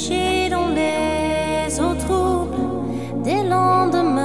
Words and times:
Nager 0.00 0.48
dans 0.48 0.68
les 0.68 1.78
eaux 1.78 1.94
troubles 1.94 3.22
des 3.22 3.42
lendemains. 3.42 4.22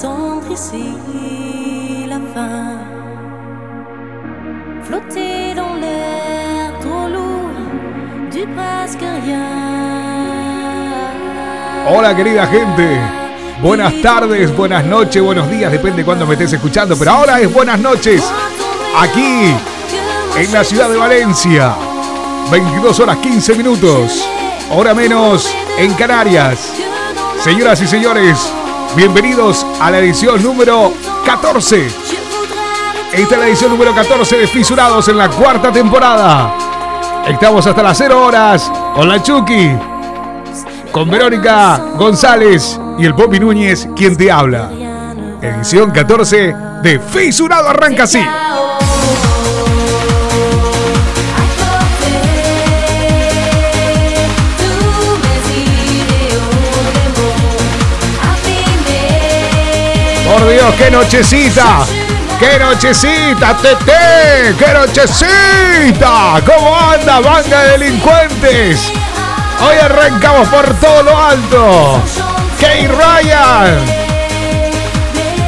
Tendre 0.00 0.50
ici 0.52 2.06
la 2.08 2.18
fin. 2.34 2.78
Flotter 4.82 5.54
dans 5.54 5.74
l'air 5.76 6.72
trop 6.80 7.06
lourd 7.08 7.52
du 8.32 8.44
presque 8.56 9.04
rien. 9.24 9.46
Hola 11.88 12.16
querida 12.16 12.46
gente. 12.46 13.00
Buenas 13.62 13.94
tardes, 14.02 14.56
buenas 14.56 14.84
noches, 14.84 15.22
buenos 15.22 15.48
días, 15.50 15.70
depende 15.70 15.98
de 15.98 16.04
cuándo 16.04 16.26
me 16.26 16.34
estés 16.34 16.52
escuchando, 16.52 16.96
pero 16.96 17.12
ahora 17.12 17.40
es 17.40 17.52
buenas 17.52 17.78
noches. 17.78 18.22
Aquí, 18.96 19.52
en 20.38 20.52
la 20.52 20.62
ciudad 20.62 20.88
de 20.88 20.96
Valencia. 20.96 21.74
22 22.50 23.00
horas 23.00 23.16
15 23.16 23.54
minutos. 23.56 24.28
Hora 24.70 24.94
menos 24.94 25.52
en 25.76 25.92
Canarias. 25.94 26.74
Señoras 27.42 27.80
y 27.80 27.88
señores, 27.88 28.52
bienvenidos 28.94 29.66
a 29.80 29.90
la 29.90 29.98
edición 29.98 30.40
número 30.40 30.92
14. 31.26 31.88
Esta 33.12 33.34
es 33.34 33.40
la 33.40 33.48
edición 33.48 33.72
número 33.72 33.92
14 33.92 34.38
de 34.38 34.46
Fisurados 34.46 35.08
en 35.08 35.18
la 35.18 35.28
cuarta 35.28 35.72
temporada. 35.72 36.54
Estamos 37.26 37.66
hasta 37.66 37.82
las 37.82 37.98
0 37.98 38.24
horas 38.24 38.70
con 38.94 39.08
la 39.08 39.20
Chucky, 39.20 39.72
con 40.92 41.10
Verónica 41.10 41.78
González 41.96 42.78
y 42.96 43.04
el 43.04 43.14
Popi 43.14 43.40
Núñez, 43.40 43.88
quien 43.96 44.16
te 44.16 44.30
habla. 44.30 44.70
Edición 45.42 45.90
14 45.90 46.54
de 46.82 47.00
Fisurado 47.00 47.68
arranca 47.70 48.04
así. 48.04 48.20
Por 60.28 60.46
Dios, 60.46 60.74
qué 60.76 60.90
nochecita. 60.90 61.86
¡Qué 62.38 62.58
nochecita, 62.58 63.56
Tete! 63.56 64.54
¡Qué 64.58 64.74
nochecita! 64.74 66.40
¿Cómo 66.44 66.76
anda, 66.76 67.20
banda 67.20 67.62
de 67.62 67.78
delincuentes? 67.78 68.92
Hoy 69.66 69.76
arrancamos 69.82 70.46
por 70.48 70.66
todo 70.74 71.02
lo 71.02 71.16
alto. 71.16 72.02
Kay 72.60 72.88
Ryan. 72.88 73.78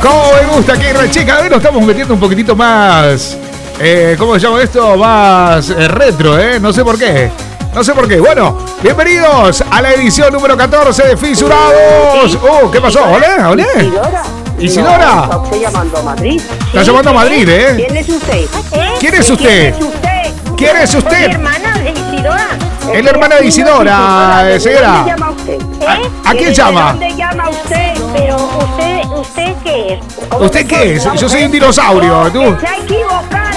¿Cómo 0.01 0.33
me 0.33 0.57
gusta 0.57 0.73
Kay 0.73 0.95
Ryan? 0.95 1.11
Chica, 1.11 1.39
hoy 1.43 1.51
nos 1.51 1.59
estamos 1.59 1.85
metiendo 1.85 2.15
un 2.15 2.21
poquitito 2.21 2.57
más. 2.57 3.37
Eh, 3.79 4.17
¿Cómo 4.19 4.35
se 4.35 4.41
llama 4.41 4.63
esto? 4.63 4.97
Más 4.97 5.69
eh, 5.69 5.89
retro, 5.89 6.39
¿eh? 6.39 6.59
No 6.59 6.73
sé 6.73 6.83
por 6.83 6.99
qué. 6.99 7.31
No 7.75 7.85
sé 7.85 7.93
por 7.93 8.09
qué. 8.09 8.19
Bueno, 8.19 8.57
bienvenidos 8.83 9.63
a 9.71 9.83
la 9.83 9.93
edición 9.93 10.33
número 10.33 10.57
14 10.57 11.07
de 11.07 11.17
Fisurados. 11.19 12.35
Uh, 12.35 12.71
¿qué 12.71 12.81
pasó? 12.81 13.05
¿Olé? 13.05 13.45
¿Olé? 13.45 13.67
Isidora. 14.61 15.15
No, 15.15 15.23
está 15.25 15.37
usted 15.39 15.61
llamando 15.61 15.99
a 15.99 16.03
Madrid. 16.03 16.41
Está 16.67 16.83
llamando 16.83 17.11
a 17.11 17.13
Madrid, 17.15 17.49
¿eh? 17.49 17.75
¿Quién 17.77 17.97
es 17.97 18.09
usted? 18.09 18.45
¿Quién 19.01 19.15
es 19.15 19.31
usted? 19.31 19.75
¿Quién 20.57 20.77
es 20.77 20.95
usted? 20.95 21.17
Soy 21.25 21.33
hermana 21.33 21.79
de 21.79 21.91
Isidora. 21.91 22.49
Es 22.93 23.05
la 23.05 23.11
hermana 23.11 23.37
de 23.37 23.47
Isidora, 23.47 24.43
¿De 24.45 24.57
eh, 24.57 24.61
señora. 24.61 25.05
llama 25.07 25.31
usted? 25.31 25.59
¿A- 25.87 26.31
a 26.31 26.33
quién 26.33 26.49
¿De 26.49 26.55
llama? 26.55 26.91
dónde 26.91 27.15
llama 27.17 27.49
usted? 27.49 27.93
Pero 28.15 28.37
usted, 28.37 29.05
¿usted 29.17 29.55
qué 29.65 29.95
es? 29.95 30.01
¿Cómo 30.29 30.45
¿Usted 30.45 30.67
qué 30.67 30.95
es? 30.97 31.05
Yo 31.19 31.29
soy 31.29 31.45
un 31.45 31.53
dinosaurio. 31.53 32.31
¿Tú? 32.33 32.57
Se 32.61 32.67
ha 32.67 32.77
equivocado. 32.79 33.50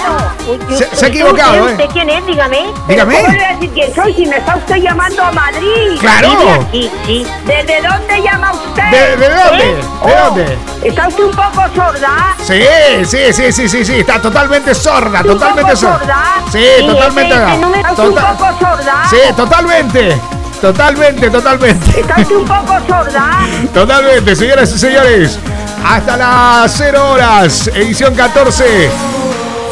Se- 0.44 0.76
se 0.76 0.84
ha 0.84 0.88
¿usted- 0.92 1.06
equivocado, 1.08 1.68
¿eh? 1.68 1.72
¿Usted 1.72 1.86
quién 1.92 2.10
es? 2.10 2.26
Dígame. 2.26 2.66
Dígame. 2.88 3.14
¿Cómo 3.16 3.28
le 3.28 3.34
voy 3.36 3.44
a 3.44 3.52
decir 3.54 3.70
quién 3.72 3.94
soy 3.94 4.14
si 4.14 4.26
me 4.26 4.36
está 4.36 4.56
usted 4.56 4.76
llamando 4.76 5.22
a 5.22 5.32
Madrid? 5.32 5.98
Claro. 6.00 6.66
Sí, 6.70 6.90
sí. 7.06 7.26
¿Desde 7.46 7.80
dónde 7.82 8.22
llama 8.22 8.52
usted? 8.52 8.90
¿De, 8.90 9.16
de 9.16 9.28
dónde? 9.34 9.64
¿Eh? 9.70 9.74
¿De 9.76 9.82
Oh, 10.02 10.24
dónde? 10.26 10.58
¿Está 10.82 11.08
usted 11.08 11.24
un 11.24 11.30
poco 11.30 11.62
sorda? 11.74 12.36
Sí, 12.42 12.62
sí, 13.04 13.32
sí, 13.32 13.52
sí, 13.52 13.68
sí, 13.68 13.84
sí, 13.84 13.94
está 14.00 14.20
totalmente 14.20 14.74
sorda, 14.74 15.20
¿Un 15.20 15.26
totalmente 15.26 15.62
poco 15.72 15.76
sorda. 15.76 15.98
sorda? 15.98 16.24
Sí, 16.52 16.64
Sí, 16.78 16.86
totalmente. 16.86 17.34
ese- 17.34 17.78
¿Está 17.80 17.90
usted 17.92 18.04
un 18.04 18.14
poco 18.14 18.58
sorda? 18.60 19.02
Sí, 19.10 19.16
totalmente. 19.36 20.20
Totalmente, 20.60 21.30
totalmente. 21.30 22.00
¿Está 22.00 22.20
usted 22.20 22.36
un 22.36 22.44
poco 22.46 22.74
sorda? 22.86 23.30
Totalmente, 23.74 24.36
señoras 24.36 24.72
y 24.72 24.78
señores. 24.78 25.38
Hasta 25.86 26.16
las 26.16 26.72
0 26.78 27.10
horas, 27.10 27.66
edición 27.68 28.14
14. 28.14 28.90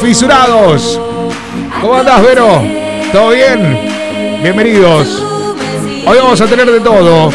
Fisurados. 0.01 0.99
¿Cómo 1.81 1.95
andás, 1.95 2.21
Vero? 2.23 2.61
¿Todo 3.11 3.29
bien? 3.29 4.39
Bienvenidos. 4.41 5.23
Hoy 6.05 6.17
vamos 6.17 6.41
a 6.41 6.45
tener 6.45 6.69
de 6.69 6.79
todo. 6.79 7.31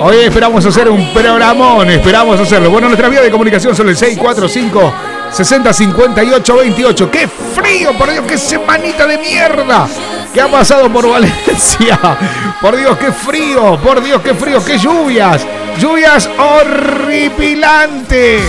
Hoy 0.00 0.16
esperamos 0.18 0.64
hacer 0.64 0.88
un 0.88 1.12
programón, 1.12 1.90
esperamos 1.90 2.40
hacerlo. 2.40 2.70
Bueno, 2.70 2.88
nuestra 2.88 3.08
vía 3.08 3.20
de 3.20 3.30
comunicación 3.30 3.74
son 3.74 3.88
el 3.88 3.96
645 3.96 4.92
60 5.30 5.72
58 5.72 6.56
28. 6.56 7.10
¡Qué 7.10 7.28
frío! 7.28 7.96
Por 7.98 8.10
Dios, 8.10 8.24
qué 8.26 8.38
semanita 8.38 9.06
de 9.06 9.18
mierda. 9.18 9.86
¿Qué 10.32 10.40
ha 10.40 10.48
pasado 10.48 10.90
por 10.92 11.08
Valencia? 11.08 11.98
Por 12.60 12.76
Dios, 12.76 12.98
qué 12.98 13.12
frío. 13.12 13.78
Por 13.78 14.02
Dios, 14.02 14.20
qué 14.22 14.34
frío. 14.34 14.64
Qué 14.64 14.78
lluvias. 14.78 15.46
Lluvias 15.80 16.28
horripilantes. 16.38 18.42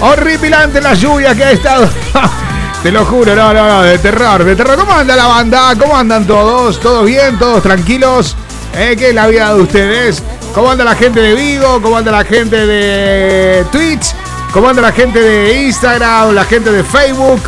Horripilante 0.00 0.80
la 0.80 0.94
lluvia 0.94 1.34
que 1.34 1.44
ha 1.44 1.50
estado. 1.50 1.88
Te 2.82 2.90
lo 2.90 3.04
juro, 3.04 3.36
no, 3.36 3.52
no, 3.52 3.68
no, 3.68 3.82
de 3.82 3.98
terror, 3.98 4.42
de 4.42 4.56
terror. 4.56 4.76
¿Cómo 4.76 4.92
anda 4.92 5.14
la 5.14 5.26
banda? 5.26 5.74
¿Cómo 5.78 5.94
andan 5.94 6.26
todos? 6.26 6.80
¿Todos 6.80 7.04
bien? 7.04 7.38
¿Todos 7.38 7.62
tranquilos? 7.62 8.34
¿Eh? 8.74 8.96
¿Qué 8.98 9.10
es 9.10 9.14
la 9.14 9.26
vida 9.26 9.52
de 9.52 9.60
ustedes? 9.60 10.22
¿Cómo 10.54 10.70
anda 10.70 10.84
la 10.84 10.94
gente 10.94 11.20
de 11.20 11.34
Vigo? 11.34 11.82
¿Cómo 11.82 11.98
anda 11.98 12.10
la 12.10 12.24
gente 12.24 12.66
de 12.66 13.66
Twitch? 13.70 14.14
¿Cómo 14.52 14.70
anda 14.70 14.80
la 14.80 14.92
gente 14.92 15.20
de 15.20 15.64
Instagram? 15.66 16.34
¿La 16.34 16.44
gente 16.44 16.72
de 16.72 16.82
Facebook? 16.82 17.42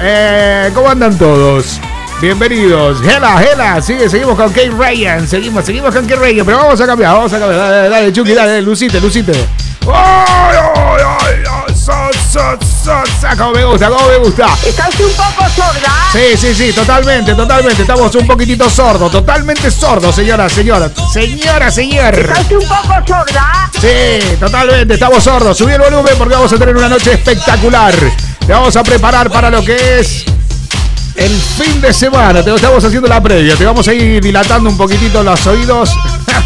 Eh, 0.00 0.70
¿Cómo 0.74 0.88
andan 0.88 1.18
todos? 1.18 1.80
Bienvenidos. 2.20 3.02
Hela, 3.02 3.42
Hela. 3.42 3.82
Sigue, 3.82 4.08
seguimos 4.08 4.36
con 4.36 4.48
Kate 4.50 4.70
Ryan. 4.70 5.26
Seguimos, 5.26 5.64
seguimos 5.64 5.92
con 5.92 6.06
Kate 6.06 6.20
Ryan. 6.20 6.46
Pero 6.46 6.58
vamos 6.58 6.80
a 6.80 6.86
cambiar, 6.86 7.14
vamos 7.14 7.32
a 7.32 7.38
cambiar. 7.40 7.58
Dale, 7.60 7.76
dale, 7.76 7.88
dale 7.88 8.12
Chucky, 8.12 8.32
dale, 8.32 8.62
lucite, 8.62 9.00
lucite. 9.00 9.32
¡Ay, 9.32 9.88
ay, 9.88 9.92
ay, 9.92 10.26
ay! 10.28 10.35
So, 12.36 12.42
so, 12.60 13.02
so, 13.02 13.30
so. 13.30 13.36
Como 13.38 13.52
me 13.52 13.64
gusta, 13.64 13.88
como 13.88 14.08
me 14.08 14.18
gusta. 14.18 14.46
¿Está 14.62 14.90
usted 14.90 15.06
un 15.06 15.12
poco 15.12 15.48
sorda? 15.48 15.90
Sí, 16.12 16.36
sí, 16.36 16.54
sí, 16.54 16.70
totalmente, 16.70 17.32
totalmente. 17.34 17.80
Estamos 17.80 18.14
un 18.14 18.26
poquitito 18.26 18.68
sordos, 18.68 19.10
totalmente 19.10 19.70
sordos, 19.70 20.14
señora, 20.14 20.46
señora. 20.50 20.90
Señora, 21.10 21.70
señor. 21.70 22.14
¿Está 22.14 22.40
usted 22.42 22.56
un 22.56 22.68
poco 22.68 22.94
sorda? 23.06 23.70
Sí, 23.80 24.36
totalmente, 24.38 24.92
estamos 24.92 25.24
sordos. 25.24 25.56
Subí 25.56 25.72
el 25.72 25.80
volumen 25.80 26.12
porque 26.18 26.34
vamos 26.34 26.52
a 26.52 26.58
tener 26.58 26.76
una 26.76 26.90
noche 26.90 27.14
espectacular. 27.14 27.94
Te 28.46 28.52
vamos 28.52 28.76
a 28.76 28.82
preparar 28.82 29.30
para 29.30 29.48
lo 29.48 29.64
que 29.64 30.00
es 30.00 30.26
el 31.16 31.30
fin 31.30 31.80
de 31.80 31.92
semana. 31.92 32.42
Te 32.42 32.54
estamos 32.54 32.84
haciendo 32.84 33.08
la 33.08 33.22
previa. 33.22 33.56
Te 33.56 33.64
vamos 33.64 33.86
a 33.88 33.94
ir 33.94 34.22
dilatando 34.22 34.70
un 34.70 34.76
poquitito 34.76 35.22
los 35.22 35.46
oídos. 35.46 35.90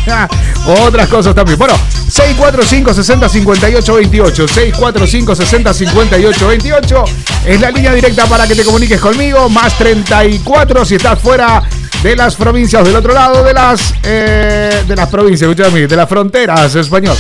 otras 0.67 1.09
cosas 1.09 1.35
también. 1.35 1.59
Bueno, 1.59 1.75
645 2.09 2.95
60 2.95 3.29
58 3.29 3.95
28. 3.95 4.49
645 4.49 5.35
60 5.35 5.75
58 5.75 6.47
28 6.49 7.05
es 7.47 7.61
la 7.61 7.71
línea 7.71 7.93
directa 7.93 8.27
para 8.27 8.47
que 8.47 8.55
te 8.55 8.65
comuniques 8.65 9.01
conmigo. 9.01 9.49
Más 9.49 9.77
34 9.77 10.85
si 10.85 10.95
estás 10.97 11.19
fuera 11.19 11.63
de 12.03 12.17
las 12.17 12.35
provincias 12.35 12.85
del 12.85 12.97
otro 12.97 13.13
lado 13.13 13.45
de 13.45 13.53
las 13.53 13.95
eh, 14.03 14.85
de 14.87 14.97
las 14.97 15.09
provincias, 15.09 15.51
escúchame, 15.51 15.87
de 15.87 15.97
las 15.97 16.09
fronteras 16.09 16.75
españolas. 16.75 17.19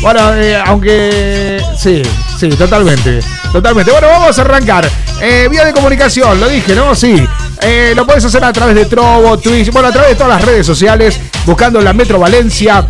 Bueno, 0.00 0.34
eh, 0.34 0.60
aunque 0.64 1.60
sí, 1.78 2.02
sí, 2.38 2.50
totalmente, 2.50 3.20
totalmente. 3.54 3.92
Bueno, 3.92 4.08
vamos 4.08 4.36
a 4.36 4.42
arrancar. 4.42 4.90
Eh, 5.20 5.46
vía 5.48 5.64
de 5.64 5.72
comunicación, 5.72 6.40
lo 6.40 6.48
dije, 6.48 6.74
¿no? 6.74 6.92
Sí. 6.92 7.24
Eh, 7.62 7.92
lo 7.94 8.04
puedes 8.04 8.24
hacer 8.24 8.42
a 8.42 8.52
través 8.52 8.74
de 8.74 8.84
Trovo, 8.86 9.38
Twitch, 9.38 9.70
bueno, 9.70 9.88
a 9.88 9.92
través 9.92 10.10
de 10.10 10.16
todas 10.16 10.40
las 10.40 10.44
redes 10.44 10.66
sociales, 10.66 11.20
buscando 11.46 11.80
la 11.80 11.92
Metro 11.92 12.18
Valencia. 12.18 12.84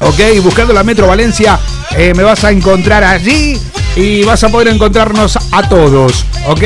Ok, 0.00 0.18
buscando 0.42 0.72
la 0.72 0.82
Metro 0.82 1.06
Valencia, 1.06 1.60
eh, 1.94 2.14
me 2.16 2.22
vas 2.22 2.42
a 2.42 2.50
encontrar 2.50 3.04
allí 3.04 3.60
y 3.94 4.24
vas 4.24 4.42
a 4.42 4.48
poder 4.48 4.68
encontrarnos 4.68 5.38
a 5.52 5.68
todos. 5.68 6.24
Ok, 6.48 6.62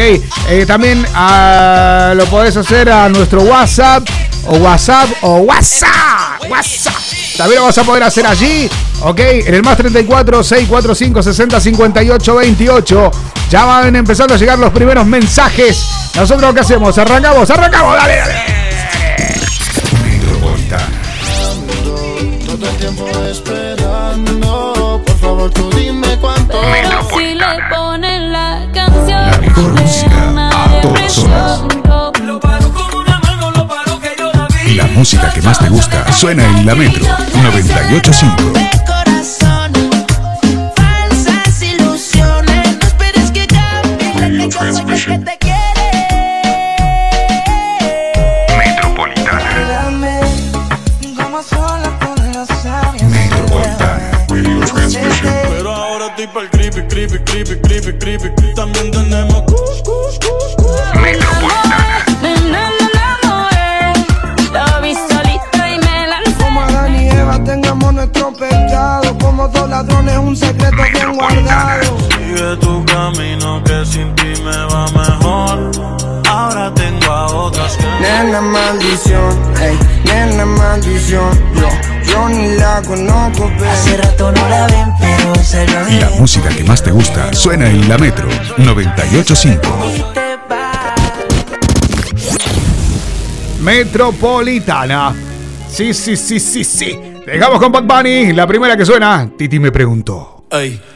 también 0.66 1.04
ah, 1.12 2.14
lo 2.16 2.24
podés 2.26 2.56
hacer 2.56 2.88
a 2.88 3.08
nuestro 3.08 3.42
WhatsApp 3.42 4.08
o 4.48 4.56
WhatsApp 4.56 5.08
o 5.22 5.38
WhatsApp. 5.38 6.48
WhatsApp. 6.48 6.94
También 7.36 7.60
lo 7.60 7.66
vas 7.66 7.78
a 7.78 7.84
poder 7.84 8.02
hacer 8.02 8.26
allí, 8.26 8.68
ok, 9.00 9.20
en 9.20 9.54
el 9.54 9.62
más 9.62 9.76
34 9.76 10.42
645 10.42 11.22
60 11.22 11.60
58 11.60 12.34
28. 12.34 13.10
Ya 13.50 13.64
van 13.64 13.94
empezando 13.94 14.34
a 14.34 14.36
llegar 14.36 14.58
los 14.58 14.72
primeros 14.72 15.06
mensajes. 15.06 15.86
Nosotros 16.14 16.54
qué 16.54 16.60
hacemos? 16.60 16.96
Arrancamos, 16.98 17.48
arrancamos, 17.50 17.96
dale, 17.96 18.16
dale. 18.16 18.66
Todo 22.46 22.70
el 22.70 22.76
tiempo 22.76 23.06
esperando. 23.30 25.02
Por 25.04 25.18
favor, 25.18 25.50
tú 25.50 25.70
dime 25.70 26.16
cuánto. 26.20 26.58
Si 27.14 27.34
le 27.34 27.44
ponen 27.70 28.32
la 28.32 28.66
canción, 28.72 29.30
La 29.30 29.38
mejor 29.38 29.80
música 29.80 30.50
a 30.50 31.75
esperes 42.86 43.30
que 43.30 43.40
el 44.24 44.38
que 44.38 45.18
te 45.18 45.38
como 51.14 51.42
sola 51.42 51.90
con 52.00 52.32
los 52.32 52.48
labios. 52.64 53.02
Metropolitana. 53.02 54.24
Pero 55.50 55.74
ahora 55.74 56.06
estoy 56.06 56.26
creepy, 56.48 56.80
creepy, 56.88 57.18
creepy, 57.18 57.58
creepy, 57.60 57.92
creepy. 57.98 58.54
También 58.54 58.90
tenemos 58.90 59.42
Sigue 72.36 72.56
tu 72.58 72.84
camino 72.84 73.62
que 73.64 73.86
sin 73.86 74.14
ti 74.14 74.42
me 74.42 74.56
va 74.66 74.86
mejor. 74.88 75.70
Ahora 76.28 76.70
tengo 76.74 77.10
a 77.10 77.26
otras 77.28 77.78
que 77.78 77.84
Nena 78.00 78.42
maldición, 78.42 79.54
ey, 79.58 79.78
nena 80.04 80.44
maldición. 80.44 81.30
Yo, 81.54 81.68
yo 82.04 82.28
ni 82.28 82.56
la 82.56 82.82
conozco, 82.82 83.50
Hace 83.72 83.92
pero. 83.92 84.02
rato 84.02 84.32
no 84.32 84.48
la 84.50 84.66
ven, 84.66 84.92
pero 85.00 85.34
se 85.36 85.66
lo 85.66 85.80
La 85.98 86.10
música 86.18 86.50
que 86.50 86.62
más 86.64 86.82
te 86.82 86.90
gusta 86.90 87.32
suena 87.32 87.70
en 87.70 87.88
la 87.88 87.96
Metro 87.96 88.28
985. 88.58 89.60
te 90.12 90.36
va. 90.50 90.94
Metropolitana. 93.60 95.14
Sí, 95.70 95.94
sí, 95.94 96.16
sí, 96.18 96.38
sí, 96.38 96.64
sí. 96.64 96.98
Dejamos 97.24 97.58
con 97.60 97.72
Bad 97.72 97.84
Bunny. 97.84 98.34
La 98.34 98.46
primera 98.46 98.76
que 98.76 98.84
suena, 98.84 99.26
Titi 99.38 99.58
me 99.58 99.72
preguntó. 99.72 100.44
Ey, 100.50 100.78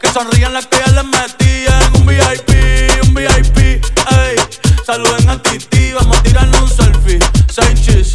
Que 0.00 0.08
sonrían 0.12 0.52
las 0.52 0.66
que 0.66 0.78
ya 0.78 0.92
les 0.92 1.04
metí 1.04 1.64
en 1.66 2.00
un 2.00 2.06
VIP, 2.06 3.04
un 3.04 3.14
VIP, 3.14 3.58
ey. 3.58 4.36
Saluden 4.84 5.28
a 5.28 5.40
Titi, 5.42 5.92
vamos 5.92 6.18
a 6.18 6.22
tirarnos 6.22 6.60
un 6.62 6.68
selfie. 6.68 7.18
Seis 7.50 7.82
chis, 7.82 8.14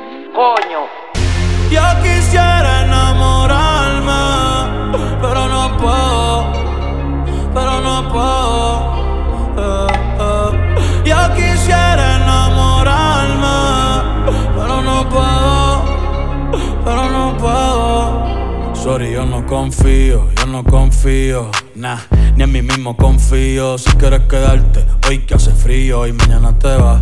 Coño. 0.33 0.87
Yo 1.69 1.81
quisiera 2.01 2.83
enamorarme, 2.85 4.23
pero 5.21 5.47
no 5.47 5.77
puedo, 5.77 6.51
pero 7.53 7.81
no 7.81 8.07
puedo. 8.11 8.61
eh, 9.57 9.87
eh. 10.19 11.03
Yo 11.05 11.33
quisiera 11.35 12.15
enamorarme, 12.17 13.57
pero 14.55 14.81
no 14.81 15.09
puedo, 15.09 15.83
pero 16.85 17.09
no 17.09 17.37
puedo. 17.37 18.75
Sorry, 18.75 19.11
yo 19.11 19.25
no 19.25 19.45
confío, 19.45 20.29
yo 20.37 20.45
no 20.45 20.63
confío, 20.63 21.51
nah, 21.75 21.99
ni 22.35 22.43
en 22.43 22.51
mí 22.51 22.61
mismo 22.61 22.95
confío. 22.95 23.77
Si 23.77 23.91
quieres 23.97 24.21
quedarte, 24.21 24.85
hoy 25.07 25.19
que 25.19 25.35
hace 25.35 25.51
frío 25.51 26.07
y 26.07 26.13
mañana 26.13 26.57
te 26.57 26.75
vas. 26.77 27.01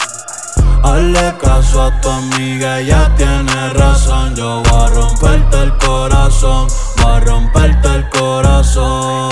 Hazle 0.83 1.35
caso 1.39 1.83
a 1.83 2.01
tu 2.01 2.09
amiga, 2.09 2.79
ella 2.79 3.13
tiene 3.15 3.69
razón. 3.73 4.35
Yo 4.35 4.63
voy 4.63 4.81
a 4.81 4.87
romperte 4.87 5.63
el 5.63 5.77
corazón, 5.77 6.67
voy 6.97 7.11
a 7.11 7.19
romperte 7.19 7.87
el 7.87 8.09
corazón. 8.09 9.29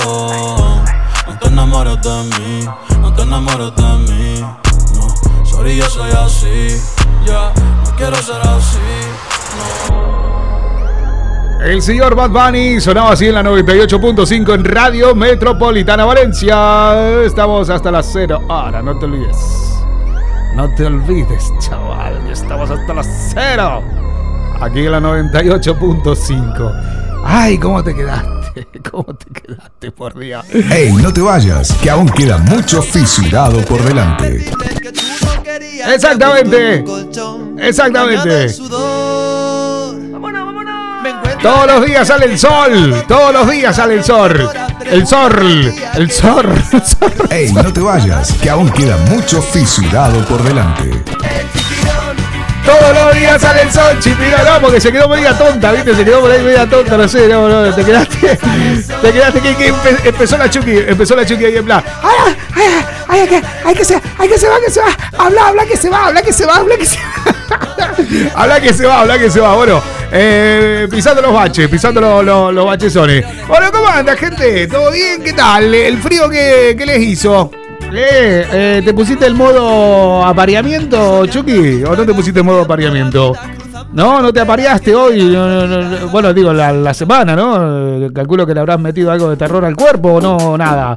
No 1.27 1.39
te 1.39 1.47
enamores 1.47 2.01
de 2.01 2.23
mí, 2.39 2.65
no 3.01 3.13
te 3.13 3.21
enamores 3.23 3.75
de 3.75 4.13
mí. 4.13 4.41
No, 4.41 5.45
sorry, 5.45 5.77
yo 5.77 5.85
soy 5.89 6.11
así. 6.11 6.79
Ya, 7.25 7.51
no 7.83 7.95
quiero 7.95 8.15
ser 8.17 8.41
así. 8.41 8.77
El 11.65 11.81
señor 11.81 12.15
Bad 12.15 12.29
Bunny 12.29 12.79
sonaba 12.79 13.11
así 13.11 13.27
en 13.27 13.35
la 13.35 13.43
98.5 13.43 14.53
en 14.53 14.63
Radio 14.63 15.13
Metropolitana 15.13 16.05
Valencia. 16.05 17.21
Estamos 17.23 17.69
hasta 17.69 17.91
las 17.91 18.09
0 18.13 18.43
hora, 18.47 18.81
no 18.81 18.97
te 18.97 19.05
olvides. 19.05 19.78
No 20.55 20.69
te 20.75 20.85
olvides, 20.85 21.51
chaval, 21.59 22.21
que 22.25 22.33
estamos 22.33 22.69
hasta 22.69 22.93
las 22.93 23.07
0. 23.33 23.83
Aquí 24.61 24.79
en 24.79 24.91
la 24.91 24.99
98.5. 24.99 27.21
Ay, 27.23 27.57
¿cómo 27.57 27.83
te 27.83 27.95
quedaste? 27.95 28.67
¿Cómo 28.91 29.05
te 29.15 29.41
quedaste, 29.41 29.91
por 29.91 30.17
Dios? 30.17 30.45
Hey, 30.51 30.93
no 31.01 31.13
te 31.13 31.21
vayas, 31.21 31.71
que 31.81 31.89
aún 31.89 32.09
queda 32.09 32.37
mucho 32.37 32.81
fisurado 32.81 33.61
por 33.65 33.81
delante. 33.83 34.45
Exactamente. 35.93 36.83
Exactamente. 37.57 38.47
Me 41.01 41.09
encuentro 41.09 41.41
Todos 41.41 41.67
los 41.67 41.85
días 41.85 42.07
sale 42.07 42.25
el 42.25 42.37
sol. 42.37 43.03
Todos 43.07 43.33
los 43.33 43.49
días 43.49 43.75
sale 43.75 43.95
el 43.95 44.03
sol. 44.03 44.49
El 44.91 45.05
sol. 45.07 45.73
El 45.95 46.11
sol. 46.11 46.49
El 46.71 46.85
sol. 46.85 47.13
Ey, 47.29 47.51
no 47.53 47.71
te 47.71 47.79
vayas, 47.81 48.33
que 48.41 48.49
aún 48.49 48.69
queda 48.71 48.97
mucho 49.09 49.41
fisurado 49.41 50.23
por 50.25 50.41
delante. 50.43 51.03
Todos 52.65 52.93
los 52.93 53.15
días 53.15 53.41
sale 53.41 53.63
el 53.63 53.71
sol, 53.71 53.97
chipira, 53.99 54.43
no, 54.43 54.61
porque 54.61 54.79
se 54.79 54.91
quedó 54.91 55.07
media 55.09 55.35
tonta, 55.35 55.71
¿viste? 55.71 55.95
Se 55.95 56.05
quedó 56.05 56.21
por 56.21 56.29
ahí 56.31 56.43
media 56.43 56.69
tonta, 56.69 56.97
no 56.97 57.07
sé, 57.07 57.27
no, 57.27 57.47
no, 57.49 57.73
te 57.73 57.83
quedaste, 57.83 58.37
te 59.01 59.11
quedaste 59.11 59.41
que, 59.41 59.55
que 59.55 59.73
empe- 59.73 59.99
empezó 60.03 60.37
la 60.37 60.49
Chucky, 60.51 60.77
empezó 60.87 61.15
la 61.15 61.25
Chucky 61.25 61.45
ahí 61.45 61.55
en 61.57 61.65
plan, 61.65 61.83
¡ay, 62.03 62.35
ay, 62.55 62.63
ay, 63.07 63.19
ay, 63.21 63.27
que, 63.27 63.41
ay, 63.65 63.73
que 63.75 63.85
se, 63.85 63.99
ay, 64.19 64.29
que 64.29 64.37
se 64.37 64.47
va, 64.47 64.55
que 64.63 64.69
se 64.71 64.81
va, 64.81 64.87
habla, 65.17 65.47
habla, 65.47 65.65
que 65.65 65.77
se 65.77 65.89
va, 65.89 66.05
habla, 66.07 66.21
que 66.21 66.31
se 66.33 66.45
va, 66.45 66.57
habla, 66.57 66.77
que 66.77 66.85
se 66.85 66.97
va, 66.99 68.31
habla, 68.35 68.59
que 68.61 68.73
se 68.73 68.85
va, 68.85 68.99
habla, 68.99 69.17
que 69.17 69.31
se 69.31 69.39
va, 69.39 69.55
bueno, 69.55 69.81
eh, 70.11 70.87
pisando 70.89 71.21
los 71.21 71.33
baches, 71.33 71.67
pisando 71.69 72.01
los, 72.01 72.53
los, 72.53 72.65
bachesones. 72.65 73.25
Bueno, 73.47 73.67
¿cómo 73.71 73.87
anda, 73.87 74.15
gente? 74.15 74.67
¿Todo 74.67 74.91
bien? 74.91 75.21
¿Qué 75.23 75.33
tal? 75.33 75.73
¿El 75.73 75.97
frío 75.99 76.29
qué, 76.29 76.75
qué 76.77 76.85
les 76.85 77.01
hizo? 77.01 77.51
Eh, 77.91 78.45
eh, 78.51 78.81
¿Te 78.83 78.93
pusiste 78.93 79.25
el 79.25 79.33
modo 79.33 80.23
apareamiento, 80.25 81.25
Chucky? 81.25 81.83
¿O 81.83 81.95
no 81.95 82.05
te 82.05 82.13
pusiste 82.13 82.39
el 82.39 82.45
modo 82.45 82.61
apareamiento? 82.61 83.35
No, 83.93 84.21
no 84.21 84.31
te 84.31 84.39
apareaste 84.39 84.93
hoy. 84.93 85.23
no, 85.23 85.67
no, 85.67 85.81
no, 85.81 86.07
bueno, 86.09 86.33
digo, 86.33 86.53
la, 86.53 86.71
la 86.71 86.93
semana, 86.93 87.35
¿no? 87.35 88.11
Calculo 88.13 88.45
que 88.45 88.53
le 88.53 88.59
habrás 88.59 88.79
metido 88.79 89.11
algo 89.11 89.29
de 89.29 89.37
terror 89.37 89.65
al 89.65 89.75
cuerpo 89.75 90.13
o 90.13 90.21
no, 90.21 90.57
nada. 90.57 90.95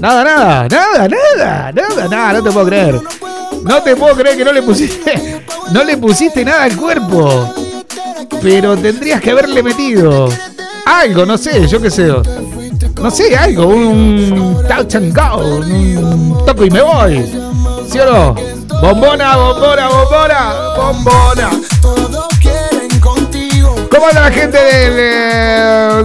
Nada, 0.00 0.24
nada, 0.24 0.68
nada, 0.68 1.08
nada, 1.08 1.72
nada, 1.72 2.08
nada, 2.08 2.32
no 2.34 2.42
te 2.42 2.50
puedo 2.50 2.66
creer. 2.66 3.00
No 3.64 3.82
te 3.82 3.96
puedo 3.96 4.14
creer 4.14 4.36
que 4.38 4.44
no 4.44 4.52
le 4.52 4.62
pusiste, 4.62 5.42
no 5.72 5.84
le 5.84 5.98
pusiste 5.98 6.44
nada 6.44 6.64
al 6.64 6.76
cuerpo. 6.76 7.69
Pero 8.42 8.76
tendrías 8.76 9.20
que 9.20 9.30
haberle 9.30 9.62
metido 9.62 10.28
algo, 10.86 11.26
no 11.26 11.38
sé, 11.38 11.66
yo 11.66 11.80
qué 11.80 11.90
sé. 11.90 12.06
No 13.00 13.10
sé, 13.10 13.36
algo, 13.36 13.66
un 13.66 14.62
touch 14.68 14.96
and 14.96 15.14
go, 15.14 15.38
un 15.38 16.42
toco 16.46 16.64
y 16.64 16.70
me 16.70 16.82
voy. 16.82 17.26
¿Sí 17.90 17.98
o 17.98 18.06
no? 18.06 18.34
Bombona, 18.80 19.36
bombona, 19.36 19.88
bombona, 19.88 20.54
bombona. 20.76 21.50
¿Cómo 23.90 24.06
anda 24.06 24.20
la 24.22 24.30
gente 24.30 24.56
del, 24.56 24.94
eh, 24.96 26.02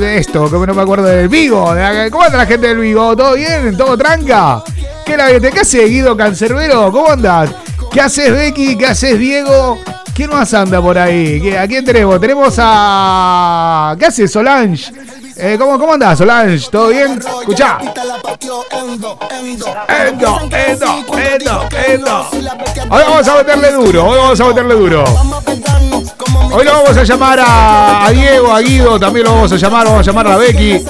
de 0.00 0.18
esto? 0.18 0.50
Que 0.50 0.66
no 0.66 0.74
me 0.74 0.82
acuerdo 0.82 1.04
del 1.04 1.28
Vigo. 1.28 1.64
¿Cómo 2.10 2.24
anda 2.24 2.38
la 2.38 2.46
gente 2.46 2.66
del 2.68 2.78
Vigo? 2.78 3.16
¿Todo 3.16 3.34
bien? 3.34 3.76
¿Todo 3.76 3.96
tranca? 3.96 4.62
¿Qué, 5.04 5.16
la, 5.16 5.28
¿Qué 5.38 5.60
hace 5.60 5.84
Guido 5.86 6.16
Cancerbero? 6.16 6.90
¿Cómo 6.90 7.10
andas? 7.10 7.50
¿Qué 7.92 8.00
haces 8.00 8.32
Becky? 8.32 8.76
¿Qué 8.76 8.86
haces 8.86 9.18
Diego? 9.18 9.78
¿Quién 10.16 10.30
más 10.30 10.52
anda 10.54 10.80
por 10.80 10.96
ahí? 10.98 11.40
¿Qué- 11.42 11.58
¿A 11.58 11.66
quién 11.68 11.84
tenemos? 11.84 12.18
Tenemos 12.18 12.54
a... 12.58 13.94
¿Qué 13.98 14.06
hace 14.06 14.26
Solange? 14.26 14.90
Eh, 15.36 15.56
¿cómo, 15.58 15.78
¿Cómo 15.78 15.92
andás 15.92 16.16
Solange? 16.16 16.66
¿Todo 16.70 16.88
bien? 16.88 17.20
Escuchá. 17.40 17.78
Endo, 19.88 20.40
endo, 20.50 21.04
endo, 21.18 21.68
endo. 21.86 22.28
Hoy 22.88 23.02
vamos 23.06 23.28
a 23.28 23.36
meterle 23.36 23.72
duro, 23.72 24.06
hoy 24.06 24.16
vamos 24.18 24.40
a 24.40 24.44
meterle 24.46 24.74
duro. 24.74 25.04
Hoy 26.52 26.64
lo 26.64 26.72
vamos 26.72 26.96
a 26.96 27.02
llamar 27.04 27.40
a, 27.40 28.06
a 28.06 28.10
Diego, 28.10 28.52
a 28.52 28.60
Guido, 28.60 28.98
también 28.98 29.26
lo 29.26 29.34
vamos 29.34 29.52
a 29.52 29.56
llamar, 29.56 29.86
vamos 29.86 30.00
a 30.00 30.10
llamar 30.10 30.28
a 30.28 30.36
Becky. 30.36 30.84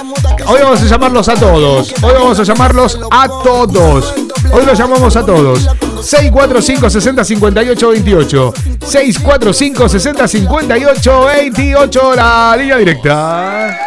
Hoy 0.46 0.60
vamos 0.62 0.82
a 0.82 0.86
llamarlos 0.86 1.28
a 1.28 1.34
todos. 1.34 1.94
Hoy 2.02 2.12
vamos 2.14 2.38
a 2.38 2.42
llamarlos 2.44 2.98
a 3.10 3.28
todos. 3.42 4.14
Hoy 4.52 4.64
los 4.64 4.78
llamamos 4.78 5.16
a 5.16 5.26
todos. 5.26 5.68
645 6.02 6.90
60 6.90 7.24
58 7.24 7.88
28. 7.88 8.54
645 8.80 9.88
60 9.88 10.28
58 10.28 11.24
28. 11.24 12.14
La 12.14 12.56
línea 12.56 12.76
directa. 12.76 13.85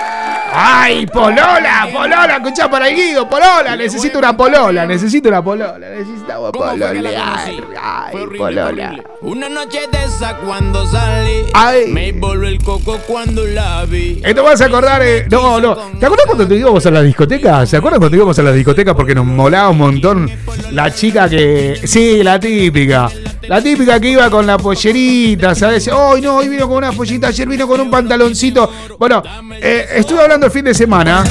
¡Ay, 0.51 1.05
Polola! 1.07 1.87
¡Polola! 1.91 2.37
Escuchá 2.37 2.69
para 2.69 2.89
el 2.89 2.95
Guido, 2.95 3.29
Polola. 3.29 3.75
Necesito 3.75 4.19
una 4.19 4.35
Polola, 4.35 4.85
necesito 4.85 5.29
una 5.29 5.43
Polola. 5.43 5.77
Necesitamos 5.79 6.51
¿Cómo 6.51 6.65
fue 6.65 6.73
que 6.73 7.01
la 7.01 7.11
Polola. 7.11 7.45
Ay, 7.81 8.15
horrible, 8.15 8.37
Polola. 8.37 9.03
Una 9.21 9.49
noche 9.49 9.79
de 9.91 10.03
esa 10.05 10.37
cuando 10.37 10.85
salí. 10.87 11.45
Ay. 11.53 11.87
Me 11.91 12.11
voló 12.13 12.47
el 12.47 12.61
coco 12.63 12.97
cuando 13.07 13.45
la 13.45 13.85
vi. 13.85 14.21
Esto 14.23 14.43
vas 14.43 14.61
a 14.61 14.65
acordar, 14.65 15.01
eh, 15.03 15.27
no, 15.29 15.59
no. 15.59 15.75
¿Te 15.75 16.05
acuerdas 16.05 16.25
cuando 16.25 16.47
te 16.47 16.55
íbamos 16.55 16.85
a 16.85 16.91
la 16.91 17.01
discoteca? 17.01 17.65
¿Se 17.65 17.77
acuerdan 17.77 17.99
cuando 17.99 18.17
íbamos 18.17 18.37
a 18.39 18.43
la 18.43 18.51
discoteca? 18.51 18.95
Porque 18.95 19.13
nos 19.13 19.25
molaba 19.25 19.69
un 19.69 19.77
montón 19.77 20.31
la 20.71 20.91
chica 20.93 21.29
que. 21.29 21.79
Sí, 21.83 22.23
la 22.23 22.39
típica. 22.39 23.09
La 23.49 23.63
típica 23.63 23.99
que 23.99 24.11
iba 24.11 24.29
con 24.29 24.45
la 24.45 24.59
pollerita, 24.59 25.55
¿sabes? 25.55 25.87
Hoy 25.87 26.21
no, 26.21 26.35
hoy 26.35 26.47
vino 26.49 26.67
con 26.67 26.77
una 26.77 26.91
pollita, 26.91 27.27
ayer 27.27 27.47
vino 27.47 27.67
con 27.67 27.81
un 27.81 27.89
pantaloncito. 27.89 28.71
Bueno, 28.99 29.23
eh, 29.59 29.87
estuve 29.95 30.21
hablando 30.21 30.38
el 30.45 30.51
fin 30.51 30.65
de 30.65 30.73
semana. 30.73 31.23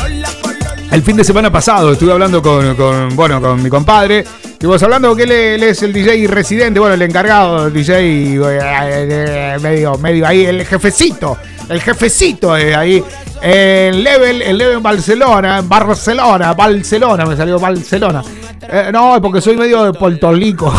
El 0.91 1.03
fin 1.03 1.17
de 1.17 1.25
semana 1.25 1.53
pasado 1.53 1.93
estuve 1.93 2.13
hablando 2.13 2.43
con, 2.43 3.15
bueno, 3.15 3.41
con 3.41 3.63
mi 3.63 3.69
compadre. 3.69 4.25
Estuvimos 4.45 4.83
hablando 4.83 5.15
que 5.15 5.23
él, 5.23 5.63
es 5.63 5.83
el 5.83 5.93
DJ 5.93 6.27
residente, 6.27 6.81
bueno, 6.81 6.95
el 6.95 7.03
encargado, 7.03 7.67
el 7.67 7.73
DJ 7.73 8.39
eh, 8.43 9.57
medio, 9.61 9.97
medio 9.99 10.27
ahí, 10.27 10.45
el 10.47 10.65
jefecito, 10.65 11.37
el 11.69 11.81
jefecito 11.81 12.57
eh, 12.57 12.75
ahí. 12.75 13.03
El 13.41 14.03
level, 14.03 14.43
el 14.43 14.59
level 14.59 14.79
Barcelona, 14.81 15.59
en 15.59 15.69
Barcelona, 15.69 16.55
Barcelona, 16.55 17.25
me 17.25 17.37
salió 17.37 17.59
Barcelona. 17.59 18.23
Eh, 18.71 18.91
no, 18.93 19.21
porque 19.23 19.41
soy 19.41 19.57
medio 19.57 19.85
de 19.85 19.93
Puerto 19.93 20.33
Rico. 20.33 20.73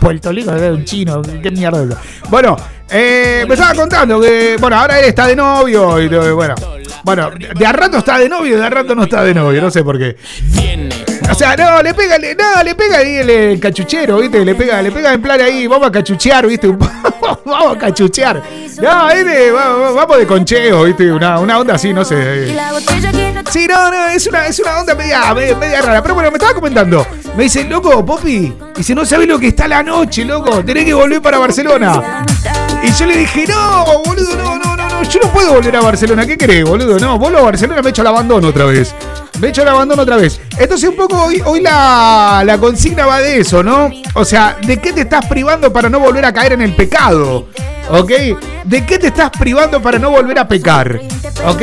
Puerto 0.00 0.30
Rico, 0.30 0.50
un 0.50 0.84
chino, 0.84 1.22
qué 1.42 1.50
mierda. 1.50 1.98
Bueno, 2.28 2.56
eh, 2.90 3.44
me 3.48 3.54
estaba 3.54 3.74
contando 3.74 4.20
que, 4.20 4.56
bueno, 4.60 4.76
ahora 4.76 4.98
él 5.00 5.06
está 5.06 5.26
de 5.26 5.36
novio 5.36 6.00
y 6.00 6.08
bueno. 6.32 6.54
Bueno, 7.02 7.30
de 7.54 7.66
a 7.66 7.72
rato 7.72 7.98
está 7.98 8.18
de 8.18 8.28
novio 8.30 8.56
y 8.56 8.58
de 8.58 8.64
a 8.64 8.70
rato 8.70 8.94
no 8.94 9.04
está 9.04 9.22
de 9.24 9.34
novio, 9.34 9.60
no 9.60 9.70
sé 9.70 9.82
por 9.84 9.98
qué. 9.98 10.16
O 11.30 11.34
sea, 11.34 11.56
no, 11.56 11.82
le 11.82 11.92
pega, 11.94 12.16
no, 12.18 12.62
le 12.62 12.74
pega 12.74 12.98
ahí 12.98 13.16
el, 13.16 13.58
cachuchero, 13.60 14.18
¿viste? 14.18 14.44
Le 14.44 14.54
pega, 14.54 14.80
le 14.80 14.90
pega 14.92 15.12
en 15.12 15.20
plan 15.20 15.40
ahí, 15.40 15.66
vamos 15.66 15.88
a 15.88 15.92
cachuchear, 15.92 16.46
¿viste? 16.46 16.68
Vamos 17.46 17.76
a 17.76 17.78
cachuchear. 17.78 18.42
No, 18.80 19.06
¿viste? 19.14 19.50
Va- 19.52 19.74
va- 19.76 19.90
Vamos 19.92 20.18
de 20.18 20.26
concheo, 20.26 20.84
¿viste? 20.84 21.10
Una, 21.12 21.38
una 21.38 21.58
onda 21.58 21.74
así, 21.74 21.92
no 21.92 22.04
sé. 22.04 22.46
Sí, 23.50 23.66
no, 23.68 23.90
no, 23.90 24.06
es 24.08 24.26
una, 24.26 24.46
es 24.46 24.58
una 24.60 24.80
onda 24.80 24.94
media, 24.94 25.34
media, 25.34 25.56
media 25.56 25.82
rara. 25.82 26.02
Pero 26.02 26.14
bueno, 26.14 26.30
me 26.30 26.36
estaba 26.36 26.54
comentando. 26.54 27.06
Me 27.36 27.44
dice, 27.44 27.64
loco, 27.64 28.04
Popi, 28.04 28.54
dice, 28.76 28.94
no 28.94 29.04
sabes 29.04 29.28
lo 29.28 29.38
que 29.38 29.48
está 29.48 29.68
la 29.68 29.82
noche, 29.82 30.24
loco. 30.24 30.64
Tenés 30.64 30.84
que 30.86 30.94
volver 30.94 31.20
para 31.20 31.38
Barcelona. 31.38 32.24
Y 32.84 32.92
yo 32.92 33.06
le 33.06 33.16
dije, 33.16 33.46
no, 33.48 34.02
boludo, 34.04 34.36
no, 34.36 34.58
no, 34.58 34.76
no, 34.76 34.88
no, 34.88 35.02
yo 35.02 35.20
no 35.22 35.32
puedo 35.32 35.54
volver 35.54 35.74
a 35.74 35.80
Barcelona. 35.80 36.26
¿Qué 36.26 36.36
querés, 36.36 36.64
boludo? 36.64 36.98
No, 36.98 37.18
vuelvo 37.18 37.38
a 37.38 37.42
Barcelona, 37.42 37.80
me 37.80 37.88
echo 37.88 38.02
el 38.02 38.08
abandono 38.08 38.48
otra 38.48 38.66
vez. 38.66 38.94
Me 39.40 39.48
echo 39.48 39.62
el 39.62 39.68
abandono 39.68 40.02
otra 40.02 40.16
vez. 40.16 40.38
Entonces, 40.58 40.90
un 40.90 40.96
poco 40.96 41.24
hoy, 41.24 41.42
hoy 41.46 41.62
la, 41.62 42.42
la 42.44 42.58
consigna 42.58 43.06
va 43.06 43.20
de 43.20 43.38
eso, 43.40 43.62
¿no? 43.62 43.90
O 44.12 44.24
sea, 44.24 44.58
¿de 44.66 44.78
qué 44.80 44.92
te 44.92 45.00
estás 45.00 45.24
privando 45.26 45.72
para 45.72 45.88
no 45.88 45.98
volver 45.98 46.26
a 46.26 46.32
caer 46.32 46.52
en 46.52 46.60
el 46.60 46.76
pecado? 46.76 47.48
¿Ok? 47.88 48.12
¿De 48.64 48.84
qué 48.84 48.98
te 48.98 49.06
estás 49.06 49.30
privando 49.30 49.80
para 49.80 49.98
no 49.98 50.10
volver 50.10 50.38
a 50.38 50.46
pecar? 50.46 51.00
¿Ok? 51.46 51.62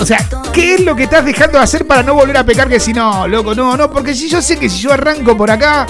O 0.00 0.06
sea, 0.06 0.26
¿qué 0.52 0.74
es 0.74 0.80
lo 0.80 0.96
que 0.96 1.04
estás 1.04 1.24
dejando 1.24 1.58
de 1.58 1.64
hacer 1.64 1.86
para 1.86 2.02
no 2.02 2.14
volver 2.14 2.38
a 2.38 2.44
pecar? 2.44 2.68
Que 2.68 2.80
si 2.80 2.92
no, 2.92 3.28
loco, 3.28 3.54
no, 3.54 3.76
no, 3.76 3.90
porque 3.90 4.14
si 4.14 4.28
yo 4.28 4.40
sé 4.40 4.58
que 4.58 4.68
si 4.68 4.78
yo 4.80 4.92
arranco 4.92 5.36
por 5.36 5.50
acá, 5.50 5.86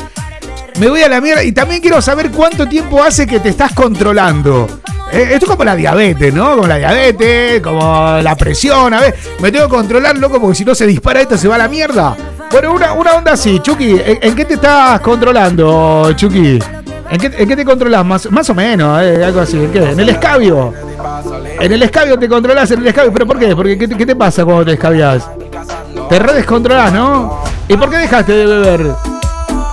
me 0.79 0.89
voy 0.89 1.03
a 1.03 1.09
la 1.09 1.21
mierda. 1.21 1.43
Y 1.45 1.53
también 1.53 1.81
quiero 1.81 2.01
saber 2.03 2.31
cuánto 2.31 2.67
tiempo 2.67 3.03
hace 3.03 3.27
que 3.27 3.41
te 3.41 3.49
estás 3.51 3.73
controlando. 3.73 4.67
Eh, 5.13 5.29
esto 5.33 5.47
es 5.47 5.51
como 5.51 5.65
la 5.65 5.77
diabetes, 5.77 6.35
¿no? 6.35 6.57
Como 6.57 6.67
la 6.67 6.79
diabetes, 6.79 7.61
como 7.63 8.19
la 8.21 8.35
presión. 8.37 8.93
A 8.93 9.01
ver, 9.01 9.15
me 9.41 9.53
tengo 9.53 9.67
que 9.67 9.75
controlar, 9.77 10.19
loco, 10.19 10.41
porque 10.41 10.57
si 10.57 10.65
no 10.65 10.75
se 10.75 10.87
dispara 10.87 11.21
esto, 11.21 11.39
se 11.39 11.47
va 11.49 11.55
a 11.55 11.59
la 11.59 11.69
mierda. 11.69 12.17
Bueno, 12.51 12.73
una, 12.73 12.93
una 12.93 13.15
onda 13.15 13.33
así, 13.33 13.61
Chucky. 13.61 14.01
¿en, 14.05 14.35
qué 14.35 14.45
te 14.45 14.55
estás 14.55 15.01
controlando, 15.01 16.13
Chucky? 16.15 16.59
¿En 17.09 17.19
qué, 17.21 17.57
te 17.57 17.65
controlas? 17.65 18.05
Más, 18.05 18.31
más 18.33 18.51
o 18.51 18.55
menos, 18.55 19.01
eh, 19.03 19.25
algo 19.25 19.41
así. 19.41 19.57
¿En 19.57 19.71
qué? 19.71 19.79
¿En 19.91 20.01
el 20.01 20.09
escabio? 20.09 20.73
En 21.61 21.73
el 21.73 21.83
escabio 21.85 22.19
te 22.19 22.29
controlas 22.29 22.69
en 22.73 22.81
el 22.81 22.89
escabio. 22.89 23.13
¿Pero 23.13 23.27
por 23.27 23.39
qué? 23.39 23.55
Porque 23.55 23.79
¿qué, 23.79 23.87
te- 23.89 23.97
qué 23.97 24.07
te 24.07 24.17
pasa 24.17 24.45
cuando 24.45 24.65
te 24.65 24.73
escabias? 24.73 25.29
Te 26.09 26.19
redescontrolás, 26.19 26.93
¿no? 26.93 27.43
¿Y 27.69 27.77
por 27.77 27.91
qué 27.91 27.99
dejaste 27.99 28.33
de 28.33 28.47
beber? 28.47 28.87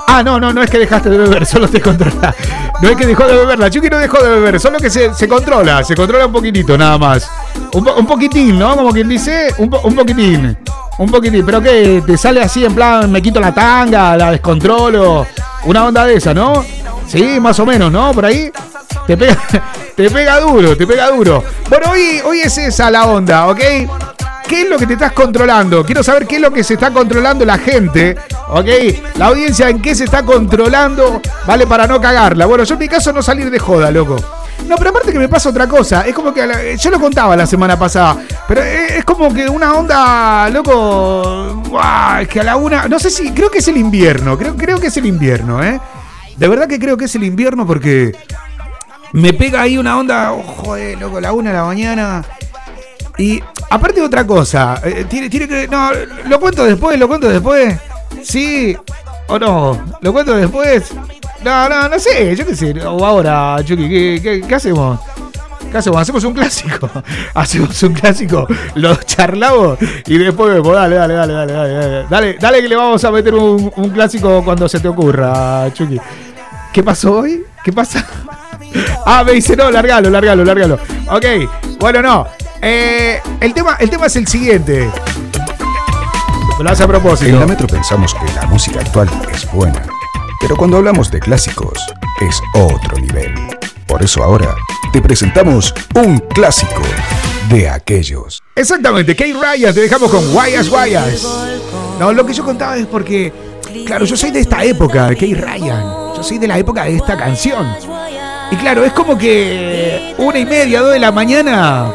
Ah, 0.08 0.22
no, 0.24 0.40
no, 0.40 0.54
no 0.54 0.62
es 0.62 0.70
que 0.70 0.78
dejaste 0.80 1.10
de 1.10 1.18
beber, 1.18 1.46
solo 1.48 1.68
te 1.68 1.82
controla. 1.82 2.34
No 2.82 2.90
es 2.90 2.96
que 2.96 3.06
dejó 3.06 3.26
de 3.26 3.36
beber, 3.36 3.58
la 3.60 3.70
Chucky 3.70 3.90
no 3.90 3.98
dejó 3.98 4.22
de 4.22 4.30
beber, 4.30 4.60
solo 4.60 4.78
que 4.80 4.90
se, 4.90 5.10
controla, 5.28 5.84
se 5.84 5.96
controla 5.96 6.26
un 6.28 6.32
poquitito 6.34 6.78
nada 6.78 6.98
más. 6.98 7.30
Un, 7.74 7.84
po- 7.84 7.94
un 7.96 8.06
poquitín, 8.06 8.60
¿no? 8.60 8.76
Como 8.76 8.92
quien 8.92 9.08
dice, 9.10 9.54
un, 9.58 9.74
un 9.84 9.96
poquitín. 9.96 10.58
Un 11.00 11.10
poquitín, 11.10 11.44
pero 11.46 11.60
que 11.62 12.04
te 12.06 12.18
sale 12.18 12.42
así 12.44 12.64
en 12.64 12.76
plan, 12.76 13.12
me 13.12 13.22
quito 13.22 13.40
la 13.40 13.54
tanga, 13.54 14.16
la 14.16 14.32
descontrolo. 14.32 15.26
Una 15.66 15.86
onda 15.86 16.06
de 16.06 16.16
esa, 16.16 16.34
¿no? 16.34 16.64
Sí, 17.08 17.40
más 17.40 17.60
o 17.60 17.66
menos, 17.66 17.92
¿no? 17.92 18.12
Por 18.14 18.26
ahí. 18.26 18.52
Te 19.08 19.18
pega, 19.18 19.38
te 19.96 20.10
pega 20.12 20.40
duro, 20.40 20.78
te 20.78 20.86
pega 20.86 21.10
duro. 21.10 21.44
Bueno, 21.70 21.92
hoy, 21.92 22.22
hoy 22.26 22.40
es 22.42 22.58
esa 22.58 22.92
la 22.92 23.06
onda, 23.08 23.48
¿ok? 23.48 23.60
¿Qué 24.48 24.62
es 24.62 24.70
lo 24.70 24.78
que 24.78 24.86
te 24.88 24.94
estás 24.94 25.14
controlando? 25.14 25.86
Quiero 25.86 26.04
saber 26.04 26.28
qué 26.28 26.36
es 26.36 26.42
lo 26.42 26.52
que 26.52 26.64
se 26.64 26.76
está 26.76 26.92
controlando 26.92 27.46
la 27.46 27.58
gente, 27.58 28.16
¿Ok? 28.50 28.68
La 29.16 29.28
audiencia 29.28 29.70
en 29.70 29.82
qué 29.82 29.96
se 29.96 30.04
está 30.04 30.24
controlando, 30.24 31.22
¿vale? 31.48 31.66
Para 31.66 31.88
no 31.88 32.00
cagarla. 32.00 32.46
Bueno, 32.46 32.64
yo 32.66 32.74
en 32.76 32.80
mi 32.80 32.88
caso 32.88 33.12
no 33.14 33.22
salir 33.24 33.50
de 33.50 33.58
joda, 33.58 33.90
loco. 33.90 34.16
No, 34.68 34.76
pero 34.78 34.92
aparte 34.92 35.12
que 35.12 35.20
me 35.20 35.28
pasa 35.28 35.50
otra 35.50 35.68
cosa. 35.68 36.06
Es 36.08 36.14
como 36.14 36.34
que 36.34 36.46
la- 36.46 36.76
yo 36.76 36.90
lo 36.92 37.00
contaba 37.00 37.36
la 37.36 37.46
semana 37.48 37.78
pasada. 37.80 38.18
Pero 38.48 38.62
es, 38.62 39.04
como 39.06 39.34
que 39.34 39.50
una 39.50 39.74
onda, 39.74 40.50
loco. 40.50 41.64
es 42.22 42.28
que 42.28 42.40
a 42.42 42.44
la 42.44 42.56
una. 42.58 42.88
No 42.88 43.00
sé 43.00 43.10
si. 43.10 43.32
Creo 43.32 43.50
que 43.50 43.58
es 43.60 43.68
el 43.68 43.78
invierno. 43.78 44.38
Creo, 44.38 44.56
creo 44.56 44.80
que 44.80 44.88
es 44.88 44.98
el 44.98 45.06
invierno, 45.06 45.64
¿eh? 45.64 45.80
De 46.38 46.48
verdad 46.48 46.68
que 46.68 46.80
creo 46.80 46.96
que 46.98 47.06
es 47.06 47.16
el 47.16 47.24
invierno 47.24 47.66
porque. 47.66 48.16
Me 49.14 49.34
pega 49.34 49.62
ahí 49.62 49.78
una 49.78 49.98
onda. 49.98 50.32
oh, 50.34 50.44
joder, 50.44 50.98
loco, 51.00 51.20
la 51.20 51.34
una 51.34 51.50
de 51.52 51.58
la 51.58 51.64
mañana. 51.66 52.24
Y 53.18 53.42
aparte 53.70 54.00
de 54.00 54.06
otra 54.06 54.26
cosa. 54.26 54.82
eh, 54.84 55.06
tiene, 55.10 55.30
tiene 55.30 55.48
que. 55.48 55.68
No, 55.68 55.90
lo 56.28 56.40
cuento 56.40 56.64
después, 56.64 56.98
lo 57.00 57.08
cuento 57.08 57.30
después. 57.30 57.78
Sí. 58.24 58.76
¿O 59.28 59.40
no? 59.40 59.82
¿Lo 60.02 60.14
cuento 60.14 60.36
después? 60.36 60.92
No, 61.44 61.68
no, 61.70 61.90
no 61.90 62.00
sé, 62.00 62.36
yo 62.36 62.46
qué 62.46 62.56
sé. 62.56 62.74
O 62.86 63.06
ahora, 63.06 63.58
Chucky, 63.64 64.20
¿qué, 64.22 64.56
hacemos? 64.56 65.00
¿Qué 65.72 65.78
hacemos? 65.78 66.02
Hacemos 66.02 66.24
un 66.24 66.34
clásico. 66.34 66.90
Hacemos 67.34 67.82
un 67.84 67.94
clásico. 67.94 68.48
Lo 68.76 68.96
charlamos 68.96 69.78
y 70.06 70.18
después 70.18 70.54
vemos. 70.54 70.74
Dale, 70.74 70.96
dale, 70.96 71.14
dale, 71.16 71.34
dale, 71.34 71.54
dale. 71.54 71.70
Dale, 71.72 72.06
dale, 72.10 72.38
dale 72.40 72.62
que 72.62 72.70
le 72.70 72.76
vamos 72.76 73.04
a 73.04 73.12
meter 73.12 73.34
un, 73.34 73.72
un 73.76 73.90
clásico 73.90 74.44
cuando 74.44 74.70
se 74.70 74.80
te 74.80 74.88
ocurra, 74.88 75.72
Chucky. 75.74 76.00
¿Qué 76.72 76.84
pasó 76.84 77.20
hoy? 77.20 77.44
¿Qué 77.64 77.72
pasa? 77.72 78.06
Ah, 79.06 79.24
me 79.24 79.34
dice, 79.34 79.56
no, 79.56 79.70
largalo, 79.70 80.10
largalo, 80.10 80.44
largalo. 80.44 80.80
Ok, 81.12 81.26
bueno, 81.80 82.02
no. 82.02 82.26
Eh, 82.66 83.22
el, 83.42 83.54
tema, 83.54 83.76
el 83.78 83.90
tema 83.90 84.06
es 84.06 84.16
el 84.16 84.26
siguiente. 84.26 84.90
Lo 86.60 86.70
hace 86.70 86.84
a 86.84 86.86
En 86.86 86.92
propósito. 86.92 87.38
la 87.38 87.46
Metro 87.46 87.68
pensamos 87.68 88.14
que 88.14 88.34
la 88.34 88.46
música 88.46 88.80
actual 88.80 89.10
es 89.34 89.52
buena, 89.52 89.84
pero 90.40 90.56
cuando 90.56 90.78
hablamos 90.78 91.12
de 91.12 91.20
clásicos 91.20 91.78
es 92.22 92.42
otro 92.54 92.98
nivel. 93.00 93.34
Por 93.86 94.02
eso 94.02 94.24
ahora 94.24 94.56
te 94.94 95.02
presentamos 95.02 95.74
un 95.96 96.20
clásico 96.20 96.84
de 97.50 97.68
aquellos. 97.68 98.42
Exactamente, 98.56 99.14
Kate 99.14 99.34
Ryan, 99.34 99.74
te 99.74 99.82
dejamos 99.82 100.10
con 100.10 100.32
Guayas 100.32 100.70
Guayas. 100.70 101.28
No, 102.00 102.14
lo 102.14 102.26
que 102.26 102.34
yo 102.34 102.46
contaba 102.46 102.78
es 102.78 102.86
porque, 102.86 103.34
claro, 103.86 104.06
yo 104.06 104.16
soy 104.16 104.32
de 104.32 104.40
esta 104.40 104.64
época, 104.64 105.08
de 105.10 105.16
Kate 105.16 105.36
Ryan. 105.36 105.84
Yo 106.16 106.24
soy 106.24 106.38
de 106.38 106.48
la 106.48 106.58
época 106.58 106.86
de 106.86 106.96
esta 106.96 107.18
canción. 107.18 107.68
Y 108.52 108.56
claro, 108.56 108.86
es 108.86 108.94
como 108.94 109.18
que 109.18 110.16
una 110.18 110.40
y 110.40 110.46
media, 110.46 110.82
dos 110.82 110.94
de 110.94 111.00
la 111.00 111.12
mañana, 111.12 111.92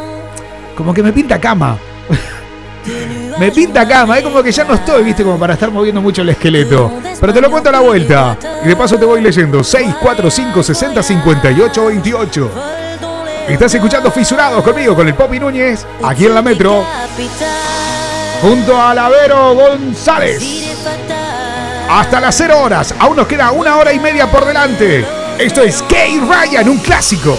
como 0.79 0.95
que 0.95 1.03
me 1.03 1.13
pinta 1.13 1.41
cama. 1.41 1.77
me 3.41 3.51
pinta 3.51 3.87
cama, 3.87 4.17
es 4.17 4.23
como 4.23 4.41
que 4.45 4.53
ya 4.53 4.63
no 4.63 4.75
estoy, 4.75 5.03
viste, 5.03 5.25
como 5.25 5.37
para 5.37 5.55
estar 5.55 5.73
moviendo 5.73 6.01
mucho 6.01 6.23
el 6.23 6.29
esqueleto. 6.29 6.93
Pero 7.21 7.35
te 7.35 7.41
lo 7.41 7.51
cuento 7.51 7.71
a 7.71 7.73
la 7.73 7.81
vuelta. 7.81 8.39
Y 8.65 8.69
de 8.69 8.77
paso 8.77 8.97
te 8.97 9.05
voy 9.05 9.21
leyendo. 9.21 9.65
645 9.65 10.63
60 10.63 11.03
58 11.03 11.87
28. 11.87 12.51
Estás 13.49 13.75
escuchando 13.75 14.13
Fisurados 14.13 14.63
conmigo, 14.63 14.95
con 14.95 15.09
el 15.09 15.15
Popi 15.15 15.41
Núñez, 15.41 15.85
aquí 16.05 16.27
en 16.27 16.35
la 16.35 16.43
Metro, 16.43 16.85
junto 18.41 18.81
a 18.81 18.95
Lavero 18.95 19.55
González. 19.55 20.77
Hasta 21.91 22.21
las 22.21 22.37
0 22.37 22.57
horas, 22.61 22.95
aún 23.01 23.17
nos 23.17 23.27
queda 23.27 23.51
una 23.51 23.79
hora 23.79 23.93
y 23.93 23.99
media 23.99 24.31
por 24.31 24.47
delante. 24.47 25.05
Esto 25.39 25.63
es 25.63 25.83
Kate 25.83 26.21
Ryan, 26.21 26.69
un 26.69 26.79
clásico. 26.79 27.37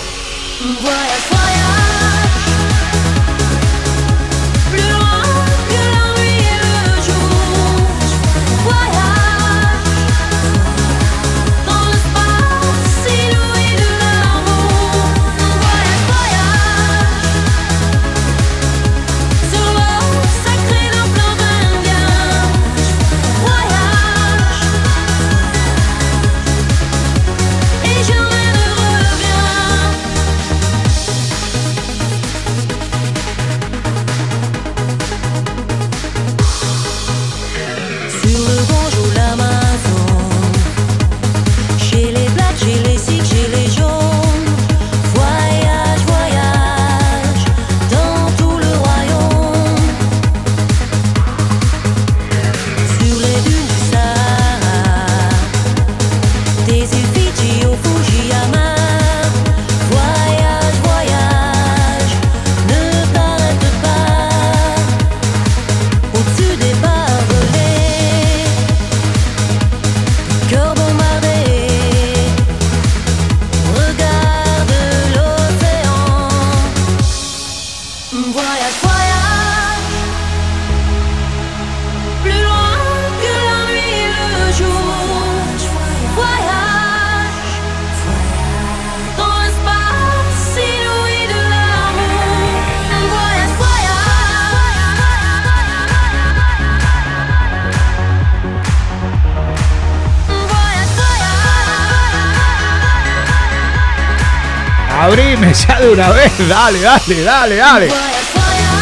Dale, 106.47 106.79
dale, 106.79 107.23
dale, 107.23 107.55
dale. 107.55 107.87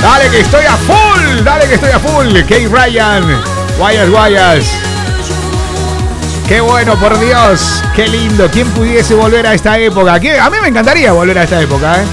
Dale 0.01 0.29
que 0.29 0.41
estoy 0.41 0.65
a 0.65 0.77
full, 0.77 1.43
dale 1.43 1.67
que 1.67 1.75
estoy 1.75 1.91
a 1.91 1.99
full. 1.99 2.33
Kate 2.41 2.67
Ryan, 2.67 3.23
Guayas 3.77 4.09
Guayas. 4.09 4.65
Qué 6.47 6.61
bueno, 6.61 6.97
por 6.97 7.19
Dios, 7.19 7.83
qué 7.95 8.07
lindo. 8.07 8.49
¿Quién 8.49 8.69
pudiese 8.69 9.15
volver 9.15 9.45
a 9.47 9.53
esta 9.53 9.77
época? 9.77 10.19
¿Qué? 10.19 10.39
A 10.39 10.49
mí 10.49 10.57
me 10.61 10.69
encantaría 10.69 11.11
volver 11.11 11.39
a 11.39 11.43
esta 11.43 11.61
época, 11.61 12.01
¿eh? 12.01 12.05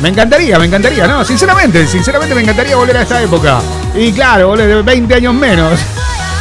Me 0.00 0.08
encantaría, 0.08 0.58
me 0.58 0.66
encantaría, 0.66 1.06
no, 1.06 1.24
sinceramente, 1.24 1.86
sinceramente 1.86 2.34
me 2.34 2.40
encantaría 2.40 2.74
volver 2.76 2.96
a 2.96 3.02
esta 3.02 3.22
época. 3.22 3.60
Y 3.94 4.12
claro, 4.12 4.48
volver 4.48 4.68
de 4.68 4.82
20 4.82 5.14
años 5.14 5.34
menos. 5.34 5.78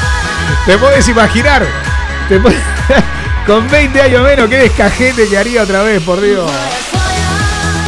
Te 0.65 0.77
puedes 0.77 1.07
imaginar, 1.09 1.65
Te 2.29 2.39
con 3.45 3.69
20 3.69 4.01
años 4.01 4.23
menos, 4.23 4.49
qué 4.49 4.57
descajete 4.57 5.27
que 5.27 5.37
haría 5.37 5.63
otra 5.63 5.83
vez, 5.83 6.01
por 6.01 6.21
Dios. 6.21 6.49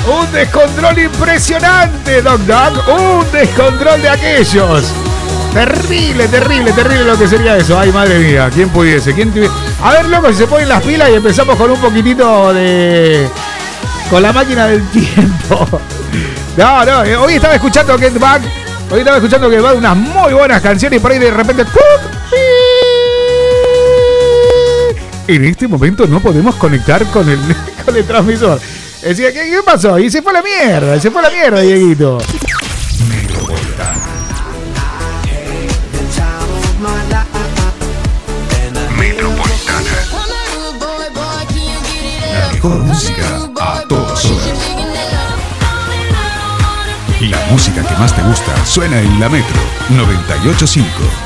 Un 0.06 0.32
descontrol 0.34 1.00
impresionante, 1.00 2.22
Doc 2.22 2.40
Doc. 2.42 2.88
Un 2.90 3.32
descontrol 3.32 4.02
de 4.02 4.10
aquellos. 4.10 4.94
Terrible, 5.54 6.28
terrible, 6.28 6.72
terrible 6.74 7.06
lo 7.06 7.18
que 7.18 7.28
sería 7.28 7.58
eso. 7.58 7.80
Ay, 7.80 7.92
madre 7.92 8.20
mía, 8.20 8.50
¿quién 8.54 8.70
pudiese? 8.70 9.14
¿Quién 9.14 9.32
tuviese? 9.32 9.54
A 9.82 9.94
ver, 9.94 10.10
loco, 10.10 10.30
si 10.30 10.36
se 10.36 10.48
ponen 10.48 10.68
las 10.68 10.84
pilas 10.84 11.10
y 11.10 11.14
empezamos 11.14 11.56
con 11.56 11.72
un 11.72 11.80
poquitito 11.80 12.54
de. 12.54 13.30
con 14.10 14.22
la 14.22 14.34
máquina 14.34 14.68
del 14.68 14.86
tiempo. 14.90 15.68
No, 16.58 16.86
no, 16.86 17.04
eh, 17.04 17.16
hoy 17.16 17.36
estaba 17.36 17.56
escuchando 17.56 17.98
Get 17.98 18.20
Back. 18.20 18.42
Hoy 18.92 19.00
estaba 19.00 19.18
escuchando 19.18 19.50
Get 19.50 19.62
Back, 19.62 19.78
unas 19.78 19.96
muy 19.96 20.34
buenas 20.34 20.62
canciones 20.62 20.98
y 20.98 21.00
por 21.00 21.12
ahí 21.12 21.20
de 21.20 21.32
repente. 21.32 21.66
En 25.28 25.46
este 25.46 25.68
momento 25.70 26.06
no 26.06 26.20
podemos 26.20 26.56
conectar 26.56 27.06
con 27.06 27.30
el, 27.30 27.40
con 27.86 27.96
el 27.96 28.04
transmisor. 28.06 28.60
Decía, 29.04 29.34
¿qué, 29.34 29.50
qué 29.50 29.62
pasó? 29.66 30.00
Y 30.00 30.10
se 30.10 30.22
fue 30.22 30.32
la 30.32 30.42
mierda, 30.42 30.98
se 31.00 31.12
fue 31.12 31.22
la 31.22 31.30
mierda, 31.30 31.60
Dieguito. 31.60 32.20
La 42.32 42.52
mejor 42.54 42.80
música 42.80 43.24
a 43.60 43.82
todas 43.90 44.26
horas. 44.26 44.48
La 47.20 47.46
música 47.52 47.84
que 47.86 47.96
más 47.96 48.16
te 48.16 48.22
gusta 48.22 48.66
suena 48.66 49.00
en 49.00 49.20
la 49.20 49.28
Metro 49.28 49.60
985. 49.90 51.23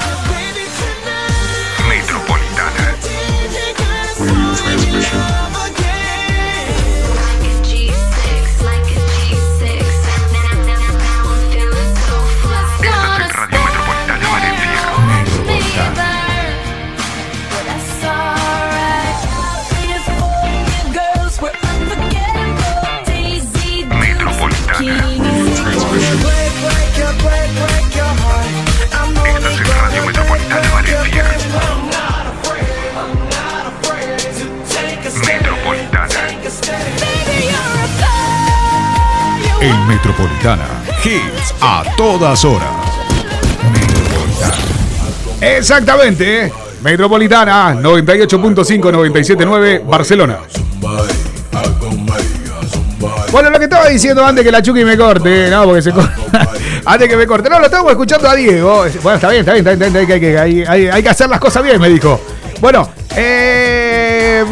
Todas 41.97 42.45
horas. 42.45 42.69
Exactamente. 45.41 46.45
¿eh? 46.45 46.53
Metropolitana 46.81 47.73
98.5, 47.73 48.79
97.9, 48.79 49.85
Barcelona. 49.85 50.37
Bueno, 53.31 53.49
lo 53.49 53.57
que 53.59 53.65
estaba 53.65 53.87
diciendo 53.87 54.25
antes 54.25 54.43
que 54.45 54.51
la 54.51 54.61
Chucky 54.61 54.85
me 54.85 54.97
corte, 54.97 55.49
no, 55.49 55.65
porque 55.65 55.81
se 55.81 55.91
corta. 55.91 56.15
antes 56.85 57.09
que 57.09 57.17
me 57.17 57.27
corte. 57.27 57.49
No, 57.49 57.59
lo 57.59 57.65
estamos 57.65 57.91
escuchando 57.91 58.29
a 58.29 58.35
Diego. 58.35 58.85
Bueno, 59.03 59.15
está 59.15 59.29
bien, 59.29 59.41
está 59.41 59.53
bien, 59.53 59.65
está 59.65 59.75
bien, 59.75 59.95
está 59.95 59.99
bien, 60.05 60.39
hay, 60.39 60.63
que, 60.63 60.89
hay- 60.91 61.03
que 61.03 61.09
hacer 61.09 61.29
las 61.29 61.39
cosas 61.39 61.61
bien, 61.63 61.79
me 61.81 61.89
dijo. 61.89 62.21
Bueno, 62.61 62.89
eh, 63.15 64.43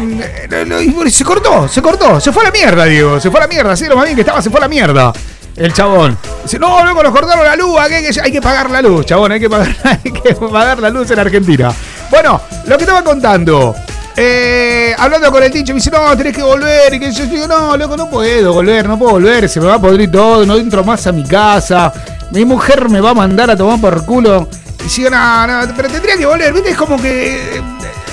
se 1.10 1.24
cortó, 1.24 1.66
se 1.68 1.82
cortó, 1.82 2.20
se 2.20 2.32
fue 2.32 2.42
a 2.42 2.46
la 2.46 2.52
mierda, 2.52 2.84
Diego, 2.84 3.18
se 3.18 3.30
fue 3.30 3.40
a 3.40 3.44
la 3.44 3.48
mierda, 3.48 3.74
sí, 3.76 3.86
lo 3.86 3.96
más 3.96 4.04
bien 4.04 4.14
que 4.14 4.20
estaba, 4.22 4.40
se 4.40 4.50
fue 4.50 4.58
a 4.58 4.62
la 4.62 4.68
mierda. 4.68 5.12
El 5.56 5.72
chabón. 5.72 6.18
Dice, 6.42 6.58
no, 6.58 6.82
luego 6.84 7.02
nos 7.02 7.12
cortaron 7.12 7.44
la 7.44 7.56
luz, 7.56 7.78
hay 7.80 8.30
que, 8.32 8.42
pagar 8.42 8.70
la 8.70 8.82
luz, 8.82 9.06
chabón, 9.06 9.32
hay 9.32 9.40
que 9.40 9.48
pagar, 9.48 9.74
hay 9.84 10.12
que 10.12 10.34
pagar 10.34 10.78
la 10.80 10.90
luz 10.90 11.10
en 11.10 11.18
Argentina. 11.18 11.72
Bueno, 12.10 12.40
lo 12.66 12.76
que 12.76 12.84
estaba 12.84 13.02
contando. 13.02 13.74
Eh, 14.18 14.94
hablando 14.98 15.30
con 15.30 15.42
el 15.42 15.50
dicho, 15.52 15.72
me 15.72 15.78
dice, 15.78 15.90
no, 15.90 16.16
tenés 16.16 16.34
que 16.34 16.42
volver. 16.42 16.92
Y 16.94 17.00
que 17.00 17.10
yo 17.12 17.26
digo, 17.26 17.46
no, 17.46 17.76
loco, 17.76 17.96
no 17.96 18.08
puedo 18.08 18.52
volver, 18.52 18.86
no 18.88 18.98
puedo 18.98 19.12
volver, 19.12 19.48
se 19.48 19.60
me 19.60 19.66
va 19.66 19.74
a 19.74 19.80
podrir 19.80 20.10
todo, 20.10 20.44
no 20.46 20.56
entro 20.56 20.84
más 20.84 21.06
a 21.06 21.12
mi 21.12 21.24
casa. 21.24 21.92
Mi 22.32 22.44
mujer 22.44 22.88
me 22.88 23.00
va 23.00 23.10
a 23.10 23.14
mandar 23.14 23.50
a 23.50 23.56
tomar 23.56 23.80
por 23.80 24.04
culo. 24.04 24.48
Y 24.84 24.88
sigo, 24.88 25.10
no, 25.10 25.46
no, 25.46 25.72
pero 25.74 25.88
tendría 25.88 26.16
que 26.16 26.26
volver, 26.26 26.52
¿viste? 26.52 26.70
Es 26.70 26.76
como 26.76 27.00
que. 27.00 27.56
eh, 27.56 27.62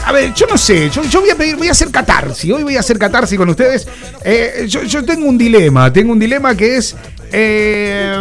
A 0.06 0.12
ver, 0.12 0.34
yo 0.34 0.46
no 0.48 0.58
sé, 0.58 0.90
yo, 0.90 1.02
voy 1.22 1.30
a 1.30 1.36
pedir, 1.36 1.56
voy 1.56 1.68
a 1.70 1.72
hacer 1.72 1.90
catarsis, 1.90 2.52
hoy 2.52 2.64
voy 2.64 2.76
a 2.76 2.82
hacer 2.82 2.98
catarsis 3.00 3.38
con 3.38 3.48
ustedes. 3.50 3.88
Eh, 4.24 4.66
yo 4.68 5.06
tengo 5.06 5.28
un 5.28 5.38
dilema, 5.38 5.92
tengo 5.94 6.12
un 6.12 6.20
dilema 6.20 6.56
que 6.56 6.78
es. 6.78 6.96
Eh, 7.34 8.16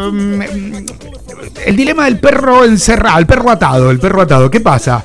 el 1.67 1.77
dilema 1.77 2.07
del 2.07 2.19
perro 2.19 2.65
encerrado, 2.65 3.19
el 3.19 3.27
perro 3.27 3.51
atado, 3.51 3.91
el 3.91 3.99
perro 3.99 4.23
atado. 4.23 4.51
¿Qué 4.51 4.61
pasa? 4.61 5.05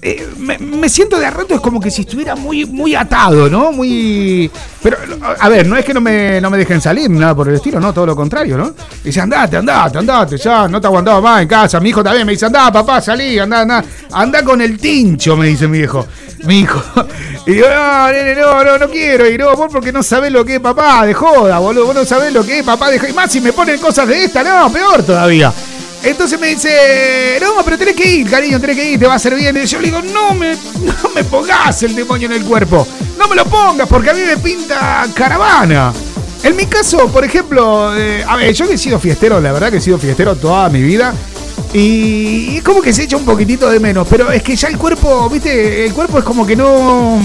Eh, 0.00 0.28
me, 0.38 0.58
me 0.58 0.88
siento 0.88 1.18
de 1.18 1.26
a 1.26 1.30
rato 1.30 1.54
es 1.54 1.60
como 1.60 1.80
que 1.80 1.90
si 1.90 2.02
estuviera 2.02 2.36
muy, 2.36 2.64
muy 2.64 2.94
atado, 2.94 3.48
¿no? 3.48 3.72
Muy. 3.72 4.50
Pero, 4.82 4.96
a 5.40 5.48
ver, 5.48 5.66
no 5.66 5.76
es 5.76 5.84
que 5.84 5.94
no 5.94 6.00
me, 6.00 6.40
no 6.40 6.50
me 6.50 6.58
dejen 6.58 6.80
salir, 6.80 7.10
nada 7.10 7.34
por 7.34 7.48
el 7.48 7.56
estilo, 7.56 7.80
no, 7.80 7.92
todo 7.92 8.06
lo 8.06 8.16
contrario, 8.16 8.56
¿no? 8.56 8.74
Dice, 9.02 9.20
andate, 9.20 9.56
andate, 9.56 9.98
andate, 9.98 10.36
ya, 10.36 10.68
no 10.68 10.80
te 10.80 10.86
aguantaba 10.86 11.20
más 11.20 11.42
en 11.42 11.48
casa. 11.48 11.80
Mi 11.80 11.88
hijo 11.88 12.02
también 12.02 12.26
me 12.26 12.32
dice, 12.32 12.46
andá, 12.46 12.72
papá, 12.72 13.00
salí, 13.00 13.38
andá, 13.38 13.60
andá, 13.60 13.84
andá 14.12 14.42
con 14.44 14.60
el 14.60 14.78
tincho, 14.78 15.36
me 15.36 15.46
dice 15.46 15.66
mi 15.66 15.78
hijo. 15.78 16.06
Mi 16.44 16.60
hijo. 16.60 16.82
Y 17.46 17.52
digo, 17.52 17.66
no, 17.68 18.12
nene, 18.12 18.34
no, 18.34 18.64
no, 18.64 18.78
no 18.78 18.88
quiero 18.88 19.26
ir, 19.26 19.40
no, 19.40 19.56
vos 19.56 19.70
porque 19.72 19.92
no 19.92 20.02
sabés 20.02 20.30
lo 20.30 20.44
que 20.44 20.56
es 20.56 20.60
papá, 20.60 21.06
de 21.06 21.14
joda, 21.14 21.58
boludo, 21.58 21.86
vos 21.86 21.94
no 21.94 22.04
sabés 22.04 22.32
lo 22.32 22.44
que 22.44 22.58
es 22.58 22.64
papá, 22.64 22.90
de 22.90 22.98
joda. 22.98 23.10
Y 23.10 23.14
más 23.14 23.32
si 23.32 23.40
me 23.40 23.52
ponen 23.52 23.78
cosas 23.80 24.06
de 24.06 24.24
esta, 24.24 24.42
no, 24.42 24.70
peor 24.72 25.02
todavía. 25.02 25.52
Entonces 26.02 26.38
me 26.38 26.48
dice, 26.48 27.38
no, 27.40 27.64
pero 27.64 27.76
tenés 27.76 27.96
que 27.96 28.08
ir, 28.08 28.30
cariño, 28.30 28.60
tenés 28.60 28.76
que 28.76 28.92
ir, 28.92 28.98
te 28.98 29.06
va 29.06 29.14
a 29.14 29.16
hacer 29.16 29.34
bien. 29.34 29.56
Y 29.56 29.66
yo 29.66 29.80
le 29.80 29.86
digo, 29.86 30.00
no 30.00 30.34
me, 30.34 30.52
no 30.82 31.10
me 31.14 31.24
pongas 31.24 31.82
el 31.82 31.94
demonio 31.94 32.26
en 32.26 32.34
el 32.34 32.44
cuerpo. 32.44 32.86
No 33.18 33.26
me 33.26 33.34
lo 33.34 33.44
pongas 33.46 33.88
porque 33.88 34.10
a 34.10 34.14
mí 34.14 34.20
me 34.22 34.36
pinta 34.36 35.06
caravana. 35.14 35.92
En 36.42 36.54
mi 36.54 36.66
caso, 36.66 37.08
por 37.08 37.24
ejemplo, 37.24 37.96
eh, 37.96 38.24
a 38.26 38.36
ver, 38.36 38.54
yo 38.54 38.68
que 38.68 38.74
he 38.74 38.78
sido 38.78 39.00
fiestero, 39.00 39.40
la 39.40 39.52
verdad 39.52 39.70
que 39.70 39.78
he 39.78 39.80
sido 39.80 39.98
fiestero 39.98 40.36
toda 40.36 40.68
mi 40.68 40.80
vida. 40.82 41.12
Y 41.72 42.56
es 42.56 42.62
como 42.62 42.80
que 42.80 42.92
se 42.92 43.04
echa 43.04 43.16
un 43.16 43.24
poquitito 43.24 43.68
de 43.68 43.78
menos, 43.78 44.06
pero 44.08 44.30
es 44.30 44.42
que 44.42 44.56
ya 44.56 44.68
el 44.68 44.78
cuerpo, 44.78 45.28
viste, 45.28 45.86
el 45.86 45.92
cuerpo 45.92 46.18
es 46.18 46.24
como 46.24 46.46
que 46.46 46.56
no... 46.56 47.20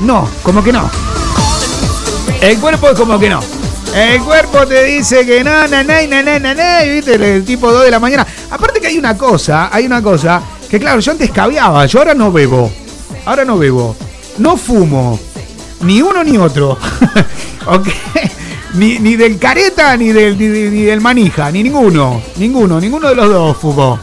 No, 0.00 0.28
como 0.42 0.62
que 0.62 0.72
no. 0.72 0.90
El 2.40 2.58
cuerpo 2.58 2.90
es 2.90 2.98
como 2.98 3.18
que 3.18 3.28
no. 3.28 3.40
El 3.94 4.20
cuerpo 4.22 4.66
te 4.66 4.84
dice 4.84 5.24
que 5.24 5.42
no, 5.42 5.66
na, 5.68 5.82
na, 5.82 6.06
na, 6.06 6.38
na, 6.38 6.54
na, 6.54 6.82
viste, 6.82 7.14
el 7.14 7.44
tipo 7.44 7.72
2 7.72 7.84
de 7.84 7.90
la 7.90 7.98
mañana. 7.98 8.26
Aparte 8.50 8.80
que 8.80 8.88
hay 8.88 8.98
una 8.98 9.16
cosa, 9.16 9.70
hay 9.72 9.86
una 9.86 10.02
cosa, 10.02 10.42
que 10.68 10.78
claro, 10.78 11.00
yo 11.00 11.12
antes 11.12 11.30
caviaba, 11.30 11.86
yo 11.86 11.98
ahora 12.00 12.14
no 12.14 12.32
bebo. 12.32 12.70
Ahora 13.24 13.44
no 13.44 13.58
bebo. 13.58 13.96
No 14.38 14.56
fumo. 14.56 15.18
Ni 15.80 16.02
uno 16.02 16.22
ni 16.24 16.36
otro. 16.36 16.78
¿Ok? 17.66 17.88
Ni, 18.76 18.98
ni 18.98 19.16
del 19.16 19.38
careta 19.38 19.96
ni 19.96 20.12
del, 20.12 20.38
ni, 20.38 20.82
del 20.84 21.00
manija, 21.00 21.50
ni 21.50 21.62
ninguno. 21.62 22.22
Ninguno, 22.36 22.78
ninguno 22.78 23.08
de 23.08 23.14
los 23.14 23.28
dos 23.28 23.56
fumó. 23.56 23.98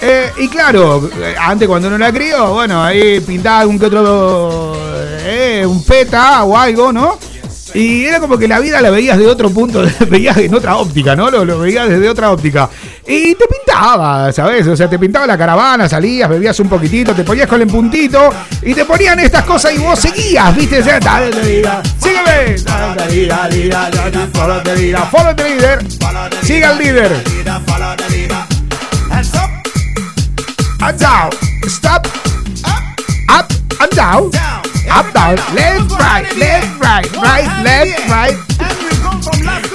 Eh, 0.00 0.30
y 0.38 0.48
claro, 0.48 1.08
eh, 1.20 1.34
antes 1.38 1.66
cuando 1.68 1.88
uno 1.88 1.98
la 1.98 2.12
crió, 2.12 2.52
bueno, 2.52 2.82
ahí 2.82 3.20
pintaba 3.20 3.60
algún 3.60 3.78
que 3.78 3.86
otro, 3.86 4.74
eh, 5.24 5.64
un 5.66 5.82
peta 5.84 6.44
o 6.44 6.56
algo, 6.56 6.92
¿no? 6.92 7.18
Y 7.76 8.06
era 8.06 8.20
como 8.20 8.38
que 8.38 8.48
la 8.48 8.58
vida 8.58 8.80
la 8.80 8.88
veías 8.88 9.18
de 9.18 9.26
otro 9.26 9.50
punto, 9.50 9.84
veías 10.08 10.38
en 10.38 10.54
otra 10.54 10.76
óptica, 10.76 11.14
¿no? 11.14 11.30
Lo, 11.30 11.44
lo 11.44 11.58
veías 11.58 11.86
desde 11.86 12.08
otra 12.08 12.30
óptica. 12.30 12.70
Y 13.06 13.34
te 13.34 13.44
pintaba, 13.46 14.32
¿sabes? 14.32 14.66
O 14.66 14.74
sea, 14.74 14.88
te 14.88 14.98
pintaba 14.98 15.26
la 15.26 15.36
caravana, 15.36 15.86
salías, 15.86 16.26
bebías 16.30 16.58
un 16.60 16.70
poquitito, 16.70 17.14
te 17.14 17.22
ponías 17.22 17.46
con 17.46 17.60
el 17.60 17.66
puntito 17.66 18.30
y 18.62 18.72
te 18.72 18.86
ponían 18.86 19.20
estas 19.20 19.44
cosas 19.44 19.74
y 19.74 19.78
vos 19.78 19.98
seguías, 19.98 20.56
¿viste? 20.56 20.82
Sígueme. 22.02 22.56
Follow 25.10 25.34
the 25.36 25.44
leader. 25.44 25.78
Siga 26.42 26.72
el 26.72 26.78
líder. 26.78 27.12
Up, 30.78 30.96
down, 30.98 31.30
stop, 31.68 32.06
up, 33.28 33.46
and 33.80 33.90
down, 33.96 34.30
up, 34.88 35.12
down, 35.12 35.36
left, 35.54 35.90
right, 35.98 36.36
left, 36.36 36.80
right, 36.80 37.12
right, 37.16 37.62
left, 37.62 38.08
right. 38.08 38.56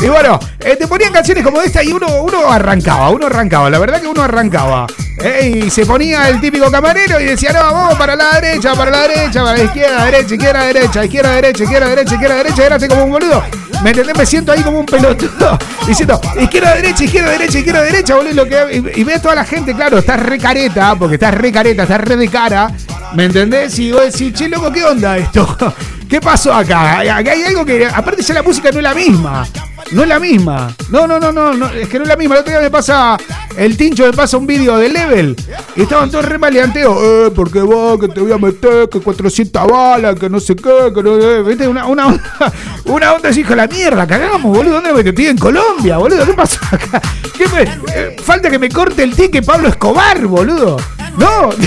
Y 0.01 0.07
bueno, 0.07 0.39
eh, 0.59 0.75
te 0.75 0.87
ponían 0.87 1.13
canciones 1.13 1.43
como 1.43 1.61
esta 1.61 1.83
y 1.83 1.91
uno, 1.91 2.07
uno 2.23 2.49
arrancaba, 2.49 3.09
uno 3.09 3.27
arrancaba, 3.27 3.69
la 3.69 3.79
verdad 3.79 4.01
que 4.01 4.07
uno 4.07 4.23
arrancaba. 4.23 4.87
Eh, 5.23 5.63
y 5.65 5.69
se 5.69 5.85
ponía 5.85 6.27
el 6.29 6.41
típico 6.41 6.71
camarero 6.71 7.19
y 7.19 7.25
decía, 7.25 7.51
no, 7.53 7.59
vamos 7.59 7.95
para 7.95 8.15
la 8.15 8.39
derecha, 8.39 8.73
para 8.73 8.89
la 8.89 9.01
derecha, 9.07 9.43
para 9.43 9.57
la 9.57 9.63
izquierda, 9.63 10.05
derecha, 10.05 10.33
izquierda, 10.33 10.63
derecha, 10.63 11.03
izquierda, 11.03 11.35
derecha, 11.35 11.63
izquierda, 11.63 11.89
derecha, 11.89 12.13
izquierda, 12.13 12.35
derecha, 12.35 12.65
era 12.65 12.75
así 12.77 12.87
como 12.87 13.03
un 13.03 13.11
boludo. 13.11 13.43
¿Me 13.83 13.91
entendés? 13.91 14.17
Me 14.17 14.25
siento 14.25 14.51
ahí 14.51 14.61
como 14.61 14.79
un 14.79 14.85
pelotudo 14.85 15.57
diciendo, 15.87 16.19
izquierda, 16.39 16.75
derecha, 16.75 17.03
izquierda, 17.03 17.31
derecha, 17.31 17.57
izquierda, 17.59 17.81
derecha, 17.81 18.15
boludo. 18.15 18.47
Y 18.95 19.03
ves 19.03 19.21
toda 19.21 19.35
la 19.35 19.45
gente, 19.45 19.75
claro, 19.75 19.99
estás 19.99 20.19
re 20.19 20.39
careta, 20.39 20.95
porque 20.95 21.15
estás 21.15 21.33
re 21.33 21.51
careta, 21.51 21.83
estás 21.83 22.01
re 22.01 22.15
de 22.15 22.27
cara. 22.27 22.71
¿Me 23.13 23.25
entendés? 23.25 23.77
Y 23.79 23.91
vos 23.91 24.01
decís, 24.11 24.33
che, 24.33 24.47
loco, 24.47 24.71
¿qué 24.71 24.83
onda 24.85 25.17
esto? 25.17 25.57
¿Qué 26.09 26.19
pasó 26.19 26.53
acá? 26.53 26.99
Acá 26.99 27.31
hay 27.31 27.43
algo 27.43 27.65
que, 27.65 27.85
aparte 27.85 28.21
ya 28.21 28.33
la 28.33 28.43
música 28.43 28.69
no 28.71 28.77
es 28.79 28.83
la 28.83 28.93
misma. 28.93 29.47
No 29.91 30.03
es 30.03 30.07
la 30.09 30.19
misma. 30.19 30.73
No, 30.89 31.07
no, 31.07 31.19
no, 31.19 31.31
no, 31.31 31.67
es 31.69 31.87
que 31.87 31.97
no 31.97 32.03
es 32.03 32.09
la 32.09 32.15
misma. 32.17 32.35
El 32.35 32.41
otro 32.41 32.51
día 32.51 32.61
me 32.61 32.69
pasa, 32.69 33.17
el 33.57 33.75
tincho 33.77 34.05
me 34.05 34.11
pasa 34.13 34.37
un 34.37 34.45
vídeo 34.47 34.77
de 34.77 34.89
Level 34.89 35.35
y 35.75 35.81
estaban 35.83 36.09
todos 36.11 36.25
re 36.25 36.37
maleanteos. 36.37 36.97
Eh, 37.01 37.31
porque 37.35 37.61
vos, 37.61 37.99
que 37.99 38.07
te 38.09 38.19
voy 38.21 38.31
a 38.31 38.37
meter, 38.37 38.87
que 38.89 38.99
400 38.99 39.67
balas, 39.67 40.15
que 40.19 40.29
no 40.29 40.39
sé 40.41 40.55
qué, 40.55 40.91
que 40.93 41.03
no 41.03 41.17
eh, 41.17 41.43
¿Viste? 41.43 41.67
Una, 41.67 41.85
una 41.85 42.07
onda, 42.07 42.23
una 42.85 43.13
onda 43.13 43.29
así, 43.29 43.41
hijo 43.41 43.55
la 43.55 43.67
mierda, 43.67 44.05
cagamos, 44.07 44.55
boludo. 44.55 44.75
¿Dónde 44.75 44.93
me 44.93 45.03
metí? 45.03 45.27
En 45.27 45.37
Colombia, 45.37 45.97
boludo. 45.97 46.25
¿Qué 46.25 46.33
pasó 46.33 46.59
acá? 46.71 47.01
¿Qué 47.37 47.47
me- 47.47 47.93
eh, 47.95 48.15
falta 48.23 48.49
que 48.49 48.59
me 48.59 48.69
corte 48.69 49.03
el 49.03 49.15
ticket 49.15 49.45
Pablo 49.45 49.67
Escobar, 49.69 50.25
boludo. 50.25 50.77
No. 51.17 51.49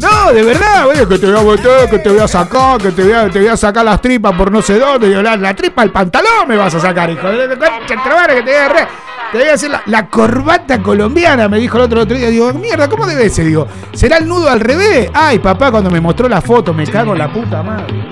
No, 0.00 0.32
de 0.32 0.42
verdad, 0.42 0.84
güey, 0.84 1.06
que 1.06 1.18
te 1.18 1.30
voy 1.30 1.38
a 1.38 1.42
meter, 1.42 1.90
que 1.90 1.98
te 1.98 2.08
voy 2.10 2.18
a 2.18 2.28
sacar, 2.28 2.78
que 2.80 2.90
te 2.92 3.02
voy 3.02 3.12
a, 3.12 3.30
te 3.30 3.38
voy 3.38 3.48
a 3.48 3.56
sacar 3.56 3.84
las 3.84 4.00
tripas 4.00 4.34
por 4.34 4.50
no 4.50 4.60
sé 4.60 4.78
dónde, 4.78 5.08
digo, 5.08 5.22
la, 5.22 5.36
la 5.36 5.54
tripa 5.54 5.82
al 5.82 5.90
pantalón 5.90 6.48
me 6.48 6.56
vas 6.56 6.74
a 6.74 6.80
sacar, 6.80 7.10
hijo 7.10 7.22
que 7.22 7.48
te 7.48 7.56
voy 7.56 7.68
a 7.68 8.88
te 9.32 9.38
voy 9.38 9.48
a 9.48 9.54
hacer 9.54 9.70
la, 9.70 9.82
la 9.86 10.08
corbata 10.08 10.80
colombiana, 10.80 11.48
me 11.48 11.58
dijo 11.58 11.78
el 11.78 11.84
otro, 11.84 12.02
otro 12.02 12.16
día, 12.16 12.28
digo, 12.28 12.52
mierda, 12.52 12.88
¿cómo 12.88 13.06
debe 13.06 13.28
ser? 13.28 13.46
Digo, 13.46 13.66
¿será 13.92 14.18
el 14.18 14.28
nudo 14.28 14.48
al 14.48 14.60
revés? 14.60 15.10
Ay, 15.12 15.38
papá, 15.40 15.70
cuando 15.70 15.90
me 15.90 16.00
mostró 16.00 16.28
la 16.28 16.40
foto, 16.40 16.72
me 16.72 16.86
cago 16.86 17.12
en 17.12 17.18
la 17.18 17.32
puta 17.32 17.62
madre. 17.62 18.08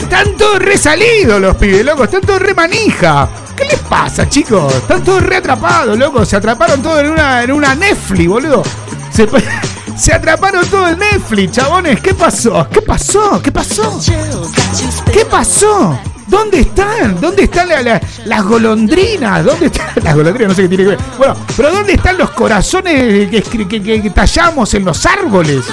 Están 0.00 0.36
todos 0.36 0.58
resalidos 0.58 1.40
los 1.40 1.56
pibes, 1.56 1.84
loco, 1.84 2.04
están 2.04 2.20
todos 2.20 2.42
re 2.42 2.52
manija. 2.52 3.28
¿Qué 3.56 3.64
les 3.64 3.78
pasa, 3.80 4.28
chicos? 4.28 4.74
Están 4.74 5.02
todos 5.04 5.22
re 5.22 5.36
atrapados, 5.36 5.96
loco. 5.98 6.24
Se 6.24 6.36
atraparon 6.36 6.82
todos 6.82 7.00
en 7.00 7.10
una, 7.10 7.42
en 7.42 7.52
una 7.52 7.74
Netflix, 7.74 8.28
boludo. 8.28 8.62
Se, 9.10 9.28
se 10.00 10.14
atraparon 10.14 10.66
todos 10.66 10.92
en 10.92 10.98
Netflix, 10.98 11.52
chabones. 11.52 12.00
¿Qué 12.00 12.14
pasó? 12.14 12.66
¿Qué 12.72 12.80
pasó? 12.82 13.40
¿Qué 13.42 13.52
pasó? 13.52 14.00
¿Qué 15.12 15.24
pasó? 15.26 15.98
¿Dónde 16.26 16.60
están? 16.60 17.20
¿Dónde 17.20 17.42
están 17.44 17.68
la- 17.68 17.82
la- 17.82 18.00
las 18.24 18.42
golondrinas? 18.44 19.44
¿Dónde 19.44 19.66
están 19.66 19.88
las 20.02 20.14
golondrinas? 20.14 20.48
No 20.50 20.54
sé 20.54 20.62
qué 20.62 20.68
tiene 20.68 20.84
que 20.84 20.90
ver. 20.90 20.98
Bueno, 21.18 21.36
pero 21.56 21.70
¿dónde 21.72 21.92
están 21.94 22.16
los 22.16 22.30
corazones 22.30 23.28
que, 23.28 24.10
tallamos 24.14 24.72
en 24.74 24.84
los 24.84 25.04
árboles? 25.04 25.64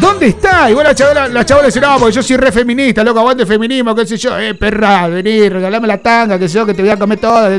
¿Dónde 0.00 0.28
está? 0.28 0.70
Igual 0.70 0.86
la 0.86 0.94
chavala, 0.94 1.28
la 1.28 1.44
dice, 1.66 1.80
no, 1.80 1.98
porque 1.98 2.14
yo 2.14 2.22
soy 2.22 2.36
re 2.38 2.50
feminista, 2.50 3.04
loco, 3.04 3.18
aguante 3.18 3.42
el 3.42 3.48
feminismo, 3.48 3.94
qué 3.94 4.06
sé 4.06 4.16
yo. 4.16 4.38
Eh, 4.38 4.54
perra, 4.54 5.08
vení, 5.08 5.46
regalame 5.50 5.86
la 5.86 5.98
tanga, 5.98 6.38
qué 6.38 6.48
sé 6.48 6.54
yo, 6.54 6.64
que 6.64 6.72
te 6.72 6.80
voy 6.80 6.90
a 6.90 6.98
comer 6.98 7.18
toda. 7.20 7.50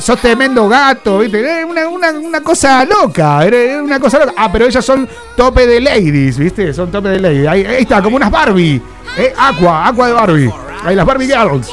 Sos 0.00 0.20
tremendo 0.20 0.68
gato, 0.68 1.18
¿viste? 1.18 1.64
Una, 1.64 1.88
una, 1.88 2.10
una 2.10 2.40
cosa 2.42 2.84
loca, 2.84 3.40
una 3.82 3.98
cosa 3.98 4.18
loca. 4.18 4.34
Ah, 4.36 4.50
pero 4.52 4.66
ellas 4.66 4.84
son 4.84 5.08
tope 5.36 5.66
de 5.66 5.80
ladies, 5.80 6.38
¿viste? 6.38 6.74
Son 6.74 6.90
tope 6.90 7.08
de 7.08 7.20
ladies. 7.20 7.46
Ahí, 7.48 7.66
está, 7.78 8.02
como 8.02 8.16
unas 8.16 8.30
Barbie. 8.30 8.80
Eh, 9.16 9.32
Aqua, 9.36 9.88
Aqua 9.88 10.06
de 10.08 10.12
Barbie. 10.12 10.52
Ahí 10.84 10.94
las 10.94 11.06
Barbie 11.06 11.26
Girls. 11.26 11.68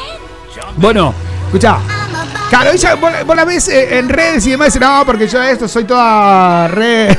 Bueno, 0.78 1.14
Escuchá. 1.50 1.80
Claro, 2.48 2.70
ella, 2.72 2.94
vos, 2.94 3.12
vos 3.26 3.36
la 3.36 3.44
ves 3.44 3.70
eh, 3.70 3.98
en 3.98 4.08
redes 4.08 4.46
y 4.46 4.52
demás, 4.52 4.80
no, 4.80 5.04
porque 5.04 5.28
yo 5.28 5.42
esto 5.42 5.68
soy 5.68 5.84
toda 5.84 6.68
re, 6.68 7.18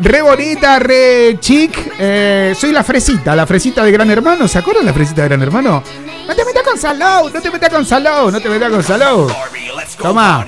re 0.00 0.22
bonita, 0.22 0.78
re 0.78 1.36
chic. 1.40 1.92
eh, 1.98 2.54
soy 2.58 2.72
la 2.72 2.82
fresita, 2.84 3.34
la 3.34 3.46
fresita 3.46 3.84
de 3.84 3.92
Gran 3.92 4.10
Hermano. 4.10 4.46
¿Se 4.48 4.58
acuerdan 4.58 4.86
la 4.86 4.92
fresita 4.92 5.22
de 5.22 5.28
Gran 5.28 5.42
Hermano? 5.42 5.82
No 6.26 6.34
te 6.34 6.44
metas 6.44 6.62
con 6.62 6.78
Salou, 6.78 7.30
no 7.30 7.40
te 7.40 7.50
metas 7.50 7.70
con 7.70 7.84
Salou, 7.86 8.30
no 8.30 8.40
te 8.40 8.48
metas 8.48 8.70
con 8.70 8.82
Salou. 8.82 9.28
Toma. 10.00 10.44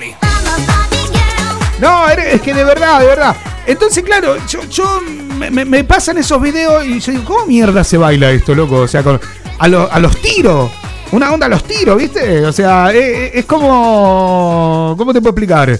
No, 1.79 2.07
es 2.09 2.41
que 2.41 2.53
de 2.53 2.63
verdad, 2.63 2.99
de 2.99 3.07
verdad. 3.07 3.35
Entonces, 3.65 4.03
claro, 4.03 4.35
yo, 4.47 4.63
yo 4.65 5.01
me, 5.49 5.83
pasan 5.83 6.17
esos 6.19 6.39
videos 6.41 6.85
y 6.85 6.99
yo 6.99 7.11
digo, 7.11 7.25
¿cómo 7.25 7.45
mierda 7.47 7.83
se 7.83 7.97
baila 7.97 8.29
esto, 8.31 8.53
loco? 8.53 8.77
O 8.81 8.87
sea, 8.87 9.01
con, 9.03 9.19
a, 9.57 9.67
lo- 9.67 9.91
a 9.91 9.99
los 9.99 10.15
tiros. 10.21 10.71
Una 11.11 11.31
onda 11.33 11.47
a 11.47 11.49
los 11.49 11.63
tiros, 11.65 11.97
¿viste? 11.97 12.45
O 12.45 12.53
sea, 12.53 12.91
es, 12.93 13.31
es 13.35 13.45
como. 13.45 14.95
¿Cómo 14.97 15.11
te 15.11 15.19
puedo 15.19 15.31
explicar? 15.31 15.77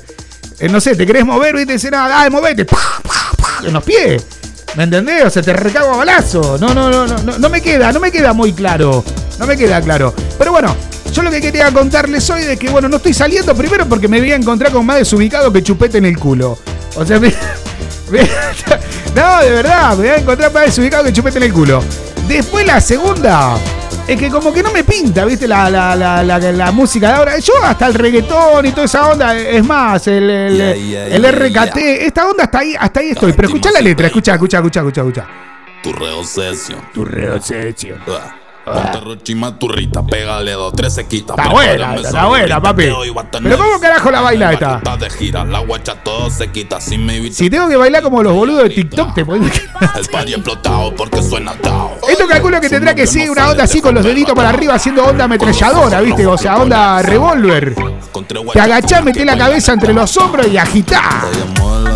Eh, 0.61 0.69
no 0.69 0.79
sé, 0.79 0.95
te 0.95 1.05
querés 1.05 1.25
mover, 1.25 1.55
¿viste? 1.55 1.73
Dice, 1.73 1.89
nada, 1.91 2.07
dale, 2.09 2.29
movete. 2.29 2.65
En 3.65 3.73
los 3.73 3.83
pies. 3.83 4.23
¿Me 4.75 4.83
entendés? 4.83 5.25
O 5.25 5.29
sea, 5.29 5.41
te 5.41 5.53
recago 5.53 5.93
a 5.93 5.97
balazo. 5.97 6.57
No, 6.59 6.73
no, 6.73 6.89
no, 6.89 7.05
no, 7.07 7.37
no, 7.37 7.49
me 7.49 7.61
queda, 7.61 7.91
no 7.91 7.99
me 7.99 8.11
queda 8.11 8.31
muy 8.33 8.53
claro. 8.53 9.03
No 9.39 9.47
me 9.47 9.57
queda 9.57 9.81
claro. 9.81 10.13
Pero 10.37 10.51
bueno, 10.51 10.75
yo 11.11 11.23
lo 11.23 11.31
que 11.31 11.41
quería 11.41 11.71
contarles 11.71 12.29
hoy 12.29 12.43
de 12.43 12.57
que, 12.57 12.69
bueno, 12.69 12.87
no 12.87 12.97
estoy 12.97 13.13
saliendo 13.13 13.53
primero 13.55 13.87
porque 13.89 14.07
me 14.07 14.19
voy 14.19 14.31
a 14.31 14.35
encontrar 14.35 14.71
con 14.71 14.85
más 14.85 14.97
desubicado 14.97 15.51
que 15.51 15.63
chupete 15.63 15.97
en 15.97 16.05
el 16.05 16.17
culo. 16.17 16.57
O 16.95 17.05
sea, 17.05 17.19
me- 17.19 17.33
no, 19.15 19.41
de 19.41 19.49
verdad, 19.51 19.89
me 19.91 19.95
voy 19.97 20.07
a 20.09 20.15
encontrar 20.17 20.53
más 20.53 20.65
desubicado 20.65 21.03
que 21.03 21.11
chupete 21.13 21.37
en 21.37 21.43
el 21.43 21.53
culo. 21.53 21.83
Después 22.27 22.65
la 22.65 22.79
segunda, 22.79 23.57
es 24.07 24.19
que 24.19 24.29
como 24.29 24.53
que 24.53 24.63
no 24.63 24.71
me 24.71 24.83
pinta, 24.83 25.25
¿viste? 25.25 25.47
La, 25.47 25.69
la, 25.69 25.95
la, 25.95 26.23
la, 26.23 26.39
la 26.39 26.71
música 26.71 27.07
de 27.07 27.13
ahora. 27.13 27.39
Yo 27.39 27.53
hasta 27.63 27.87
el 27.87 27.93
reggaetón 27.93 28.65
y 28.65 28.71
toda 28.71 28.85
esa 28.85 29.09
onda, 29.09 29.37
es 29.37 29.65
más, 29.65 30.07
el, 30.07 30.29
el, 30.29 30.57
Yeah, 30.57 30.75
yeah, 30.75 31.07
el 31.07 31.21
yeah, 31.21 31.31
RKT, 31.31 31.77
esta 31.77 32.29
onda 32.29 32.43
hasta 32.45 32.59
ahí, 32.59 32.75
hasta 32.77 32.99
ahí 32.99 33.09
estoy. 33.11 33.33
Pero 33.33 33.47
escucha 33.47 33.71
la 33.71 33.81
letra, 33.81 34.07
escucha, 34.07 34.33
escucha, 34.33 34.57
escucha, 34.57 34.79
escucha, 34.81 35.01
escucha. 35.01 35.27
Tu 35.83 35.93
reobsesión. 35.93 36.79
Tu 36.93 37.05
reobsesión. 37.05 37.99
Ah. 38.07 38.40
Rochima 38.65 39.57
turrita, 39.57 40.05
pégale 40.05 40.51
dos, 40.51 40.73
tres 40.73 40.93
se 40.93 41.07
quita. 41.07 41.33
Está 41.33 41.49
buena, 41.49 41.95
está 41.95 42.25
buena, 42.27 42.61
papi. 42.61 42.89
Pero 43.43 43.57
¿cómo 43.57 43.79
carajo 43.79 44.11
la 44.11 44.21
baila 44.21 44.53
esta? 44.53 44.81
de 44.97 45.09
gira, 45.09 45.43
la 45.43 45.59
guacha 45.59 45.95
todo 45.95 46.29
se 46.29 46.51
quita. 46.51 46.79
Si 46.79 46.97
me 46.97 47.31
Si 47.31 47.49
tengo 47.49 47.67
que 47.67 47.75
bailar 47.75 48.03
como 48.03 48.21
los 48.21 48.33
boludos 48.33 48.63
de 48.63 48.69
TikTok, 48.69 49.15
te 49.15 49.25
pueden... 49.25 49.51
el 49.97 50.05
party 50.07 50.33
explotado 50.33 50.95
porque 50.95 51.23
suena 51.23 51.53
tao. 51.53 51.97
Esto 52.07 52.27
calculo 52.27 52.61
que 52.61 52.69
tendrá 52.69 52.93
que 52.93 53.07
ser 53.07 53.31
una 53.31 53.49
onda 53.49 53.63
así 53.63 53.81
con 53.81 53.95
los 53.95 54.03
deditos 54.03 54.35
para 54.35 54.49
arriba 54.49 54.75
haciendo 54.75 55.05
onda 55.05 55.25
ametralladora, 55.25 56.01
¿viste? 56.01 56.27
O 56.27 56.37
sea, 56.37 56.57
onda 56.57 57.01
revólver. 57.01 57.75
Te 58.53 58.59
agachás, 58.59 59.03
metés 59.03 59.25
la 59.25 59.37
cabeza 59.37 59.73
entre 59.73 59.93
los 59.93 60.15
hombros 60.17 60.47
y 60.47 60.51
la 60.51 60.65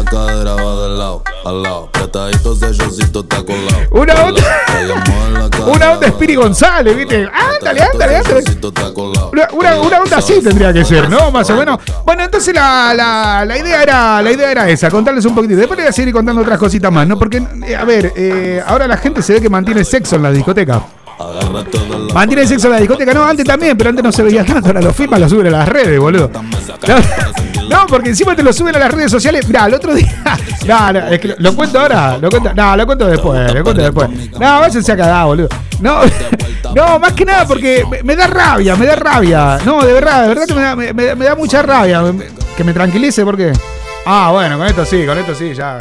cadera, 0.05 0.55
va 0.55 0.83
de 0.83 0.97
lado 0.97 1.23
al 1.45 1.63
lado. 1.63 1.94
Sellosito, 2.19 3.19
está 3.21 3.43
colado. 3.43 3.77
Una 3.91 4.13
onda, 4.23 4.41
una 5.67 5.91
onda 5.93 6.07
Spiri 6.09 6.35
González, 6.35 6.95
¿viste? 6.95 7.27
Ándale, 7.33 7.81
ándale, 7.81 8.15
ándale. 8.17 8.43
una- 9.53 9.79
una 9.81 9.99
onda 9.99 10.17
así 10.17 10.41
tendría 10.41 10.71
que 10.71 10.85
ser, 10.85 11.09
¿no? 11.09 11.29
Más 11.31 11.49
o 11.49 11.55
menos. 11.57 11.79
Bueno, 12.05 12.23
entonces 12.23 12.53
la, 12.55 12.93
la- 12.95 13.43
la 13.45 13.57
idea 13.57 13.83
era 13.83 14.21
la 14.21 14.31
idea 14.31 14.51
era 14.51 14.69
esa, 14.69 14.89
contarles 14.89 15.25
un 15.25 15.35
poquitito. 15.35 15.59
Después 15.59 15.77
les 15.77 15.85
voy 15.87 15.89
a 15.89 15.93
seguir 15.93 16.13
contando 16.13 16.41
otras 16.41 16.57
cositas 16.59 16.91
más, 16.91 17.05
¿no? 17.07 17.17
Porque, 17.19 17.43
eh, 17.67 17.75
a 17.75 17.83
ver, 17.83 18.13
eh, 18.15 18.63
ahora 18.65 18.87
la 18.87 18.97
gente 18.97 19.21
se 19.21 19.33
ve 19.33 19.41
que 19.41 19.49
mantiene 19.49 19.83
sexo 19.83 20.15
en 20.15 20.23
la 20.23 20.31
discoteca. 20.31 20.81
Agarra 21.17 21.63
todo 21.71 22.07
la 22.07 22.13
Mantiene 22.13 22.45
sexo 22.45 22.67
en 22.67 22.73
la 22.73 22.79
discoteca, 22.79 23.13
no, 23.13 23.23
antes 23.23 23.45
también, 23.45 23.77
pero 23.77 23.89
antes 23.89 24.03
no 24.03 24.11
se 24.11 24.21
veía 24.23 24.43
tanto, 24.45 24.67
ahora 24.67 24.81
lo 24.81 24.93
filman, 24.93 25.21
lo 25.21 25.29
suben 25.29 25.47
a 25.47 25.51
las 25.59 25.69
redes, 25.69 25.99
boludo. 25.99 26.29
No, 26.87 27.69
no, 27.69 27.87
porque 27.87 28.09
encima 28.09 28.35
te 28.35 28.43
lo 28.43 28.51
suben 28.53 28.75
a 28.75 28.79
las 28.79 28.91
redes 28.91 29.11
sociales. 29.11 29.47
Mirá, 29.47 29.65
el 29.65 29.73
otro 29.75 29.93
día. 29.93 30.11
No, 30.65 30.91
no, 30.91 30.99
es 31.09 31.19
que 31.19 31.27
lo, 31.27 31.35
lo 31.37 31.55
cuento 31.55 31.79
ahora, 31.79 32.17
lo 32.17 32.27
cuento, 32.27 32.51
no, 32.55 32.75
lo 32.75 32.85
cuento 32.87 33.05
después, 33.05 33.53
lo 33.53 33.63
cuento 33.63 33.83
después. 33.83 34.09
No, 34.31 34.59
váyanse 34.61 34.91
a 34.93 34.97
cagar, 34.97 35.25
boludo. 35.27 35.47
No, 35.79 35.99
no, 36.75 36.97
más 36.97 37.13
que 37.13 37.23
nada 37.23 37.45
porque 37.45 37.85
me, 37.87 38.01
me 38.01 38.15
da 38.15 38.25
rabia, 38.25 38.75
me 38.75 38.87
da 38.87 38.95
rabia. 38.95 39.59
No, 39.63 39.83
de 39.85 39.93
verdad, 39.93 40.23
de 40.23 40.27
verdad 40.29 40.45
que 40.47 40.53
me 40.55 40.61
da, 40.61 40.75
me, 40.75 40.91
me- 40.93 41.25
da 41.25 41.35
mucha 41.35 41.61
rabia. 41.61 42.01
Que 42.57 42.63
me 42.63 42.73
tranquilice, 42.73 43.23
porque. 43.23 43.53
Ah, 44.07 44.31
bueno, 44.33 44.57
con 44.57 44.65
esto 44.65 44.83
sí, 44.85 45.05
con 45.05 45.19
esto 45.19 45.35
sí, 45.35 45.53
ya. 45.53 45.77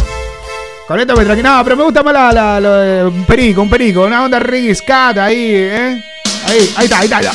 Me 0.88 1.06
tranquiliza. 1.06 1.56
No, 1.58 1.64
pero 1.64 1.76
me 1.76 1.84
gusta 1.84 2.02
más 2.02 2.12
la, 2.34 3.02
un 3.06 3.24
perico, 3.24 3.62
un 3.62 3.70
perico, 3.70 4.04
una 4.04 4.24
onda 4.24 4.38
reggae 4.38 4.74
scat 4.74 5.18
ahí, 5.18 5.36
¿eh? 5.54 6.02
Ahí, 6.46 6.72
ahí 6.76 6.84
está, 6.84 6.98
ahí 6.98 7.06
está. 7.06 7.32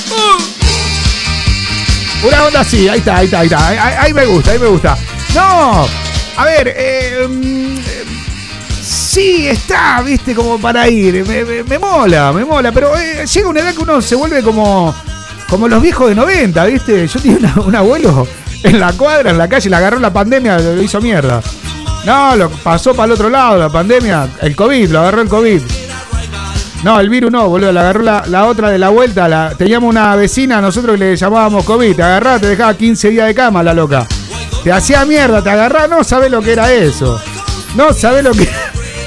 Una 2.28 2.44
onda 2.46 2.60
así, 2.60 2.88
ahí 2.90 3.00
está, 3.00 3.18
ahí 3.18 3.26
está, 3.26 3.40
ahí 3.40 3.48
está. 3.48 4.02
Ahí, 4.04 4.14
me 4.14 4.26
gusta, 4.26 4.52
ahí 4.52 4.60
me 4.60 4.68
gusta. 4.68 4.98
No, 5.34 5.88
a 6.38 6.46
ver, 6.46 6.74
eh, 6.76 7.28
mm, 7.28 7.78
sí 8.84 9.48
está, 9.48 10.02
viste, 10.02 10.36
como 10.36 10.60
para 10.60 10.88
ir. 10.88 11.26
Me, 11.26 11.64
me- 11.64 11.80
mola, 11.80 12.32
me 12.34 12.44
mola, 12.46 12.72
pero 12.72 12.96
eh, 12.98 13.26
llega 13.26 13.48
una 13.50 13.62
edad 13.62 13.74
que 13.74 13.82
uno 13.82 14.02
se 14.02 14.16
vuelve 14.16 14.44
como, 14.44 14.94
como 15.50 15.68
los 15.68 15.82
viejos 15.82 16.10
de 16.10 16.16
90, 16.16 16.66
viste. 16.66 17.08
Yo 17.08 17.20
tenía 17.20 17.54
un 17.56 17.76
abuelo 17.76 18.28
en 18.64 18.80
la 18.80 18.92
cuadra, 18.94 19.32
en 19.32 19.38
la 19.38 19.48
calle, 19.48 19.70
le 19.70 19.76
agarró 19.76 20.00
la 20.00 20.12
pandemia, 20.14 20.60
lo 20.60 20.82
hizo 20.82 21.00
mierda. 21.02 21.42
No, 22.06 22.36
lo 22.36 22.50
pasó 22.50 22.94
para 22.94 23.08
el 23.08 23.12
otro 23.14 23.30
lado, 23.30 23.58
la 23.58 23.70
pandemia, 23.70 24.28
el 24.42 24.56
COVID, 24.56 24.90
lo 24.90 25.00
agarró 25.00 25.22
el 25.22 25.28
COVID. 25.30 25.62
No, 26.84 26.98
el 27.00 27.10
virus 27.10 27.30
no, 27.32 27.50
boludo. 27.50 27.72
Le 27.74 27.80
agarró 27.80 28.02
la, 28.04 28.24
la 28.28 28.46
otra 28.46 28.70
de 28.70 28.78
la 28.80 28.88
vuelta. 28.90 29.28
La, 29.28 29.54
teníamos 29.58 29.90
una 29.90 30.16
vecina, 30.16 30.62
nosotros 30.62 30.94
que 30.98 31.06
le 31.06 31.16
llamábamos 31.18 31.66
COVID. 31.66 31.94
Te 31.96 32.04
agarraba, 32.04 32.40
te 32.40 32.48
dejaba 32.48 32.74
15 32.74 33.10
días 33.10 33.28
de 33.28 33.36
cama, 33.36 33.62
la 33.62 33.74
loca. 33.74 34.08
Te 34.64 34.72
hacía 34.72 35.04
mierda, 35.04 35.42
te 35.44 35.50
agarraba. 35.50 35.88
No 35.90 36.04
sabés 36.06 36.32
lo 36.32 36.42
que 36.42 36.54
era 36.54 36.72
eso. 36.72 37.20
No 37.76 37.92
sabés 37.94 38.24
lo 38.24 38.32
que. 38.32 38.48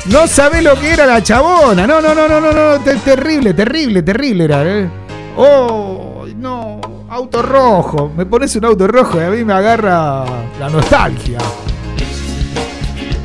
No 0.04 0.26
sabés 0.26 0.64
lo 0.64 0.74
que 0.80 0.92
era 0.92 1.06
la 1.06 1.22
chabona. 1.22 1.86
No, 1.86 2.00
no, 2.00 2.12
no, 2.12 2.26
no, 2.26 2.40
no, 2.40 2.52
no. 2.52 2.80
te- 2.80 2.96
terrible, 2.96 3.54
terrible, 3.54 4.02
terrible 4.02 4.44
era, 4.44 4.64
¿eh? 4.64 4.90
Oh, 5.36 6.26
no. 6.36 6.80
Auto 7.08 7.40
rojo. 7.40 8.10
Me 8.16 8.26
pones 8.26 8.54
un 8.56 8.64
auto 8.64 8.88
rojo 8.88 9.20
y 9.20 9.24
a 9.24 9.30
mí 9.30 9.44
me 9.44 9.52
agarra 9.52 10.24
la 10.58 10.68
nostalgia. 10.68 11.38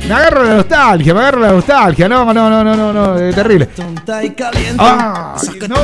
Me 0.08 0.14
agarro 0.14 0.42
la 0.42 0.54
nostalgia, 0.54 1.12
me 1.12 1.20
agarro 1.20 1.40
la 1.40 1.52
nostalgia. 1.52 2.08
No, 2.08 2.32
no, 2.32 2.48
no, 2.48 2.64
no, 2.64 2.74
no, 2.74 2.92
no. 2.92 3.18
eh, 3.18 3.32
terrible. 3.32 3.68
Ah, 4.78 5.36
no. 5.68 5.76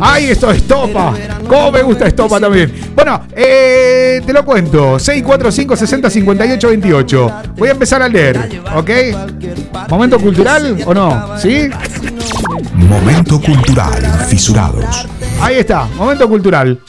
Ay, 0.00 0.30
esto 0.30 0.50
es 0.50 0.56
Estopa. 0.58 1.14
¿Cómo 1.46 1.70
me 1.70 1.82
gusta 1.82 2.06
Estopa 2.06 2.40
también? 2.40 2.72
Bueno, 2.94 3.22
eh, 3.32 4.20
te 4.26 4.32
lo 4.32 4.44
cuento. 4.44 4.98
645 4.98 5.76
60 5.76 6.10
58 6.10 6.68
28. 6.68 7.32
Voy 7.56 7.68
a 7.68 7.72
empezar 7.72 8.02
a 8.02 8.08
leer, 8.08 8.60
¿ok? 8.74 8.90
¿Momento 9.88 10.18
cultural 10.18 10.76
o 10.84 10.92
no? 10.92 11.38
¿Sí? 11.38 11.70
Momento 12.74 13.40
cultural 13.40 14.02
Fisurados. 14.28 15.06
Ahí 15.40 15.56
está, 15.58 15.84
momento 15.96 16.28
cultural. 16.28 16.80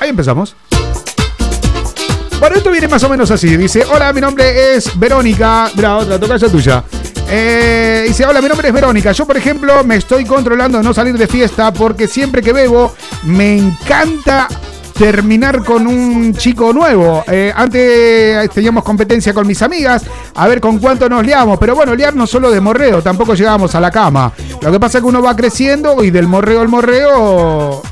Ahí 0.00 0.10
empezamos. 0.10 0.54
Bueno, 2.40 2.56
esto 2.56 2.70
viene 2.70 2.88
más 2.88 3.04
o 3.04 3.08
menos 3.10 3.30
así. 3.30 3.54
Dice, 3.54 3.84
hola, 3.92 4.14
mi 4.14 4.20
nombre 4.22 4.74
es 4.74 4.98
Verónica. 4.98 5.70
Mira, 5.76 5.98
otra 5.98 6.18
tocaya 6.18 6.48
tuya. 6.48 6.82
Eh, 7.28 8.06
dice, 8.08 8.24
hola, 8.24 8.40
mi 8.40 8.48
nombre 8.48 8.68
es 8.68 8.72
Verónica. 8.72 9.12
Yo, 9.12 9.26
por 9.26 9.36
ejemplo, 9.36 9.84
me 9.84 9.96
estoy 9.96 10.24
controlando 10.24 10.78
de 10.78 10.84
no 10.84 10.94
salir 10.94 11.18
de 11.18 11.26
fiesta 11.26 11.70
porque 11.70 12.08
siempre 12.08 12.40
que 12.40 12.54
bebo 12.54 12.94
me 13.24 13.58
encanta 13.58 14.48
terminar 14.98 15.62
con 15.62 15.86
un 15.86 16.32
chico 16.32 16.72
nuevo. 16.72 17.24
Eh, 17.28 17.52
antes 17.54 18.48
teníamos 18.50 18.84
competencia 18.84 19.34
con 19.34 19.46
mis 19.46 19.60
amigas, 19.60 20.04
a 20.34 20.48
ver 20.48 20.62
con 20.62 20.78
cuánto 20.78 21.10
nos 21.10 21.24
liamos. 21.24 21.58
Pero 21.58 21.74
bueno, 21.74 21.94
liar 21.94 22.16
no 22.16 22.26
solo 22.26 22.50
de 22.50 22.62
morreo, 22.62 23.02
tampoco 23.02 23.34
llegábamos 23.34 23.74
a 23.74 23.80
la 23.80 23.90
cama. 23.90 24.32
Lo 24.62 24.72
que 24.72 24.80
pasa 24.80 24.96
es 24.96 25.02
que 25.04 25.08
uno 25.08 25.20
va 25.20 25.36
creciendo 25.36 26.02
y 26.02 26.10
del 26.10 26.26
morreo 26.26 26.62
al 26.62 26.68
morreo 26.68 27.82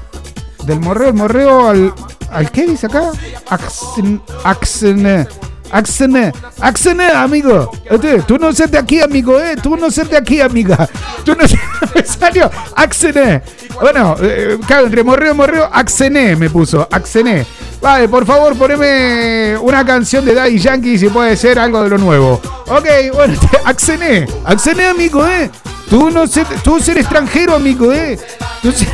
del 0.69 0.81
morreo, 0.81 1.09
el 1.09 1.15
morreo 1.15 1.69
al. 1.69 1.95
¿Al 2.31 2.51
qué 2.51 2.67
dice 2.67 2.87
acá? 2.87 3.11
Axen. 3.49 4.21
Axen. 4.45 5.27
Axen. 5.71 6.33
Axen, 6.61 7.01
amigo. 7.01 7.71
Este, 7.85 8.23
tú 8.23 8.39
no 8.39 8.53
seas 8.53 8.71
de 8.71 8.79
aquí, 8.79 9.01
amigo, 9.01 9.39
eh. 9.41 9.57
Tú 9.63 9.77
no 9.77 9.91
seas 9.91 10.09
de 10.11 10.17
aquí, 10.17 10.41
amiga. 10.41 10.89
Tú 11.25 11.35
no 11.35 11.47
seas. 11.47 11.61
Me 11.95 12.05
salió. 12.05 12.51
Axené. 12.77 13.43
Bueno, 13.81 14.17
eh, 14.21 14.59
claro, 14.67 14.87
entre 14.87 15.05
morreo 15.05 15.35
morreo, 15.35 15.69
Axené 15.73 16.35
me 16.37 16.51
puso. 16.51 16.89
Axené. 16.91 17.47
Vale, 17.81 18.09
por 18.09 18.27
favor, 18.27 18.57
poneme 18.57 19.57
una 19.59 19.85
canción 19.87 20.25
de 20.25 20.35
Daddy 20.35 20.59
Yankee 20.59 20.99
si 20.99 21.09
puede 21.09 21.37
ser 21.37 21.59
algo 21.61 21.83
de 21.85 21.91
lo 21.91 21.99
nuevo. 21.99 22.41
Ok, 22.67 22.87
bueno, 23.15 23.39
Axené. 23.65 24.27
Axené, 24.45 24.87
amigo, 24.89 25.25
eh. 25.27 25.49
Tú 25.89 26.11
no 26.11 26.27
ser, 26.27 26.47
tú 26.65 26.81
ser 26.81 26.99
extranjero, 26.99 27.55
amigo, 27.55 27.93
eh. 27.93 28.19
Tú 28.63 28.73
ser- 28.73 28.89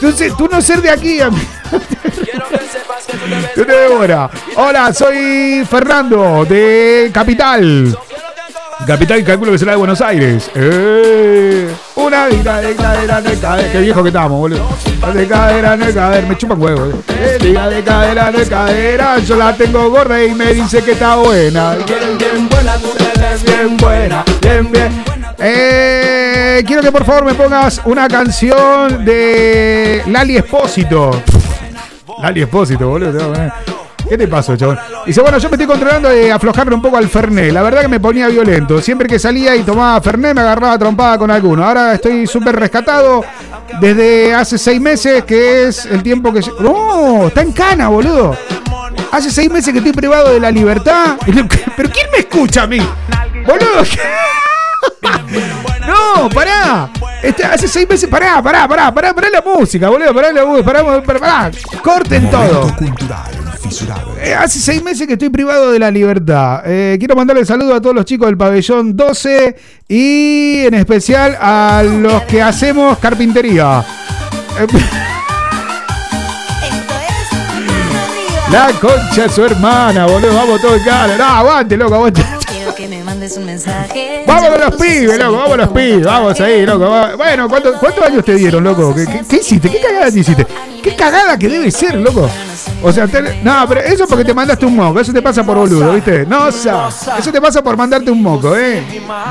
Tú, 0.00 0.12
tú 0.36 0.48
no 0.48 0.60
ser 0.62 0.80
de 0.80 0.90
aquí, 0.90 1.20
amigo. 1.20 1.42
Hola, 4.56 4.92
soy 4.92 5.64
Fernando 5.68 6.44
de 6.44 7.10
Capital. 7.12 7.96
Capital, 8.86 9.24
calculo 9.24 9.52
que 9.52 9.58
será 9.58 9.72
de 9.72 9.78
Buenos 9.78 10.00
Aires. 10.00 10.50
Eh, 10.54 11.68
una 11.96 12.26
vida 12.26 12.60
de 12.60 12.74
cadera 12.74 13.20
de 13.20 13.36
caer. 13.36 13.72
Qué 13.72 13.80
viejo 13.80 14.02
que 14.02 14.08
estamos, 14.08 14.38
boludo. 14.38 14.68
De 15.12 15.26
cadera 15.26 15.76
de 15.76 15.92
caer. 15.92 16.26
Me 16.26 16.36
chupan 16.36 16.60
huevo. 16.60 17.02
Eh. 17.08 17.38
Vida 17.40 17.68
de 17.68 17.82
cadera 17.82 18.30
de 18.30 18.46
cadera. 18.46 19.18
Yo 19.18 19.36
la 19.36 19.54
tengo 19.54 19.90
gorda 19.90 20.24
y 20.24 20.34
me 20.34 20.54
dice 20.54 20.82
que 20.82 20.92
está 20.92 21.16
buena. 21.16 21.74
Bien, 21.74 22.18
bien 22.18 22.48
buena, 22.48 22.76
tú 22.76 22.92
eres 23.14 23.42
bien 23.44 23.76
buena. 23.76 24.24
Bien, 24.40 24.70
bien. 24.70 25.04
Eh, 25.38 26.64
quiero 26.66 26.82
que 26.82 26.90
por 26.90 27.04
favor 27.04 27.24
me 27.24 27.34
pongas 27.34 27.80
una 27.84 28.08
canción 28.08 29.04
de 29.04 30.02
Lali 30.06 30.36
Espósito. 30.36 31.10
Lali 32.22 32.42
Espósito, 32.42 32.88
boludo. 32.88 33.32
¿Qué 34.08 34.16
te 34.16 34.26
pasó, 34.26 34.56
chabón? 34.56 34.78
Dice, 35.04 35.20
bueno, 35.20 35.36
yo 35.36 35.50
me 35.50 35.56
estoy 35.56 35.66
controlando 35.66 36.08
de 36.08 36.32
aflojarle 36.32 36.74
un 36.74 36.80
poco 36.80 36.96
al 36.96 37.08
Fernet. 37.08 37.52
La 37.52 37.62
verdad 37.62 37.82
que 37.82 37.88
me 37.88 38.00
ponía 38.00 38.28
violento. 38.28 38.80
Siempre 38.80 39.06
que 39.06 39.18
salía 39.18 39.54
y 39.54 39.64
tomaba 39.64 40.00
Fernet 40.00 40.34
me 40.34 40.40
agarraba 40.40 40.78
trompada 40.78 41.18
con 41.18 41.30
alguno. 41.30 41.64
Ahora 41.64 41.94
estoy 41.94 42.26
súper 42.26 42.56
rescatado 42.56 43.22
desde 43.80 44.34
hace 44.34 44.56
seis 44.56 44.80
meses, 44.80 45.24
que 45.24 45.68
es 45.68 45.84
el 45.84 46.02
tiempo 46.02 46.32
que... 46.32 46.40
¡No! 46.60 47.28
Está 47.28 47.42
en 47.42 47.52
cana, 47.52 47.88
boludo. 47.88 48.34
Hace 49.12 49.30
seis 49.30 49.50
meses 49.50 49.72
que 49.72 49.78
estoy 49.78 49.92
privado 49.92 50.32
de 50.32 50.40
la 50.40 50.50
libertad. 50.50 51.16
¿Pero 51.26 51.90
quién 51.90 52.06
me 52.10 52.18
escucha 52.18 52.62
a 52.62 52.66
mí? 52.66 52.80
Boludo. 53.46 53.84
No, 56.14 56.28
pará. 56.28 56.90
Este, 57.22 57.44
hace 57.44 57.68
seis 57.68 57.88
meses, 57.88 58.08
pará, 58.08 58.42
pará, 58.42 58.66
pará, 58.68 58.92
pará, 58.92 59.14
pará 59.14 59.28
la 59.30 59.42
música, 59.42 59.88
boludo, 59.88 60.14
pará 60.14 60.32
la 60.32 60.44
música, 60.44 60.64
pará, 60.64 61.02
pará, 61.02 61.18
pará. 61.18 61.50
Corten 61.82 62.30
todo. 62.30 62.74
cultural, 62.76 63.30
fisurado. 63.60 64.16
Eh, 64.20 64.34
hace 64.34 64.58
seis 64.58 64.82
meses 64.82 65.06
que 65.06 65.14
estoy 65.14 65.28
privado 65.28 65.72
de 65.72 65.78
la 65.78 65.90
libertad. 65.90 66.62
Eh, 66.64 66.96
quiero 66.98 67.16
mandarle 67.16 67.44
saludo 67.44 67.74
a 67.74 67.80
todos 67.80 67.94
los 67.94 68.04
chicos 68.04 68.26
del 68.26 68.36
pabellón 68.36 68.96
12 68.96 69.56
y 69.88 70.64
en 70.66 70.74
especial 70.74 71.36
a 71.40 71.82
los 71.82 72.22
que 72.22 72.40
hacemos 72.42 72.98
carpintería. 72.98 73.84
Eh, 74.60 74.66
la 78.50 78.72
concha 78.80 79.24
de 79.24 79.28
su 79.28 79.44
hermana, 79.44 80.06
boludo. 80.06 80.34
Vamos 80.34 80.60
todo 80.60 80.76
en 80.76 80.84
cara. 80.84 81.16
No, 81.16 81.24
aguante, 81.24 81.76
loco, 81.76 81.94
aguante. 81.96 82.37
Que 82.78 82.86
me 82.86 83.02
mandes 83.02 83.36
un 83.36 83.44
mensaje. 83.44 84.22
Vamos 84.24 84.50
con 84.50 84.60
los 84.60 84.74
pibes, 84.80 85.18
loco, 85.18 85.32
vamos 85.32 85.48
con 85.48 85.58
los 85.58 85.68
pibes, 85.70 86.04
vamos 86.06 86.40
ahí, 86.40 86.64
loco. 86.64 86.88
Bueno, 87.16 87.48
¿cuánto- 87.48 87.72
¿cuántos 87.80 88.04
años 88.06 88.24
te 88.24 88.36
dieron, 88.36 88.62
loco? 88.62 88.94
¿Qué, 88.94 89.04
qué- 89.04 89.22
qué 89.28 89.36
hiciste? 89.38 89.68
¿Qué 89.68 89.80
cagada 89.80 90.12
te 90.12 90.20
hiciste? 90.20 90.46
¿Qué 90.80 90.94
cagada 90.94 91.36
que 91.36 91.48
debe 91.48 91.72
ser, 91.72 91.96
loco? 91.96 92.30
O 92.80 92.92
sea, 92.92 93.08
te- 93.08 93.40
no, 93.42 93.64
pero 93.68 93.80
eso 93.80 94.06
porque 94.06 94.24
te 94.24 94.32
mandaste 94.32 94.64
un 94.64 94.76
moco, 94.76 95.00
eso 95.00 95.12
te 95.12 95.20
pasa 95.20 95.42
por 95.42 95.56
boludo, 95.56 95.92
¿viste? 95.92 96.24
No, 96.24 96.46
eso 96.48 97.32
te 97.32 97.40
pasa 97.40 97.60
por 97.64 97.76
mandarte 97.76 98.12
un 98.12 98.22
moco, 98.22 98.56
¿eh? 98.56 98.80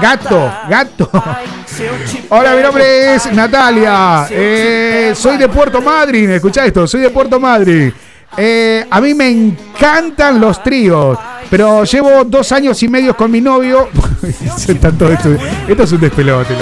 Gato, 0.01 0.51
gato. 0.69 1.09
Hola, 2.29 2.53
mi 2.53 2.61
nombre 2.63 3.15
es 3.15 3.31
Natalia, 3.31 4.27
eh, 4.29 5.13
soy 5.15 5.37
de 5.37 5.47
Puerto 5.47 5.81
Madryn, 5.81 6.31
escuchá 6.31 6.65
esto, 6.65 6.85
soy 6.85 6.99
de 6.99 7.09
Puerto 7.11 7.39
Madryn. 7.39 7.93
Eh, 8.37 8.85
a 8.89 9.01
mí 9.01 9.13
me 9.15 9.29
encantan 9.29 10.39
los 10.39 10.61
tríos, 10.63 11.17
pero 11.49 11.83
llevo 11.83 12.23
dos 12.23 12.51
años 12.51 12.81
y 12.83 12.87
medio 12.87 13.15
con 13.17 13.31
mi 13.31 13.41
novio. 13.41 13.89
Todos- 14.97 15.11
esto, 15.13 15.29
esto 15.67 15.83
es 15.83 15.91
un 15.91 15.99
despelote. 16.01 16.53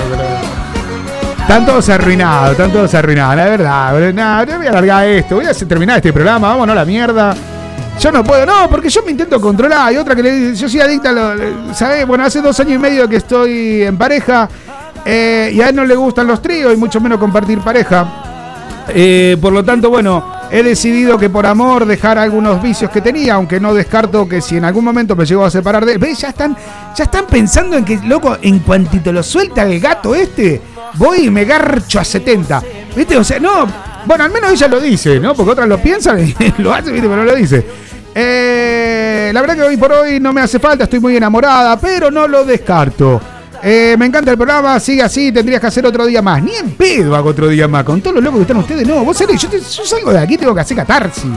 Están 1.42 1.64
todos 1.66 1.88
arruinados, 1.90 2.52
están 2.52 2.72
todos 2.72 2.94
arruinados, 2.96 3.36
la 3.36 3.46
verdad. 3.46 4.14
No, 4.14 4.44
yo 4.52 4.58
voy 4.58 4.66
a 4.66 4.70
alargar 4.72 5.06
esto, 5.08 5.36
voy 5.36 5.46
a 5.46 5.54
terminar 5.54 5.98
este 5.98 6.12
programa, 6.12 6.48
vámonos 6.50 6.74
a 6.74 6.76
la 6.80 6.86
mierda. 6.86 7.36
Yo 8.00 8.12
no 8.12 8.24
puedo, 8.24 8.46
no, 8.48 8.68
porque 8.70 8.90
yo 8.90 9.04
me 9.04 9.12
intento 9.12 9.40
controlar. 9.40 9.88
Hay 9.90 9.98
otra 9.98 10.16
que 10.16 10.24
le 10.24 10.32
dice, 10.32 10.62
yo 10.64 10.70
soy 10.70 10.80
adicta 10.82 11.12
lo. 11.12 11.74
¿Sabes? 11.74 12.06
Bueno, 12.08 12.26
hace 12.26 12.42
dos 12.42 12.60
años 12.60 12.74
y 12.74 12.80
medio 12.80 13.08
que 13.08 13.18
estoy 13.18 13.84
en 13.84 13.96
pareja 13.98 14.50
eh, 15.06 15.52
y 15.54 15.62
a 15.62 15.70
él 15.70 15.76
no 15.76 15.86
le 15.86 15.96
gustan 15.96 16.26
los 16.28 16.42
tríos 16.42 16.74
y 16.74 16.78
mucho 16.78 17.00
menos 17.00 17.20
compartir 17.20 17.60
pareja. 17.60 18.08
Eh, 18.90 19.38
por 19.40 19.54
lo 19.54 19.64
tanto, 19.64 19.90
bueno, 19.90 20.35
he 20.56 20.64
decidido 20.64 21.18
que 21.18 21.30
por 21.30 21.46
amor 21.46 21.86
dejar 21.86 22.18
algunos 22.18 22.62
vicios 22.64 22.90
que 22.90 23.02
tenía, 23.02 23.34
aunque 23.34 23.60
no 23.60 23.74
descarto 23.74 24.26
que 24.26 24.42
si 24.42 24.56
en 24.56 24.64
algún 24.64 24.86
momento 24.86 25.14
me 25.14 25.26
llego 25.26 25.44
a 25.44 25.52
separar 25.52 25.86
de. 25.86 25.98
¿Ves? 25.98 26.20
Ya 26.20 26.30
están, 26.30 26.56
ya 26.96 27.04
están 27.04 27.26
pensando 27.28 27.76
en 27.76 27.84
que, 27.84 28.00
loco, 28.06 28.38
en 28.42 28.60
cuantito 28.60 29.12
lo 29.12 29.22
suelta 29.22 29.64
el 29.64 29.82
gato 29.82 30.16
este, 30.16 30.62
voy 30.94 31.26
y 31.26 31.30
me 31.30 31.44
garcho 31.44 32.00
a 32.00 32.06
70. 32.06 32.64
¿Viste? 32.96 33.18
O 33.18 33.24
sea, 33.26 33.38
no. 33.38 33.68
Bueno, 34.06 34.24
al 34.24 34.32
menos 34.32 34.54
ella 34.54 34.70
lo 34.70 34.80
dice, 34.80 35.20
¿no? 35.20 35.36
Porque 35.36 35.52
otras 35.52 35.68
lo 35.68 35.78
piensan 35.78 36.26
y 36.26 36.34
lo 36.60 36.74
hacen, 36.74 36.94
¿viste? 36.94 37.10
Pero 37.10 37.18
no 37.18 37.26
lo 37.26 37.36
dice. 37.36 37.66
Eh, 38.16 39.32
la 39.34 39.42
verdad 39.42 39.56
que 39.58 39.64
hoy 39.64 39.76
por 39.76 39.92
hoy 39.92 40.22
no 40.22 40.32
me 40.32 40.40
hace 40.40 40.58
falta, 40.58 40.86
estoy 40.86 41.02
muy 41.02 41.18
enamorada, 41.18 41.78
pero 41.78 42.10
no 42.10 42.30
lo 42.30 42.46
descarto. 42.46 43.20
Eh, 43.68 43.96
me 43.98 44.06
encanta 44.06 44.30
el 44.30 44.38
programa, 44.38 44.80
sigue 44.80 45.02
así, 45.02 45.32
tendrías 45.32 45.60
que 45.60 45.66
hacer 45.66 45.84
otro 45.88 46.06
día 46.06 46.22
más. 46.22 46.40
Ni 46.44 46.54
en 46.54 46.70
pedo 46.76 47.16
hago 47.16 47.30
otro 47.30 47.48
día 47.48 47.68
más, 47.68 47.84
con 47.84 48.00
todos 48.00 48.18
los 48.18 48.24
locos 48.24 48.38
que 48.38 48.42
están 48.44 48.58
ustedes. 48.58 48.88
No, 48.88 49.04
vos 49.04 49.18
sabés, 49.18 49.42
yo, 49.42 49.50
salgo 49.84 50.14
de 50.14 50.20
aquí, 50.20 50.38
tengo 50.38 50.54
que 50.54 50.62
hacer 50.62 50.78
catarsis. 50.78 51.32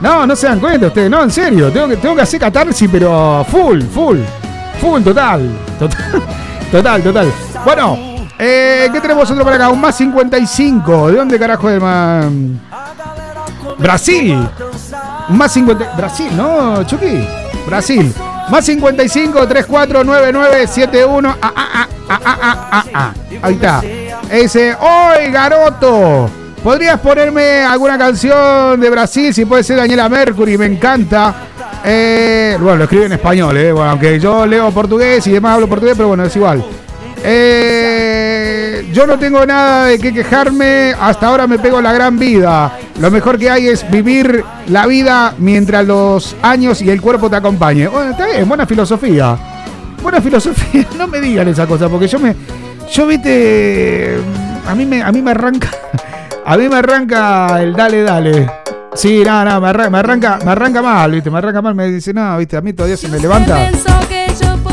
No, 0.00 0.24
no 0.24 0.36
se 0.36 0.46
dan 0.46 0.60
cuenta 0.60 0.86
ustedes, 0.86 1.10
no, 1.10 1.24
en 1.24 1.32
serio, 1.32 1.72
tengo 1.72 2.14
que, 2.14 2.22
hacer 2.22 2.38
catarsis, 2.38 2.88
pero 2.92 3.44
full, 3.50 3.82
full, 3.82 4.18
full, 4.80 5.02
total. 5.02 5.50
Total, 5.76 6.22
total. 6.70 7.02
total. 7.02 7.32
Bueno, 7.64 7.98
eh, 8.38 8.88
¿qué 8.92 9.00
tenemos 9.00 9.24
nosotros 9.24 9.44
por 9.44 9.52
acá? 9.52 9.68
Un 9.68 9.80
más 9.80 9.96
55. 9.96 11.08
¿De 11.08 11.16
dónde 11.16 11.38
carajo 11.40 11.70
es 11.70 11.82
más? 11.82 12.26
Brasil. 13.78 14.48
Un 15.28 15.36
más 15.36 15.52
50. 15.52 15.94
Brasil, 15.96 16.28
¿no, 16.36 16.84
Chucky? 16.84 17.26
Brasil. 17.66 18.14
Más 18.50 18.64
55 18.64 19.46
3499 19.48 20.66
71 20.66 21.28
ah, 21.28 21.36
ah, 21.42 21.52
ah, 21.56 21.88
ah, 22.08 22.20
ah, 22.24 22.38
ah, 22.42 22.68
ah, 22.70 22.84
ah. 22.94 23.14
Ahí 23.42 23.54
está. 23.54 23.82
Ese, 24.30 24.74
¡Oy, 24.74 25.30
Garoto! 25.30 26.30
¿Podrías 26.62 26.98
ponerme 27.00 27.62
alguna 27.62 27.98
canción 27.98 28.80
de 28.80 28.88
Brasil? 28.88 29.34
Si 29.34 29.44
puede 29.44 29.62
ser 29.62 29.76
Daniela 29.76 30.08
Mercury, 30.08 30.56
me 30.56 30.66
encanta. 30.66 31.34
Eh, 31.84 32.56
bueno, 32.58 32.78
lo 32.78 32.84
escribe 32.84 33.06
en 33.06 33.12
español, 33.12 33.56
eh. 33.56 33.70
Bueno, 33.70 33.90
aunque 33.90 34.18
yo 34.18 34.46
leo 34.46 34.70
portugués 34.70 35.26
y 35.26 35.32
demás 35.32 35.54
hablo 35.54 35.68
portugués, 35.68 35.94
pero 35.94 36.08
bueno, 36.08 36.24
es 36.24 36.34
igual. 36.34 36.64
Eh, 37.22 37.93
yo 38.94 39.08
no 39.08 39.18
tengo 39.18 39.44
nada 39.44 39.86
de 39.86 39.98
qué 39.98 40.14
quejarme. 40.14 40.94
Hasta 40.98 41.26
ahora 41.26 41.48
me 41.48 41.58
pego 41.58 41.82
la 41.82 41.92
gran 41.92 42.16
vida. 42.16 42.78
Lo 43.00 43.10
mejor 43.10 43.38
que 43.38 43.50
hay 43.50 43.66
es 43.66 43.90
vivir 43.90 44.44
la 44.68 44.86
vida 44.86 45.34
mientras 45.38 45.84
los 45.84 46.36
años 46.40 46.80
y 46.80 46.88
el 46.90 47.00
cuerpo 47.02 47.28
te 47.28 47.36
acompañen. 47.36 47.90
Bueno, 47.90 48.12
está 48.12 48.26
bien, 48.26 48.48
buena 48.48 48.66
filosofía. 48.66 49.36
Buena 50.00 50.20
filosofía. 50.20 50.86
No 50.96 51.08
me 51.08 51.20
digan 51.20 51.48
esa 51.48 51.66
cosa, 51.66 51.88
porque 51.88 52.06
yo 52.06 52.20
me. 52.20 52.36
Yo, 52.92 53.06
viste. 53.06 54.16
A 54.68 54.74
mí 54.76 54.86
me, 54.86 55.02
a 55.02 55.10
mí 55.10 55.20
me 55.20 55.32
arranca. 55.32 55.70
A 56.46 56.56
mí 56.56 56.68
me 56.68 56.76
arranca 56.76 57.62
el 57.62 57.72
dale, 57.74 58.02
dale. 58.02 58.50
Sí, 58.94 59.22
nada, 59.24 59.44
nada, 59.46 59.60
me 59.60 59.68
arranca, 59.68 59.90
me 59.90 59.98
arranca, 59.98 60.38
me 60.44 60.50
arranca 60.52 60.82
mal, 60.82 61.10
viste, 61.10 61.30
me 61.30 61.38
arranca 61.38 61.62
mal, 61.62 61.74
me 61.74 61.88
dice, 61.88 62.12
no, 62.12 62.36
viste, 62.36 62.58
a 62.58 62.60
mí 62.60 62.74
todavía 62.74 62.98
se 62.98 63.08
me 63.08 63.18
levanta. 63.18 63.70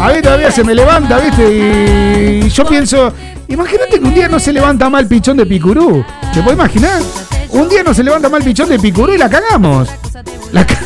A 0.02 0.12
mí 0.14 0.22
todavía 0.22 0.52
se 0.52 0.64
me 0.64 0.74
levanta, 0.74 1.20
¿viste? 1.20 2.42
Y 2.46 2.50
yo 2.50 2.66
pienso, 2.66 3.14
imagínate 3.48 4.00
que 4.00 4.06
un 4.06 4.14
día 4.14 4.28
no 4.28 4.40
se 4.40 4.52
levanta 4.52 4.90
mal 4.90 5.06
pichón 5.08 5.38
de 5.38 5.46
Picurú. 5.46 6.04
¿Te 6.34 6.42
puedes 6.42 6.58
imaginar? 6.58 7.02
Un 7.50 7.70
día 7.70 7.84
no 7.84 7.94
se 7.94 8.04
levanta 8.04 8.28
mal 8.30 8.42
pichón 8.44 8.70
de 8.70 8.80
Picurú 8.80 9.14
y 9.14 9.18
la 9.18 9.30
cagamos. 9.30 9.90
La, 10.52 10.66
ca- 10.66 10.80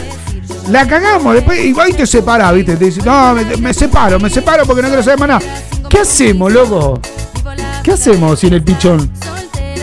la 0.70 0.86
cagamos, 0.88 1.34
después 1.36 1.64
igual 1.64 1.96
te 1.96 2.06
separa, 2.06 2.52
¿viste? 2.52 2.76
Te 2.76 2.86
dice, 2.86 3.02
no, 3.04 3.36
me, 3.60 3.74
separo, 3.74 4.20
me 4.20 4.30
separo 4.30 4.66
porque 4.66 4.82
no 4.82 4.88
quiero 4.90 5.04
saber 5.04 5.20
más 5.20 5.30
nada. 5.30 5.42
¿Qué 5.90 6.00
hacemos, 6.00 6.52
loco? 6.52 7.00
¿Qué 7.84 7.92
hacemos 7.92 8.40
sin 8.40 8.54
el 8.54 8.64
pichón? 8.64 9.10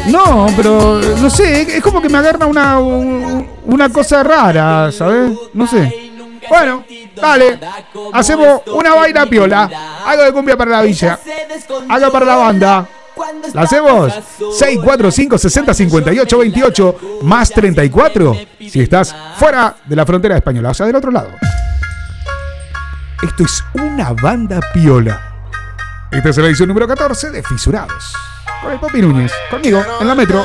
No, 0.09 0.49
pero 0.57 1.01
no 1.20 1.30
sé, 1.30 1.62
es 1.76 1.83
como 1.83 2.03
que 2.03 2.09
me 2.09 2.18
agarra 2.18 2.47
una, 2.47 2.78
un- 2.80 3.47
una 3.66 3.89
cosa 3.89 4.22
rara, 4.22 4.91
¿sabes? 4.93 5.33
No 5.55 5.66
sé. 5.66 6.12
Bueno, 6.49 6.84
dale. 7.14 7.59
Hacemos 8.12 8.62
una 8.66 8.95
vaina 8.95 9.26
piola. 9.26 9.70
Algo 10.05 10.24
de 10.24 10.32
cumbia 10.32 10.57
para 10.57 10.70
la 10.70 10.82
villa. 10.82 11.18
Algo 11.88 12.12
para 12.12 12.26
la 12.26 12.36
banda. 12.36 12.88
¿La 13.53 13.62
hacemos? 13.62 14.12
645 14.59 15.38
60 15.38 15.74
58 15.74 16.38
28 16.38 16.97
más 17.22 17.51
34 17.51 18.36
si 18.70 18.80
estás 18.80 19.14
fuera 19.36 19.76
de 19.84 19.97
la 19.97 20.07
frontera 20.07 20.36
española, 20.36 20.70
o 20.70 20.74
sea, 20.74 20.86
del 20.86 20.97
otro 20.97 21.11
lado. 21.11 21.30
Esto 23.22 23.45
es 23.45 23.64
una 23.74 24.12
banda 24.12 24.61
piola. 24.72 25.47
Esta 26.11 26.28
es 26.30 26.36
la 26.38 26.47
edición 26.47 26.68
número 26.68 26.88
14 26.88 27.30
de 27.30 27.43
Fisurados. 27.43 28.14
Con 28.61 28.72
el 28.72 28.80
Popi 28.80 29.01
Núñez, 29.01 29.32
conmigo, 29.51 29.82
en 30.01 30.09
la 30.09 30.14
metro. 30.14 30.45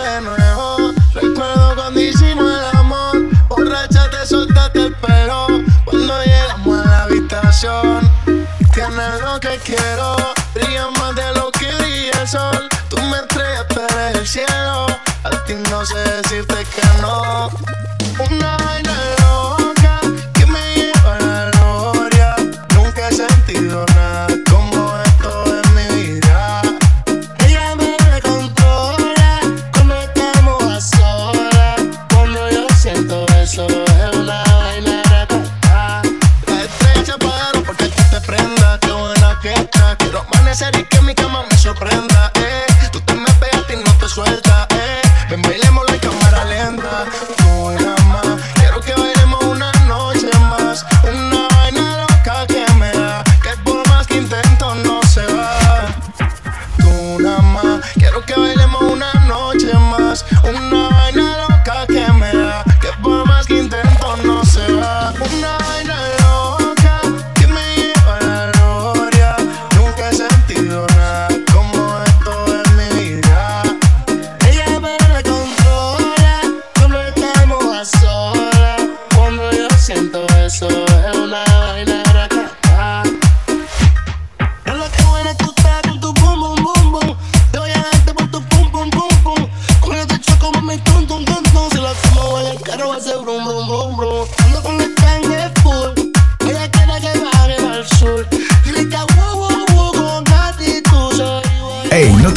hacer 40.57 40.79
y 40.79 40.83
que 40.85 41.01
mi 41.01 41.13
cama 41.13 41.43
me 41.51 41.55
sorprenda. 41.55 42.16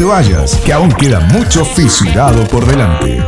vayas, 0.04 0.56
que 0.64 0.72
aún 0.72 0.90
queda 0.92 1.20
mucho 1.20 1.64
fisurado 1.64 2.46
por 2.48 2.66
delante. 2.66 3.18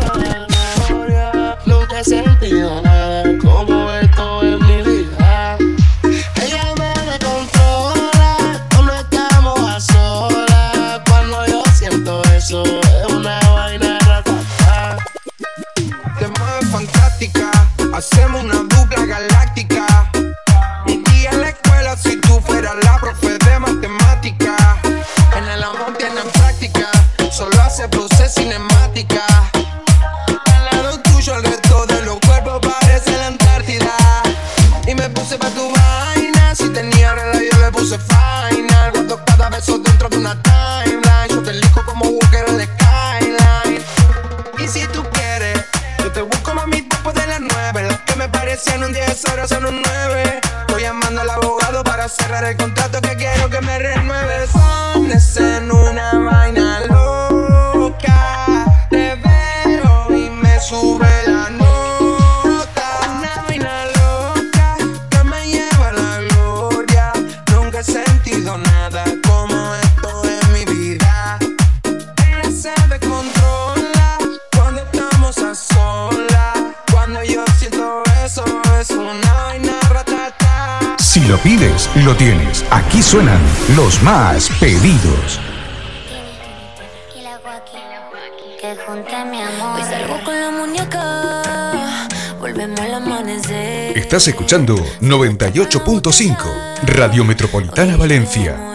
Estás 94.13 94.29
escuchando 94.29 94.77
98.5 95.01 96.83
Radio 96.83 97.25
Metropolitana 97.25 97.97
Valencia. 97.97 98.75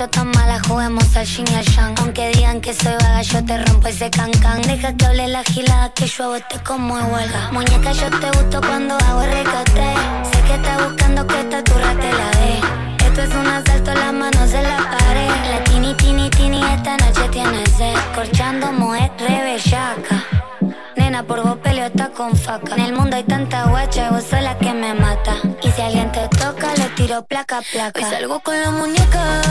yo 0.00 0.08
tan 0.08 0.30
mala, 0.30 0.58
juguemos 0.66 1.14
al 1.14 1.26
yin 1.26 1.44
y 1.52 1.54
al 1.56 1.64
yang. 1.76 1.94
Aunque 1.98 2.30
digan 2.30 2.62
que 2.62 2.72
soy 2.72 2.94
vaga, 3.02 3.20
yo 3.20 3.44
te 3.44 3.62
rompo 3.64 3.88
ese 3.88 4.08
cancán. 4.08 4.62
Deja 4.62 4.94
que 4.94 5.04
hable 5.04 5.28
la 5.28 5.44
gilada 5.44 5.92
que 5.92 6.06
yo 6.06 6.24
hago 6.24 6.38
te 6.48 6.58
como 6.62 6.94
huelga. 6.94 7.50
Muñeca, 7.52 7.92
yo 7.92 8.08
te 8.08 8.30
gusto 8.30 8.62
cuando 8.62 8.94
hago 8.94 9.22
recote. 9.22 9.88
Sé 10.30 10.40
que 10.46 10.54
estás 10.54 10.88
buscando 10.88 11.26
que 11.26 11.40
esta 11.40 11.62
turra 11.64 11.92
te 12.02 12.12
la 12.20 12.30
dé. 12.40 13.06
Esto 13.06 13.20
es 13.20 13.34
un 13.34 13.46
asalto, 13.46 13.92
las 13.92 14.12
manos 14.14 14.50
en 14.54 14.62
la 14.62 14.78
pared. 14.78 15.30
La 15.50 15.64
tini, 15.64 15.94
tini, 15.94 16.30
tini, 16.30 16.62
esta 16.62 16.96
noche 16.96 17.28
tiene 17.30 17.66
sed. 17.66 17.94
Corchando 18.14 18.72
moed 18.72 19.10
rebellaca 19.18 20.39
por 21.26 21.42
vos 21.42 21.56
peleo 21.58 21.90
con 22.16 22.36
faca. 22.36 22.74
En 22.76 22.82
el 22.82 22.92
mundo 22.92 23.16
hay 23.16 23.24
tanta 23.24 23.64
guacha, 23.64 24.06
y 24.06 24.14
vos 24.14 24.24
sola 24.24 24.56
que 24.58 24.72
me 24.72 24.94
mata. 24.94 25.34
Y 25.62 25.70
si 25.70 25.82
alguien 25.82 26.10
te 26.12 26.28
toca, 26.28 26.74
le 26.76 26.88
tiro 26.90 27.24
placa, 27.24 27.60
placa. 27.72 28.00
Hoy 28.00 28.04
salgo 28.04 28.40
con 28.40 28.60
la 28.60 28.70
muñeca 28.70 29.42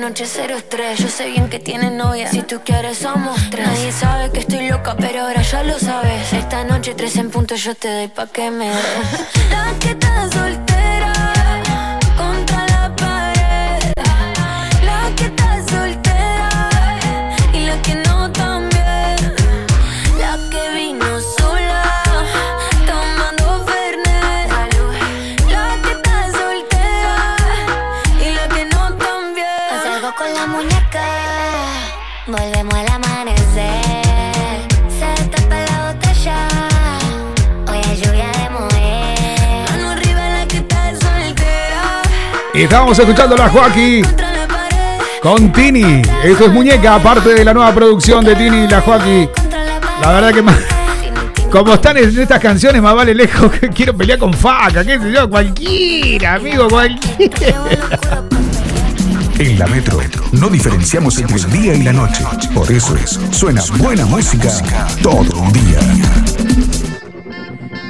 noche 0.00 0.24
03 0.26 0.98
Yo 0.98 1.08
sé 1.08 1.26
bien 1.26 1.48
que 1.48 1.58
tienes 1.58 1.92
novia 1.92 2.28
Si 2.30 2.42
tú 2.42 2.60
quieres 2.64 2.98
somos 2.98 3.38
tres. 3.50 3.66
Nadie 3.66 3.92
sabe 3.92 4.30
que 4.30 4.40
estoy 4.40 4.68
loca 4.68 4.96
Pero 4.96 5.22
ahora 5.22 5.42
ya 5.42 5.62
lo 5.62 5.78
sabes. 5.78 6.32
Esta 6.32 6.64
noche 6.64 6.94
tres 6.94 7.16
en 7.16 7.30
punto 7.30 7.54
Yo 7.54 7.74
te 7.74 7.88
doy 7.92 8.08
pa' 8.08 8.26
que 8.26 8.50
me 8.50 8.68
des. 8.68 8.76
La 9.50 9.78
que 9.78 9.94
te 9.94 10.06
soltera 10.32 10.69
Volvemos 32.26 32.74
al 32.74 32.88
amanecer. 32.88 33.80
Se 34.88 35.28
tapa 35.28 35.56
la 35.56 35.92
botella. 35.92 36.48
Hoy 37.66 37.80
lluvia 37.96 38.26
de 38.32 38.50
escuchando 42.98 43.42
a 43.42 43.48
Joaquín. 43.48 44.04
Con 45.22 45.52
Tini, 45.52 46.02
esto 46.22 46.44
es 46.44 46.52
Muñeca, 46.52 46.96
aparte 46.96 47.30
de 47.30 47.44
la 47.44 47.54
nueva 47.54 47.72
producción 47.72 48.24
de 48.24 48.34
Tini 48.36 48.64
y 48.64 48.68
la 48.68 48.82
Joaquín. 48.82 49.30
La 50.02 50.12
verdad 50.12 50.34
que 50.34 50.42
más, 50.42 50.58
como 51.50 51.74
están 51.74 51.96
en 51.96 52.18
estas 52.18 52.40
canciones, 52.40 52.82
más 52.82 52.94
vale 52.94 53.14
lejos 53.14 53.50
quiero 53.74 53.96
pelear 53.96 54.18
con 54.18 54.34
Faca, 54.34 54.84
qué 54.84 54.98
sé 54.98 55.12
yo, 55.12 55.28
cualquiera, 55.28 56.34
amigo, 56.34 56.68
cualquiera. 56.68 57.64
En 59.40 59.58
la 59.58 59.66
Metro 59.68 59.98
no 60.32 60.48
diferenciamos 60.48 61.16
entre 61.16 61.38
el 61.38 61.50
día 61.50 61.72
y 61.72 61.82
la 61.82 61.94
noche. 61.94 62.22
Por 62.54 62.70
eso 62.70 62.94
es, 62.94 63.18
suena 63.30 63.62
buena 63.78 64.04
música 64.04 64.50
todo 65.02 65.40
un 65.40 65.50
día. 65.50 65.78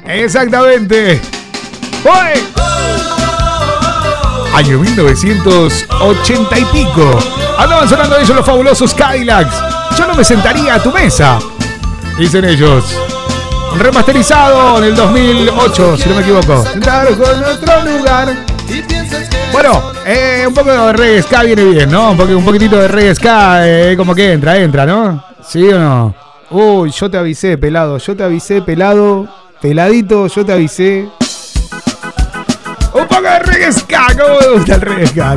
Exactamente. 0.06 1.20
¡Uy! 2.04 2.40
Año 4.54 4.78
1980 4.78 6.56
y 6.56 6.64
pico. 6.66 7.18
Andaban 7.58 7.88
sonando 7.88 8.16
ellos 8.16 8.36
los 8.36 8.46
fabulosos 8.46 8.94
Cadillacs. 8.94 9.56
Yo 9.98 10.06
no 10.06 10.14
me 10.14 10.22
sentaría 10.22 10.76
a 10.76 10.80
tu 10.80 10.92
mesa. 10.92 11.40
Dicen 12.16 12.44
ellos. 12.44 12.96
Remasterizado 13.76 14.78
en 14.78 14.84
el 14.84 14.94
2008, 14.94 15.96
si 15.96 16.08
no 16.10 16.14
me 16.14 16.22
equivoco. 16.22 16.64
Sentaros 16.64 17.16
con 17.16 17.42
otro 17.42 17.84
lugar. 17.86 18.59
Bueno, 19.52 19.82
eh, 20.06 20.44
un 20.46 20.54
poco 20.54 20.70
de 20.70 20.92
reggae 20.92 21.22
ska 21.22 21.42
viene 21.42 21.64
bien, 21.64 21.90
¿no? 21.90 22.12
Un, 22.12 22.18
poqu- 22.18 22.36
un 22.36 22.44
poquitito 22.44 22.76
de 22.76 22.88
reggae 22.88 23.14
ska, 23.14 23.66
eh, 23.68 23.96
como 23.96 24.14
que 24.14 24.32
entra, 24.32 24.56
entra, 24.56 24.86
¿no? 24.86 25.22
¿Sí 25.46 25.64
o 25.68 25.78
no? 25.78 26.14
Uy, 26.50 26.90
yo 26.90 27.10
te 27.10 27.18
avisé, 27.18 27.58
pelado, 27.58 27.98
yo 27.98 28.16
te 28.16 28.22
avisé, 28.22 28.62
pelado, 28.62 29.28
peladito, 29.60 30.26
yo 30.28 30.44
te 30.46 30.52
avisé. 30.52 31.08
Un 32.92 33.06
poco 33.06 33.22
de 33.22 33.38
reggae 33.40 33.72
ska, 33.72 34.06
¿cómo 34.18 34.40
me 34.40 34.48
gusta 34.58 34.74
el 34.76 34.80
reggae 34.80 35.06
ska. 35.08 35.36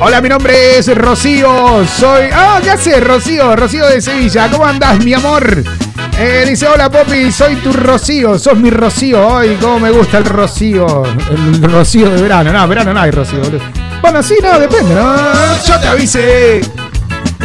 Hola, 0.00 0.20
mi 0.20 0.28
nombre 0.28 0.78
es 0.78 0.94
Rocío. 0.96 1.84
Soy. 1.86 2.28
¡Ah, 2.32 2.58
qué 2.62 2.70
haces, 2.70 3.02
Rocío! 3.02 3.54
Rocío 3.54 3.86
de 3.86 4.00
Sevilla. 4.00 4.48
¿Cómo 4.50 4.66
andás, 4.66 4.98
mi 5.04 5.14
amor? 5.14 5.62
Eh, 6.18 6.44
dice: 6.48 6.66
Hola, 6.68 6.90
Popi. 6.90 7.32
Soy 7.32 7.56
tu 7.56 7.72
Rocío. 7.72 8.38
Sos 8.38 8.56
mi 8.56 8.70
Rocío. 8.70 9.36
Ay, 9.38 9.56
cómo 9.60 9.80
me 9.80 9.90
gusta 9.90 10.18
el 10.18 10.24
Rocío. 10.24 11.04
El 11.30 11.62
Rocío 11.62 12.10
de 12.10 12.22
verano. 12.22 12.52
No, 12.52 12.68
verano 12.68 12.92
no 12.94 13.00
hay 13.00 13.10
Rocío, 13.10 13.40
boludo. 13.40 13.60
Bueno, 14.00 14.22
sí, 14.22 14.34
no, 14.42 14.58
depende, 14.58 14.94
¿no? 14.94 15.14
Yo 15.66 15.78
te 15.80 15.86
avisé. 15.88 16.60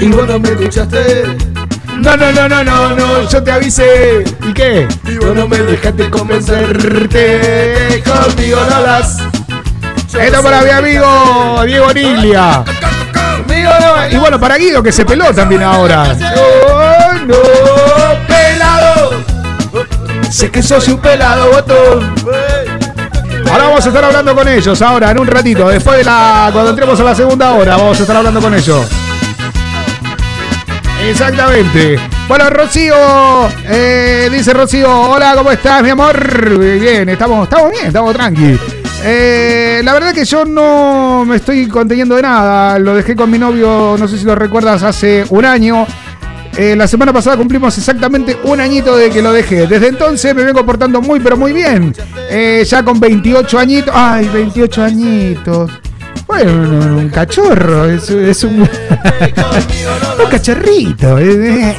Y 0.02 0.08
vos 0.10 0.28
no 0.28 0.40
me 0.40 0.50
escuchaste. 0.50 1.24
No, 1.98 2.16
no, 2.16 2.32
no, 2.32 2.48
no, 2.48 2.64
no, 2.64 2.96
no, 2.96 3.28
yo 3.30 3.42
te 3.44 3.52
avisé. 3.52 4.24
¿Y 4.48 4.54
qué? 4.54 4.88
Y 5.06 5.18
vos 5.18 5.36
no 5.36 5.48
me 5.48 5.58
dejaste 5.58 6.10
convencerte. 6.10 8.04
Conmigo 8.06 8.60
no 8.70 8.82
las. 8.82 9.18
Esto 10.20 10.42
para 10.44 10.62
mi 10.62 10.70
amigo 10.70 11.64
Diego 11.66 11.92
Nilia. 11.94 12.64
No- 13.48 14.10
Y 14.12 14.18
bueno, 14.18 14.40
para 14.40 14.58
Guido 14.58 14.82
que 14.84 14.92
se 14.92 15.04
peló 15.06 15.34
también 15.34 15.64
ahora. 15.64 16.14
No, 16.14 17.28
pelado. 17.28 18.07
Sé 20.30 20.52
que 20.52 20.62
sos 20.62 20.88
un 20.88 20.98
pelado, 21.00 21.52
botón. 21.52 22.16
Ahora 23.50 23.64
vamos 23.66 23.86
a 23.86 23.88
estar 23.88 24.04
hablando 24.04 24.36
con 24.36 24.48
ellos, 24.48 24.82
ahora, 24.82 25.12
en 25.12 25.20
un 25.20 25.28
ratito. 25.28 25.70
Después 25.70 25.98
de 25.98 26.04
la. 26.04 26.50
Cuando 26.52 26.72
entremos 26.72 27.00
a 27.00 27.04
la 27.04 27.16
segunda 27.16 27.54
hora, 27.54 27.78
vamos 27.78 27.98
a 27.98 28.02
estar 28.02 28.16
hablando 28.16 28.42
con 28.42 28.54
ellos. 28.54 28.86
Exactamente. 31.02 31.98
Bueno, 32.28 32.50
Rocío, 32.50 32.94
eh, 33.66 34.30
dice 34.32 34.54
Rocío, 34.54 35.12
hola, 35.12 35.34
¿cómo 35.36 35.52
estás, 35.52 35.82
mi 35.82 35.92
amor? 35.92 36.60
Bien, 36.60 37.08
estamos, 37.08 37.44
estamos 37.44 37.72
bien, 37.72 37.88
estamos 37.88 38.14
tranqui. 38.14 38.60
Eh, 39.04 39.80
la 39.84 39.94
verdad 39.94 40.14
que 40.14 40.26
yo 40.26 40.44
no 40.44 41.24
me 41.26 41.38
estoy 41.38 41.68
conteniendo 41.68 42.16
de 42.16 42.24
nada. 42.24 42.78
Lo 42.80 42.94
dejé 42.96 43.16
con 43.16 43.32
mi 43.32 43.40
novio, 43.40 43.96
no 43.98 44.08
sé 44.08 44.18
si 44.18 44.26
lo 44.26 44.36
recuerdas, 44.36 44.84
hace 44.84 45.24
un 45.30 45.46
año. 45.46 45.88
Eh, 46.58 46.76
la 46.76 46.88
semana 46.88 47.14
pasada 47.14 47.38
cumplimos 47.38 47.78
exactamente 47.78 48.36
un 48.44 48.60
añito 48.60 48.96
de 48.98 49.10
que 49.12 49.22
lo 49.22 49.32
dejé. 49.32 49.68
Desde 49.68 49.88
entonces 49.90 50.34
me 50.34 50.44
vengo 50.44 50.66
portando 50.66 51.02
muy, 51.02 51.20
pero 51.20 51.38
muy 51.38 51.54
bien. 51.54 51.94
Eh, 52.30 52.66
ya 52.68 52.84
con 52.84 53.00
28 53.00 53.60
añitos. 53.60 53.94
Ay, 53.96 54.28
28 54.28 54.84
añitos. 54.84 55.72
Bueno, 56.26 56.52
un, 56.98 57.10
cachorro. 57.10 57.86
Es, 57.86 58.10
es 58.10 58.44
un. 58.44 58.62
un 60.24 60.30
cachorrito. 60.32 61.18
eh. 61.20 61.76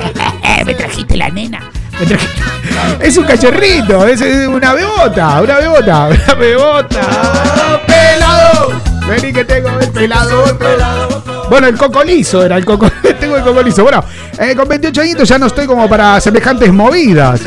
Me 0.64 0.74
trajiste 0.74 1.16
la 1.16 1.29
nena. 1.29 1.61
Me 1.99 2.07
trajiste- 2.07 2.43
Es 3.01 3.16
un 3.16 3.24
cachorrito. 3.24 4.07
Es, 4.07 4.20
una 4.47 4.74
bebota. 4.74 5.43
Una 5.43 5.59
bebota. 5.59 6.07
Una 6.26 6.35
bebota. 6.35 7.01
¡Pelado! 7.87 8.81
Vení 9.09 9.33
que 9.33 9.45
tengo 9.45 9.70
el 9.81 9.89
pelado. 9.89 10.57
Bueno, 11.51 11.66
el 11.66 11.76
cocolizo 11.76 12.44
era 12.44 12.57
el 12.57 12.64
coco. 12.64 12.90
Tengo 13.20 13.36
el 13.36 13.42
cocolizo. 13.42 13.82
Bueno, 13.82 14.05
eh, 14.38 14.55
con 14.55 14.68
28 14.68 15.01
añitos 15.01 15.28
ya 15.28 15.38
no 15.38 15.46
estoy 15.46 15.66
como 15.66 15.88
para 15.88 16.20
semejantes 16.20 16.72
movidas. 16.72 17.40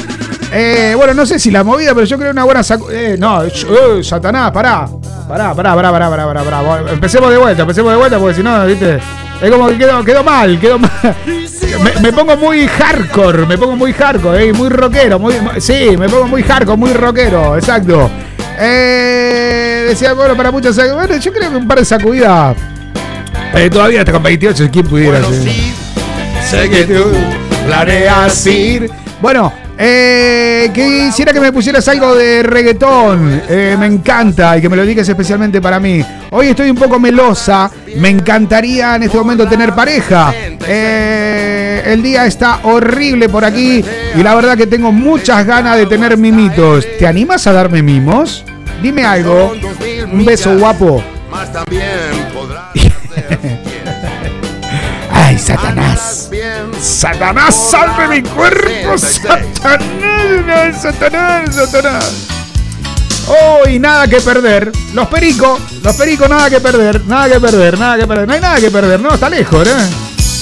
Eh, 0.52 0.94
bueno, 0.98 1.14
no 1.14 1.26
sé 1.26 1.40
si 1.40 1.50
la 1.50 1.64
movida, 1.64 1.94
pero 1.94 2.06
yo 2.06 2.18
creo 2.18 2.32
una 2.32 2.44
buena 2.44 2.60
sacu- 2.62 2.90
Eh, 2.92 3.16
no, 3.18 3.44
eh, 3.44 4.04
Satanás, 4.04 4.52
pará. 4.52 4.86
Pará, 5.28 5.54
pará, 5.56 5.74
pará, 5.76 5.92
pará, 5.92 6.10
pará, 6.10 6.26
pará, 6.26 6.44
pará. 6.44 6.92
Empecemos 6.92 7.30
de 7.32 7.38
vuelta, 7.38 7.62
empecemos 7.62 7.92
de 7.92 7.98
vuelta, 7.98 8.20
porque 8.20 8.36
si 8.36 8.44
no, 8.44 8.66
viste. 8.66 9.00
Es 9.42 9.50
como 9.50 9.70
que 9.70 9.78
quedó, 9.78 10.04
quedó 10.04 10.24
mal, 10.24 10.60
quedó 10.60 10.78
mal. 10.78 10.92
Me, 12.02 12.12
pongo 12.12 12.36
muy 12.38 12.68
hardcore, 12.68 13.46
me 13.48 13.58
pongo 13.58 13.76
muy 13.76 13.94
hardcore, 13.94 14.52
muy 14.54 14.70
rockero, 14.70 15.18
muy, 15.18 15.34
sí, 15.60 15.96
me 15.98 16.08
pongo 16.10 16.28
muy 16.28 16.44
hardcore, 16.44 16.78
muy 16.78 16.94
rockero, 16.94 17.56
exacto. 17.58 18.10
Decía, 19.88 20.14
bueno, 20.14 20.36
para 20.36 20.52
muchos, 20.52 20.76
bueno, 20.76 21.16
yo 21.18 21.32
creo 21.34 21.50
que 21.50 21.56
un 21.58 21.68
par 21.68 21.80
de 21.80 21.86
sacudidas. 21.86 22.56
Eh, 23.54 23.70
todavía 23.70 24.00
hasta 24.00 24.12
con 24.12 24.24
28, 24.24 24.70
¿quién 24.72 24.88
pudiera 24.88 25.22
sí? 25.24 25.74
Sé 26.50 26.70
que 26.70 26.84
tú 26.86 27.04
planeas 27.66 28.46
ir. 28.48 28.90
Bueno, 29.22 29.54
eh, 29.84 30.70
quisiera 30.74 31.34
que 31.34 31.40
me 31.40 31.52
pusieras 31.52 31.88
algo 31.88 32.14
de 32.14 32.44
reggaetón. 32.44 33.42
Eh, 33.50 33.76
me 33.80 33.88
encanta 33.88 34.56
y 34.56 34.62
que 34.62 34.70
me 34.70 34.76
lo 34.76 34.86
digas 34.86 35.10
especialmente 35.10 35.60
para 35.60 35.80
mí. 35.80 36.06
Hoy 36.30 36.50
estoy 36.50 36.70
un 36.70 36.78
poco 36.78 37.00
melosa. 37.00 37.72
Me 37.98 38.10
encantaría 38.10 38.96
en 38.96 39.04
este 39.04 39.18
momento 39.18 39.48
tener 39.48 39.74
pareja. 39.74 40.34
Eh, 40.68 41.82
el 41.86 42.04
día 42.04 42.28
está 42.28 42.60
horrible 42.64 43.28
por 43.28 43.44
aquí 43.44 43.84
y 44.16 44.22
la 44.22 44.36
verdad 44.36 44.56
que 44.56 44.68
tengo 44.68 44.92
muchas 44.92 45.46
ganas 45.48 45.78
de 45.78 45.88
tener 45.88 46.16
mimitos. 46.16 46.86
¿Te 47.00 47.08
animas 47.08 47.48
a 47.48 47.52
darme 47.52 47.82
mimos? 47.82 48.46
Dime 48.84 49.04
algo. 49.04 49.54
Un 50.12 50.26
beso 50.26 50.58
guapo. 50.58 51.04
Más 51.32 51.52
también 51.52 51.91
Satanás. 55.42 56.30
Satanás, 56.80 57.56
salve 57.72 58.08
mi 58.08 58.22
cuerpo. 58.22 58.96
Satanás, 58.98 60.82
Satanás, 60.82 61.56
Satanás. 61.56 62.28
Oh, 63.28 63.68
y 63.68 63.80
nada 63.80 64.08
que 64.08 64.22
perder. 64.22 64.72
Los 64.94 65.08
pericos, 65.08 65.60
los 65.84 65.96
pericos, 65.96 66.30
nada 66.30 66.48
que 66.50 66.60
perder, 66.60 67.04
nada 67.06 67.28
que 67.28 67.40
perder, 67.40 67.80
nada 67.80 67.98
que 67.98 68.06
perder. 68.06 68.28
No 68.28 68.34
hay 68.34 68.42
nada 68.42 68.60
que 68.60 68.70
perder, 68.70 69.00
no, 69.00 69.14
está 69.14 69.30
lejos, 69.30 69.68
¿eh? 69.68 69.90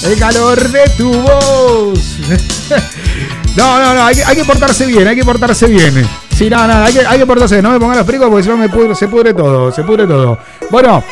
El 0.04 0.20
calor 0.20 0.60
de 0.70 0.90
tu 0.98 1.14
voz. 1.14 2.00
No, 3.56 3.80
no, 3.80 3.96
no, 3.96 4.04
hay 4.04 4.16
que, 4.16 4.24
hay 4.24 4.36
que 4.36 4.46
portarse 4.46 4.86
bien, 4.86 5.08
hay 5.08 5.16
que 5.16 5.26
portarse 5.26 5.66
bien. 5.66 6.08
Sí, 6.38 6.50
nada, 6.50 6.68
nada, 6.68 6.86
hay 6.86 6.94
que, 6.94 7.06
hay 7.06 7.18
que 7.18 7.26
portarse 7.26 7.56
bien. 7.56 7.64
No 7.64 7.72
me 7.72 7.80
pongan 7.80 7.98
los 7.98 8.06
pericos 8.06 8.30
porque 8.30 8.44
si 8.44 8.50
no 8.50 8.58
me 8.58 8.70
pudre, 8.70 8.96
se 8.96 9.08
pudre 9.08 9.34
todo, 9.34 9.72
se 9.72 9.84
pudre 9.84 10.06
todo. 10.06 10.38
Bueno, 10.70 11.04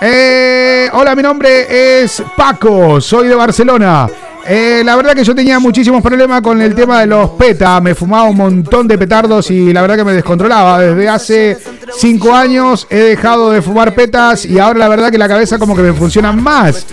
eh, 0.00 0.88
hola, 0.92 1.14
mi 1.14 1.22
nombre 1.22 2.02
es 2.02 2.22
Paco, 2.36 3.00
soy 3.00 3.28
de 3.28 3.34
Barcelona. 3.34 4.08
Eh, 4.46 4.82
la 4.84 4.96
verdad 4.96 5.14
que 5.14 5.22
yo 5.22 5.34
tenía 5.34 5.58
muchísimos 5.58 6.02
problemas 6.02 6.40
con 6.40 6.60
el 6.60 6.74
tema 6.74 7.00
de 7.00 7.06
los 7.06 7.30
PETA. 7.30 7.80
Me 7.80 7.94
fumaba 7.94 8.24
un 8.24 8.36
montón 8.36 8.88
de 8.88 8.96
petardos 8.96 9.50
y 9.50 9.72
la 9.72 9.82
verdad 9.82 9.96
que 9.96 10.04
me 10.04 10.12
descontrolaba. 10.12 10.80
Desde 10.80 11.08
hace 11.08 11.58
cinco 11.96 12.34
años 12.34 12.86
he 12.90 12.98
dejado 12.98 13.50
de 13.50 13.62
fumar 13.62 13.94
petas 13.94 14.44
y 14.44 14.58
ahora 14.58 14.78
la 14.78 14.88
verdad 14.88 15.10
que 15.10 15.18
la 15.18 15.28
cabeza 15.28 15.58
como 15.58 15.76
que 15.76 15.82
me 15.82 15.92
funciona 15.92 16.32
más. 16.32 16.86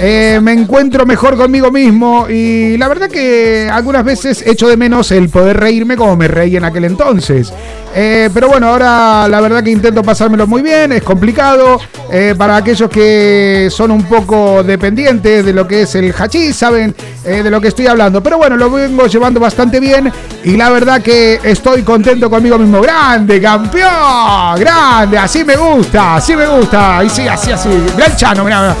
Eh, 0.00 0.40
me 0.42 0.52
encuentro 0.52 1.04
mejor 1.06 1.36
conmigo 1.36 1.70
mismo 1.70 2.26
y 2.28 2.76
la 2.78 2.88
verdad 2.88 3.10
que 3.10 3.68
algunas 3.70 4.04
veces 4.04 4.42
echo 4.46 4.68
de 4.68 4.76
menos 4.76 5.12
el 5.12 5.28
poder 5.28 5.58
reírme 5.58 5.96
como 5.96 6.16
me 6.16 6.28
reí 6.28 6.56
en 6.56 6.64
aquel 6.64 6.84
entonces. 6.84 7.52
Eh, 7.96 8.28
pero 8.34 8.48
bueno, 8.48 8.68
ahora 8.70 9.28
la 9.28 9.40
verdad 9.40 9.62
que 9.62 9.70
intento 9.70 10.02
pasármelo 10.02 10.46
muy 10.48 10.62
bien, 10.62 10.92
es 10.92 11.02
complicado. 11.02 11.80
Eh, 12.10 12.34
para 12.36 12.56
aquellos 12.56 12.90
que 12.90 13.68
son 13.70 13.90
un 13.92 14.02
poco 14.04 14.62
dependientes 14.64 15.44
de 15.44 15.52
lo 15.52 15.66
que 15.66 15.82
es 15.82 15.94
el 15.94 16.12
hachís, 16.12 16.56
saben 16.56 16.94
eh, 17.24 17.42
de 17.42 17.50
lo 17.50 17.60
que 17.60 17.68
estoy 17.68 17.86
hablando. 17.86 18.20
Pero 18.22 18.36
bueno, 18.38 18.56
lo 18.56 18.68
vengo 18.70 19.06
llevando 19.06 19.38
bastante 19.38 19.78
bien 19.78 20.12
y 20.42 20.56
la 20.56 20.70
verdad 20.70 21.00
que 21.02 21.38
estoy 21.44 21.82
contento 21.82 22.28
conmigo 22.28 22.58
mismo. 22.58 22.80
Grande, 22.80 23.40
campeón, 23.40 24.58
grande, 24.58 25.16
así 25.18 25.44
me 25.44 25.56
gusta, 25.56 26.16
así 26.16 26.34
me 26.34 26.46
gusta. 26.46 27.02
Y 27.04 27.08
sí, 27.10 27.28
así, 27.28 27.52
así. 27.52 27.68
Mirá 27.68 28.06
el 28.06 28.16
Chano, 28.16 28.44
mirá. 28.44 28.74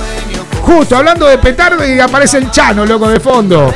Justo 0.62 0.96
hablando 0.96 1.26
de 1.26 1.38
petardo 1.38 1.86
y 1.86 2.00
aparece 2.00 2.38
el 2.38 2.50
Chano, 2.50 2.84
loco, 2.84 3.08
de 3.08 3.20
fondo. 3.20 3.72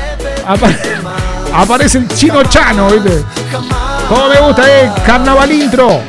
Apa- 0.46 0.72
aparece 1.54 1.98
el 1.98 2.08
chino 2.08 2.42
Chano, 2.44 2.88
¿viste? 2.90 3.22
Como 4.08 4.28
me 4.28 4.40
gusta, 4.40 4.62
eh, 4.66 4.90
carnaval 5.04 5.52
intro. 5.52 6.00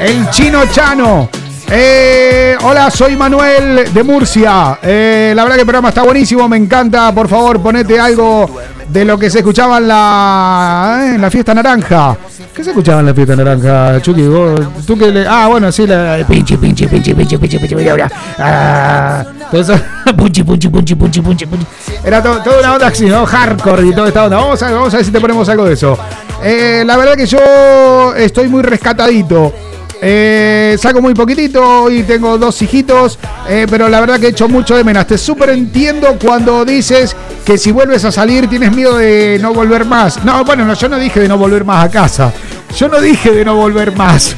El 0.00 0.30
chino 0.30 0.64
Chano. 0.72 1.28
Eh, 1.70 2.56
hola, 2.62 2.90
soy 2.90 3.16
Manuel 3.16 3.92
de 3.92 4.02
Murcia. 4.02 4.78
Eh, 4.82 5.32
la 5.36 5.42
verdad 5.42 5.56
que 5.56 5.60
el 5.62 5.66
programa 5.66 5.90
está 5.90 6.02
buenísimo, 6.02 6.48
me 6.48 6.56
encanta. 6.56 7.12
Por 7.12 7.28
favor, 7.28 7.60
ponete 7.60 8.00
algo 8.00 8.48
de 8.88 9.04
lo 9.04 9.18
que 9.18 9.28
se 9.28 9.38
escuchaba 9.38 9.76
en 9.78 9.88
la, 9.88 11.00
eh, 11.02 11.14
en 11.16 11.20
la 11.20 11.30
fiesta 11.30 11.52
naranja. 11.52 12.16
¿Qué 12.54 12.64
se 12.64 12.70
escuchaba 12.70 13.00
en 13.00 13.06
la 13.06 13.14
fiesta 13.14 13.36
naranja, 13.36 14.00
Chucky? 14.00 14.22
Vos, 14.26 14.60
tú 14.86 14.96
le- 14.96 15.26
ah, 15.28 15.46
bueno, 15.48 15.70
sí, 15.70 15.86
la 15.86 16.16
pinche, 16.26 16.56
pinche, 16.56 16.88
pinche, 16.88 17.14
pinche, 17.14 17.38
pinche, 17.38 17.58
pinche, 17.58 17.76
pinche, 17.76 18.06
ah, 18.38 19.24
punchi, 20.16 20.42
punchi, 20.42 20.68
punchi, 20.68 20.94
punchi, 20.96 21.20
punchi, 21.20 21.46
punchi. 21.46 21.66
Era 22.02 22.22
to- 22.22 22.40
toda 22.42 22.60
una 22.60 22.74
onda 22.74 22.86
así, 22.88 23.04
¿no? 23.06 23.26
Hardcore 23.26 23.86
y 23.86 23.92
toda 23.92 24.08
esta 24.08 24.24
onda. 24.24 24.38
Vamos 24.38 24.62
a, 24.62 24.70
vamos 24.72 24.92
a 24.94 24.96
ver 24.96 25.04
si 25.06 25.12
te 25.12 25.20
ponemos 25.20 25.46
algo 25.50 25.66
de 25.66 25.74
eso. 25.74 25.96
Eh, 26.42 26.82
la 26.86 26.96
verdad 26.96 27.14
que 27.14 27.26
yo 27.26 28.14
estoy 28.16 28.48
muy 28.48 28.62
rescatadito. 28.62 29.52
Eh, 30.00 30.76
saco 30.78 31.00
muy 31.00 31.12
poquitito 31.12 31.90
y 31.90 32.04
tengo 32.04 32.38
dos 32.38 32.60
hijitos, 32.62 33.18
eh, 33.48 33.66
pero 33.68 33.88
la 33.88 34.00
verdad 34.00 34.20
que 34.20 34.26
he 34.26 34.30
hecho 34.30 34.48
mucho 34.48 34.76
de 34.76 34.84
menos. 34.84 35.06
Te 35.06 35.18
súper 35.18 35.50
entiendo 35.50 36.16
cuando 36.22 36.64
dices 36.64 37.16
que 37.44 37.58
si 37.58 37.72
vuelves 37.72 38.04
a 38.04 38.12
salir 38.12 38.48
tienes 38.48 38.74
miedo 38.74 38.96
de 38.96 39.38
no 39.40 39.52
volver 39.52 39.84
más. 39.84 40.24
No, 40.24 40.44
bueno, 40.44 40.64
no, 40.64 40.74
yo 40.74 40.88
no 40.88 40.98
dije 40.98 41.20
de 41.20 41.28
no 41.28 41.36
volver 41.36 41.64
más 41.64 41.84
a 41.84 41.90
casa. 41.90 42.32
Yo 42.76 42.88
no 42.88 43.00
dije 43.00 43.32
de 43.32 43.44
no 43.44 43.56
volver 43.56 43.92
más. 43.96 44.36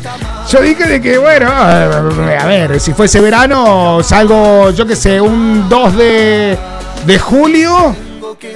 Yo 0.50 0.60
dije 0.62 0.84
de 0.84 1.00
que, 1.00 1.18
bueno, 1.18 1.50
a 1.50 2.46
ver, 2.46 2.80
si 2.80 2.92
fuese 2.92 3.20
verano, 3.20 4.02
salgo, 4.02 4.70
yo 4.70 4.86
qué 4.86 4.96
sé, 4.96 5.20
un 5.20 5.68
2 5.68 5.96
de, 5.96 6.58
de 7.06 7.18
julio 7.18 7.94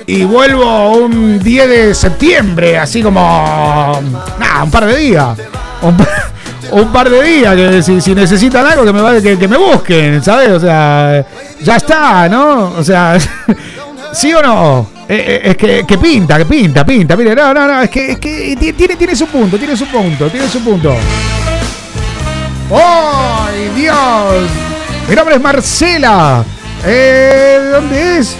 y 0.06 0.24
vuelvo 0.24 0.92
un 0.92 1.38
10 1.38 1.68
de 1.68 1.94
septiembre, 1.94 2.78
así 2.78 3.02
como. 3.02 4.00
Nada, 4.38 4.64
un 4.64 4.70
par 4.70 4.86
de 4.86 4.96
días. 4.96 5.38
Un 6.74 6.92
par 6.92 7.08
de 7.08 7.22
días, 7.22 7.54
que 7.56 7.82
si, 7.82 8.00
si 8.00 8.14
necesitan 8.14 8.66
algo, 8.66 8.84
que 8.84 8.92
me, 8.92 9.22
que, 9.22 9.38
que 9.38 9.48
me 9.48 9.56
busquen, 9.56 10.22
¿sabes? 10.22 10.50
O 10.50 10.60
sea, 10.60 11.24
ya 11.60 11.76
está, 11.76 12.28
¿no? 12.28 12.72
O 12.76 12.82
sea, 12.84 13.16
¿sí 14.12 14.32
o 14.32 14.42
no? 14.42 14.86
Eh, 15.08 15.40
eh, 15.44 15.50
es 15.50 15.56
que, 15.56 15.84
que 15.86 15.98
pinta, 15.98 16.38
que 16.38 16.46
pinta, 16.46 16.84
pinta. 16.84 17.16
Mire, 17.16 17.34
no, 17.34 17.52
no, 17.54 17.66
no, 17.66 17.82
es 17.82 17.90
que, 17.90 18.12
es 18.12 18.18
que 18.18 18.56
ti- 18.58 18.72
tiene, 18.72 18.96
tiene 18.96 19.14
su 19.14 19.26
punto, 19.26 19.58
tiene 19.58 19.76
su 19.76 19.86
punto, 19.86 20.28
tiene 20.28 20.48
su 20.48 20.60
punto. 20.64 20.94
¡Ay, 22.70 23.70
Dios! 23.76 24.48
Mi 25.08 25.14
nombre 25.14 25.34
es 25.36 25.40
Marcela. 25.42 26.42
Eh, 26.86 27.60
¿de 27.62 27.68
¿Dónde 27.70 28.18
es? 28.18 28.36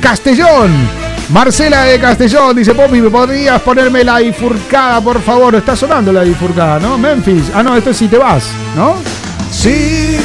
Castellón. 0.00 0.72
Marcela 1.30 1.84
de 1.84 1.98
Castellón 1.98 2.54
dice, 2.56 2.74
Poppy, 2.74 3.00
¿me 3.00 3.10
podrías 3.10 3.60
ponerme 3.62 4.04
la 4.04 4.18
bifurcada, 4.18 5.00
por 5.00 5.20
favor? 5.22 5.54
Está 5.54 5.74
sonando 5.74 6.12
la 6.12 6.22
bifurcada, 6.22 6.78
¿no? 6.78 6.98
Memphis. 6.98 7.50
Ah, 7.54 7.62
no, 7.62 7.76
esto 7.76 7.90
es 7.90 7.96
si 7.96 8.08
te 8.08 8.18
vas, 8.18 8.50
¿no? 8.76 8.96
Sí. 9.50 10.18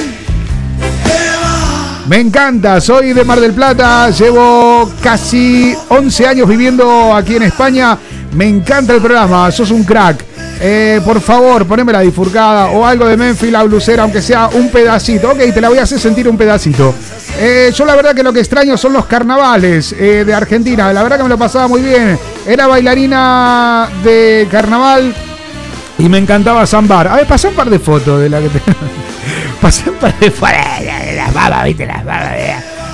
Me 2.07 2.19
encanta, 2.19 2.81
soy 2.81 3.13
de 3.13 3.23
Mar 3.23 3.39
del 3.39 3.53
Plata, 3.53 4.09
llevo 4.09 4.91
casi 5.01 5.75
11 5.89 6.27
años 6.27 6.47
viviendo 6.47 7.13
aquí 7.15 7.35
en 7.35 7.43
España. 7.43 7.97
Me 8.33 8.47
encanta 8.47 8.93
el 8.93 8.99
programa, 8.99 9.51
sos 9.51 9.71
un 9.71 9.83
crack. 9.83 10.28
Eh, 10.61 10.99
por 11.05 11.21
favor, 11.21 11.65
poneme 11.65 11.93
la 11.93 12.01
bifurcada 12.01 12.67
o 12.67 12.85
algo 12.85 13.05
de 13.05 13.15
Memphis, 13.15 13.51
la 13.51 13.63
blusera, 13.63 14.03
aunque 14.03 14.21
sea 14.21 14.49
un 14.49 14.69
pedacito. 14.69 15.31
Ok, 15.31 15.37
te 15.53 15.61
la 15.61 15.69
voy 15.69 15.77
a 15.77 15.83
hacer 15.83 15.99
sentir 15.99 16.27
un 16.27 16.37
pedacito. 16.37 16.93
Eh, 17.39 17.71
yo 17.73 17.85
la 17.85 17.95
verdad 17.95 18.13
que 18.13 18.23
lo 18.23 18.33
que 18.33 18.39
extraño 18.39 18.75
son 18.75 18.93
los 18.93 19.05
carnavales 19.05 19.93
eh, 19.93 20.23
de 20.25 20.33
Argentina. 20.33 20.91
La 20.91 21.01
verdad 21.01 21.17
que 21.17 21.23
me 21.23 21.29
lo 21.29 21.37
pasaba 21.37 21.67
muy 21.67 21.81
bien. 21.81 22.19
Era 22.45 22.67
bailarina 22.67 23.89
de 24.03 24.47
carnaval 24.51 25.15
y 25.97 26.09
me 26.09 26.17
encantaba 26.17 26.65
zambar. 26.65 27.07
A 27.07 27.15
ver, 27.15 27.27
pasé 27.27 27.47
un 27.47 27.55
par 27.55 27.69
de 27.69 27.79
fotos 27.79 28.19
de 28.19 28.29
la 28.29 28.39
que 28.41 28.49
te... 28.49 28.61
pasé 29.61 29.89
un 29.89 29.95
par 29.95 30.17
de 30.19 30.31
fotos. 30.31 30.55
Las 31.15 31.33
babas, 31.33 31.65
viste, 31.65 31.85
las 31.85 32.03
babas. 32.05 32.35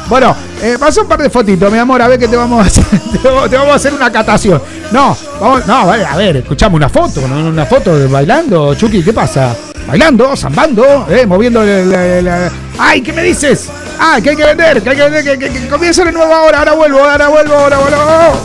Bueno, 0.07 0.35
eh, 0.61 0.77
pasé 0.79 1.01
un 1.01 1.07
par 1.07 1.19
de 1.21 1.29
fotitos, 1.29 1.71
mi 1.71 1.79
amor, 1.79 2.01
a 2.01 2.07
ver 2.07 2.19
que 2.19 2.27
te 2.27 2.35
vamos 2.35 2.63
a 2.63 2.67
hacer. 2.67 2.85
Te 3.49 3.57
vamos, 3.57 3.71
a 3.71 3.75
hacer 3.75 3.93
una 3.93 4.11
catación. 4.11 4.61
No, 4.91 5.17
vamos, 5.41 5.65
no, 5.65 5.87
vale, 5.87 6.05
a 6.05 6.15
ver, 6.15 6.37
escuchame 6.37 6.75
una 6.75 6.89
foto, 6.89 7.27
¿no? 7.27 7.49
una 7.49 7.65
foto 7.65 7.97
de 7.97 8.05
bailando, 8.07 8.75
Chucky, 8.75 9.01
¿qué 9.03 9.13
pasa? 9.13 9.55
Bailando, 9.87 10.35
zambando, 10.35 11.07
eh, 11.09 11.25
moviendo 11.25 11.63
el- 11.63 12.51
¡Ay, 12.77 13.01
qué 13.01 13.13
me 13.13 13.23
dices! 13.23 13.69
¡Ah, 13.99 14.19
que 14.21 14.31
hay 14.31 14.35
que 14.35 14.45
vender! 14.45 14.81
¡Que 14.83 14.89
hay 14.91 14.95
que 14.95 15.03
vender! 15.09 15.23
¡Que, 15.23 15.39
que, 15.39 15.59
que 15.61 15.67
comienza 15.67 16.05
la 16.05 16.11
nueva 16.11 16.43
hora! 16.43 16.59
¡Ahora 16.59 16.73
vuelvo! 16.73 16.99
¡Ahora 16.99 17.27
vuelvo! 17.29 17.55
¡Ahora 17.55 17.77
vuelvo! 17.79 18.39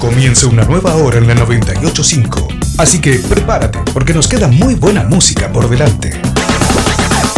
Comienza 0.00 0.46
una 0.46 0.64
nueva 0.64 0.94
hora 0.94 1.18
en 1.18 1.26
la 1.26 1.34
98.5. 1.34 2.76
Así 2.78 3.00
que 3.00 3.18
prepárate, 3.18 3.80
porque 3.92 4.14
nos 4.14 4.28
queda 4.28 4.48
muy 4.48 4.74
buena 4.74 5.02
música 5.04 5.50
por 5.52 5.68
delante. 5.68 6.20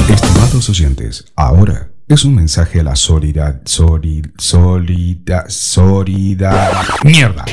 Estimados 0.08 0.68
oyentes, 0.68 1.24
ahora 1.36 1.87
es 2.08 2.24
un 2.24 2.34
mensaje 2.34 2.80
a 2.80 2.82
la 2.82 2.96
solidaridad. 2.96 3.60
Solidaridad. 3.66 5.44
Solidaridad. 5.48 6.84
¡Mierda! 7.04 7.44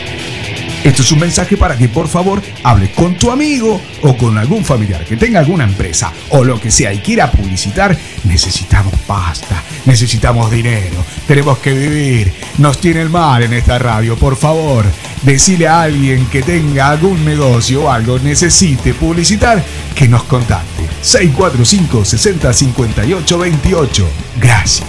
Esto 0.86 1.02
es 1.02 1.12
un 1.12 1.20
mensaje 1.20 1.58
para 1.58 1.76
que 1.76 1.90
por 1.90 2.08
favor 2.08 2.44
hables 2.62 2.92
con 2.92 3.16
tu 3.16 3.32
amigo 3.32 3.82
o 4.04 4.16
con 4.16 4.38
algún 4.38 4.64
familiar 4.64 5.04
que 5.04 5.18
tenga 5.18 5.40
alguna 5.40 5.64
empresa 5.64 6.14
o 6.30 6.44
lo 6.44 6.62
que 6.62 6.70
sea 6.70 6.94
y 6.94 7.00
quiera 7.00 7.32
publicitar. 7.32 7.98
Necesitamos 8.26 8.94
pasta, 9.08 9.64
necesitamos 9.86 10.52
dinero, 10.52 11.04
tenemos 11.28 11.58
que 11.58 11.74
vivir. 11.74 12.32
Nos 12.60 12.80
tiene 12.80 13.02
el 13.02 13.10
mal 13.10 13.42
en 13.42 13.54
esta 13.54 13.80
radio, 13.80 14.16
por 14.16 14.38
favor. 14.38 14.86
Decile 15.24 15.68
a 15.68 15.82
alguien 15.82 16.28
que 16.28 16.44
tenga 16.44 16.90
algún 16.92 17.26
negocio 17.26 17.86
o 17.86 17.90
algo, 17.90 18.20
necesite 18.20 18.94
publicitar, 18.94 19.66
que 19.96 20.08
nos 20.08 20.22
contacte. 20.26 20.88
645 21.02 22.06
60 22.06 22.54
58 22.54 23.38
28. 23.40 24.08
Gracias. 24.40 24.86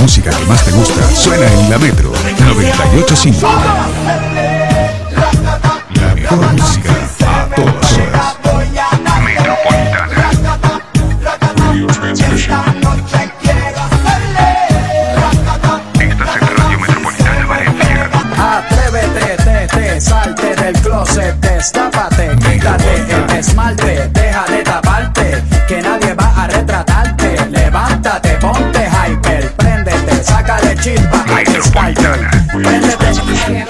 Música 0.00 0.30
que 0.30 0.44
más 0.46 0.64
te 0.64 0.70
gusta 0.72 1.14
suena 1.14 1.46
en 1.52 1.70
la 1.70 1.78
Metro 1.78 2.10
985. 2.10 3.48
La 5.94 6.14
mejor 6.14 6.52
música 6.52 6.90
a 7.26 7.54
todas 7.54 7.92
horas. 7.92 8.36
Metropolitana. 9.24 10.28
Estás 15.98 16.36
en 16.36 16.56
Radio 16.56 16.78
Metropolitana 16.78 17.46
Valencia. 17.46 18.10
Atrévete, 18.38 19.36
te, 19.42 19.66
te, 19.66 20.00
salte 20.00 20.54
del 20.54 20.74
closet, 20.80 21.36
quítate 22.38 22.96
el 22.96 23.38
esmalte, 23.38 24.08
deja 24.12 24.67
al 30.96 31.34
Metropolitana. 31.34 32.30
Préndete. 32.52 33.66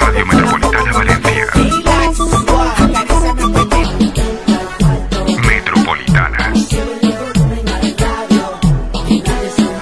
Radio 0.00 0.26
Metropolitana 0.26 0.92
Valencia. 0.92 1.46
Metropolitana. 5.46 6.52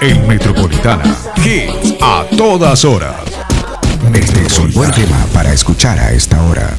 En 0.01 0.27
Metropolitana. 0.27 1.15
Hits 1.43 1.95
a 2.01 2.25
todas 2.37 2.83
horas. 2.85 3.15
Este 4.13 4.41
es 4.41 4.59
un 4.59 4.71
buen 4.73 4.91
tema 4.91 5.25
para 5.33 5.53
escuchar 5.53 5.99
a 5.99 6.11
esta 6.11 6.41
hora. 6.43 6.75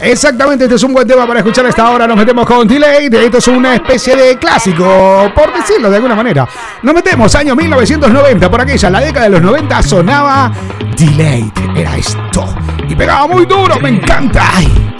Exactamente, 0.00 0.64
este 0.64 0.76
es 0.76 0.82
un 0.84 0.92
buen 0.92 1.06
tema 1.06 1.26
para 1.26 1.40
escuchar 1.40 1.66
esta 1.66 1.90
hora. 1.90 2.06
Nos 2.06 2.16
metemos 2.16 2.46
con 2.46 2.66
Delay. 2.68 3.08
Esto 3.10 3.38
es 3.38 3.48
una 3.48 3.74
especie 3.74 4.14
de 4.14 4.38
clásico, 4.38 5.30
por 5.34 5.52
decirlo 5.52 5.90
de 5.90 5.96
alguna 5.96 6.14
manera. 6.14 6.48
Nos 6.82 6.94
metemos 6.94 7.34
año 7.34 7.56
1990. 7.56 8.50
Por 8.50 8.60
aquella, 8.60 8.90
la 8.90 9.00
década 9.00 9.24
de 9.24 9.30
los 9.30 9.42
90 9.42 9.82
sonaba 9.82 10.52
Delay. 10.96 11.50
Era 11.76 11.96
esto. 11.96 12.46
Y 12.88 12.94
pegaba 12.94 13.26
muy 13.26 13.44
duro, 13.44 13.78
me 13.80 13.88
encanta. 13.88 14.48
Ay. 14.54 14.94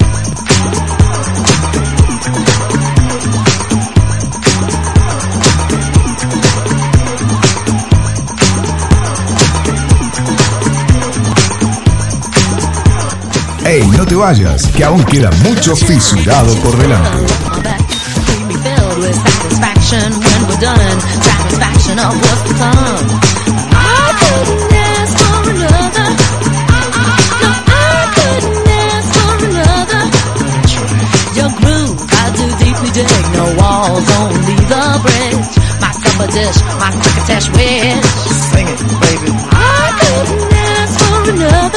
¡Ey, 13.68 13.86
no 13.88 14.06
te 14.06 14.14
vayas! 14.14 14.66
Que 14.68 14.82
aún 14.82 15.04
queda 15.04 15.30
mucho 15.44 15.76
fisurado 15.76 16.54
por 16.62 16.74
delante. 16.78 17.10
No 33.34 33.44
walls, 33.58 34.10
only 34.18 34.56
the 34.64 34.98
bridge. 35.04 35.44
My 36.18 36.26
dish, 36.26 36.58
my 36.80 36.90
wish. 37.52 38.08
I 39.52 39.92
couldn't 40.00 40.48
for. 41.52 41.67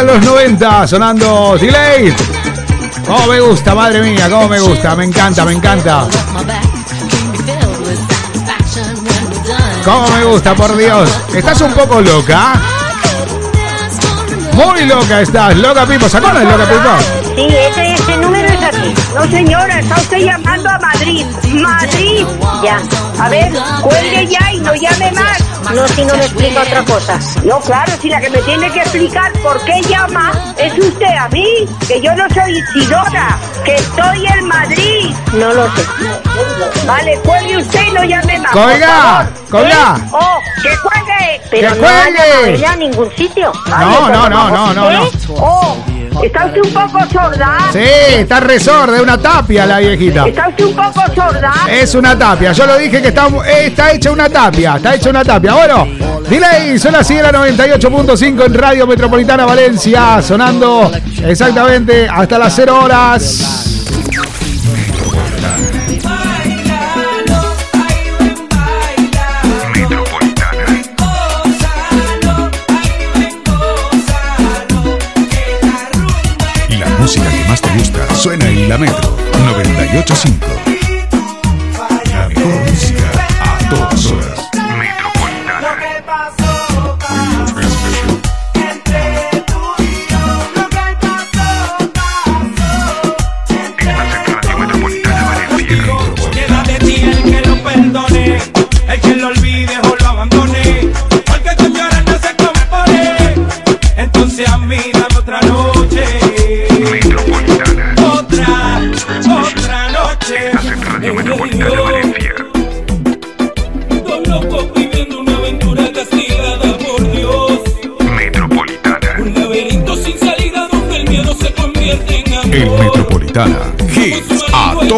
De 0.00 0.06
los 0.06 0.24
90, 0.24 0.86
sonando 0.86 1.58
Delay. 1.60 2.14
Cómo 3.06 3.26
me 3.26 3.38
gusta, 3.38 3.74
madre 3.74 4.00
mía, 4.00 4.30
cómo 4.30 4.48
me 4.48 4.58
gusta, 4.58 4.96
me 4.96 5.04
encanta, 5.04 5.44
me 5.44 5.52
encanta. 5.52 6.08
Cómo 9.84 10.08
me 10.08 10.24
gusta, 10.24 10.54
por 10.54 10.74
Dios. 10.74 11.10
¿Estás 11.34 11.60
un 11.60 11.74
poco 11.74 12.00
loca? 12.00 12.54
Muy 14.54 14.86
loca 14.86 15.20
estás, 15.20 15.54
loca 15.56 15.84
Pipo. 15.84 16.08
¿Se 16.08 16.16
acuerdan 16.16 16.48
loca 16.48 16.64
Pipo? 16.64 17.34
Sí, 17.36 17.46
ese, 17.54 17.92
ese 17.92 18.16
número 18.16 18.48
es 18.48 18.62
aquí. 18.62 18.94
No, 19.14 19.30
señora, 19.30 19.80
está 19.80 19.96
usted 19.96 20.18
llamando 20.18 20.70
a 20.70 20.78
Madrid. 20.78 21.26
Madrid. 21.52 22.26
Ya. 22.64 22.80
A 23.22 23.28
ver, 23.28 23.52
cuelgue 23.82 24.26
ya 24.28 24.50
y 24.50 24.60
no 24.60 24.74
llame 24.74 25.12
más. 25.12 25.39
No, 25.74 25.86
si 25.88 26.04
no 26.04 26.14
me 26.16 26.24
explica 26.24 26.62
otra 26.62 26.84
cosa. 26.84 27.18
No, 27.44 27.60
claro, 27.60 27.92
si 28.00 28.08
la 28.08 28.20
que 28.20 28.30
me 28.30 28.38
tiene 28.42 28.70
que 28.72 28.80
explicar 28.80 29.32
por 29.42 29.62
qué 29.64 29.80
llama 29.88 30.32
es 30.58 30.76
usted 30.78 31.16
a 31.16 31.28
mí, 31.28 31.46
que 31.86 32.00
yo 32.00 32.14
no 32.14 32.24
soy 32.34 32.58
Isidora, 32.58 33.38
que 33.64 33.76
estoy 33.76 34.26
en 34.26 34.46
Madrid. 34.46 35.14
No 35.32 35.52
lo 35.54 35.64
sé. 35.74 35.82
Vale, 36.86 37.18
cuelgue 37.24 37.56
usted 37.58 37.82
y 37.88 37.92
no 37.92 38.04
llame 38.04 38.38
más. 38.40 38.52
Colga, 38.52 39.30
colga. 39.50 39.96
¿Eh? 39.98 40.08
¡Oh, 40.12 40.38
que 40.62 40.70
cuelgue! 40.82 41.40
Pero 41.50 41.72
¡Que 41.74 41.80
no 41.80 41.86
ha 41.86 41.90
cuelgue! 42.02 42.54
ella 42.54 42.72
a 42.72 42.76
ningún 42.76 43.16
sitio. 43.16 43.52
Vale, 43.68 43.84
No, 43.86 44.08
no, 44.08 44.28
no, 44.28 44.50
no, 44.50 44.74
no, 44.74 44.90
no. 44.90 45.04
¿Eh? 45.04 45.10
¡Oh! 45.36 45.76
¿Está 46.22 46.46
usted 46.46 46.60
un 46.64 46.72
poco 46.72 47.00
sorda? 47.10 47.58
Sí, 47.72 47.78
está 48.18 48.40
resor 48.40 48.90
de 48.90 49.00
una 49.00 49.16
tapia 49.18 49.66
la 49.66 49.78
viejita. 49.78 50.26
¿Está 50.26 50.48
usted 50.48 50.64
un 50.64 50.76
poco 50.76 51.02
sorda? 51.14 51.52
Es 51.70 51.94
una 51.94 52.18
tapia, 52.18 52.52
yo 52.52 52.66
lo 52.66 52.76
dije 52.76 53.00
que 53.00 53.08
está, 53.08 53.28
está 53.46 53.92
hecha 53.92 54.10
una 54.10 54.28
tapia, 54.28 54.76
está 54.76 54.94
hecha 54.94 55.10
una 55.10 55.24
tapia. 55.24 55.54
Bueno, 55.54 55.86
delay, 56.28 56.78
son 56.78 56.92
las 56.92 57.06
100 57.06 57.26
98.5 57.26 58.46
en 58.46 58.54
Radio 58.54 58.86
Metropolitana 58.86 59.46
Valencia, 59.46 60.20
sonando 60.22 60.90
exactamente 61.24 62.08
hasta 62.08 62.38
las 62.38 62.54
0 62.54 62.80
horas. 62.82 63.70
La 78.70 78.78
Metro 78.78 79.16
985. 79.34 80.79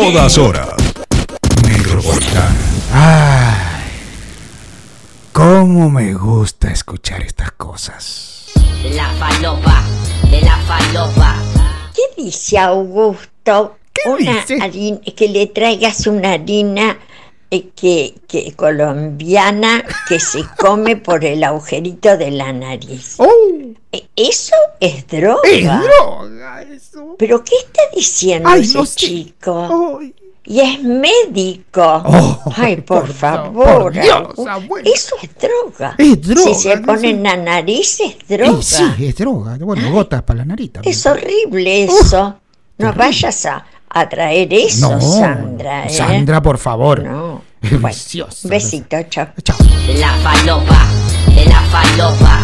Todas 0.02 0.36
horas. 0.36 0.68
Metropolitana. 1.64 2.56
Ay, 2.92 3.56
cómo 5.32 5.88
me 5.90 6.12
gusta 6.14 6.72
escuchar 6.72 7.22
estas 7.22 7.52
cosas. 7.52 8.46
De 8.82 8.90
la 8.90 9.08
falopa, 9.12 9.84
de 10.28 10.40
la 10.40 10.56
falopa. 10.58 11.36
¿Qué 11.94 12.20
dice 12.20 12.58
Augusto? 12.58 13.76
una 14.04 14.44
harina, 14.60 15.00
que 15.14 15.28
le 15.28 15.46
traigas 15.46 16.08
una 16.08 16.32
harina 16.32 16.98
que, 17.60 18.14
que 18.26 18.52
colombiana 18.54 19.84
que 20.08 20.18
se 20.18 20.42
come 20.58 20.96
por 20.96 21.24
el 21.24 21.44
agujerito 21.44 22.16
de 22.16 22.30
la 22.30 22.52
nariz. 22.52 23.16
Eh, 23.92 24.06
Eso 24.16 24.54
es 24.80 25.06
droga. 25.06 25.36
Oh. 25.42 25.46
Es 25.46 26.30
droga, 26.30 26.62
eso. 26.62 27.16
¿Pero 27.18 27.44
qué 27.44 27.54
está 27.56 27.82
diciendo 27.94 28.48
Ay, 28.48 28.62
ese 28.62 28.78
no 28.78 28.86
sé. 28.86 28.96
chico? 28.96 30.00
Y 30.44 30.58
es 30.60 30.82
médico. 30.82 32.02
Oh, 32.04 32.42
Ay, 32.56 32.76
por, 32.76 33.02
por 33.02 33.12
favor. 33.12 33.82
por 33.82 33.92
Dios. 33.92 34.28
Eso 34.84 35.14
es 35.22 35.30
droga. 35.38 35.94
Es 35.98 36.20
droga, 36.20 36.42
Si 36.42 36.54
se 36.54 36.76
no 36.76 36.86
pone 36.86 37.10
en 37.10 37.22
la 37.22 37.36
nariz 37.36 38.00
es 38.00 38.16
droga. 38.26 38.58
Y 38.58 38.62
sí, 38.62 38.84
es 39.06 39.14
droga. 39.16 39.56
Bueno, 39.60 39.92
gotas 39.92 40.22
para 40.22 40.38
la 40.38 40.44
narita. 40.46 40.80
Es 40.84 41.06
horrible 41.06 41.84
eso. 41.84 42.40
no 42.78 42.92
vayas 42.94 43.46
a, 43.46 43.64
a 43.94 44.08
traer 44.08 44.52
eso, 44.52 44.90
No, 44.90 45.00
Sandra. 45.00 45.84
¿eh? 45.86 45.90
Sandra, 45.90 46.40
por 46.42 46.58
favor. 46.58 47.02
No. 47.02 47.42
Viciosa. 47.60 48.48
Besito, 48.48 48.96
chao. 49.08 49.26
De 49.86 49.94
la 49.94 50.08
falopa, 50.22 50.86
de 51.34 51.44
la 51.44 51.60
falopa. 51.62 52.38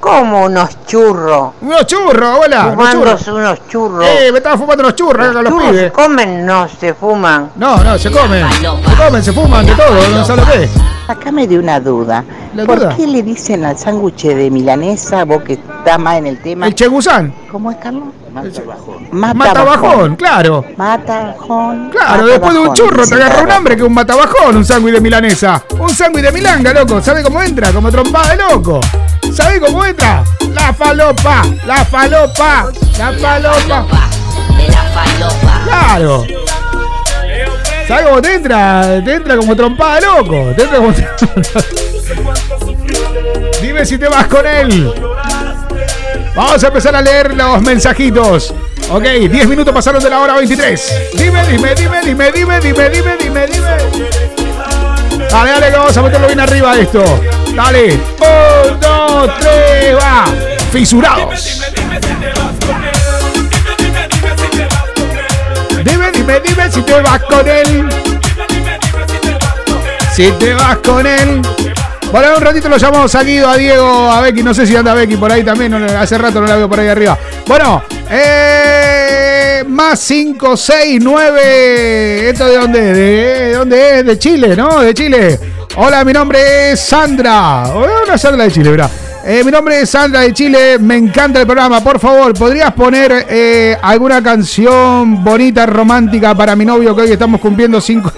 Como 0.00 0.44
unos 0.44 0.86
churros. 0.86 1.54
Unos 1.60 1.84
churros, 1.86 2.38
hola. 2.44 2.70
Fumándose 2.70 3.24
churros. 3.24 3.28
unos 3.28 3.68
churros. 3.68 4.06
Eh, 4.06 4.30
me 4.32 4.38
estaba 4.38 4.56
fumando 4.56 4.84
unos 4.84 4.94
churros 4.94 5.32
con 5.32 5.44
los 5.44 5.52
churros 5.52 5.68
pibes. 5.70 5.82
se 5.84 5.92
comen, 5.92 6.46
no 6.46 6.68
se 6.68 6.94
fuman. 6.94 7.50
No, 7.56 7.82
no, 7.82 7.98
se 7.98 8.10
comen. 8.10 8.46
Se 8.52 8.96
comen, 8.96 9.24
se 9.24 9.32
fuman, 9.32 9.66
de 9.66 9.74
todo, 9.74 10.08
no 10.10 10.24
sabes 10.24 10.46
lo 10.46 10.52
que 10.52 10.64
es. 10.64 10.70
Acá 11.08 11.32
me 11.32 11.46
dio 11.46 11.58
una 11.60 11.80
duda. 11.80 12.24
¿La 12.54 12.64
¿Por 12.64 12.78
duda? 12.78 12.94
qué 12.96 13.06
le 13.06 13.22
dicen 13.22 13.64
al 13.64 13.78
sándwich 13.78 14.24
de 14.24 14.50
milanesa, 14.50 15.24
vos 15.24 15.42
que 15.42 15.54
estás 15.54 15.98
más 15.98 16.16
en 16.18 16.26
el 16.26 16.40
tema? 16.40 16.66
El 16.66 16.74
chegusán. 16.74 17.32
¿Cómo 17.50 17.70
es, 17.70 17.76
Carlos? 17.78 18.04
Matabajón. 18.32 19.08
Matabajón, 19.10 20.16
claro. 20.16 20.64
Matabajón. 20.76 21.90
Claro, 21.90 22.26
después 22.26 22.52
de 22.54 22.60
un 22.60 22.74
churro 22.74 23.06
te 23.06 23.14
agarra 23.14 23.42
un 23.42 23.50
hambre 23.50 23.76
que 23.76 23.82
un 23.82 23.92
matabajón, 23.94 24.56
un 24.56 24.64
sándwich 24.64 24.94
de 24.94 25.00
milanesa. 25.00 25.62
Un 25.78 25.90
sándwich 25.90 26.24
de 26.24 26.32
milanga, 26.32 26.72
loco. 26.72 27.00
¿Sabe 27.02 27.22
cómo 27.22 27.42
entra? 27.42 27.72
Como 27.72 27.90
trompada 27.90 28.36
de 28.36 28.42
loco. 28.42 28.80
¿Sabe 29.32 29.60
cómo 29.60 29.84
entra? 29.84 30.24
La 30.52 30.72
falopa, 30.72 31.42
la 31.66 31.84
falopa, 31.84 32.70
la 32.98 33.12
falopa. 33.12 33.98
De 34.56 34.68
la 34.68 34.82
falopa. 34.94 35.60
Claro. 35.64 36.24
¿Sabe 37.86 38.04
cómo 38.04 38.22
te 38.22 38.34
entra? 38.34 39.02
Te 39.04 39.14
entra 39.14 39.36
como 39.36 39.56
trompada 39.56 40.00
loco. 40.00 40.52
Te 40.54 40.62
entra 40.62 40.78
como... 40.78 40.92
Dime 43.68 43.84
si 43.84 43.98
te 43.98 44.08
vas 44.08 44.26
con 44.28 44.46
él. 44.46 44.94
Vamos 46.34 46.64
a 46.64 46.68
empezar 46.68 46.96
a 46.96 47.02
leer 47.02 47.34
los 47.34 47.60
mensajitos. 47.60 48.54
Ok, 48.90 49.02
10 49.02 49.46
minutos 49.46 49.74
pasaron 49.74 50.02
de 50.02 50.08
la 50.08 50.20
hora 50.20 50.36
23. 50.36 51.10
Dime, 51.12 51.46
dime, 51.46 51.74
dime, 51.74 52.00
dime, 52.02 52.32
dime, 52.32 52.60
dime, 52.60 52.88
dime, 52.88 53.16
dime, 53.18 53.46
dime. 53.46 53.76
Dale, 55.30 55.50
dale, 55.50 55.70
vamos 55.70 55.94
a 55.94 56.02
meterlo 56.02 56.26
bien 56.28 56.40
arriba 56.40 56.78
esto. 56.78 57.04
Dale. 57.54 57.92
Un, 57.92 58.80
dos, 58.80 59.38
tres, 59.38 59.96
va. 59.96 60.24
Fisurados. 60.72 61.60
Dime, 65.84 66.10
dime, 66.10 66.40
dime 66.40 66.72
si 66.72 66.80
te 66.80 67.02
vas 67.02 67.22
con 67.22 67.46
él. 67.46 67.88
Si 70.14 70.32
te 70.32 70.54
vas 70.54 70.78
con 70.78 71.06
él. 71.06 71.42
Bueno, 72.10 72.28
en 72.28 72.36
un 72.36 72.40
ratito 72.40 72.70
lo 72.70 72.78
llamamos 72.78 73.14
a 73.14 73.20
a 73.20 73.24
Diego, 73.24 74.10
a 74.10 74.20
Becky. 74.22 74.42
No 74.42 74.54
sé 74.54 74.66
si 74.66 74.74
anda 74.74 74.94
Becky 74.94 75.16
por 75.16 75.30
ahí 75.30 75.44
también. 75.44 75.74
hace 75.74 76.16
rato 76.16 76.40
no 76.40 76.46
la 76.46 76.56
veo 76.56 76.68
por 76.68 76.80
ahí 76.80 76.88
arriba. 76.88 77.18
Bueno, 77.46 77.82
eh, 78.10 79.62
más 79.68 80.00
5, 80.00 80.56
6, 80.56 81.00
9. 81.02 82.30
¿Esto 82.30 82.46
de 82.46 82.56
dónde? 82.56 82.80
¿De 82.80 83.52
dónde 83.52 83.98
es? 83.98 84.06
De 84.06 84.18
Chile, 84.18 84.56
¿no? 84.56 84.80
De 84.80 84.94
Chile. 84.94 85.38
Hola, 85.76 86.02
mi 86.04 86.14
nombre 86.14 86.72
es 86.72 86.80
Sandra. 86.80 87.64
Una 87.74 88.16
Sandra 88.16 88.44
de 88.44 88.52
Chile, 88.52 88.70
¿verdad? 88.70 88.90
Eh, 89.24 89.42
mi 89.44 89.50
nombre 89.50 89.82
es 89.82 89.90
Sandra 89.90 90.22
de 90.22 90.32
Chile, 90.32 90.78
me 90.78 90.96
encanta 90.96 91.40
el 91.40 91.46
programa. 91.46 91.82
Por 91.82 92.00
favor, 92.00 92.32
¿podrías 92.32 92.72
poner 92.72 93.26
eh, 93.28 93.76
alguna 93.82 94.22
canción 94.22 95.22
bonita, 95.22 95.66
romántica 95.66 96.34
para 96.34 96.56
mi 96.56 96.64
novio 96.64 96.96
que 96.96 97.02
hoy 97.02 97.12
estamos 97.12 97.38
cumpliendo 97.38 97.78
5 97.78 98.12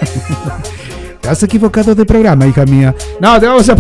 Te 1.20 1.28
has 1.28 1.42
equivocado 1.42 1.94
de 1.94 2.04
programa, 2.06 2.46
hija 2.46 2.64
mía. 2.64 2.94
No, 3.20 3.38
te 3.38 3.46
vamos 3.46 3.68
a, 3.68 3.76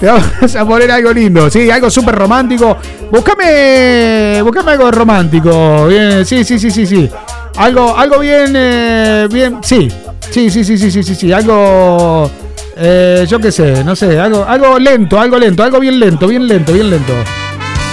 te 0.00 0.06
vamos 0.06 0.56
a 0.56 0.66
poner 0.66 0.90
algo 0.90 1.12
lindo, 1.12 1.48
sí, 1.48 1.70
algo 1.70 1.88
súper 1.90 2.14
romántico. 2.14 2.76
Búscame, 3.10 4.42
búscame 4.42 4.72
algo 4.72 4.90
romántico. 4.90 5.86
Bien, 5.86 6.26
sí, 6.26 6.42
sí, 6.44 6.58
sí, 6.58 6.70
sí, 6.70 6.86
sí. 6.86 7.08
Algo, 7.56 7.96
algo 7.96 8.18
bien, 8.18 8.52
eh, 8.54 9.28
bien, 9.30 9.58
sí. 9.62 9.88
Sí, 10.30 10.50
sí, 10.50 10.64
sí, 10.64 10.76
sí, 10.76 10.90
sí, 10.90 11.02
sí, 11.02 11.14
sí. 11.14 11.32
Algo, 11.32 12.28
eh, 12.76 13.24
yo 13.28 13.38
qué 13.38 13.52
sé, 13.52 13.84
no 13.84 13.94
sé, 13.94 14.18
algo, 14.18 14.44
algo 14.44 14.78
lento, 14.78 15.20
algo 15.20 15.38
lento, 15.38 15.62
algo 15.62 15.78
bien 15.78 16.00
lento, 16.00 16.26
bien 16.26 16.48
lento, 16.48 16.72
bien 16.72 16.90
lento. 16.90 17.12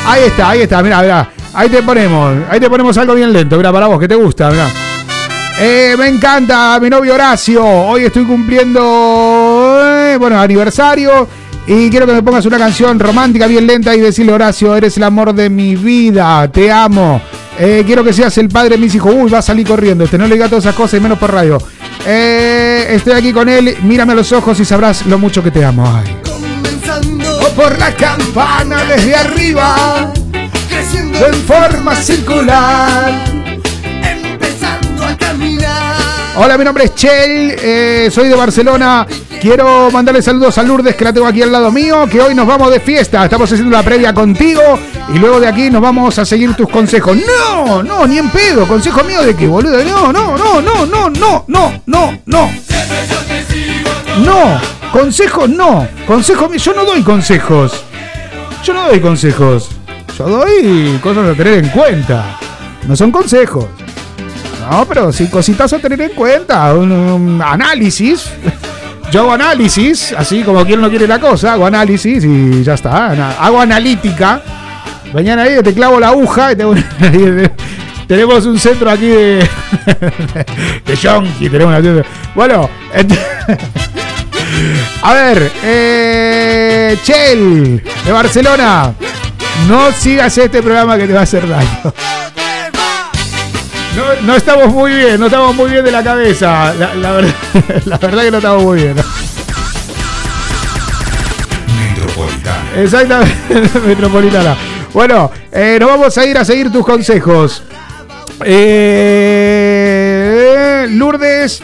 Ahí 0.05 0.23
está, 0.23 0.49
ahí 0.49 0.61
está, 0.61 0.81
mira, 0.81 1.01
mira. 1.01 1.29
Ahí 1.53 1.69
te 1.69 1.83
ponemos, 1.83 2.35
ahí 2.49 2.59
te 2.59 2.67
ponemos 2.67 2.97
algo 2.97 3.13
bien 3.13 3.31
lento, 3.31 3.55
mira, 3.55 3.71
para 3.71 3.85
vos, 3.85 3.99
que 3.99 4.07
te 4.07 4.15
gusta, 4.15 4.49
mira. 4.49 4.67
Eh, 5.59 5.95
me 5.97 6.07
encanta, 6.07 6.79
mi 6.81 6.89
novio 6.89 7.13
Horacio. 7.13 7.65
Hoy 7.65 8.05
estoy 8.05 8.25
cumpliendo, 8.25 9.79
eh, 9.81 10.17
bueno, 10.17 10.39
aniversario. 10.39 11.27
Y 11.65 11.89
quiero 11.89 12.05
que 12.05 12.13
me 12.13 12.21
pongas 12.23 12.45
una 12.45 12.57
canción 12.57 12.99
romántica, 12.99 13.47
bien 13.47 13.65
lenta 13.65 13.95
y 13.95 14.01
decirle, 14.01 14.33
Horacio, 14.33 14.75
eres 14.75 14.97
el 14.97 15.03
amor 15.03 15.33
de 15.33 15.49
mi 15.49 15.75
vida, 15.75 16.47
te 16.51 16.71
amo. 16.71 17.21
Eh, 17.57 17.83
quiero 17.85 18.03
que 18.03 18.11
seas 18.11 18.37
el 18.37 18.49
padre 18.49 18.71
de 18.71 18.77
mis 18.79 18.95
hijos. 18.95 19.13
Uy, 19.15 19.29
va 19.29 19.39
a 19.39 19.43
salir 19.43 19.67
corriendo. 19.67 20.03
Este 20.03 20.17
no 20.17 20.27
le 20.27 20.35
diga 20.35 20.49
todas 20.49 20.65
esas 20.65 20.75
cosas 20.75 20.99
y 20.99 21.03
menos 21.03 21.19
por 21.19 21.31
radio. 21.31 21.59
Eh, 22.05 22.87
estoy 22.89 23.13
aquí 23.13 23.31
con 23.31 23.47
él. 23.47 23.77
Mírame 23.83 24.13
a 24.13 24.15
los 24.15 24.31
ojos 24.31 24.59
y 24.59 24.65
sabrás 24.65 25.05
lo 25.05 25.19
mucho 25.19 25.43
que 25.43 25.51
te 25.51 25.63
amo. 25.63 25.85
Ay. 25.87 26.17
O 27.45 27.49
por 27.55 27.77
la 27.77 27.95
campana 27.95 28.83
desde 28.85 29.15
arriba, 29.15 30.11
creciendo 30.67 31.25
en 31.27 31.35
forma 31.35 31.95
circular. 31.95 33.42
Hola, 36.35 36.57
mi 36.57 36.63
nombre 36.63 36.85
es 36.85 36.95
Chel, 36.95 37.55
eh, 37.61 38.09
soy 38.11 38.27
de 38.27 38.33
Barcelona. 38.33 39.05
Quiero 39.39 39.91
mandarle 39.91 40.19
saludos 40.19 40.57
a 40.57 40.63
Lourdes, 40.63 40.95
que 40.95 41.03
la 41.03 41.13
tengo 41.13 41.27
aquí 41.27 41.43
al 41.43 41.51
lado 41.51 41.71
mío, 41.71 42.07
que 42.09 42.19
hoy 42.19 42.33
nos 42.33 42.47
vamos 42.47 42.71
de 42.71 42.79
fiesta. 42.79 43.23
Estamos 43.23 43.51
haciendo 43.51 43.75
la 43.75 43.83
previa 43.83 44.15
contigo 44.15 44.61
y 45.13 45.19
luego 45.19 45.39
de 45.39 45.47
aquí 45.47 45.69
nos 45.69 45.81
vamos 45.81 46.17
a 46.17 46.25
seguir 46.25 46.55
tus 46.55 46.67
consejos. 46.69 47.15
No, 47.17 47.83
no, 47.83 48.07
ni 48.07 48.17
en 48.17 48.31
pedo. 48.31 48.67
¿Consejo 48.67 49.03
mío 49.03 49.21
de 49.21 49.35
qué, 49.35 49.47
boludo? 49.47 49.83
No, 49.83 50.11
no, 50.11 50.35
no, 50.35 50.59
no, 50.59 50.85
no, 50.87 51.09
no, 51.11 51.45
no, 51.47 51.81
no, 51.85 52.19
no. 52.25 52.49
No, 54.25 54.61
consejos 54.91 55.49
no. 55.49 55.87
Consejos 56.07 56.49
mío, 56.49 56.59
yo 56.59 56.73
no 56.73 56.83
doy 56.83 57.03
consejos. 57.03 57.83
Yo 58.63 58.73
no 58.73 58.87
doy 58.87 58.99
consejos. 58.99 59.69
Yo 60.17 60.27
doy 60.27 60.99
cosas 61.03 61.29
a 61.29 61.37
tener 61.37 61.63
en 61.63 61.69
cuenta. 61.69 62.39
No 62.87 62.95
son 62.95 63.11
consejos. 63.11 63.65
No, 64.69 64.85
pero 64.85 65.11
sí 65.11 65.27
cositas 65.27 65.71
a 65.73 65.79
tener 65.79 66.01
en 66.01 66.11
cuenta. 66.11 66.73
Un, 66.73 67.41
análisis. 67.43 68.29
Yo 69.11 69.21
hago 69.21 69.33
análisis, 69.33 70.13
así 70.17 70.41
como 70.43 70.65
quien 70.65 70.81
no 70.81 70.89
quiere 70.89 71.07
la 71.07 71.19
cosa, 71.19 71.53
hago 71.53 71.67
análisis 71.67 72.23
y 72.23 72.63
ya 72.63 72.73
está. 72.73 73.11
Hago 73.39 73.61
analítica. 73.61 74.41
Mañana 75.13 75.43
ahí 75.43 75.61
te 75.61 75.73
clavo 75.73 75.99
la 75.99 76.07
aguja 76.07 76.53
y 76.53 76.55
te- 76.55 76.65
tenemos 78.07 78.45
un 78.47 78.57
centro 78.57 78.89
aquí 78.89 79.07
de. 79.07 79.47
de 80.85 80.95
yonki. 80.95 81.49
Tenemos 81.49 82.05
Bueno, 82.33 82.69
a 85.03 85.13
ver, 85.13 85.51
eh, 85.63 86.97
Chel, 87.03 87.83
de 88.05 88.11
Barcelona. 88.11 88.93
No 89.67 89.91
sigas 89.91 90.35
este 90.37 90.63
programa 90.63 90.97
que 90.97 91.05
te 91.05 91.13
va 91.13 91.19
a 91.19 91.23
hacer 91.23 91.47
daño. 91.47 91.93
No, 93.95 94.03
no 94.23 94.35
estamos 94.35 94.73
muy 94.73 94.91
bien, 94.93 95.19
no 95.19 95.27
estamos 95.27 95.55
muy 95.55 95.69
bien 95.69 95.85
de 95.85 95.91
la 95.91 96.03
cabeza. 96.03 96.73
La, 96.73 96.95
la 96.95 97.11
verdad, 97.11 97.33
la 97.85 97.97
verdad 97.97 98.23
que 98.23 98.31
no 98.31 98.37
estamos 98.37 98.63
muy 98.63 98.81
bien. 98.81 98.95
Metropolitana. 101.77 102.81
Exactamente, 102.81 103.79
metropolitana. 103.87 104.57
Bueno, 104.93 105.31
eh, 105.51 105.77
nos 105.79 105.89
vamos 105.89 106.17
a 106.17 106.25
ir 106.25 106.37
a 106.37 106.45
seguir 106.45 106.71
tus 106.71 106.85
consejos. 106.85 107.63
Eh, 108.45 109.83
Lourdes 110.89 111.61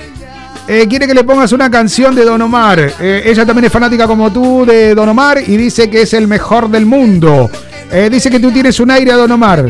eh, 0.72 0.86
quiere 0.88 1.08
que 1.08 1.16
le 1.16 1.24
pongas 1.24 1.52
una 1.52 1.72
canción 1.72 2.14
de 2.14 2.24
Don 2.24 2.40
Omar. 2.44 2.94
Eh, 3.00 3.24
ella 3.26 3.44
también 3.44 3.66
es 3.66 3.72
fanática 3.72 4.06
como 4.06 4.32
tú 4.32 4.66
de 4.68 4.94
Don 4.94 5.10
Omar 5.10 5.40
y 5.42 5.58
dice 5.58 5.90
que 5.90 6.04
es 6.04 6.14
el 6.14 6.28
mejor 6.28 6.70
del 6.70 6.86
mundo. 6.86 7.50
Eh, 7.92 8.08
dice 8.12 8.30
que 8.30 8.40
tú 8.40 8.52
tienes 8.52 8.80
un 8.80 8.92
aire 8.92 9.12
a 9.12 9.16
Don 9.16 9.32
Omar. 9.32 9.66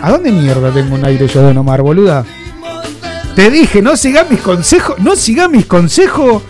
¿A 0.00 0.10
dónde 0.10 0.30
mierda 0.30 0.70
tengo 0.70 0.94
un 0.94 1.04
aire 1.04 1.26
yo 1.26 1.42
Don 1.42 1.58
Omar, 1.58 1.82
boluda? 1.82 2.24
Te 3.34 3.50
dije, 3.50 3.82
no 3.82 3.96
sigas 3.96 4.30
mis 4.30 4.40
consejos, 4.40 4.98
no 4.98 5.16
sigas 5.16 5.50
mis 5.50 5.66
consejos, 5.66 6.42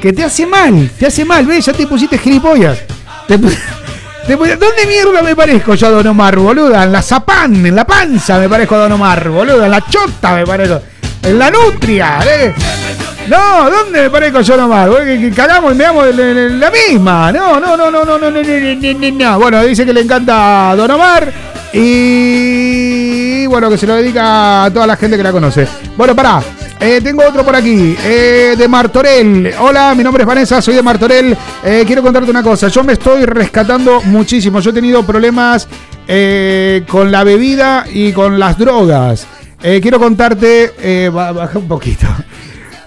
que 0.00 0.12
te 0.12 0.24
hace 0.24 0.46
mal, 0.46 0.90
te 0.98 1.06
hace 1.06 1.24
mal, 1.24 1.46
ves, 1.46 1.66
ya 1.66 1.72
te 1.72 1.86
pusiste 1.86 2.18
gilipollas. 2.18 2.78
¿Dónde 3.28 4.86
mierda 4.86 5.22
me 5.22 5.36
parezco 5.36 5.74
yo 5.74 5.86
a 5.86 5.90
Don 5.90 6.06
Omar, 6.06 6.36
boluda? 6.38 6.84
En 6.84 6.92
la 6.92 7.02
zapán, 7.02 7.64
en 7.64 7.74
la 7.74 7.86
panza 7.86 8.38
me 8.38 8.48
parezco 8.48 8.74
a 8.74 8.78
Don 8.78 8.92
Omar, 8.92 9.28
boluda, 9.28 9.66
en 9.66 9.70
la 9.70 9.86
chota 9.88 10.34
me 10.34 10.46
parezco, 10.46 10.80
en 11.22 11.38
la 11.38 11.50
nutria, 11.50 12.20
¿eh? 12.26 12.54
No, 13.28 13.70
¿dónde 13.70 14.02
me 14.02 14.10
parezco 14.10 14.40
yo? 14.42 14.68
Boludo, 14.68 14.98
Que, 15.04 15.32
cagamos 15.34 15.72
y 15.72 15.76
me 15.76 15.86
amo 15.86 16.04
la 16.04 16.70
misma. 16.70 17.32
No, 17.32 17.58
no, 17.58 17.76
no, 17.76 17.90
no, 17.90 18.04
no, 18.04 18.18
no, 18.18 18.30
no, 18.30 18.42
no, 18.42 18.42
no, 18.42 18.94
no, 19.00 19.10
no. 19.10 19.38
Bueno, 19.38 19.62
dice 19.62 19.86
que 19.86 19.94
le 19.94 20.02
encanta 20.02 20.74
Don 20.76 20.90
Omar 20.90 21.32
y 21.72 22.63
bueno, 23.54 23.70
que 23.70 23.78
se 23.78 23.86
lo 23.86 23.94
dedica 23.94 24.64
a 24.64 24.70
toda 24.72 24.84
la 24.84 24.96
gente 24.96 25.16
que 25.16 25.22
la 25.22 25.30
conoce. 25.30 25.64
Bueno, 25.96 26.12
pará. 26.16 26.42
Eh, 26.80 27.00
tengo 27.00 27.22
otro 27.24 27.44
por 27.44 27.54
aquí, 27.54 27.96
eh, 28.04 28.56
de 28.58 28.66
Martorell. 28.66 29.54
Hola, 29.60 29.94
mi 29.96 30.02
nombre 30.02 30.24
es 30.24 30.26
Vanessa, 30.26 30.60
soy 30.60 30.74
de 30.74 30.82
Martorell. 30.82 31.36
Eh, 31.64 31.84
quiero 31.86 32.02
contarte 32.02 32.28
una 32.28 32.42
cosa. 32.42 32.66
Yo 32.66 32.82
me 32.82 32.94
estoy 32.94 33.24
rescatando 33.26 34.02
muchísimo. 34.02 34.58
Yo 34.58 34.70
he 34.70 34.72
tenido 34.72 35.04
problemas 35.06 35.68
eh, 36.08 36.82
con 36.88 37.12
la 37.12 37.22
bebida 37.22 37.84
y 37.88 38.10
con 38.12 38.40
las 38.40 38.58
drogas. 38.58 39.28
Quiero 39.60 40.00
contarte, 40.00 41.08
ba- 41.12 41.30
baja 41.30 41.56
un 41.56 41.68
poquito. 41.68 42.06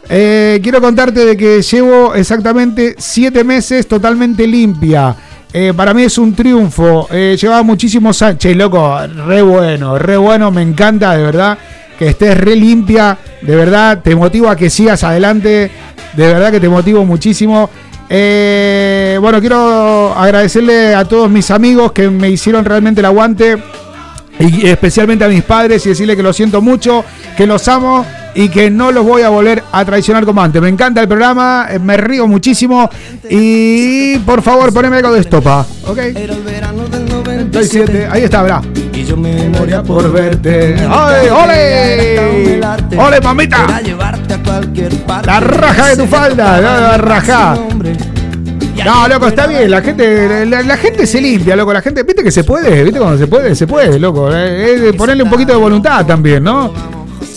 Quiero 0.05 0.81
contarte 0.81 1.25
de 1.25 1.37
que 1.37 1.61
llevo 1.61 2.13
exactamente 2.13 2.95
siete 2.99 3.43
meses 3.45 3.87
totalmente 3.87 4.45
limpia. 4.45 5.15
Eh, 5.53 5.73
para 5.75 5.93
mí 5.93 6.03
es 6.03 6.17
un 6.17 6.33
triunfo. 6.33 7.07
Eh, 7.11 7.37
llevaba 7.39 7.63
muchísimos 7.63 8.21
años. 8.21 8.39
Che, 8.39 8.53
loco, 8.55 8.97
re 9.25 9.41
bueno, 9.41 9.97
re 9.97 10.17
bueno, 10.17 10.51
me 10.51 10.61
encanta, 10.61 11.15
de 11.15 11.23
verdad. 11.23 11.57
Que 11.97 12.09
estés 12.09 12.37
re 12.37 12.55
limpia, 12.55 13.17
de 13.41 13.55
verdad, 13.55 14.01
te 14.03 14.15
motivo 14.15 14.49
a 14.49 14.55
que 14.55 14.69
sigas 14.69 15.03
adelante. 15.03 15.71
De 16.13 16.27
verdad 16.27 16.51
que 16.51 16.59
te 16.59 16.69
motivo 16.69 17.05
muchísimo. 17.05 17.69
Eh, 18.09 19.17
bueno, 19.19 19.39
quiero 19.41 20.13
agradecerle 20.15 20.95
a 20.95 21.05
todos 21.05 21.29
mis 21.29 21.51
amigos 21.51 21.91
que 21.91 22.09
me 22.09 22.29
hicieron 22.29 22.63
realmente 22.63 23.01
el 23.01 23.05
aguante 23.05 23.57
y 24.39 24.67
especialmente 24.67 25.25
a 25.25 25.27
mis 25.27 25.43
padres 25.43 25.85
y 25.85 25.89
decirle 25.89 26.15
que 26.15 26.23
lo 26.23 26.31
siento 26.31 26.61
mucho, 26.61 27.03
que 27.35 27.45
los 27.45 27.67
amo 27.67 28.05
y 28.35 28.49
que 28.49 28.69
no 28.69 28.91
los 28.91 29.03
voy 29.05 29.21
a 29.23 29.29
volver 29.29 29.63
a 29.71 29.83
traicionar 29.85 30.25
como 30.25 30.41
antes. 30.41 30.61
Me 30.61 30.69
encanta 30.69 31.01
el 31.01 31.07
programa, 31.07 31.67
eh, 31.69 31.79
me 31.79 31.97
río 31.97 32.27
muchísimo 32.27 32.89
y 33.29 34.17
por 34.19 34.41
favor 34.41 34.71
poneme 34.73 34.97
algo 34.97 35.11
de 35.13 35.21
estopa, 35.21 35.65
¿ok? 35.87 35.99
37, 37.23 38.07
ahí 38.11 38.23
está, 38.23 38.41
verá. 38.43 38.61
Y 38.93 39.03
yo 39.03 39.15
me 39.17 39.49
moría 39.49 39.83
Por 39.83 40.11
verte. 40.11 40.75
¡Ay, 40.89 41.27
ole! 41.29 42.59
¡Ole, 42.97 43.21
mamita! 43.21 43.67
La 45.25 45.39
raja 45.39 45.87
de 45.87 45.97
tu 45.97 46.07
falda, 46.07 46.61
la, 46.61 46.97
raja. 46.97 47.57
No, 48.85 49.07
loco, 49.07 49.27
está 49.27 49.47
bien, 49.47 49.69
la 49.69 49.81
gente, 49.81 50.45
la, 50.45 50.61
la 50.63 50.77
gente 50.77 51.05
se 51.07 51.19
limpia, 51.19 51.55
loco, 51.55 51.73
la 51.73 51.81
gente, 51.81 52.03
viste 52.03 52.23
que 52.23 52.31
se 52.31 52.43
puede, 52.43 52.83
viste 52.83 52.99
cuando 52.99 53.17
se 53.17 53.27
puede, 53.27 53.55
se 53.55 53.67
puede, 53.67 53.99
loco. 53.99 54.29
eh, 54.33 54.89
Es 54.89 54.95
ponerle 54.95 55.23
un 55.23 55.29
poquito 55.29 55.51
de 55.51 55.57
voluntad 55.59 56.05
también, 56.05 56.43
¿no? 56.43 56.71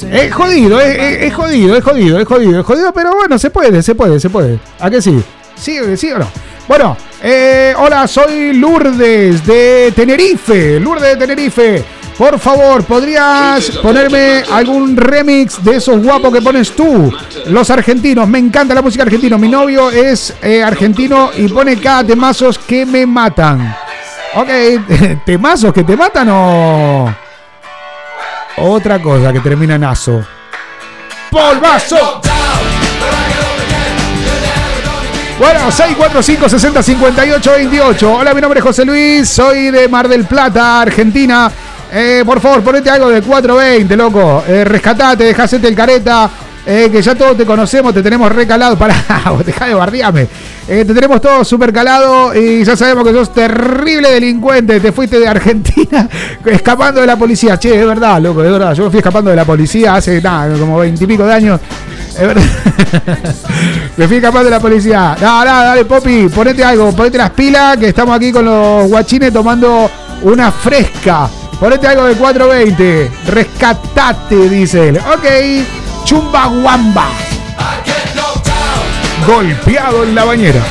Es 0.04 0.32
jodido, 0.34 0.80
es, 0.80 0.98
es- 0.98 1.22
es 1.24 1.34
jodido, 1.34 1.76
es 1.76 1.84
jodido, 1.84 2.18
es 2.20 2.26
jodido, 2.26 2.60
es 2.60 2.66
jodido, 2.66 2.92
pero 2.92 3.14
bueno, 3.16 3.38
se 3.38 3.50
puede, 3.50 3.82
se 3.82 3.94
puede, 3.94 4.18
se 4.20 4.30
puede. 4.30 4.58
¿A 4.78 4.88
que 4.90 5.00
sí? 5.02 5.22
¿Sí, 5.56 5.78
sí 5.96 6.10
o 6.12 6.18
no? 6.18 6.26
Bueno, 6.68 6.96
eh, 7.22 7.74
hola, 7.76 8.06
soy 8.06 8.52
Lourdes 8.54 9.44
de 9.44 9.92
Tenerife. 9.94 10.78
Lourdes 10.80 11.10
de 11.10 11.16
Tenerife. 11.16 11.84
Por 12.16 12.38
favor, 12.38 12.84
¿podrías 12.84 13.70
ponerme 13.82 14.42
algún 14.52 14.94
remix 14.96 15.62
de 15.64 15.76
esos 15.76 16.02
guapos 16.02 16.32
que 16.32 16.42
pones 16.42 16.70
tú? 16.72 17.10
Los 17.46 17.70
argentinos, 17.70 18.28
me 18.28 18.38
encanta 18.38 18.74
la 18.74 18.82
música 18.82 19.04
argentina. 19.04 19.38
Mi 19.38 19.48
novio 19.48 19.90
es 19.90 20.34
eh, 20.42 20.62
argentino 20.62 21.30
y 21.36 21.48
pone 21.48 21.78
cada 21.80 22.04
temazos 22.04 22.58
que 22.58 22.84
me 22.84 23.06
matan. 23.06 23.74
Ok, 24.34 24.48
temazos 25.24 25.72
que 25.72 25.82
te 25.82 25.96
matan 25.96 26.28
o... 26.30 27.14
Otra 28.56 29.00
cosa 29.00 29.32
que 29.32 29.40
termina 29.40 29.76
en 29.76 29.84
aso. 29.84 30.24
¡Polvazo! 31.30 32.20
Bueno, 35.38 35.70
645 35.70 36.48
60 36.50 36.82
58 36.82 37.52
28. 37.52 38.12
Hola, 38.12 38.34
mi 38.34 38.42
nombre 38.42 38.58
es 38.58 38.64
José 38.64 38.84
Luis, 38.84 39.28
soy 39.28 39.70
de 39.70 39.88
Mar 39.88 40.06
del 40.06 40.24
Plata, 40.24 40.82
Argentina. 40.82 41.50
Eh, 41.92 42.22
por 42.26 42.40
favor, 42.40 42.62
ponete 42.62 42.90
algo 42.90 43.08
de 43.08 43.22
420, 43.22 43.96
loco. 43.96 44.44
Eh, 44.46 44.64
rescatate, 44.64 45.24
dejásete 45.24 45.66
el 45.66 45.74
careta. 45.74 46.28
Eh, 46.72 46.88
que 46.88 47.02
ya 47.02 47.16
todos 47.16 47.36
te 47.36 47.44
conocemos, 47.44 47.92
te 47.92 48.00
tenemos 48.00 48.30
recalado. 48.30 48.76
Para, 48.78 48.94
deja 49.44 49.66
de 49.66 49.74
bardearme. 49.74 50.28
Eh, 50.68 50.84
te 50.84 50.94
tenemos 50.94 51.20
todo 51.20 51.44
súper 51.44 51.72
calado 51.72 52.32
y 52.32 52.62
ya 52.62 52.76
sabemos 52.76 53.04
que 53.04 53.12
sos 53.12 53.34
terrible 53.34 54.12
delincuente. 54.12 54.78
Te 54.78 54.92
fuiste 54.92 55.18
de 55.18 55.26
Argentina 55.26 56.08
escapando 56.46 57.00
de 57.00 57.08
la 57.08 57.16
policía. 57.16 57.58
Che, 57.58 57.80
es 57.80 57.84
verdad, 57.84 58.20
loco, 58.20 58.44
es 58.44 58.52
verdad. 58.52 58.72
Yo 58.74 58.84
me 58.84 58.90
fui 58.90 58.98
escapando 58.98 59.30
de 59.30 59.36
la 59.36 59.44
policía 59.44 59.96
hace 59.96 60.22
nada, 60.22 60.56
como 60.56 60.78
veintipico 60.78 61.26
de 61.26 61.34
años. 61.34 61.60
Es 62.16 62.20
verdad. 62.20 62.42
Me 63.96 64.06
fui 64.06 64.16
escapando 64.18 64.44
de 64.44 64.50
la 64.50 64.60
policía. 64.60 65.16
No, 65.20 65.44
no, 65.44 65.50
dale, 65.50 65.84
Popi, 65.84 66.28
ponete 66.28 66.62
algo, 66.62 66.92
ponete 66.92 67.18
las 67.18 67.30
pilas, 67.30 67.76
que 67.76 67.88
estamos 67.88 68.14
aquí 68.14 68.30
con 68.30 68.44
los 68.44 68.88
guachines 68.88 69.32
tomando 69.32 69.90
una 70.22 70.52
fresca. 70.52 71.28
Ponete 71.58 71.88
algo 71.88 72.04
de 72.04 72.14
420. 72.14 73.10
Rescatate, 73.26 74.48
dice 74.48 74.88
él. 74.88 74.98
Ok, 74.98 75.89
chumba 76.04 76.46
guamba. 76.46 77.08
Golpeado 79.26 80.04
en 80.04 80.14
la 80.14 80.24
bañera. 80.24 80.62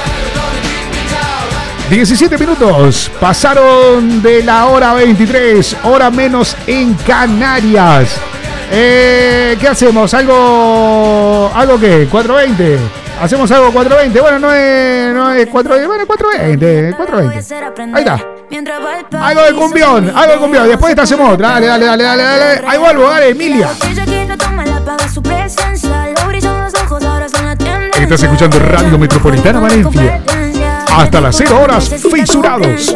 17 1.89 2.38
minutos 2.38 3.09
pasaron 3.19 4.21
de 4.21 4.43
la 4.43 4.67
hora 4.67 4.93
23, 4.93 5.77
hora 5.84 6.11
menos 6.11 6.55
en 6.67 6.93
Canarias. 6.93 8.19
Eh, 8.72 9.57
¿Qué 9.59 9.67
hacemos? 9.67 10.13
¿Algo. 10.13 11.51
¿Algo 11.53 11.80
qué? 11.80 12.07
¿420? 12.09 12.78
¿Hacemos 13.22 13.51
algo 13.51 13.72
420? 13.74 14.22
Bueno, 14.22 14.39
no 14.39 14.53
es, 14.53 15.13
no 15.13 15.32
es 15.34 15.47
420. 15.47 15.88
Bueno, 15.88 16.07
420. 16.07 16.93
420. 16.95 17.97
Ahí 17.97 18.03
está. 18.03 19.28
Algo 19.28 19.41
de 19.41 19.53
cumbión, 19.53 20.11
algo 20.15 20.34
de 20.34 20.39
cumbión. 20.39 20.67
Después 20.67 20.91
esta 20.91 21.03
hacemos 21.03 21.34
otra. 21.34 21.49
Dale, 21.49 21.67
dale, 21.67 21.86
dale, 21.86 22.03
dale, 22.03 22.24
dale. 22.24 22.61
Ahí 22.67 22.80
vuelvo, 22.80 23.09
dale, 23.09 23.30
Emilia. 23.30 23.70
Estás 27.99 28.24
escuchando 28.24 28.59
Radio 28.59 28.97
Metropolitana 28.97 29.59
Valencia. 29.59 30.22
Hasta 30.95 31.22
las 31.22 31.36
0 31.36 31.61
horas, 31.61 31.89
fisurados. 31.89 32.95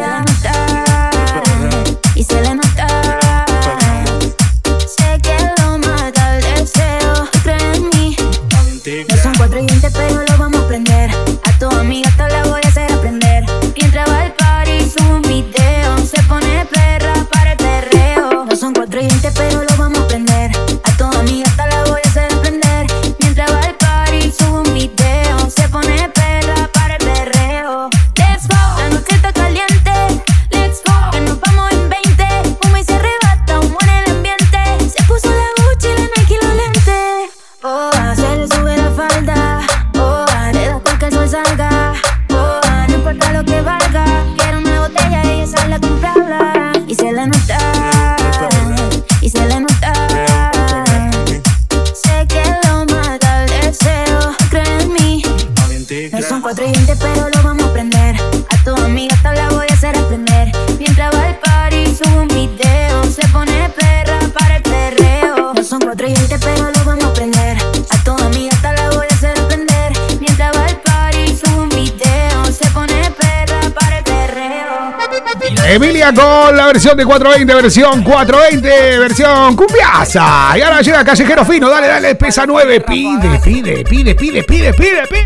Emilia 75.74 76.14
con 76.14 76.56
la 76.56 76.66
versión 76.66 76.96
de 76.96 77.04
420, 77.04 77.52
versión 77.52 78.04
420, 78.04 78.98
versión 79.00 79.56
cumbiaza. 79.56 80.56
Y 80.56 80.62
ahora 80.62 80.80
llega 80.80 81.04
Callejero 81.04 81.44
Fino, 81.44 81.68
dale, 81.68 81.88
dale, 81.88 82.14
pesa 82.14 82.46
9. 82.46 82.80
Pide, 82.82 83.40
pide, 83.40 83.82
pide, 83.82 84.14
pide, 84.14 84.44
pide, 84.44 84.72
pide, 84.72 85.06
pide. 85.08 85.24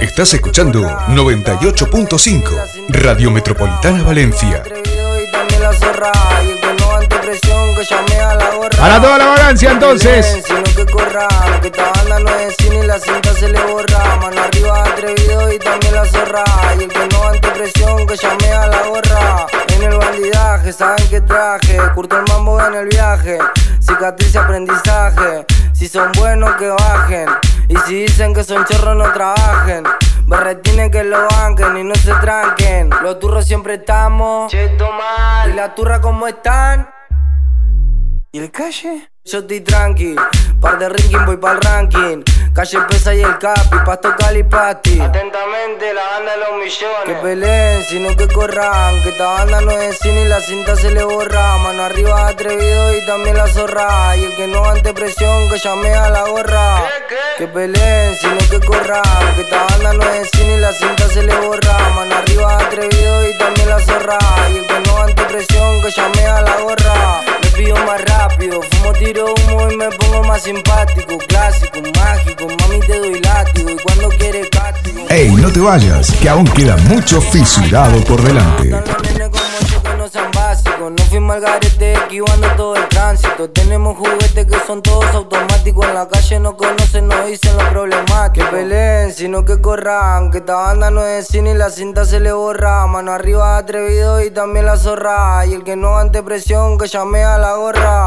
Estás 0.00 0.34
escuchando 0.34 0.82
98.5 0.82 2.88
Radio 2.88 3.30
Metropolitana 3.30 4.02
Valencia. 4.02 4.64
Para 8.76 9.00
toda 9.00 9.18
la 9.18 9.26
vagancia 9.26 9.70
entonces. 9.70 10.42
Esta 11.66 11.90
banda 11.90 12.20
no 12.20 12.30
es 12.38 12.54
cine 12.58 12.78
y 12.78 12.86
la 12.86 12.96
cinta 12.96 13.34
se 13.34 13.48
le 13.48 13.60
borra. 13.64 14.16
Mano 14.22 14.40
arriba 14.40 14.84
atrevido 14.84 15.52
y 15.52 15.58
también 15.58 15.94
la 15.94 16.04
zorra. 16.04 16.44
Y 16.78 16.84
el 16.84 16.88
que 16.88 17.08
no 17.08 17.24
ante 17.24 17.48
presión, 17.50 18.06
que 18.06 18.16
llame 18.16 18.52
a 18.52 18.66
la 18.68 18.82
gorra. 18.86 19.46
En 19.74 19.82
el 19.82 19.98
bandidaje, 19.98 20.72
saben 20.72 21.08
que 21.08 21.20
traje. 21.22 21.76
Curto 21.92 22.18
el 22.20 22.24
mambo 22.28 22.60
en 22.64 22.74
el 22.74 22.86
viaje. 22.86 23.38
Cicatriz 23.80 24.32
y 24.32 24.38
aprendizaje. 24.38 25.44
Si 25.72 25.88
son 25.88 26.12
buenos, 26.12 26.54
que 26.54 26.68
bajen. 26.68 27.28
Y 27.68 27.76
si 27.78 28.02
dicen 28.02 28.32
que 28.32 28.44
son 28.44 28.64
chorros, 28.66 28.94
no 28.94 29.12
trabajen. 29.12 29.82
Berretines 30.28 30.92
que 30.92 31.02
lo 31.02 31.26
banquen 31.26 31.78
y 31.78 31.82
no 31.82 31.96
se 31.96 32.14
tranquen. 32.14 32.90
Los 33.02 33.18
turros 33.18 33.44
siempre 33.44 33.74
estamos. 33.74 34.54
¿Y 34.54 35.52
la 35.52 35.74
turra 35.74 36.00
cómo 36.00 36.28
están? 36.28 36.88
¿Y 38.36 38.38
el 38.38 38.50
calle? 38.50 39.08
Yo 39.24 39.38
estoy 39.38 39.62
tranqui, 39.62 40.14
par 40.60 40.78
de 40.78 40.90
ranking 40.90 41.24
voy 41.24 41.38
pa'l 41.38 41.58
ranking. 41.58 42.22
Calle 42.54 42.78
pesa 42.86 43.14
y 43.14 43.22
el 43.22 43.38
capi, 43.38 43.78
pasto 43.86 44.14
calipati. 44.14 45.00
Atentamente, 45.00 45.94
la 45.94 46.04
banda 46.04 46.32
de 46.32 46.38
los 46.40 46.52
millones. 46.52 47.04
Que 47.06 47.14
peleen, 47.14 47.84
sino 47.84 48.14
que 48.14 48.28
corran. 48.28 49.02
Que 49.02 49.08
esta 49.08 49.24
banda 49.24 49.62
no 49.62 49.70
es 49.70 49.98
cine 50.00 50.20
y 50.20 50.28
la 50.28 50.38
cinta 50.40 50.76
se 50.76 50.90
le 50.90 51.02
borra. 51.04 51.56
Mano 51.56 51.84
arriba 51.84 52.28
atrevido 52.28 52.98
y 52.98 53.06
también 53.06 53.38
la 53.38 53.46
zorra. 53.46 54.14
Y 54.18 54.24
el 54.24 54.36
que 54.36 54.46
no 54.48 54.62
ante 54.66 54.92
presión, 54.92 55.48
que 55.48 55.56
llame 55.56 55.94
a 55.94 56.10
la 56.10 56.28
gorra. 56.28 56.84
Que 57.38 57.46
peleen, 57.46 58.16
sino 58.16 58.38
que 58.50 58.66
corran. 58.66 59.34
Que 59.34 59.40
esta 59.40 59.64
banda 59.64 59.94
no 59.94 60.12
es 60.12 60.30
cine 60.30 60.56
y 60.56 60.60
la 60.60 60.72
cinta 60.74 61.08
se 61.08 61.22
le 61.22 61.34
borra. 61.36 61.78
Mano 61.94 62.14
arriba 62.14 62.58
atrevido 62.58 63.30
y 63.30 63.38
también 63.38 63.70
la 63.70 63.80
zorra. 63.80 64.18
Y 64.52 64.58
el 64.58 64.66
que 64.66 64.80
no 64.80 64.98
ante 64.98 65.22
presión, 65.24 65.80
que 65.80 65.90
llame 65.90 66.26
a 66.26 66.42
la 66.42 66.60
gorra. 66.60 67.35
Me 67.56 67.62
pido 67.62 67.76
más 67.86 68.04
rápido, 68.04 68.60
fumo 68.60 68.92
tiro 68.92 69.34
humo 69.34 69.70
y 69.70 69.76
me 69.76 69.88
pongo 69.88 70.24
más 70.24 70.42
simpático. 70.42 71.16
Clásico, 71.26 71.78
mágico, 71.94 72.48
mami 72.60 72.80
te 72.80 72.98
doy 72.98 73.20
látigo. 73.20 73.70
Y 73.70 73.76
cuando 73.76 74.08
quieres 74.10 74.50
cátigo. 74.50 75.06
Ey, 75.08 75.30
no 75.30 75.50
te 75.50 75.60
vayas, 75.60 76.12
que 76.20 76.28
aún 76.28 76.46
queda 76.48 76.76
mucho 76.76 77.18
fisurado 77.20 77.98
por 78.04 78.20
delante. 78.22 78.74
No 80.06 80.12
sean 80.12 80.30
básicos. 80.30 80.92
No 80.92 81.04
fui 81.06 81.18
esquivando 81.80 82.48
todo 82.56 82.76
el 82.76 82.88
tránsito. 82.90 83.50
Tenemos 83.50 83.96
juguetes 83.96 84.46
que 84.46 84.56
son 84.64 84.80
todos 84.80 85.04
automáticos. 85.12 85.84
En 85.84 85.94
la 85.94 86.06
calle 86.06 86.38
no 86.38 86.56
conocen, 86.56 87.08
no 87.08 87.26
dicen 87.26 87.56
lo 87.58 87.68
problemático. 87.70 88.46
Que 88.46 88.52
peleen, 88.52 89.12
sino 89.12 89.44
que 89.44 89.60
corran. 89.60 90.30
Que 90.30 90.38
esta 90.38 90.54
banda 90.54 90.92
no 90.92 91.04
es 91.04 91.26
cine 91.26 91.50
y 91.50 91.54
la 91.54 91.70
cinta 91.70 92.04
se 92.04 92.20
le 92.20 92.30
borra. 92.30 92.86
Mano 92.86 93.10
arriba 93.10 93.56
atrevido 93.56 94.22
y 94.22 94.30
también 94.30 94.66
la 94.66 94.76
zorra. 94.76 95.44
Y 95.44 95.54
el 95.54 95.64
que 95.64 95.74
no 95.74 95.98
ante 95.98 96.22
presión, 96.22 96.78
que 96.78 96.86
llame 96.86 97.24
a 97.24 97.36
la 97.36 97.54
gorra. 97.54 98.06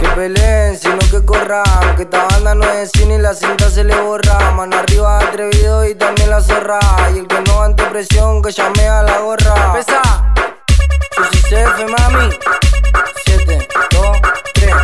Que 0.00 0.08
peleen, 0.08 0.76
sino 0.76 0.98
que 1.08 1.24
corran. 1.24 1.94
Que 1.96 2.02
esta 2.02 2.26
banda 2.32 2.56
no 2.56 2.68
es 2.68 2.90
cine 2.90 3.14
y 3.14 3.18
la 3.18 3.32
cinta 3.32 3.70
se 3.70 3.84
le 3.84 3.94
borra. 3.94 4.50
Mano 4.56 4.76
arriba 4.76 5.20
atrevido 5.20 5.86
y 5.86 5.94
también 5.94 6.30
la 6.30 6.40
zorra. 6.40 6.80
Y 7.14 7.18
el 7.20 7.28
que 7.28 7.40
no 7.42 7.62
ante 7.62 7.84
presión, 7.84 8.42
que 8.42 8.50
llame 8.50 8.88
a 8.88 9.04
la 9.04 9.20
gorra. 9.20 9.72
Pesa. 9.72 10.34
CF, 11.18 11.78
mami. 11.98 12.30
7, 13.24 13.68
2, 13.90 14.18
3. 14.54 14.74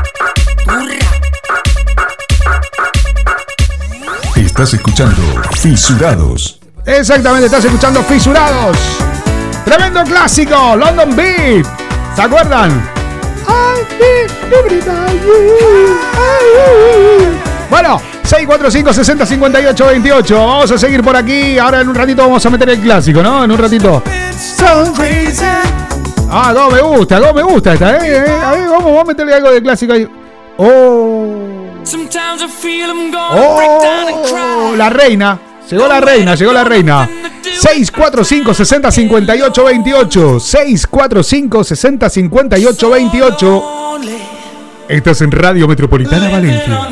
Estás 4.37 4.75
escuchando 4.75 5.23
Fisurados. 5.61 6.59
Exactamente, 6.87 7.47
estás 7.47 7.65
escuchando 7.65 8.03
Fisurados. 8.03 8.77
Tremendo 9.65 10.03
clásico, 10.05 10.77
London 10.77 11.15
Beat. 11.15 11.67
¿Se 12.17 12.23
acuerdan? 12.23 12.91
Bueno, 17.71 18.01
645 18.23 18.93
60 18.93 19.27
58 19.27 19.87
28. 19.87 20.47
Vamos 20.47 20.71
a 20.71 20.79
seguir 20.79 21.03
por 21.03 21.17
aquí. 21.17 21.59
Ahora 21.59 21.81
en 21.81 21.89
un 21.89 21.95
ratito 21.95 22.23
vamos 22.23 22.45
a 22.45 22.51
meter 22.51 22.71
el 22.71 22.81
clásico, 22.81 23.23
¿no? 23.23 23.45
En 23.45 23.53
un 23.53 23.59
ratito. 23.59 24.03
Ah, 26.31 26.53
no, 26.55 26.71
me 26.71 26.81
gusta, 26.81 27.21
no, 27.21 27.33
me 27.33 27.43
gusta 27.43 27.75
esta, 27.75 27.97
¿eh? 27.97 28.25
eh. 28.27 28.41
A 28.43 28.53
ver, 28.53 28.69
vamos, 28.69 28.85
vamos 28.85 29.01
a 29.01 29.05
meterle 29.05 29.35
algo 29.35 29.51
de 29.51 29.63
clásico 29.63 29.93
ahí. 29.93 30.09
Oh. 30.57 31.55
Oh, 33.31 34.75
la 34.77 34.91
reina. 34.91 35.39
Llegó 35.71 35.89
la 35.89 36.01
reina, 36.01 36.35
llegó 36.35 36.53
la 36.53 36.65
reina. 36.65 37.09
645 37.43 38.55
60 38.55 38.91
58 38.91 39.65
28. 39.65 40.41
645 40.41 41.65
60 41.65 42.11
58 42.11 42.91
28. 42.91 43.63
Estás 44.89 45.21
en 45.23 45.31
Radio 45.31 45.67
Metropolitana 45.67 46.29
Valencia. 46.31 46.89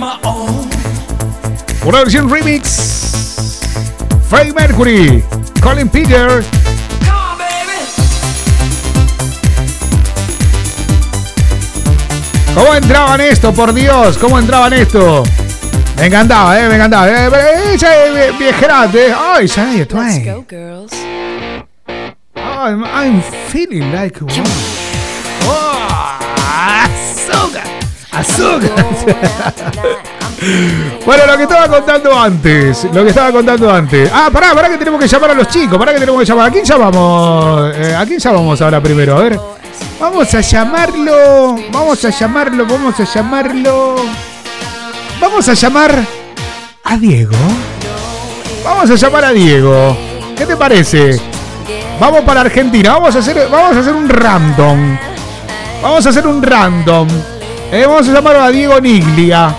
Una 1.85 1.99
versión 1.99 2.31
remix. 2.31 3.61
Freddie 4.29 4.55
Mercury, 4.55 5.23
Colin 5.61 5.89
Peter. 5.89 6.43
¿Cómo 12.55 12.75
entraban 12.75 13.21
esto, 13.21 13.53
por 13.53 13.73
Dios? 13.73 14.19
¿Cómo 14.19 14.39
entraban 14.39 14.73
esto? 14.75 15.23
Me 15.97 16.07
encantaba, 16.07 16.61
eh, 16.61 16.69
me 16.69 16.75
encantaba. 16.75 17.09
Eh, 17.09 17.31
eh, 17.33 17.75
ese 17.75 17.87
eh, 17.87 18.33
viejerate. 18.39 19.13
Ay, 19.13 19.47
Shania 19.47 19.87
Twain. 19.87 20.45
I'm, 22.37 22.85
I'm 22.85 23.23
feeling 23.49 23.91
like 23.93 24.21
a 24.21 24.25
woman. 24.25 24.45
Oh, 25.47 25.89
azúcar. 26.87 27.65
Azúcar. 28.13 28.71
bueno, 31.07 31.27
lo 31.27 31.37
que 31.37 31.43
estaba 31.43 31.69
contando 31.69 32.19
antes. 32.19 32.85
Lo 32.85 33.03
que 33.03 33.09
estaba 33.09 33.33
contando 33.33 33.71
antes. 33.71 34.11
Ah, 34.13 34.31
pará, 34.33 34.55
pará 34.55 34.69
que 34.69 34.79
tenemos 34.79 35.01
que 35.01 35.09
llamar 35.09 35.31
a 35.31 35.35
los 35.35 35.49
chicos. 35.49 35.79
Pará 35.79 35.93
que 35.93 36.01
tenemos 36.01 36.21
que 36.21 36.27
llamar. 36.27 36.49
¿A 36.49 36.53
quién 36.53 36.65
llamamos? 36.65 37.73
Eh, 37.75 37.97
¿A 37.97 38.07
quién 38.07 38.19
llamamos 38.19 38.61
ahora 38.61 38.81
primero? 38.81 39.17
A 39.17 39.21
ver. 39.21 39.41
Vamos 40.01 40.35
a 40.35 40.41
llamarlo. 40.41 41.57
Vamos 41.73 42.05
a 42.05 42.11
llamarlo. 42.11 42.67
Vamos 42.67 43.01
a 43.01 43.05
llamarlo. 43.05 43.97
Vamos 45.21 45.49
a 45.49 45.55
llamar 45.55 46.05
a 46.85 46.97
Diego. 46.97 47.37
Vamos 48.65 48.91
a 48.91 48.95
llamar 48.97 49.25
a 49.25 49.33
Diego. 49.33 49.97
¿Qué 50.37 50.47
te 50.47 50.57
parece? 50.57 51.21
Vamos 52.01 52.23
para 52.23 52.41
Argentina. 52.41 52.95
Vamos 52.95 53.15
a 53.15 53.21
hacer, 53.21 53.49
vamos 53.51 53.77
a 53.77 53.81
hacer 53.81 53.95
un 53.95 54.09
random. 54.09 54.99
Vamos 55.83 56.07
a 56.07 56.09
hacer 56.11 56.27
un 56.27 56.43
random. 56.43 57.09
Eh, 57.71 57.85
vamos 57.87 58.09
a 58.09 58.13
llamar 58.13 58.37
a 58.37 58.49
Diego 58.51 58.81
Niglia. 58.81 59.55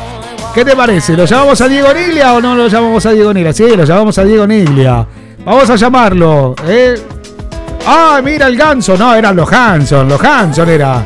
¿Qué 0.53 0.63
te 0.63 0.75
parece? 0.75 1.17
¿Lo 1.17 1.25
llamamos 1.25 1.59
a 1.61 1.67
Diego 1.67 1.93
Niglia 1.93 2.33
o 2.33 2.41
no 2.41 2.55
lo 2.55 2.67
llamamos 2.67 3.05
a 3.05 3.11
Diego 3.11 3.33
Niglia? 3.33 3.53
Sí, 3.53 3.75
lo 3.75 3.85
llamamos 3.85 4.17
a 4.17 4.23
Diego 4.23 4.45
Niglia. 4.45 5.07
Vamos 5.43 5.69
a 5.69 5.75
llamarlo. 5.75 6.55
¿eh? 6.67 6.95
Ah, 7.85 8.21
mira 8.23 8.47
el 8.47 8.55
ganso. 8.55 8.95
No, 8.97 9.13
eran 9.15 9.35
los 9.35 9.51
Hanson. 9.51 10.07
Los 10.07 10.21
Hanson 10.23 10.69
era. 10.69 11.05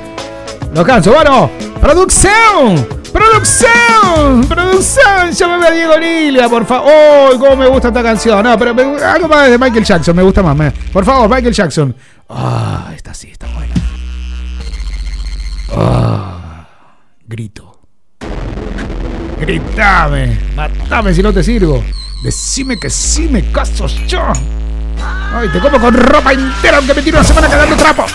Los 0.74 0.88
Hanson. 0.88 1.14
Bueno, 1.14 1.50
producción. 1.82 2.88
¡Producción! 3.12 4.46
¡Producción! 4.48 5.32
Llámame 5.32 5.68
a 5.68 5.72
Diego 5.72 5.98
Niglia, 5.98 6.48
por 6.50 6.66
favor. 6.66 6.92
¡Oh, 6.94 7.40
cómo 7.40 7.56
me 7.56 7.68
gusta 7.68 7.88
esta 7.88 8.04
canción! 8.04 8.44
No, 8.44 8.58
pero 8.60 8.76
me- 8.76 8.84
algo 9.04 9.28
más 9.28 9.50
de 9.50 9.58
Michael 9.58 9.84
Jackson, 9.86 10.16
me 10.16 10.22
gusta 10.22 10.44
más. 10.44 10.72
Por 10.94 11.04
favor, 11.04 11.28
Michael 11.28 11.54
Jackson. 11.54 11.96
Ah, 12.30 12.92
esta 12.96 13.14
sí, 13.16 13.30
está 13.32 13.48
buena. 13.48 13.74
Ah, 15.76 16.68
grito. 17.26 17.80
Gritame. 19.40 20.38
Matame 20.56 21.14
si 21.14 21.24
no 21.24 21.34
te 21.34 21.42
sirvo. 21.44 21.84
Decime 22.24 22.78
que 22.80 22.90
sí 22.90 23.28
me 23.30 23.52
caso 23.52 23.88
yo. 24.08 24.22
Ay, 25.34 25.50
te 25.50 25.60
como 25.60 25.80
con 25.80 25.94
ropa 25.94 26.34
entera 26.34 26.78
aunque 26.78 26.94
me 26.94 27.02
tiro 27.02 27.18
una 27.18 27.28
semana 27.28 27.48
cagando 27.48 27.76
trapo. 27.76 28.06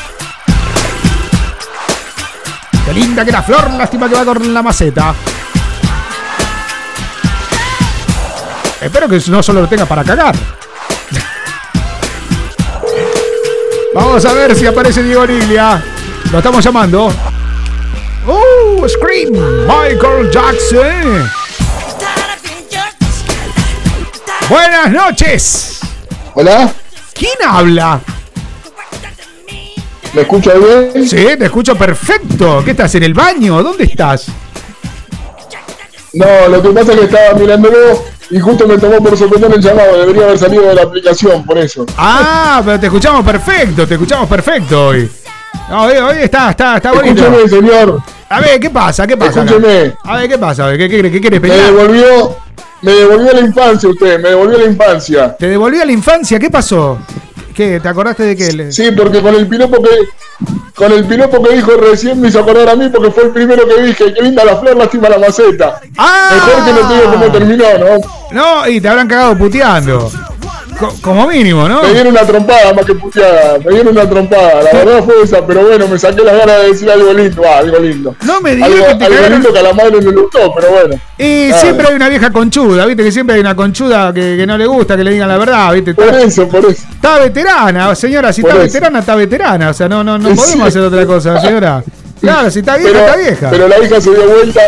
Qué 2.84 2.92
linda 2.92 3.24
que 3.24 3.30
era 3.30 3.42
Flor, 3.42 3.70
lástima 3.70 4.08
que 4.08 4.14
va 4.14 4.24
con 4.24 4.52
la 4.52 4.62
maceta. 4.62 5.14
Espero 8.80 9.08
que 9.08 9.22
no 9.28 9.42
solo 9.42 9.60
lo 9.60 9.68
tenga 9.68 9.86
para 9.86 10.02
cagar. 10.02 10.34
Vamos 13.94 14.24
a 14.24 14.32
ver 14.32 14.56
si 14.56 14.66
aparece 14.66 15.02
Diego 15.02 15.26
Niglia. 15.26 15.80
Lo 16.32 16.38
estamos 16.38 16.64
llamando. 16.64 17.12
¡Uh! 18.26 18.88
Scream. 18.88 19.32
Michael 19.66 20.30
Jackson. 20.30 21.30
Buenas 24.48 24.90
noches. 24.90 25.81
Hola, 26.34 26.70
¿Quién 27.14 27.32
habla? 27.46 28.00
¿me 30.14 30.22
escucha 30.22 30.52
bien? 30.54 31.08
Sí, 31.08 31.16
te 31.38 31.44
escucho 31.46 31.74
perfecto. 31.76 32.62
¿Qué 32.64 32.72
estás 32.72 32.94
en 32.96 33.02
el 33.02 33.14
baño? 33.14 33.62
¿Dónde 33.62 33.84
estás? 33.84 34.26
No, 36.12 36.26
lo 36.48 36.62
que 36.62 36.68
pasa 36.70 36.92
es 36.92 36.98
que 36.98 37.04
estaba 37.06 37.38
mirándolo 37.38 38.04
y 38.30 38.38
justo 38.38 38.66
me 38.66 38.76
tomó 38.78 38.98
por 39.02 39.16
sorprender 39.16 39.52
el 39.54 39.60
llamado. 39.62 39.98
Debería 40.00 40.24
haber 40.24 40.38
salido 40.38 40.64
de 40.68 40.74
la 40.74 40.82
aplicación, 40.82 41.44
por 41.44 41.56
eso. 41.58 41.86
Ah, 41.96 42.60
pero 42.64 42.78
te 42.80 42.86
escuchamos 42.86 43.24
perfecto, 43.24 43.86
te 43.86 43.94
escuchamos 43.94 44.28
perfecto 44.28 44.88
hoy. 44.88 45.10
No, 45.70 45.84
hoy, 45.84 45.96
hoy 45.96 46.16
está, 46.22 46.50
está, 46.50 46.76
está 46.76 46.92
bonito. 46.92 47.22
Escúcheme, 47.22 47.48
señor. 47.48 48.02
A 48.28 48.40
ver, 48.40 48.60
¿qué 48.60 48.68
pasa? 48.70 49.06
¿Qué 49.06 49.16
pasa? 49.16 49.42
acá? 49.42 49.50
Escúcheme. 49.50 49.94
A 50.04 50.16
ver, 50.18 50.28
¿qué 50.28 50.38
pasa? 50.38 50.70
¿Qué, 50.76 50.88
qué, 50.88 51.10
qué 51.10 51.20
quieres 51.20 51.40
Me 51.40 51.48
pelear? 51.48 51.72
devolvió, 51.72 52.36
me 52.82 52.92
devolvió 52.92 53.32
la 53.32 53.40
infancia 53.40 53.88
usted, 53.88 54.20
me 54.20 54.30
devolvió 54.30 54.58
la 54.58 54.64
infancia. 54.64 55.36
¿Te 55.36 55.48
devolvió 55.48 55.82
a 55.82 55.86
la 55.86 55.92
infancia? 55.92 56.38
¿Qué 56.38 56.50
pasó? 56.50 56.98
¿Qué? 57.54 57.80
¿Te 57.80 57.88
acordaste 57.88 58.24
de 58.24 58.36
qué? 58.36 58.72
Sí, 58.72 58.90
porque 58.96 59.20
con 59.20 59.34
el 59.34 59.46
piropo 59.46 59.82
que 59.82 59.90
con 60.74 60.90
el 60.90 61.04
piropo 61.04 61.42
que 61.42 61.54
dijo 61.54 61.72
recién 61.76 62.20
me 62.20 62.28
hizo 62.28 62.40
acordar 62.40 62.70
a 62.70 62.76
mí 62.76 62.88
porque 62.88 63.10
fue 63.10 63.24
el 63.24 63.30
primero 63.30 63.68
que 63.68 63.82
dije, 63.82 64.12
qué 64.14 64.22
linda 64.22 64.44
la 64.44 64.56
flor, 64.56 64.76
lástima 64.76 65.08
la 65.08 65.18
maceta. 65.18 65.80
¡Ah! 65.98 66.30
Mejor 66.32 66.64
que 66.64 66.82
no 66.82 66.88
te 66.88 66.94
digo 66.94 67.12
cómo 67.12 67.32
terminó, 67.32 67.64
¿no? 67.78 68.00
No, 68.32 68.68
y 68.68 68.80
te 68.80 68.88
habrán 68.88 69.06
cagado 69.06 69.36
puteando. 69.36 70.10
Co- 70.88 70.94
como 71.00 71.26
mínimo, 71.28 71.68
¿no? 71.68 71.82
Me 71.82 71.90
dieron 71.92 72.08
una 72.12 72.22
trompada 72.22 72.72
más 72.74 72.84
que 72.84 72.94
puteada, 72.94 73.58
me 73.64 73.70
dieron 73.72 73.96
una 73.96 74.08
trompada, 74.08 74.62
la 74.62 74.72
verdad 74.72 75.04
fue 75.04 75.14
esa, 75.24 75.46
pero 75.46 75.62
bueno, 75.66 75.86
me 75.88 75.98
saqué 75.98 76.22
las 76.22 76.36
ganas 76.38 76.62
de 76.62 76.68
decir 76.68 76.90
algo 76.90 77.12
lindo, 77.12 77.42
ah, 77.46 77.58
algo 77.58 77.78
lindo. 77.78 78.14
No 78.24 78.40
me 78.40 78.54
digas 78.54 78.70
algo, 78.70 78.86
que 78.86 78.94
te 78.96 79.04
algo 79.04 79.16
cagaron- 79.16 79.32
lindo 79.32 79.52
que 79.52 79.58
a 79.58 79.62
la 79.62 79.72
madre 79.72 80.00
le 80.02 80.10
gustó, 80.12 80.52
pero 80.54 80.70
bueno. 80.72 80.94
Y 81.18 81.48
Nada. 81.50 81.60
siempre 81.62 81.86
hay 81.88 81.94
una 81.94 82.08
vieja 82.08 82.30
conchuda, 82.30 82.86
¿viste? 82.86 83.04
Que 83.04 83.12
siempre 83.12 83.34
hay 83.36 83.40
una 83.40 83.54
conchuda 83.54 84.12
que, 84.12 84.36
que 84.36 84.46
no 84.46 84.58
le 84.58 84.66
gusta 84.66 84.96
que 84.96 85.04
le 85.04 85.12
digan 85.12 85.28
la 85.28 85.38
verdad, 85.38 85.72
¿viste? 85.72 85.94
Por 85.94 86.04
Está, 86.06 86.20
eso, 86.22 86.48
por 86.48 86.60
eso. 86.64 86.82
está 86.94 87.18
veterana, 87.20 87.94
señora, 87.94 88.32
si 88.32 88.42
Por 88.42 88.50
está 88.50 88.62
eso. 88.64 88.72
veterana, 88.72 88.98
está 88.98 89.14
veterana. 89.14 89.70
O 89.70 89.74
sea, 89.74 89.88
no, 89.88 90.02
no, 90.02 90.18
no 90.18 90.30
Sí. 90.30 90.36
podemos 90.36 90.68
hacer 90.68 90.82
otra 90.82 91.06
cosa, 91.06 91.40
señora. 91.42 91.82
Claro, 92.20 92.50
si 92.50 92.60
está 92.60 92.76
vieja, 92.76 92.92
Pero, 92.92 93.04
está 93.06 93.16
vieja. 93.18 93.48
pero 93.50 93.68
la 93.68 93.78
hija 93.78 94.00
se 94.00 94.10
dio 94.10 94.28
vuelta, 94.28 94.60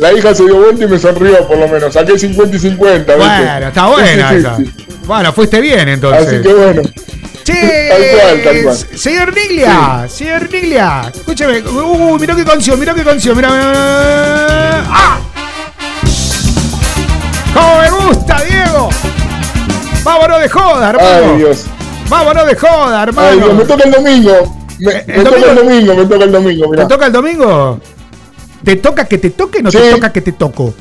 la 0.00 0.12
hija 0.12 0.34
se 0.34 0.44
dio 0.44 0.56
vuelta 0.56 0.84
y 0.84 0.88
me 0.88 0.98
sonrió 0.98 1.46
por 1.46 1.58
lo 1.58 1.68
menos. 1.68 1.92
Saqué 1.94 2.18
50 2.18 2.56
y 2.56 2.58
50, 2.58 3.14
¿viste? 3.14 3.28
Bueno, 3.28 3.66
está 3.68 3.86
buena 3.86 4.32
esa. 4.34 4.56
Sí. 5.08 5.12
Bueno, 5.12 5.32
fuiste 5.32 5.60
bien 5.60 5.88
entonces. 5.88 6.26
Así 6.26 6.42
que 6.42 6.54
bueno. 6.54 6.82
Che, 7.44 7.88
Tal 7.88 8.02
cual, 8.12 8.42
tal 8.44 8.62
cual. 8.62 8.76
señor 8.98 9.34
Niglia, 9.34 10.06
señor 10.08 10.52
Niglia, 10.52 11.10
escúcheme, 11.14 11.62
uy, 11.62 12.20
mirá 12.20 12.36
qué 12.36 12.44
canción, 12.44 12.78
mirá 12.78 12.92
qué 12.94 13.02
canción, 13.02 13.34
mirá, 13.34 13.48
mirá. 13.50 14.84
¡Ah! 14.90 15.18
¡Cómo 17.54 17.80
me 17.80 17.90
gusta, 17.90 18.42
Diego! 18.44 18.90
Vámonos 20.04 20.40
de 20.42 20.48
joda, 20.50 20.90
hermano. 20.90 21.08
Ay, 21.32 21.36
Dios. 21.38 21.64
Vámonos 22.10 22.46
de 22.46 22.54
joda, 22.54 23.02
hermano. 23.02 23.28
Ay, 23.30 23.38
Dios, 23.38 23.54
me 23.54 23.64
toca 23.64 23.84
el 23.84 23.90
domingo. 23.92 24.56
Me, 24.80 24.92
Eh, 24.92 25.04
me 25.08 25.24
toca 25.24 25.36
el 25.36 25.54
domingo- 25.56 25.94
me 25.96 26.04
toca 26.06 26.24
el 26.24 26.32
domingo, 26.32 26.64
¿Te 26.64 26.70
mirá. 26.70 26.88
toca 26.88 27.06
el 27.06 27.12
domingo? 27.12 27.80
¿Te 28.62 28.76
toca 28.76 29.04
que 29.06 29.16
te 29.18 29.30
toquen 29.30 29.66
o 29.66 29.70
te 29.70 29.78
Sí. 29.78 29.90
toca 29.94 30.12
que 30.12 30.20
te 30.20 30.32
toco? 30.32 30.74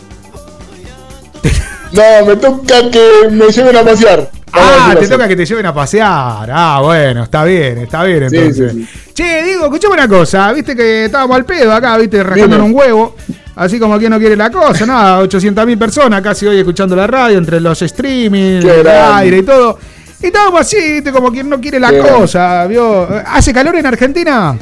No, 1.92 2.26
me 2.26 2.36
toca 2.36 2.90
que 2.92 3.30
me 3.32 3.48
lleven 3.48 3.76
a 3.78 3.84
pasear. 3.84 4.30
Ah, 4.54 4.96
te 5.00 5.08
toca 5.08 5.28
que 5.28 5.36
te 5.36 5.46
lleven 5.46 5.66
a 5.66 5.74
pasear. 5.74 6.50
Ah, 6.52 6.80
bueno, 6.84 7.24
está 7.24 7.44
bien, 7.44 7.78
está 7.80 8.04
bien 8.04 8.30
Sí, 8.30 8.36
entonces. 8.38 8.72
sí, 8.74 8.88
Che, 9.14 9.44
digo, 9.44 9.66
escuchame 9.66 9.94
una 9.96 10.08
cosa. 10.08 10.52
Viste 10.54 10.76
que 10.76 11.06
estábamos 11.06 11.36
al 11.38 11.46
pedo 11.46 11.72
acá, 11.74 11.98
viste, 11.98 12.22
rascando 12.24 12.64
un 12.64 12.74
huevo. 12.74 13.16
Así 13.56 13.80
como 13.80 13.98
quien 13.98 14.12
no 14.12 14.20
quiere 14.20 14.36
la 14.36 14.52
cosa, 14.52 14.86
nada, 14.88 15.24
800.000 15.24 15.78
personas 15.80 16.22
casi 16.22 16.46
hoy 16.46 16.60
escuchando 16.60 16.96
la 16.96 17.08
radio, 17.08 17.38
entre 17.40 17.60
los 17.60 17.82
streaming, 17.82 18.62
Qué 18.62 18.70
el 18.78 18.84
grande. 18.84 18.92
aire 19.24 19.38
y 19.40 19.44
todo. 19.44 19.80
Y 20.22 20.28
estábamos 20.28 20.62
así, 20.62 20.78
viste, 20.94 21.12
como 21.12 21.32
quien 21.32 21.50
no 21.50 21.60
quiere 21.60 21.80
la 21.80 21.90
Qué 21.90 22.00
cosa, 22.00 22.66
¿vio? 22.68 23.08
¿Hace 23.26 23.54
calor 23.54 23.76
en 23.76 23.86
Argentina? 23.86 24.58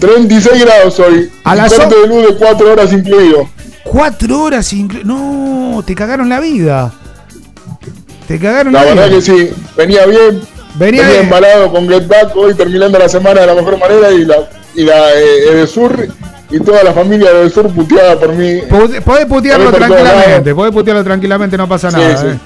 36 0.00 0.64
grados 0.64 0.98
hoy. 1.00 1.30
A 1.44 1.54
las 1.54 1.72
Corte 1.72 1.94
o- 1.94 2.00
de 2.02 2.06
luz 2.08 2.26
de 2.28 2.36
4 2.36 2.72
horas 2.72 2.92
incluido. 2.92 3.48
Cuatro 3.84 4.42
horas 4.42 4.72
inclu- 4.72 5.02
No, 5.04 5.82
te 5.84 5.94
cagaron 5.94 6.28
la 6.28 6.40
vida. 6.40 6.92
Te 8.26 8.38
cagaron 8.38 8.72
La 8.72 8.84
la, 8.84 8.90
verdad 8.94 9.06
vida. 9.08 9.16
que 9.16 9.22
sí, 9.22 9.50
venía 9.76 10.06
bien. 10.06 10.40
Venía 10.74 11.02
Venía, 11.02 11.08
bien. 11.08 11.22
embalado 11.24 11.72
con 11.72 11.88
Get 11.88 12.06
Back 12.06 12.36
hoy 12.36 12.54
terminando 12.54 12.98
la 12.98 13.08
semana 13.08 13.40
de 13.40 13.46
la 13.48 13.54
mejor 13.54 13.78
manera 13.78 14.10
y 14.12 14.24
la, 14.24 14.36
y 14.74 14.84
la 14.84 15.12
eh, 15.14 15.48
Edesur 15.52 16.06
y 16.50 16.60
toda 16.60 16.82
la 16.84 16.92
familia 16.92 17.32
de 17.32 17.40
Edesur 17.42 17.68
puteada 17.74 18.18
por 18.18 18.32
mí. 18.34 18.60
Pod- 18.68 19.00
Podés 19.02 19.26
putearlo 19.26 19.72
tranquilamente, 19.72 20.54
podés 20.54 20.72
putearlo 20.72 21.02
tranquilamente, 21.04 21.56
no 21.56 21.66
pasa 21.68 21.90
Sí, 21.90 21.96
nada. 21.96 22.16
sí. 22.16 22.26
eh. 22.28 22.38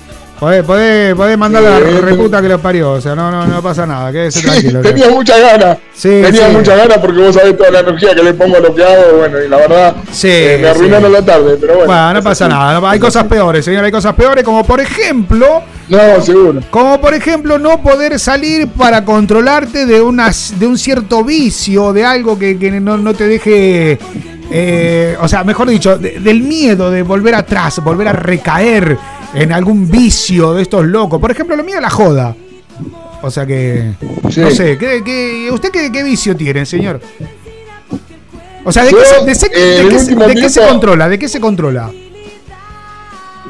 Podés, 0.43 0.65
podés, 0.65 1.15
podés 1.15 1.39
mandar 1.39 1.63
Sí, 1.63 1.69
la 1.95 2.01
reputa 2.01 2.43
que 2.43 2.49
lo 2.49 2.59
parió, 2.59 2.91
o 2.95 3.01
sea, 3.01 3.15
no, 3.15 3.31
no, 3.31 3.47
no 3.47 3.63
pasa 3.63 3.87
nada, 3.87 4.11
quédese 4.11 4.41
Sí, 4.41 4.47
tranquilo. 4.49 4.81
tenía 4.83 5.09
muchas 5.09 5.41
ganas. 5.41 5.79
Sí, 5.95 6.09
tenía 6.21 6.49
sí. 6.49 6.53
muchas 6.57 6.77
ganas 6.79 6.99
porque 6.99 7.21
vos 7.21 7.33
sabés 7.37 7.57
toda 7.57 7.71
la 7.71 7.79
energía 7.79 8.13
que 8.13 8.25
le 8.25 8.35
pongo 8.35 8.57
a 8.57 8.59
lo 8.59 8.75
que 8.75 8.83
hago, 8.83 9.19
bueno, 9.19 9.41
y 9.41 9.49
la 9.49 9.57
verdad 9.59 9.95
Sí, 10.11 10.27
eh, 10.29 10.59
me 10.61 10.69
arruinaron 10.71 11.13
la 11.13 11.25
tarde, 11.25 11.57
pero 11.61 11.75
bueno. 11.75 11.87
Bueno, 11.87 12.15
no 12.15 12.23
pasa 12.25 12.49
nada, 12.49 12.81
no- 12.81 12.89
hay 12.89 12.99
cosas 12.99 13.23
peores, 13.29 13.65
señor, 13.65 13.85
hay 13.85 13.93
cosas 13.93 14.17
peores, 14.17 14.43
como 14.43 14.65
por 14.65 14.81
ejemplo, 14.81 15.63
No, 15.89 16.21
seguro. 16.21 16.61
como 16.71 17.01
por 17.01 17.15
ejemplo 17.15 17.61
no 17.61 17.81
poder 17.81 18.19
salir 18.19 18.67
para 18.67 19.05
controlarte 19.05 19.87
de, 19.87 20.01
unas, 20.01 20.59
de 20.59 20.67
un 20.67 20.77
cierto 20.77 21.23
vicio, 21.23 21.93
de 21.93 22.05
algo 22.05 22.37
que, 22.37 22.59
que 22.59 22.69
no, 22.81 22.97
no 22.97 23.15
te 23.15 23.29
deje, 23.29 23.97
eh, 24.51 25.17
o 25.21 25.29
sea, 25.29 25.45
mejor 25.45 25.69
dicho, 25.69 25.97
de- 25.99 26.19
del 26.19 26.41
miedo 26.43 26.91
de 26.91 27.03
volver 27.05 27.37
atrás, 27.37 27.79
volver 27.85 28.09
a 28.09 28.13
recaer 28.13 28.99
en 29.35 29.53
algún 29.53 29.91
vicio 29.91 30.55
de 30.55 30.63
estos 30.63 30.85
locos. 30.87 31.21
Por 31.21 31.31
ejemplo, 31.31 31.57
lo 31.57 31.65
mío 31.65 31.77
es 31.77 31.83
la 31.83 31.91
joda. 31.91 32.35
O 33.23 33.31
sea 33.31 33.47
que, 33.47 33.93
Sí. 34.31 34.41
no 34.41 34.51
sé, 34.51 34.77
¿qué, 34.79 35.03
qué- 35.05 35.49
usted 35.53 35.71
qué, 35.71 35.93
qué 35.93 36.03
vicio 36.03 36.37
tiene, 36.37 36.67
señor? 36.67 37.01
O 38.65 38.73
sea, 38.73 38.85
¿de 38.85 38.91
Yo, 38.93 38.99
qué, 38.99 39.05
se, 39.05 39.25
de 39.25 39.35
se- 39.35 39.47
eh, 39.47 39.59
de 39.61 39.81
el 39.81 39.89
qué 39.89 39.95
se- 39.99 40.05
último 40.05 40.25
de 40.27 40.35
qué 40.35 40.49
se 40.49 40.61
tiempo- 40.61 40.69
controla? 40.73 41.09
¿De 41.09 41.19
qué 41.19 41.29
se 41.29 41.41
controla? 41.41 41.91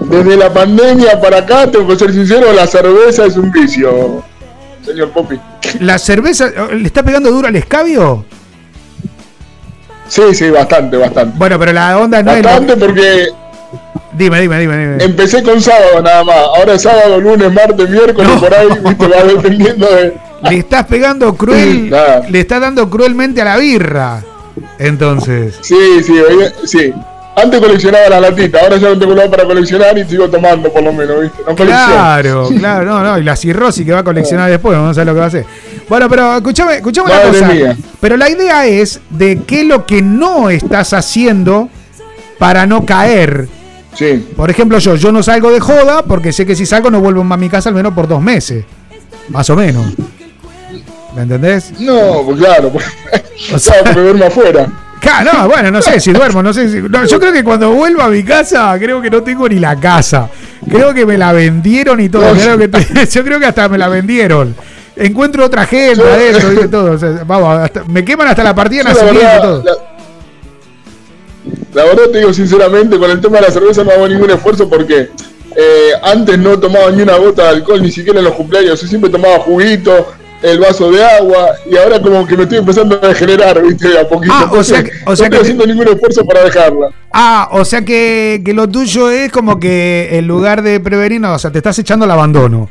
Desde 0.00 0.36
la 0.36 0.52
pandemia 0.52 1.20
para 1.20 1.38
acá, 1.38 1.70
tengo 1.70 1.86
que 1.86 1.96
ser 1.98 2.12
sincero, 2.12 2.52
la 2.52 2.66
cerveza 2.66 3.26
es 3.26 3.36
un 3.36 3.50
vicio, 3.52 4.22
señor 4.84 5.10
Popi. 5.10 5.38
¿La 5.80 5.98
cerveza 5.98 6.50
le 6.72 6.86
está 6.86 7.02
pegando 7.02 7.30
duro 7.30 7.48
al 7.48 7.56
escabio? 7.56 8.24
Sí, 10.08 10.22
sí, 10.34 10.50
bastante, 10.50 10.96
bastante. 10.96 11.38
Bueno, 11.38 11.58
pero 11.58 11.72
la 11.72 11.98
onda 11.98 12.22
no 12.22 12.32
es. 12.32 12.42
Bastante 12.42 12.76
porque 12.76 13.26
Dime, 14.12 14.40
dime, 14.42 14.58
dime, 14.60 14.76
dime. 14.78 15.04
empecé 15.04 15.42
con 15.42 15.60
sábado 15.60 16.02
nada 16.02 16.22
más. 16.22 16.36
Ahora 16.36 16.74
es 16.74 16.82
sábado, 16.82 17.18
lunes, 17.18 17.50
martes, 17.52 17.88
miércoles, 17.88 18.30
por 18.38 18.52
ahí, 18.52 18.68
viste, 18.84 19.08
va 19.08 19.22
dependiendo 19.24 19.86
de. 19.86 20.14
Le 20.50 20.58
estás 20.58 20.86
pegando 20.86 21.34
cruel. 21.34 21.94
Le 22.28 22.40
estás 22.40 22.60
dando 22.60 22.90
cruelmente 22.90 23.40
a 23.40 23.44
la 23.44 23.56
birra. 23.56 24.22
Entonces. 24.78 25.58
Sí, 25.62 26.02
sí, 26.04 26.12
oye, 26.20 26.52
sí. 26.64 26.92
Antes 27.34 27.60
coleccionaba 27.60 28.10
las 28.10 28.20
latitas, 28.20 28.62
ahora 28.62 28.76
ya 28.76 28.90
no 28.90 28.98
tengo 28.98 29.14
nada 29.14 29.30
para 29.30 29.44
coleccionar 29.44 29.96
y 29.96 30.04
sigo 30.04 30.28
tomando 30.28 30.70
por 30.70 30.82
lo 30.82 30.92
menos, 30.92 31.22
¿viste? 31.22 31.38
No. 31.48 31.54
Claro, 31.54 32.50
claro, 32.58 32.84
no, 32.84 33.02
no. 33.02 33.18
Y 33.18 33.22
la 33.22 33.36
cirrosis 33.36 33.86
que 33.86 33.92
va 33.92 34.00
a 34.00 34.04
coleccionar 34.04 34.50
después, 34.50 34.76
no 34.76 34.92
sé 34.92 35.02
lo 35.06 35.14
que 35.14 35.18
va 35.20 35.24
a 35.24 35.28
hacer. 35.28 35.46
Bueno, 35.88 36.10
pero 36.10 36.36
escúchame 36.36 36.82
una 36.84 37.02
Madre 37.04 37.28
cosa. 37.28 37.48
mía. 37.48 37.76
Pero 38.00 38.18
la 38.18 38.28
idea 38.28 38.66
es 38.66 39.00
de 39.08 39.40
qué 39.46 39.62
es 39.62 39.66
lo 39.66 39.86
que 39.86 40.02
no 40.02 40.50
estás 40.50 40.92
haciendo 40.92 41.70
para 42.38 42.66
no 42.66 42.84
caer. 42.84 43.48
Sí. 43.94 44.26
Por 44.36 44.50
ejemplo, 44.50 44.78
yo, 44.78 44.96
yo 44.96 45.12
no 45.12 45.22
salgo 45.22 45.50
de 45.52 45.60
joda 45.60 46.02
porque 46.02 46.32
sé 46.32 46.46
que 46.46 46.56
si 46.56 46.64
salgo 46.66 46.90
no 46.90 47.00
vuelvo 47.00 47.22
más 47.24 47.36
a 47.36 47.40
mi 47.40 47.48
casa 47.48 47.68
al 47.68 47.74
menos 47.74 47.92
por 47.92 48.08
dos 48.08 48.22
meses. 48.22 48.64
Más 49.28 49.48
o 49.50 49.56
menos. 49.56 49.86
¿Me 51.14 51.22
entendés? 51.22 51.72
No, 51.78 52.22
pues 52.24 52.38
claro, 52.38 52.70
pues, 52.70 52.86
O 53.54 53.58
sea- 53.58 53.82
porque 53.84 54.00
duermo 54.00 54.24
afuera. 54.26 54.66
Claro, 55.02 55.32
no, 55.32 55.48
bueno, 55.48 55.68
no 55.72 55.82
sé 55.82 55.98
si 55.98 56.12
duermo, 56.12 56.44
no 56.44 56.52
sé 56.52 56.68
si. 56.68 56.80
no, 56.80 57.04
yo 57.04 57.18
creo 57.18 57.32
que 57.32 57.42
cuando 57.42 57.72
vuelvo 57.72 58.02
a 58.02 58.08
mi 58.08 58.22
casa, 58.22 58.72
creo 58.78 59.02
que 59.02 59.10
no 59.10 59.20
tengo 59.20 59.48
ni 59.48 59.58
la 59.58 59.74
casa. 59.74 60.28
Creo 60.70 60.94
que 60.94 61.04
me 61.04 61.18
la 61.18 61.32
vendieron 61.32 61.98
y 61.98 62.08
todo. 62.08 62.32
Creo 62.34 62.56
que 62.56 62.70
yo 63.10 63.24
creo 63.24 63.40
que 63.40 63.46
hasta 63.46 63.68
me 63.68 63.78
la 63.78 63.88
vendieron. 63.88 64.54
Encuentro 64.94 65.44
otra 65.44 65.66
gente 65.66 65.96
Yo- 65.96 66.04
adentro, 66.06 66.50
¿viste? 66.50 66.68
todo. 66.68 66.92
o 66.92 66.98
sea, 66.98 67.24
vamos, 67.26 67.58
hasta- 67.64 67.82
me 67.82 68.04
queman 68.04 68.28
hasta 68.28 68.44
la 68.44 68.54
partida 68.54 68.84
nacimiento 68.84 69.20
y 69.20 69.40
todo. 69.42 69.64
la, 69.64 69.72
la 71.74 71.84
verdad 71.84 72.04
te 72.12 72.18
digo 72.18 72.32
sinceramente, 72.32 72.98
con 72.98 73.10
el 73.10 73.20
tema 73.20 73.36
de 73.38 73.46
la 73.46 73.50
cerveza 73.50 73.84
no 73.84 73.90
hago 73.92 74.08
ningún 74.08 74.30
esfuerzo 74.30 74.68
porque 74.68 75.08
eh, 75.56 75.90
antes 76.02 76.38
no 76.38 76.58
tomaba 76.58 76.90
ni 76.90 77.02
una 77.02 77.16
gota 77.16 77.44
de 77.44 77.48
alcohol, 77.50 77.82
ni 77.82 77.90
siquiera 77.90 78.18
en 78.18 78.24
los 78.26 78.34
cumpleaños. 78.34 78.80
Yo 78.80 78.86
siempre 78.88 79.10
tomaba 79.10 79.38
juguito, 79.40 80.12
el 80.42 80.58
vaso 80.58 80.90
de 80.90 81.04
agua, 81.04 81.50
y 81.70 81.76
ahora 81.76 82.00
como 82.02 82.26
que 82.26 82.36
me 82.36 82.42
estoy 82.44 82.58
empezando 82.58 82.98
a 83.02 83.08
degenerar, 83.08 83.62
viste, 83.62 83.96
a 83.98 84.08
poquito. 84.08 84.34
Ah, 84.34 84.48
o 84.50 84.62
sea 84.64 84.78
Entonces, 84.80 84.84
que- 85.04 85.10
o 85.10 85.16
sea 85.16 85.26
no 85.26 85.30
que- 85.30 85.36
estoy 85.36 85.38
haciendo 85.40 85.66
ningún 85.66 85.88
esfuerzo 85.88 86.24
para 86.24 86.44
dejarla. 86.44 86.88
Ah, 87.12 87.48
o 87.52 87.64
sea 87.64 87.82
que, 87.84 88.42
que 88.44 88.52
lo 88.52 88.68
tuyo 88.68 89.10
es 89.10 89.30
como 89.30 89.60
que 89.60 90.08
en 90.12 90.26
lugar 90.26 90.62
de 90.62 90.80
prevenir, 90.80 91.20
no, 91.20 91.34
o 91.34 91.38
sea, 91.38 91.52
te 91.52 91.58
estás 91.58 91.78
echando 91.78 92.04
al 92.06 92.10
abandono. 92.10 92.68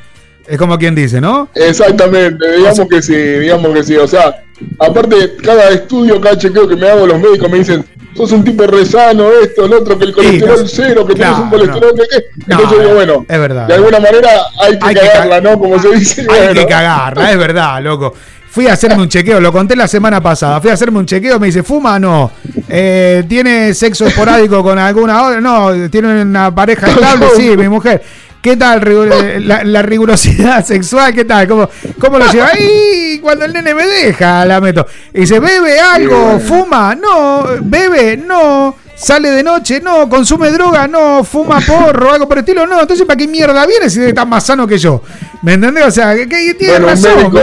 Es 0.48 0.58
como 0.58 0.78
quien 0.78 0.96
dice, 0.96 1.22
¿no? 1.22 1.48
Exactamente, 1.56 2.58
digamos 2.58 2.88
que 2.90 3.02
sí, 3.02 3.16
digamos 3.16 3.74
que 3.74 3.84
sí. 3.84 3.96
O 3.96 4.08
sea, 4.08 4.44
aparte, 4.80 5.36
cada 5.44 5.70
estudio, 5.70 6.20
cada 6.22 6.38
chequeo 6.38 6.68
que 6.68 6.76
me 6.76 6.90
hago, 6.90 7.06
los 7.08 7.20
médicos 7.20 7.50
me 7.50 7.58
dicen, 7.60 7.86
sos 8.16 8.32
un 8.32 8.44
tipo 8.44 8.66
re 8.68 8.86
sano, 8.86 9.30
esto, 9.42 9.66
el 9.66 9.74
otro, 9.74 9.98
que 9.98 10.06
el 10.06 10.14
colesterol 10.14 10.62
no, 10.62 10.68
cero, 10.68 11.06
que 11.08 11.14
claro, 11.14 11.34
tenés 11.36 11.44
un 11.46 11.50
colesterol 11.50 11.94
que 11.96 12.04
qué. 12.10 12.26
No, 12.48 12.56
Entonces 12.56 12.80
digo, 12.80 12.94
bueno, 12.96 13.26
es 13.28 13.40
verdad. 13.40 13.68
de 13.68 13.74
alguna 13.74 14.00
manera 14.00 14.30
hay 14.60 14.78
que 14.80 14.86
Hay 14.86 14.96
cagarla, 14.96 15.42
ca- 15.42 15.50
¿no? 15.50 15.60
Como 15.60 15.80
se 15.80 15.90
dice. 15.94 16.22
Hay 16.22 16.28
bueno. 16.28 16.54
que 16.54 16.66
cagarla, 16.68 17.32
es 17.32 17.38
verdad, 17.38 17.82
loco. 17.82 18.14
Fui 18.50 18.68
a 18.68 18.74
hacerme 18.74 19.02
un 19.02 19.08
chequeo, 19.08 19.40
lo 19.40 19.50
conté 19.54 19.78
la 19.78 19.88
semana 19.88 20.22
pasada. 20.22 20.60
Fui 20.60 20.70
a 20.70 20.74
hacerme 20.74 21.00
un 21.00 21.06
chequeo, 21.06 21.40
me 21.40 21.48
dice, 21.48 21.64
¿fuma? 21.64 21.98
No. 21.98 22.30
Eh, 22.68 23.24
¿Tiene 23.30 23.74
sexo 23.74 24.06
esporádico 24.06 24.62
con 24.62 24.78
alguna 24.78 25.24
otra? 25.26 25.40
No. 25.40 25.90
¿Tiene 25.90 26.22
una 26.24 26.54
pareja 26.54 26.88
estable? 26.90 27.28
Sí, 27.38 27.56
mi 27.56 27.70
mujer. 27.70 28.04
¿Qué 28.42 28.58
tal 28.58 28.82
la, 29.48 29.64
la 29.64 29.82
rigurosidad 29.84 30.66
sexual? 30.66 31.14
¿Qué 31.14 31.26
tal? 31.26 31.48
¿Cómo, 31.48 31.70
cómo 32.00 32.18
lo 32.18 32.32
lleva? 32.32 32.50
Y 32.60 33.20
cuando 33.20 33.46
el 33.46 33.54
nene 33.54 33.74
me 33.76 33.86
deja, 33.86 34.46
la 34.46 34.60
meto. 34.60 34.86
Y 35.14 35.22
dice, 35.22 35.40
¿bebe 35.40 35.80
algo? 35.80 36.40
¿Fuma? 36.40 36.96
No. 36.96 37.46
¿Bebe? 37.62 38.18
No. 38.18 38.76
¿Sale 38.96 39.30
de 39.30 39.44
noche? 39.44 39.80
No. 39.82 40.10
¿Consume 40.10 40.50
droga? 40.52 40.88
No. 40.88 41.24
¿Fuma 41.24 41.60
porro? 41.62 42.14
¿Algo 42.14 42.28
por 42.28 42.38
el 42.38 42.44
estilo? 42.44 42.66
No. 42.66 42.82
Entonces, 42.82 43.06
¿para 43.06 43.18
qué 43.18 43.28
mierda 43.28 43.66
viene 43.68 43.90
si 43.90 44.02
está 44.02 44.26
más 44.26 44.44
sano 44.46 44.66
que 44.66 44.78
yo? 44.80 45.02
¿Me 45.44 45.54
entendés? 45.54 45.86
O 45.86 45.92
sea, 45.92 46.16
que, 46.16 46.28
que 46.28 46.54
tiene 46.56 46.74
Bueno, 46.80 46.88
razón. 46.88 47.34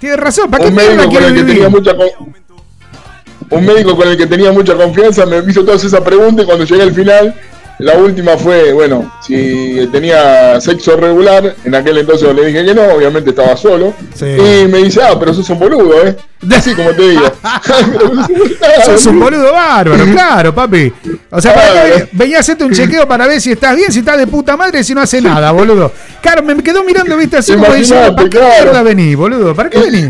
Tiene 0.00 0.16
razón. 0.16 0.50
¿Para 0.50 0.64
qué 0.64 0.70
un 0.70 0.74
mierda 0.76 0.94
médico 0.96 1.04
con 1.04 1.10
quiere 1.10 1.26
el 1.26 1.34
que 1.34 1.42
vivir? 1.42 1.54
tenía 1.54 1.68
mucha 1.68 1.96
con- 1.96 2.40
un 3.50 3.66
médico 3.66 3.96
con 3.96 4.08
el 4.08 4.16
que 4.16 4.26
tenía 4.26 4.52
mucha 4.52 4.74
confianza 4.76 5.26
me 5.26 5.38
hizo 5.48 5.64
todas 5.64 5.82
esas 5.82 6.00
preguntas 6.02 6.44
y 6.44 6.46
cuando 6.46 6.64
llegué 6.64 6.82
al 6.82 6.94
final 6.94 7.34
la 7.80 7.94
última 7.98 8.36
fue 8.36 8.72
bueno 8.72 9.10
si 9.26 9.88
tenía 9.92 10.60
sexo 10.60 10.96
regular 10.96 11.54
en 11.64 11.74
aquel 11.74 11.98
entonces 11.98 12.34
le 12.34 12.46
dije 12.46 12.64
que 12.64 12.74
no 12.74 12.82
obviamente 12.94 13.30
estaba 13.30 13.56
solo 13.56 13.94
Sí. 14.14 14.26
y 14.26 14.68
me 14.68 14.78
dice 14.78 15.00
ah 15.02 15.16
pero 15.18 15.32
sos 15.34 15.48
un 15.50 15.58
boludo 15.58 16.06
eh 16.06 16.16
así 16.56 16.74
como 16.74 16.90
te 16.90 17.08
digo 17.10 17.22
Sos 18.84 19.06
un 19.06 19.20
boludo 19.20 19.52
bárbaro, 19.52 20.04
claro, 20.12 20.54
papi. 20.54 20.92
O 21.30 21.40
sea, 21.40 21.54
¿para 21.54 21.66
qué 21.66 21.90
Claro. 21.90 22.08
venía- 22.12 22.36
a 22.38 22.40
hacerte 22.40 22.64
un 22.64 22.72
chequeo 22.72 23.06
para 23.06 23.26
ver 23.26 23.40
si 23.40 23.52
estás 23.52 23.76
bien, 23.76 23.92
si 23.92 23.98
estás 24.00 24.16
de 24.18 24.26
puta 24.26 24.56
madre, 24.56 24.82
si 24.82 24.94
no 24.94 25.00
hace 25.02 25.20
nada, 25.20 25.50
boludo. 25.52 25.92
Claro, 26.22 26.42
me 26.42 26.62
quedó 26.62 26.82
mirando, 26.82 27.16
viste, 27.16 27.36
así 27.36 27.52
como 27.52 27.72
diciendo, 27.74 28.14
¿para 28.16 28.28
qué 28.28 28.38
claro. 28.38 28.64
mierda 28.64 28.82
venís, 28.82 29.16
boludo? 29.16 29.54
¿Para 29.54 29.68
qué 29.70 29.78
venís? 29.78 30.08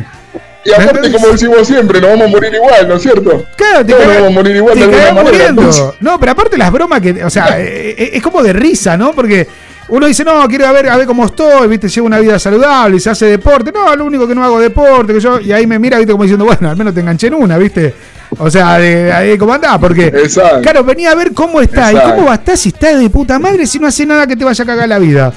Y 0.65 0.73
aparte 0.73 1.11
como 1.12 1.28
decimos 1.28 1.66
siempre 1.66 2.01
nos 2.01 2.11
vamos 2.11 2.27
a 2.27 2.31
morir 2.31 2.55
igual 2.55 2.89
¿no 2.89 2.95
es 2.97 3.03
cierto? 3.03 3.45
Claro, 3.57 3.85
te 3.85 3.93
Todos 3.93 4.05
cagás- 4.05 4.15
vamos 4.16 4.28
a 4.28 4.35
morir 4.35 4.57
igual 4.57 4.74
te 4.78 4.87
de 4.87 5.03
alguna 5.03 5.23
manera 5.24 5.55
No, 6.01 6.20
pero 6.20 6.32
aparte 6.32 6.59
las 6.59 6.70
bromas 6.73 7.01
que, 7.01 7.24
o 7.24 7.31
sea, 7.31 7.47
eh, 7.61 7.95
eh, 7.97 8.11
es 8.15 8.23
como 8.23 8.43
de 8.43 8.53
risa, 8.53 8.97
¿no? 8.97 9.12
Porque 9.12 9.47
uno 9.89 10.07
dice, 10.07 10.23
no, 10.23 10.47
quiero 10.47 10.73
ver, 10.73 10.89
a 10.89 10.97
ver 10.97 11.07
cómo 11.07 11.27
estoy, 11.27 11.66
viste, 11.66 11.89
llevo 11.89 12.07
una 12.07 12.20
vida 12.20 12.39
saludable 12.39 12.97
y 12.97 13.01
se 13.01 13.11
hace 13.11 13.27
deporte. 13.27 13.73
No, 13.73 13.97
lo 13.97 14.05
único 14.05 14.28
que 14.28 14.37
no 14.37 14.45
hago 14.45 14.61
deporte, 14.61 15.12
que 15.12 15.19
yo, 15.19 15.41
y 15.41 15.51
ahí 15.51 15.66
me 15.66 15.81
mira, 15.81 15.97
viste, 15.99 16.12
como 16.12 16.23
diciendo, 16.23 16.45
bueno, 16.45 16.70
al 16.70 16.77
menos 16.77 16.95
te 16.95 17.01
enganché 17.01 17.27
en 17.27 17.35
una, 17.35 17.59
viste. 17.59 17.93
O 18.39 18.49
sea, 18.49 18.78
de 18.78 19.12
ahí 19.12 19.37
cómo 19.37 19.53
andás, 19.53 19.78
porque, 19.78 20.07
Exacto. 20.07 20.61
claro, 20.62 20.85
venía 20.85 21.11
a 21.11 21.16
ver 21.16 21.32
cómo 21.32 21.61
está 21.61 21.93
y 21.93 21.97
cómo 21.97 22.27
va 22.27 22.32
a 22.32 22.37
estar 22.37 22.57
si 22.57 22.69
está 22.69 22.97
de 22.97 23.11
puta 23.11 23.41
madre 23.41 23.66
si 23.66 23.81
no 23.81 23.89
hace 23.89 24.07
nada 24.07 24.28
que 24.28 24.37
te 24.37 24.45
vaya 24.45 24.62
a 24.62 24.66
cagar 24.66 24.89
la 24.89 25.01
vida. 25.01 25.32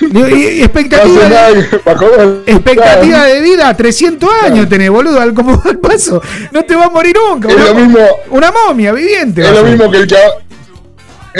Y- 0.00 0.62
expectativa, 0.62 1.50
de, 1.50 1.60
expectativa 2.46 3.24
de 3.24 3.40
vida, 3.40 3.74
300 3.76 4.28
años 4.44 4.68
tenés, 4.68 4.90
boludo, 4.90 5.20
al, 5.20 5.34
como 5.34 5.60
al 5.64 5.78
paso. 5.78 6.20
No 6.52 6.64
te 6.64 6.74
va 6.74 6.86
a 6.86 6.90
morir 6.90 7.16
nunca. 7.30 7.48
Es 7.48 7.54
una, 7.54 7.64
lo 7.66 7.74
mismo- 7.74 8.08
una 8.30 8.52
momia 8.52 8.92
viviente. 8.92 9.42
Es 9.42 9.50
lo 9.52 9.62
mismo 9.64 9.90
que 9.90 9.98
el 9.98 10.06
que 10.06 10.16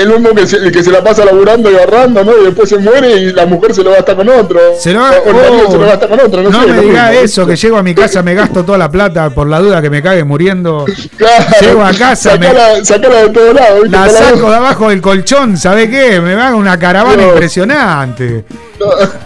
lo 0.07 0.19
mismo 0.19 0.35
que 0.35 0.47
se, 0.47 0.57
el 0.57 0.73
que 0.73 0.83
se 0.83 0.91
la 0.91 1.05
pasa 1.05 1.25
laburando 1.25 1.71
y 1.71 1.77
ahorrando, 1.77 2.25
¿no? 2.25 2.33
Y 2.37 2.45
después 2.47 2.69
se 2.69 2.79
muere 2.79 3.13
y 3.13 3.33
la 3.33 3.47
mujer 3.47 3.73
se 3.73 3.85
lo 3.85 3.93
gasta 3.93 4.17
con 4.17 4.29
otro. 4.29 4.59
Se 4.79 4.93
lo 4.93 5.01
o 5.05 5.07
el 5.07 5.35
marido 5.35 5.65
oh, 5.69 5.71
se 5.71 5.79
lo 5.79 5.87
gasta 5.87 6.09
con 6.09 6.19
otro, 6.21 6.43
no, 6.43 6.51
no 6.51 6.63
sé. 6.63 6.67
me 6.67 6.81
digas 6.81 7.15
eso, 7.15 7.47
que 7.47 7.55
llego 7.55 7.77
a 7.77 7.83
mi 7.85 7.95
casa, 7.95 8.23
me 8.23 8.35
gasto 8.35 8.65
toda 8.65 8.77
la 8.77 8.91
plata 8.91 9.31
por 9.31 9.49
la 9.49 9.61
duda 9.61 9.81
que 9.81 9.91
me 9.91 10.03
cague 10.03 10.25
muriendo. 10.25 10.85
Claro, 11.17 11.45
Llego 11.61 11.85
a 11.85 11.93
casa, 11.93 12.37
me, 12.37 12.47
sacala, 12.49 12.85
sacala 12.85 13.23
de 13.23 13.29
todos 13.31 13.55
lados. 13.55 13.89
la 13.89 14.09
saco 14.09 14.51
de 14.51 14.57
abajo 14.57 14.89
del 14.89 15.01
colchón, 15.01 15.57
¿sabe 15.57 15.89
qué? 15.89 16.21
Me 16.21 16.33
hago 16.35 16.59
una 16.59 16.77
caravana 16.79 17.23
No. 17.23 17.29
impresionante. 17.29 18.45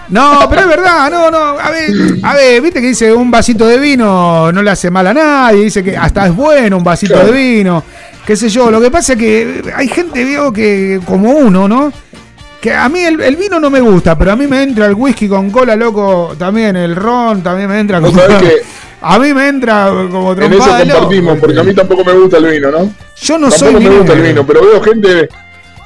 No, 0.09 0.47
pero 0.49 0.63
es 0.63 0.69
verdad, 0.69 1.11
no, 1.11 1.31
no. 1.31 1.39
A 1.59 1.71
ver, 1.71 1.91
a 2.23 2.35
ver, 2.35 2.61
viste 2.63 2.81
que 2.81 2.89
dice 2.89 3.13
un 3.13 3.31
vasito 3.31 3.67
de 3.67 3.79
vino 3.79 4.51
no 4.53 4.63
le 4.63 4.71
hace 4.71 4.91
mal 4.91 5.07
a 5.07 5.15
nadie, 5.15 5.65
dice 5.65 5.83
que 5.83 5.97
hasta 5.97 6.27
es 6.27 6.35
bueno 6.35 6.77
un 6.79 6.85
vasito 6.85 7.15
Claro. 7.15 7.33
de 7.33 7.39
vino, 7.39 7.83
qué 8.27 8.37
sé 8.37 8.49
yo. 8.49 8.71
Lo 8.71 8.81
que 8.81 8.91
pasa 8.91 9.13
es 9.15 9.19
que 9.19 9.63
hay 9.75 9.89
gente, 9.89 10.25
veo 10.25 10.53
que 10.53 11.01
como 11.05 11.31
uno, 11.33 11.69
¿no? 11.69 11.93
Que 12.61 12.75
a 12.75 12.89
mí 12.89 13.01
el, 13.01 13.21
el 13.21 13.37
vino 13.37 13.61
no 13.61 13.71
me 13.71 13.81
gusta, 13.81 14.19
pero 14.19 14.33
a 14.33 14.37
mí 14.37 14.47
me 14.47 14.63
entra 14.63 14.87
el 14.87 14.95
whisky 14.95 15.29
con 15.29 15.51
cola, 15.51 15.77
loco, 15.77 16.35
también 16.39 16.75
el 16.77 16.97
ron, 16.97 17.43
también 17.43 17.69
me 17.69 17.79
entra 17.79 18.01
Vos 18.01 18.11
como... 18.11 18.21
sabés 18.23 18.39
que 18.43 18.63
A 19.01 19.17
mí 19.21 19.33
me 19.33 19.47
entra 19.47 19.93
como 20.11 20.33
En 20.33 20.39
eso 20.41 20.49
trompada 20.57 20.79
de 20.81 20.85
loco. 20.87 20.99
compartimos, 21.03 21.39
porque 21.39 21.61
a 21.61 21.63
mí 21.63 21.73
tampoco 21.73 22.05
me 22.05 22.13
gusta 22.15 22.39
el 22.39 22.47
vino, 22.47 22.71
¿no? 22.73 22.93
Yo 23.23 23.39
no 23.39 23.49
tampoco 23.49 23.51
soy 23.59 23.73
me 23.75 23.79
vinero. 23.79 23.99
gusta 23.99 24.13
el 24.15 24.23
vino, 24.23 24.45
pero 24.45 24.61
veo 24.67 24.83
gente 24.83 25.29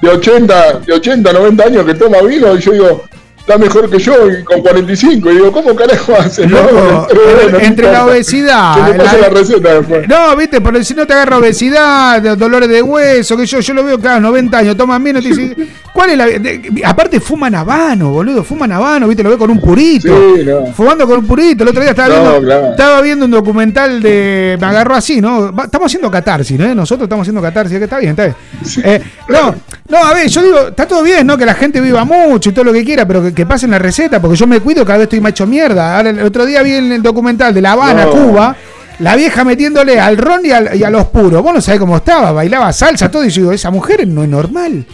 de 0.01 0.09
80, 0.09 0.73
de 0.87 0.93
80, 0.95 1.31
90 1.33 1.63
años 1.65 1.85
que 1.85 1.93
toma 1.95 2.23
vino 2.23 2.55
y 2.57 2.61
yo 2.61 2.73
digo, 2.73 3.05
está 3.43 3.59
mejor 3.59 3.91
que 3.91 3.99
yo 3.99 4.15
y 4.31 4.43
con 4.45 4.61
45. 4.63 5.31
Y 5.31 5.35
digo, 5.35 5.53
¿cómo 5.53 5.75
carajo 5.75 6.15
hace? 6.17 6.47
No, 6.47 6.59
no 7.51 7.59
entre 7.59 7.91
la 7.93 8.07
obesidad, 8.07 8.87
te 8.93 8.95
paso 8.99 9.17
la- 9.17 9.23
la 9.23 9.29
receta 9.29 9.75
después. 9.75 10.09
No, 10.09 10.37
viste, 10.37 10.61
porque 10.61 10.85
si 10.85 10.95
no 10.95 11.07
te 11.07 11.13
agarra 11.13 11.39
obesidad, 11.39 12.37
dolores 12.37 12.69
de 12.69 12.81
hueso, 12.83 13.37
que 13.37 13.47
yo, 13.47 13.61
yo 13.61 13.75
lo 13.75 13.85
veo, 13.85 13.99
claro, 13.99 14.21
90 14.21 14.59
años, 14.59 14.77
toman 14.77 15.03
menos, 15.03 15.23
te 15.23 15.29
dice, 15.31 15.57
¿cuál 15.93 16.11
es 16.11 16.17
la...? 16.17 16.27
de- 16.27 16.83
aparte 16.85 17.21
fuman 17.21 17.55
habano, 17.55 18.11
boludo, 18.11 18.43
fuman 18.45 18.71
habano, 18.73 19.09
viste, 19.09 19.23
lo 19.23 19.29
veo 19.31 19.39
con 19.39 19.51
un 19.51 19.61
purito. 19.61 20.09
Sí, 20.37 20.45
no. 20.45 20.67
Fumando 20.73 21.07
con 21.07 21.19
un 21.19 21.27
purito, 21.27 21.65
el 21.65 21.71
otro 21.71 21.81
día 21.83 21.91
estaba, 21.91 22.09
viendo, 22.09 22.41
claro. 22.41 22.71
estaba 22.71 23.01
viendo 23.01 23.25
un 23.25 23.31
documental 23.33 24.01
de... 24.03 24.57
Me 24.61 24.67
agarró 24.67 24.95
así, 24.95 25.21
¿no? 25.21 25.49
Estamos 25.65 25.87
haciendo 25.87 26.11
catarsis, 26.11 26.59
¿no? 26.59 26.75
Nosotros 26.75 27.07
estamos 27.07 27.25
haciendo 27.25 27.43
catarsis, 27.43 27.77
que 27.79 27.85
está 27.85 27.99
bien, 27.99 28.11
está 28.11 28.25
bien. 28.25 28.37
Eh, 28.85 29.03
no, 29.29 29.55
no, 29.93 29.99
a 29.99 30.15
ver, 30.15 30.27
yo 30.29 30.43
digo, 30.43 30.59
está 30.69 30.89
todo 30.89 31.03
bien, 31.03 31.27
¿no? 31.27 31.37
Que 31.37 31.45
la 31.45 31.53
gente 31.55 31.79
viva 31.81 32.03
mucho 32.05 32.49
y 32.49 32.53
todo 32.55 32.65
lo 32.65 32.73
que 32.73 32.83
quiera, 32.83 33.07
pero 33.07 33.23
que, 33.23 33.35
que 33.35 33.45
pasen 33.45 33.71
la 33.71 33.79
receta, 33.79 34.21
porque 34.23 34.37
yo 34.39 34.47
me 34.47 34.59
cuido, 34.61 34.85
cada 34.87 34.97
vez 34.99 35.05
estoy 35.05 35.21
macho 35.21 35.47
mierda. 35.47 35.97
Ahora, 35.99 36.09
el 36.11 36.21
otro 36.23 36.47
día 36.47 36.63
vi 36.63 36.73
en 36.73 36.91
el 36.93 37.03
documental 37.03 37.53
de 37.53 37.61
La 37.61 37.73
Habana, 37.73 38.07
No. 38.07 38.11
Cuba, 38.13 38.57
la 39.01 39.17
vieja 39.17 39.45
metiéndole 39.45 40.01
al 40.01 40.17
ron 40.17 40.47
y, 40.47 40.51
al- 40.51 40.75
y 40.75 40.83
a 40.83 40.89
los 40.91 41.05
puros. 41.09 41.43
Vos 41.43 41.53
no 41.55 41.61
sabés 41.61 41.79
cómo 41.79 41.97
estaba, 41.99 42.33
bailaba 42.33 42.73
salsa, 42.73 43.11
todo, 43.11 43.23
y 43.25 43.29
yo 43.31 43.43
digo, 43.43 43.53
esa 43.53 43.71
mujer 43.71 44.09
no 44.09 44.23
es 44.23 44.29
normal. 44.31 44.87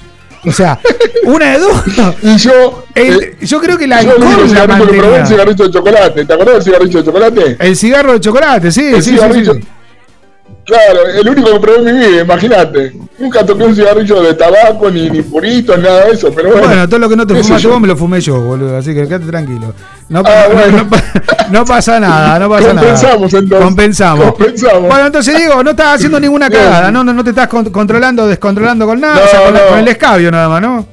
O 0.44 0.52
sea, 0.52 0.78
una 1.24 1.52
de 1.52 1.58
dos. 1.60 1.82
Y 2.22 2.36
yo, 2.36 2.84
El- 2.94 3.22
eh, 3.22 3.36
yo 3.42 3.60
creo 3.60 3.78
que 3.78 3.86
la 3.86 4.02
yo 4.02 4.12
el 4.16 4.48
cigarrillo 4.48 4.86
que 4.88 4.98
probé 4.98 5.18
el 5.20 5.26
cigarrillo 5.26 5.64
de 5.64 5.70
chocolate. 5.72 6.24
¿Te 6.24 6.32
acordás 6.32 6.54
del 6.54 6.62
cigarrillo 6.64 6.98
de 7.00 7.04
chocolate? 7.04 7.56
El 7.60 7.76
cigarro 7.76 8.12
de 8.14 8.20
chocolate, 8.20 8.70
sí, 8.72 8.86
El 8.86 9.02
sí, 9.02 9.10
sí, 9.10 9.16
cigarrillo- 9.16 9.54
sí. 9.54 9.64
Claro, 10.68 11.06
el 11.08 11.26
único 11.26 11.50
que 11.50 11.60
probé 11.60 11.78
en 11.78 11.84
mi 11.98 12.06
vida, 12.06 12.20
imagínate. 12.20 12.92
Nunca 13.18 13.44
toqué 13.44 13.64
un 13.64 13.74
cigarrillo 13.74 14.20
de 14.22 14.34
tabaco, 14.34 14.90
ni, 14.90 15.08
ni 15.08 15.22
purito, 15.22 15.74
nada 15.78 16.04
de 16.04 16.10
eso, 16.12 16.30
pero 16.30 16.50
bueno. 16.50 16.66
Bueno, 16.66 16.86
todo 16.86 16.98
lo 17.00 17.08
que 17.08 17.16
no 17.16 17.26
te 17.26 17.34
fumaste 17.34 17.62
yo. 17.62 17.70
vos 17.70 17.80
me 17.80 17.88
lo 17.88 17.96
fumé 17.96 18.20
yo, 18.20 18.38
boludo. 18.38 18.76
Así 18.76 18.94
que 18.94 19.08
quédate 19.08 19.24
tranquilo. 19.24 19.72
No, 20.10 20.22
Ah, 20.26 20.44
no- 20.48 20.54
bueno. 20.54 20.76
no 20.84 20.90
pa- 20.90 21.02
no 21.50 21.64
pasa 21.64 21.98
nada, 21.98 22.38
no 22.38 22.50
pasa 22.50 22.74
nada. 22.74 22.80
Compensamos, 22.86 23.32
entonces. 23.34 23.64
Compensamos. 23.64 24.88
Bueno, 24.88 25.06
entonces 25.06 25.36
Diego, 25.38 25.64
no 25.64 25.70
estás 25.70 25.94
haciendo 25.96 26.20
ninguna 26.20 26.50
cagada, 26.50 26.90
no, 26.90 27.02
no, 27.02 27.14
no 27.14 27.24
te 27.24 27.30
estás 27.30 27.48
con- 27.48 27.70
controlando, 27.70 28.26
descontrolando 28.26 28.84
con 28.86 29.00
nada, 29.00 29.24
o 29.24 29.26
sea, 29.26 29.40
con 29.70 29.78
el 29.78 29.88
escabio 29.88 30.30
nada 30.30 30.50
más, 30.50 30.60
¿no? 30.60 30.86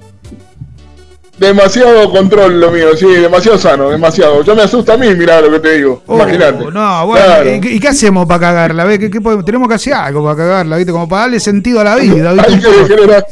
Demasiado 1.37 2.09
control 2.11 2.61
lo 2.61 2.71
mío, 2.71 2.95
sí, 2.95 3.07
demasiado 3.07 3.57
sano, 3.57 3.89
demasiado. 3.89 4.41
Ya 4.43 4.53
me 4.55 4.61
asusta 4.61 4.93
a 4.93 4.97
mí, 4.97 5.13
mirá 5.15 5.41
lo 5.41 5.51
que 5.51 5.59
te 5.59 5.77
digo. 5.77 6.01
Oh, 6.07 6.15
Imagínate. 6.15 6.65
No, 6.71 7.05
bueno, 7.07 7.25
Claro. 7.25 7.55
¿y, 7.55 7.59
qué- 7.59 7.71
y 7.73 7.79
qué 7.79 7.87
hacemos 7.89 8.25
para 8.25 8.39
cagarla? 8.39 8.87
¿Qué, 8.97 9.11
qué 9.11 9.19
podemos? 9.19 9.43
Tenemos 9.43 9.67
que 9.67 9.73
hacer 9.75 9.93
algo 9.93 10.23
para 10.23 10.37
cagarla, 10.37 10.77
¿viste? 10.77 10.93
Como 10.93 11.09
para 11.09 11.23
darle 11.23 11.41
sentido 11.41 11.81
a 11.81 11.83
la 11.83 11.95
vida, 11.97 12.31
¿viste? 12.33 12.53
Hay 12.53 12.59
que 12.61 12.69
degenerar. 12.69 13.25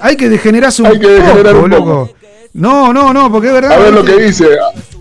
Hay 0.00 0.16
que 0.16 0.28
degenerarse 0.28 0.82
un 0.82 0.88
Hay 0.88 0.98
que 0.98 1.06
degenerar 1.08 1.52
poco, 1.52 1.64
un 1.64 1.70
loco. 1.70 2.10
No, 2.54 2.92
no, 2.92 3.12
no, 3.12 3.30
porque 3.30 3.48
es 3.48 3.52
verdad. 3.54 3.72
A 3.72 3.78
ver 3.78 3.92
lo 3.92 4.02
que 4.04 4.16
dice. 4.16 4.48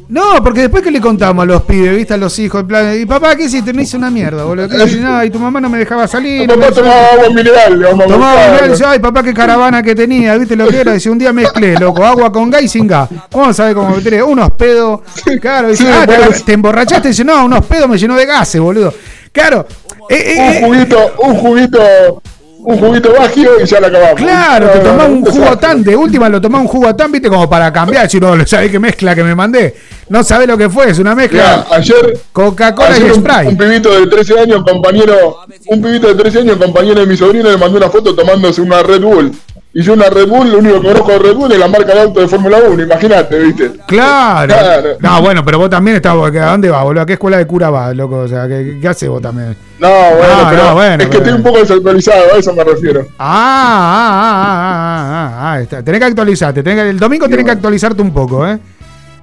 No, 0.08 0.44
porque 0.44 0.62
después 0.62 0.84
que 0.84 0.92
le 0.92 1.02
contamos 1.02 1.44
a 1.44 1.46
los 1.48 1.64
pibes, 1.64 1.96
viste, 1.96 2.14
a 2.14 2.18
los 2.18 2.38
hijos, 2.38 2.62
en 2.62 2.68
plan, 2.68 3.00
y 3.02 3.06
papá, 3.08 3.36
¿qué 3.36 3.46
hiciste? 3.46 3.74
No 3.74 3.82
hice 3.82 3.98
una 3.98 4.12
mierda, 4.12 4.44
boludo. 4.44 4.70
¿Qué 4.70 4.78
hiciste? 4.78 5.00
No, 5.02 5.24
y 5.24 5.32
tu 5.32 5.40
mamá 5.40 5.60
no 5.60 5.68
me 5.68 5.80
dejaba 5.80 6.08
salir. 6.08 6.48
no 6.48 6.56
me 6.56 6.62
Papá 6.66 6.76
tomaba 6.76 7.06
agua 7.14 7.30
mineral, 7.30 7.80
le 7.80 7.86
vamos 7.88 8.06
a 8.06 8.10
Tomaba 8.10 8.32
buscar. 8.34 8.50
mineral, 8.52 8.72
dice, 8.72 8.86
ay 8.86 9.00
papá, 9.00 9.24
qué 9.24 9.34
caravana 9.34 9.82
que 9.82 9.96
tenía, 9.96 10.38
viste 10.38 10.56
lo 10.56 10.68
que 10.68 10.80
era, 10.82 10.94
dice, 10.94 11.10
un 11.10 11.18
día 11.18 11.34
mezclé, 11.34 11.74
loco, 11.80 12.06
agua 12.06 12.32
con 12.32 12.52
gas 12.52 12.62
y 12.62 12.68
sin 12.68 12.86
gas. 12.86 13.10
Vamos 13.32 13.60
a 13.60 13.66
ver 13.66 13.74
cómo 13.74 13.96
meter 13.96 14.24
unos 14.24 14.52
pedos. 14.52 15.00
Claro, 15.42 15.70
dice, 15.70 15.88
ah, 15.92 16.06
te, 16.06 16.16
te 16.44 16.54
emborrachaste, 16.54 17.08
dice, 17.08 17.24
no, 17.24 17.44
unos 17.46 17.66
pedos 17.66 17.90
me 17.90 17.98
llenó 17.98 18.16
de 18.16 18.26
gases, 18.28 18.62
boludo. 18.62 18.94
Claro, 19.32 19.66
eh, 20.10 20.16
eh, 20.16 20.36
Un 20.38 20.54
eh, 20.54 20.62
juguito, 20.66 21.14
un 21.24 21.36
juguito, 21.36 22.22
un 22.60 22.78
juguito 22.80 23.14
vacío 23.18 23.50
y 23.62 23.66
ya 23.66 23.80
lo 23.80 23.88
acabamos. 23.88 24.16
Claro, 24.16 24.70
te 24.70 24.80
tomás 24.80 25.10
un 25.10 25.26
jugo 25.26 25.58
tan, 25.58 25.84
de 25.84 25.96
última 25.96 26.30
lo 26.30 26.40
tomás 26.40 26.62
un 26.62 26.68
jugo 26.68 26.96
tan, 26.96 27.12
viste, 27.12 27.28
como 27.30 27.50
para 27.50 27.72
cambiar, 27.74 28.10
si 28.10 28.20
no, 28.20 28.34
¿sabés 28.46 28.72
qué 28.72 28.80
mezcla 28.80 29.14
que 29.14 29.24
me 29.24 29.36
mandé? 29.36 29.76
No 30.08 30.24
sabés 30.24 30.48
lo 30.48 30.58
que 30.58 30.70
fue, 30.70 30.90
es 30.90 31.00
una 31.00 31.16
mezcla. 31.16 31.66
Mirá, 31.66 31.78
ayer, 31.78 32.18
Coca-Cola 32.32 32.98
y 32.98 33.10
Sprite. 33.10 33.48
un 33.48 33.58
pibito 33.58 34.00
de 34.00 34.08
13 34.08 34.40
años, 34.40 34.64
compañero, 34.64 35.38
un 35.68 35.82
pibito 35.82 36.08
de 36.08 36.16
13 36.16 36.40
años, 36.42 36.58
compañero 36.58 37.00
de 37.02 37.08
mi 37.08 37.18
sobrino, 37.18 37.50
le 37.50 37.58
mandó 37.58 37.78
una 37.78 37.90
foto 37.90 38.14
tomándose 38.16 38.62
una 38.62 38.84
Red 38.84 39.02
Bull. 39.02 39.32
Y 39.78 39.82
yo 39.82 39.92
una 39.92 40.06
Red 40.06 40.28
Bull, 40.30 40.52
lo 40.52 40.60
único 40.60 40.80
que 40.80 40.88
conozco 40.88 41.12
de 41.12 41.20
Red 41.20 41.34
Bull 41.36 41.52
es 41.52 41.60
la 41.60 41.68
marca 41.68 41.94
de 41.94 42.02
auto 42.04 42.22
de 42.22 42.28
Fórmula 42.30 42.60
1, 42.70 42.84
imagínate, 42.84 43.38
¿viste? 43.40 43.72
Claro. 43.88 44.54
Claro. 44.54 44.90
No, 45.02 45.22
bueno, 45.22 45.44
pero 45.44 45.58
vos 45.58 45.70
también 45.70 45.98
estás, 45.98 46.14
¿a 46.14 46.52
dónde 46.52 46.70
vas, 46.70 46.84
boludo? 46.84 47.02
¿A 47.02 47.06
qué 47.06 47.14
escuela 47.14 47.38
de 47.38 47.46
cura 47.46 47.70
vas, 47.70 47.94
loco? 47.94 48.20
O 48.20 48.28
sea, 48.28 48.48
¿qué, 48.48 48.78
qué 48.80 48.88
haces 48.88 49.10
vos 49.10 49.22
también? 49.22 49.58
No, 49.80 49.90
bueno, 49.90 50.44
No, 50.44 50.50
pero 50.50 50.64
no, 50.64 50.74
bueno, 50.76 51.04
es 51.04 51.10
que 51.10 51.18
estoy 51.18 51.34
un 51.34 51.44
poco 51.44 51.58
desactualizado, 51.60 52.24
a 52.36 52.38
eso 52.38 52.54
me 52.54 52.64
refiero. 52.64 53.06
Ah, 53.20 53.26
ah, 53.28 54.22
ah, 54.22 54.46
ah, 54.46 55.10
ah, 55.10 55.32
ah, 55.34 55.52
ah, 55.54 55.62
está. 55.62 55.84
Tenés 55.84 56.00
que 56.00 56.06
actualizarte. 56.08 56.64
tenés 56.64 56.82
que- 56.84 56.90
el 56.92 57.00
domingo 57.00 57.28
tenés 57.28 57.44
que 57.44 57.52
actualizarte 57.52 58.02
un 58.02 58.14
poco, 58.14 58.48
¿eh? 58.48 58.58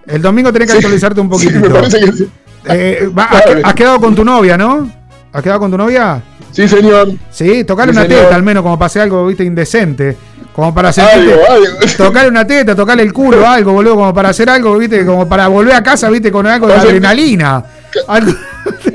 El 0.07 0.23
domingo 0.23 0.53
tenés 0.53 0.69
que 0.69 0.73
Sí, 0.73 0.79
actualizarte 0.79 1.21
un 1.21 1.27
sí, 1.27 1.31
poquitito. 1.31 1.61
me 1.61 1.71
parece 1.71 2.01
que 2.01 2.13
sí. 2.13 2.29
Eh, 2.67 3.11
va, 3.17 3.25
has, 3.65 3.75
quedado 3.75 3.99
con 4.01 4.15
tu 4.15 4.25
novia, 4.25 4.57
¿no? 4.57 4.89
¿Has 5.33 5.43
quedado 5.43 5.61
con 5.61 5.71
tu 5.71 5.77
novia? 5.79 6.23
Sí, 6.53 6.69
señor. 6.69 7.13
Sí, 7.31 7.65
tocarle 7.65 7.93
Sí, 7.93 7.99
una 7.99 8.07
señor. 8.09 8.25
teta 8.25 8.37
al 8.37 8.43
menos, 8.43 8.63
como 8.63 8.83
hacer 8.85 9.03
algo, 9.03 9.27
viste, 9.27 9.45
indecente. 9.45 10.17
Como 10.55 10.75
para 10.75 10.93
sentirte. 10.93 11.33
Algo, 11.33 11.51
algo. 11.51 11.79
Tocarle 11.97 12.29
una 12.29 12.47
teta, 12.47 12.75
tocarle 12.75 13.03
el 13.03 13.13
culo, 13.13 13.47
algo, 13.49 13.73
boludo, 13.73 13.95
como 13.97 14.13
para 14.15 14.29
hacer 14.31 14.51
algo, 14.51 14.77
viste, 14.79 15.05
como 15.07 15.29
para 15.29 15.49
volver 15.49 15.75
a 15.75 15.83
casa, 15.83 16.11
viste, 16.11 16.31
con 16.31 16.47
algo 16.47 16.67
de 16.67 16.75
Para 16.75 16.85
sentir- 16.85 16.97
adrenalina. 17.07 17.65
Algo- 18.09 18.33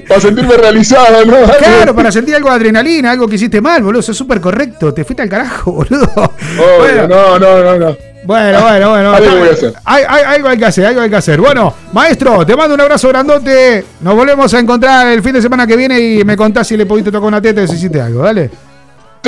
Para 0.07 0.19
sentirme 0.21 0.57
realizado, 0.57 1.23
¿no? 1.25 1.35
Claro, 1.59 1.93
para 1.95 2.11
sentir 2.11 2.35
algo 2.35 2.49
de 2.49 2.55
adrenalina, 2.55 3.11
algo 3.11 3.27
que 3.27 3.35
hiciste 3.35 3.61
mal, 3.61 3.83
boludo. 3.83 3.99
Eso 3.99 4.11
es 4.11 4.17
súper 4.17 4.41
correcto. 4.41 4.91
Te 4.93 5.03
fuiste 5.03 5.21
al 5.21 5.29
carajo, 5.29 5.71
boludo. 5.71 6.09
Obvio, 6.15 6.77
Bueno. 6.79 7.07
no, 7.07 7.37
no, 7.37 7.63
no, 7.63 7.77
no. 7.77 7.97
Bueno, 8.23 8.61
bueno, 8.61 8.89
bueno. 8.89 9.11
Algo 9.13 9.43
hacer. 9.51 9.73
Hay, 9.85 10.03
hay- 10.07 10.23
algo 10.35 10.47
hay 10.49 10.57
que 10.57 10.65
hacer, 10.65 10.85
algo 10.87 11.01
hay 11.01 11.09
que 11.11 11.15
hacer. 11.15 11.39
Bueno, 11.39 11.71
maestro, 11.93 12.43
te 12.45 12.55
mando 12.55 12.73
un 12.73 12.81
abrazo 12.81 13.07
grandote. 13.09 13.85
Nos 14.01 14.15
volvemos 14.15 14.51
a 14.53 14.59
encontrar 14.59 15.07
el 15.09 15.21
fin 15.21 15.33
de 15.33 15.41
semana 15.43 15.67
que 15.67 15.75
viene 15.77 15.99
y 15.99 16.23
me 16.23 16.35
contás 16.35 16.67
si 16.67 16.75
le 16.75 16.85
pudiste 16.87 17.11
tocar 17.11 17.27
una 17.27 17.39
teta 17.41 17.61
y 17.61 17.67
si 17.67 17.75
hiciste 17.75 18.01
algo, 18.01 18.23
dale. 18.23 18.49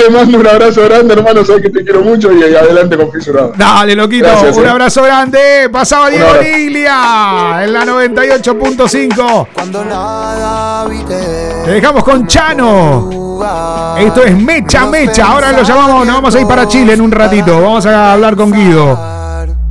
Te 0.00 0.08
mando 0.08 0.38
un 0.38 0.46
abrazo 0.46 0.82
grande, 0.84 1.12
hermano. 1.12 1.44
Sabes 1.44 1.62
que 1.62 1.68
te 1.68 1.84
quiero 1.84 2.00
mucho 2.00 2.32
y 2.32 2.42
adelante 2.42 2.96
con 2.96 3.12
Fisurado. 3.12 3.52
Dale, 3.54 3.94
loquito. 3.94 4.24
Gracias, 4.24 4.56
un 4.56 4.64
eh. 4.64 4.70
abrazo 4.70 5.02
grande. 5.02 5.68
Pasaba 5.70 6.08
Diego. 6.08 6.26
Liglia 6.42 7.60
en 7.62 7.72
la 7.74 7.84
98.5. 7.84 9.48
Cuando 9.52 9.84
nada 9.84 10.88
Te 11.66 11.70
dejamos 11.70 12.02
con 12.02 12.26
Chano. 12.26 13.10
Esto 13.98 14.24
es 14.24 14.34
Mecha 14.34 14.86
Mecha. 14.86 15.26
Ahora 15.26 15.52
lo 15.52 15.62
llamamos, 15.62 16.06
nos 16.06 16.14
vamos 16.14 16.34
a 16.34 16.40
ir 16.40 16.46
para 16.46 16.66
Chile 16.66 16.94
en 16.94 17.02
un 17.02 17.12
ratito. 17.12 17.60
Vamos 17.60 17.84
a 17.84 18.14
hablar 18.14 18.36
con 18.36 18.50
Guido. 18.52 19.19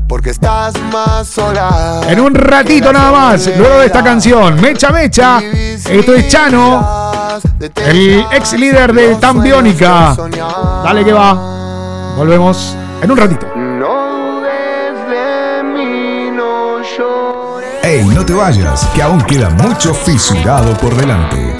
Porque 0.09 0.31
estás 0.31 0.73
más 0.91 1.27
sola. 1.27 2.01
En 2.07 2.19
un 2.19 2.33
ratito 2.33 2.91
nada 2.91 3.11
más, 3.11 3.45
luego 3.55 3.77
de 3.77 3.85
esta 3.85 4.03
canción, 4.03 4.59
Mecha 4.59 4.89
Mecha, 4.89 5.39
esto 5.39 6.15
es 6.15 6.27
Chano, 6.27 7.39
el 7.75 8.25
ex 8.31 8.53
líder 8.53 8.91
de 8.91 9.15
Tan 9.17 9.39
Biónica. 9.39 10.17
Dale 10.83 11.05
que 11.05 11.13
va. 11.13 11.33
Volvemos 12.17 12.75
en 13.03 13.11
un 13.11 13.17
ratito. 13.17 13.45
No 13.55 14.41
dudes 14.41 15.09
de 15.09 15.63
mí, 15.63 16.31
no 16.35 16.81
llores. 16.81 17.83
Ey, 17.83 18.03
no 18.05 18.25
te 18.25 18.33
vayas, 18.33 18.87
que 18.95 19.03
aún 19.03 19.21
queda 19.21 19.51
mucho 19.51 19.93
fisurado 19.93 20.75
por 20.79 20.95
delante. 20.95 21.55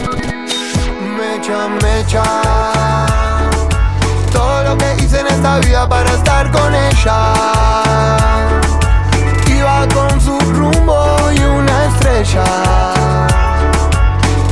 Mecha, 1.15 1.67
mecha. 1.83 2.23
Todo 4.33 4.63
lo 4.63 4.75
que 4.75 4.95
hice 5.03 5.19
en 5.19 5.27
esta 5.27 5.59
vida 5.59 5.87
para 5.87 6.09
estar 6.09 6.51
con 6.51 6.73
ella. 6.73 7.88
Estrella. 12.29 12.43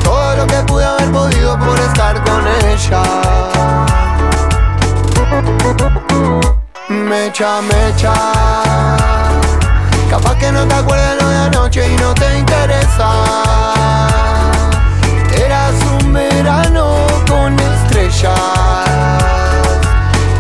Todo 0.04 0.36
lo 0.36 0.48
que 0.48 0.56
pude 0.64 0.86
haber 0.86 1.12
podido 1.12 1.58
por 1.60 1.80
estar 1.80 2.24
con 2.24 2.44
ella. 2.66 3.04
Mecha, 6.90 7.62
mecha. 7.62 8.14
Capaz 10.10 10.36
que 10.36 10.52
no 10.52 10.66
te 10.66 10.76
acuerdas 10.76 11.18
lo 11.22 11.30
de 11.30 11.38
anoche 11.38 11.88
y 11.92 11.96
no 11.98 12.14
te 12.14 12.38
interesa. 12.38 13.10
Eras 15.34 15.74
un 16.02 16.14
verano 16.14 16.96
con 17.28 17.60
estrellas. 17.60 18.40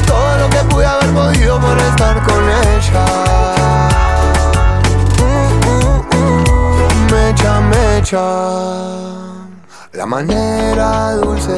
Todo 0.05 0.37
lo 0.37 0.49
que 0.49 0.63
pude 0.69 0.85
haber 0.85 1.13
podido 1.13 1.59
por 1.59 1.77
estar 1.77 2.21
con 2.23 2.43
ella. 2.49 3.56
Mecha, 7.37 7.61
mecha. 7.61 8.21
La 9.93 10.05
manera 10.05 11.13
dulce 11.13 11.55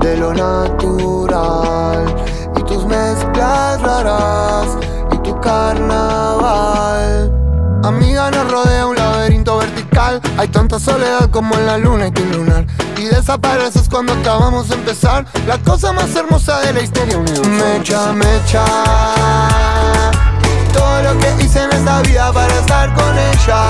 de 0.00 0.16
lo 0.16 0.34
natural 0.34 2.14
y 2.56 2.62
tus 2.62 2.84
mezclas 2.86 3.80
raras 3.82 4.76
y 5.12 5.18
tu 5.18 5.38
carnaval. 5.40 7.32
Amiga, 7.84 8.30
nos 8.30 8.50
rodea 8.50 8.86
un 8.86 8.96
laberinto 8.96 9.58
vertical. 9.58 10.20
Hay 10.36 10.48
tanta 10.48 10.78
soledad 10.78 11.30
como 11.30 11.54
en 11.54 11.66
la 11.66 11.78
luna 11.78 12.08
y 12.08 12.10
tu 12.10 12.24
lunar. 12.24 12.66
Y 12.96 13.04
desapareces 13.04 13.88
cuando 13.88 14.12
acabamos 14.14 14.68
de 14.68 14.74
empezar. 14.74 15.24
La 15.46 15.58
cosa 15.58 15.92
más 15.92 16.14
hermosa 16.14 16.60
de 16.60 16.72
la 16.74 16.80
historia 16.80 17.16
universal. 17.18 17.50
Mecha, 17.50 18.12
mecha. 18.12 18.64
Todo 20.72 21.02
lo 21.02 21.18
que 21.18 21.44
hice 21.44 21.62
en 21.62 21.72
esta 21.72 22.00
vida 22.02 22.32
para 22.32 22.54
estar 22.54 22.92
con 22.94 23.18
ella. 23.18 23.62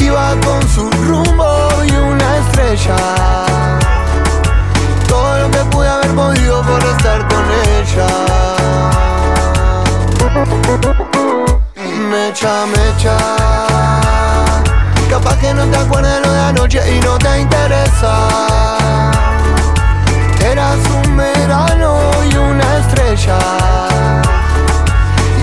Iba 0.00 0.34
con 0.44 0.68
su 0.68 0.90
rumbo 0.90 1.68
y 1.84 1.90
una 1.92 2.38
estrella. 2.38 2.96
Todo 5.06 5.38
lo 5.40 5.50
que 5.50 5.58
pude 5.70 5.88
haber 5.88 6.14
podido 6.14 6.62
por 6.62 6.82
estar 6.84 7.26
con 7.28 7.44
ella. 7.76 8.06
Mecha, 12.10 12.66
mecha. 12.66 13.16
Capaz 15.10 15.36
que 15.38 15.54
no 15.54 15.64
te 15.64 15.76
acuerdas 15.76 16.20
lo 16.20 16.32
de 16.32 16.40
anoche 16.40 16.80
y 16.96 17.00
no 17.00 17.18
te 17.18 17.40
interesa. 17.40 18.28
Eras 20.40 20.78
un 21.04 21.16
verano 21.16 22.10
y 22.30 22.36
una 22.36 22.78
estrella. 22.78 23.38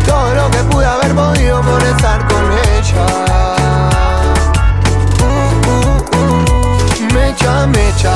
Todo 0.05 0.35
lo 0.35 0.49
que 0.51 0.57
pude 0.69 0.85
haber 0.85 1.15
podido 1.15 1.61
por 1.61 1.81
estar 1.83 2.25
con 2.27 2.43
ella. 2.75 3.05
Uh, 5.21 5.25
uh, 5.69 6.17
uh, 6.17 7.13
mecha, 7.13 7.67
mecha. 7.67 8.15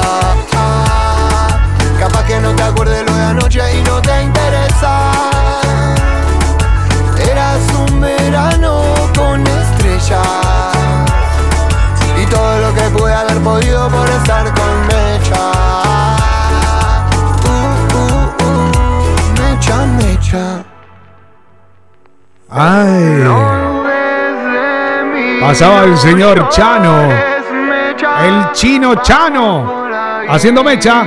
Capaz 2.00 2.24
que 2.26 2.40
no 2.40 2.54
te 2.56 2.64
acuerdes 2.64 3.06
lo 3.06 3.14
de 3.14 3.24
anoche 3.24 3.78
y 3.78 3.84
no 3.84 4.02
te 4.02 4.24
interesa. 4.24 5.12
Eras 7.18 7.60
un 7.88 8.00
verano 8.00 8.82
con 9.16 9.46
estrellas. 9.46 10.28
Y 12.22 12.26
todo 12.28 12.60
lo 12.60 12.74
que 12.74 12.82
pude 12.98 13.14
haber 13.14 13.40
podido 13.40 13.90
por 13.90 14.10
estar 14.10 14.46
con 14.54 14.88
Mecha. 14.88 15.52
Uh, 17.46 17.98
uh, 17.98 18.46
uh, 18.46 19.42
mecha, 19.42 19.86
mecha. 19.86 20.64
Ay. 22.50 23.24
Pasaba 25.40 25.84
el 25.84 25.98
señor 25.98 26.50
Chano. 26.50 27.10
El 27.12 28.52
chino 28.54 28.96
Chano. 29.04 29.88
Haciendo 30.28 30.64
mecha. 30.64 31.02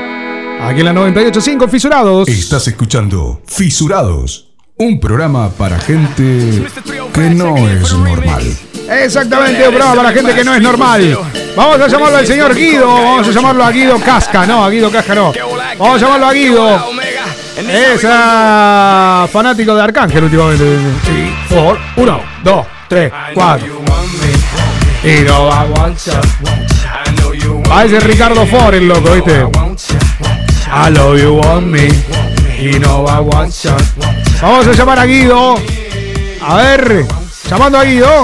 Aquí 0.62 0.80
en 0.80 0.86
la 0.86 0.92
98.5 0.92 1.68
Fisurados. 1.68 2.28
Estás 2.28 2.68
escuchando 2.68 3.40
Fisurados, 3.46 4.50
un 4.76 5.00
programa 5.00 5.50
para 5.50 5.78
gente 5.78 6.64
que 7.12 7.30
no 7.30 7.56
es 7.56 7.92
normal. 7.92 8.42
Exactamente, 8.88 9.68
un 9.68 9.74
programa 9.74 9.96
para 9.96 10.12
gente 10.12 10.34
que 10.34 10.44
no 10.44 10.54
es 10.54 10.62
normal. 10.62 11.18
Vamos 11.56 11.80
a 11.80 11.88
llamarlo 11.88 12.18
al 12.18 12.26
señor 12.26 12.54
Guido. 12.54 12.86
Vamos 12.86 13.28
a 13.28 13.32
llamarlo 13.32 13.64
a 13.64 13.72
Guido 13.72 13.98
Casca. 13.98 14.46
No, 14.46 14.64
a 14.64 14.70
Guido 14.70 14.90
Casca 14.90 15.14
no. 15.14 15.32
Vamos 15.78 15.96
a 15.96 16.04
llamarlo 16.04 16.26
a 16.26 16.32
Guido. 16.32 16.80
Es 17.56 18.00
ah, 18.08 19.28
fanático 19.30 19.74
de 19.74 19.82
Arcángel 19.82 20.24
últimamente. 20.24 20.64
Sí, 21.04 21.34
por 21.54 21.78
uno, 21.96 22.20
dos, 22.42 22.66
tres, 22.88 23.12
cuatro. 23.34 23.82
Y 25.04 25.22
no 25.22 25.46
va 25.46 25.66
Parece 27.68 28.00
Ricardo 28.00 28.46
Ford 28.46 28.74
el 28.74 28.88
loco, 28.88 29.12
¿viste? 29.12 29.46
I 30.74 30.90
love 30.90 31.20
you 31.20 31.34
want 31.34 31.66
me. 31.66 31.88
Y 32.58 32.78
no 32.78 33.02
va 33.02 33.20
one 33.20 33.50
shot. 33.50 33.82
Vamos 34.40 34.66
a 34.66 34.72
llamar 34.72 34.98
a 35.00 35.04
Guido. 35.04 35.56
A 36.40 36.56
ver, 36.56 37.04
llamando 37.50 37.78
a 37.78 37.84
Guido. 37.84 38.22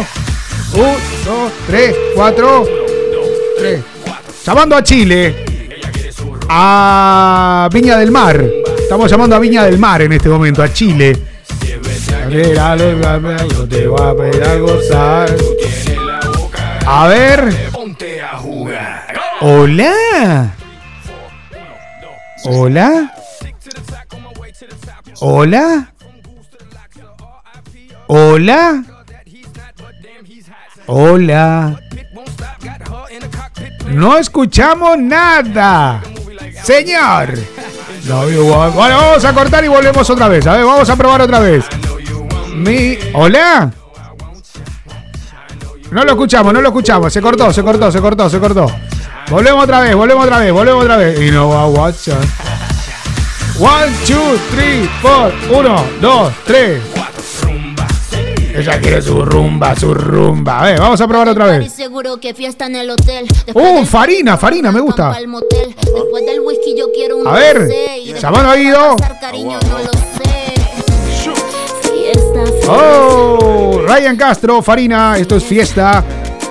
Un, 0.73 0.97
dos, 1.25 1.53
tres, 1.67 1.95
cuatro. 2.15 2.67
Tres. 3.59 3.81
Llamando 4.47 4.77
a 4.77 4.83
Chile. 4.83 5.45
A 6.49 7.69
Viña 7.73 7.99
del 7.99 8.11
Mar. 8.11 8.43
Estamos 8.89 9.11
llamando 9.11 9.37
a 9.37 9.39
Viña 9.39 9.65
del 9.65 9.79
Mar 9.79 10.01
en 10.01 10.15
este 10.15 10.31
momento, 10.31 10.63
a 10.63 10.73
Chile. 10.73 11.15
A 16.87 17.07
ver. 17.07 17.55
Hola. 19.43 20.55
Hola. 22.45 23.15
Hola. 25.21 25.93
Hola. 28.07 28.85
Hola. 30.87 31.81
No 33.91 34.17
escuchamos 34.17 34.99
nada. 34.99 36.03
Señor. 36.63 37.58
No, 38.09 38.25
vamos 38.75 39.25
a 39.25 39.35
cortar 39.35 39.65
y 39.65 39.69
volvemos 39.69 40.09
otra 40.09 40.29
vez. 40.29 40.47
A 40.47 40.57
ver, 40.57 40.65
vamos 40.65 40.89
a 40.89 40.97
probar 40.97 41.21
otra 41.21 41.41
vez. 41.41 41.67
Mi. 42.55 42.97
Hola. 43.13 43.71
No 45.91 46.05
lo 46.05 46.13
escuchamos, 46.13 46.53
no 46.53 46.61
lo 46.63 46.69
escuchamos. 46.69 47.13
Se 47.13 47.21
cortó, 47.21 47.53
se 47.53 47.63
cortó, 47.63 47.93
se 47.93 48.01
cortó, 48.01 48.31
se 48.31 48.39
cortó. 48.39 48.67
Volvemos 49.29 49.65
otra 49.65 49.81
vez, 49.81 49.95
volvemos 49.95 50.25
otra 50.25 50.39
vez, 50.39 50.53
volvemos 50.53 50.85
otra 50.85 50.97
vez. 50.97 51.21
Y 51.21 51.31
no 51.31 51.51
va 51.51 51.63
a 51.63 51.67
WhatsApp. 51.67 52.25
One, 53.61 53.93
two, 54.07 54.39
three, 54.53 54.89
four. 55.03 55.33
Uno, 55.51 55.85
dos, 56.01 56.33
tres. 56.47 56.81
Ella 58.59 58.81
quiere 58.81 59.01
su 59.01 59.25
rumba, 59.25 59.77
su 59.77 59.95
rumba. 59.95 60.59
A 60.59 60.65
ver, 60.65 60.81
vamos 60.81 61.01
a 61.01 61.07
probar 61.07 61.29
otra 61.29 61.47
vez. 61.47 61.73
Seguro 61.73 62.19
que 62.19 62.35
fiesta 62.35 62.67
en 62.67 62.75
el 62.75 62.91
hotel. 62.91 63.25
Uh, 63.55 63.85
Farina, 63.85 64.37
Farina, 64.37 64.73
me 64.73 64.81
gusta. 64.81 65.13
Al 65.13 65.29
motel. 65.29 65.77
Después 65.77 66.27
del 66.27 66.41
whisky 66.41 66.75
yo 66.77 66.87
quiero 66.93 67.19
un 67.19 67.29
A 67.29 67.35
ver, 67.35 67.69
sé. 67.69 68.03
Fiesta, 71.83 72.45
Oh, 72.69 73.81
Ryan 73.87 74.17
Castro, 74.17 74.61
Farina, 74.61 75.17
esto 75.19 75.37
es 75.37 75.45
fiesta. 75.45 76.03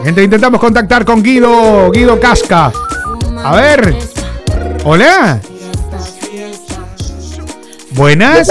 Gente, 0.01 0.23
intentamos 0.23 0.61
contactar 0.61 1.03
con 1.03 1.21
Guido, 1.21 1.91
Guido 1.91 2.17
Casca. 2.21 2.71
A 3.43 3.55
ver. 3.57 3.97
Hola. 4.85 5.41
Buenas. 7.91 8.47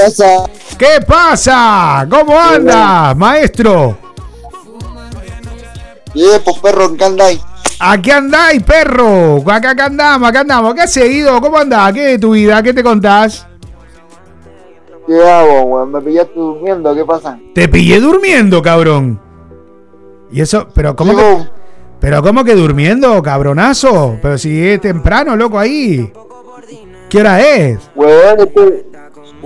¿Qué 0.78 1.00
pasa? 1.06 2.04
¿Qué? 2.04 2.16
¿Cómo 2.16 2.38
andas, 2.38 3.16
maestro? 3.16 3.98
Bien, 6.14 6.40
pues 6.44 6.58
perro, 6.58 6.86
¿en 6.86 6.96
qué 6.96 7.04
andáis? 7.04 7.40
Aquí 7.78 8.10
andáis, 8.10 8.62
perro. 8.62 9.42
Acá, 9.50 9.70
acá 9.70 9.86
andamos, 9.86 10.28
acá 10.28 10.40
andamos. 10.40 10.74
¿Qué 10.74 10.82
has 10.82 10.92
seguido? 10.92 11.40
¿Cómo 11.40 11.58
andás? 11.58 11.92
¿Qué 11.92 12.02
de 12.02 12.18
tu 12.18 12.32
vida? 12.32 12.62
¿Qué 12.62 12.72
te 12.72 12.82
contás? 12.82 13.46
¿Qué 15.06 15.22
hago, 15.22 15.62
weón? 15.62 15.92
Me 15.92 16.00
pillaste 16.00 16.34
durmiendo, 16.34 16.94
¿qué 16.94 17.04
pasa? 17.04 17.38
Te 17.54 17.68
pillé 17.68 18.00
durmiendo, 18.00 18.60
cabrón. 18.60 19.20
Y 20.32 20.40
eso, 20.40 20.66
pero 20.74 20.96
¿cómo 20.96 21.16
que, 21.16 21.46
pero 22.00 22.22
cómo 22.22 22.44
que 22.44 22.54
durmiendo, 22.54 23.22
cabronazo? 23.22 24.18
Pero 24.20 24.36
si 24.36 24.66
es 24.66 24.80
temprano, 24.80 25.36
loco, 25.36 25.58
ahí. 25.58 26.12
¿Qué 27.08 27.20
hora 27.20 27.40
es? 27.40 27.78
Weón, 27.94 28.40
es 28.40 28.46
que, 28.46 28.86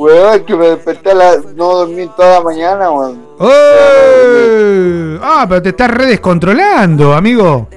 weón, 0.00 0.44
que 0.44 0.54
me 0.56 0.70
desperté 0.70 1.10
a 1.10 1.14
la... 1.14 1.36
No 1.54 1.76
dormí 1.76 2.08
toda 2.16 2.38
la 2.38 2.40
mañana, 2.44 2.90
weón. 2.90 3.22
¡Eh! 3.40 5.18
Ah, 5.22 5.46
pero 5.48 5.62
te 5.62 5.70
estás 5.70 5.90
re 5.90 6.06
descontrolando, 6.06 7.14
amigo. 7.14 7.68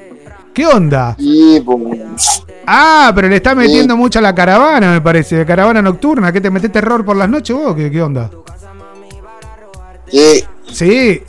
¿Qué 0.54 0.68
onda? 0.68 1.16
Sí, 1.18 1.62
pues. 1.66 2.44
Ah, 2.68 3.12
pero 3.16 3.28
le 3.28 3.38
estás 3.38 3.56
metiendo 3.56 3.98
mucho 3.98 4.20
a 4.20 4.22
la 4.22 4.36
caravana, 4.36 4.92
me 4.92 5.02
parece. 5.02 5.46
Caravana 5.46 5.82
nocturna. 5.82 6.32
¿Qué 6.32 6.40
te 6.40 6.52
metes 6.52 6.72
terror 6.72 7.04
por 7.04 7.16
las 7.16 7.28
noches 7.28 7.56
vos? 7.56 7.76
¿Qué, 7.76 7.90
qué 7.90 8.02
onda? 8.02 8.30
Sí. 10.10 10.46
Sí. 10.72 11.24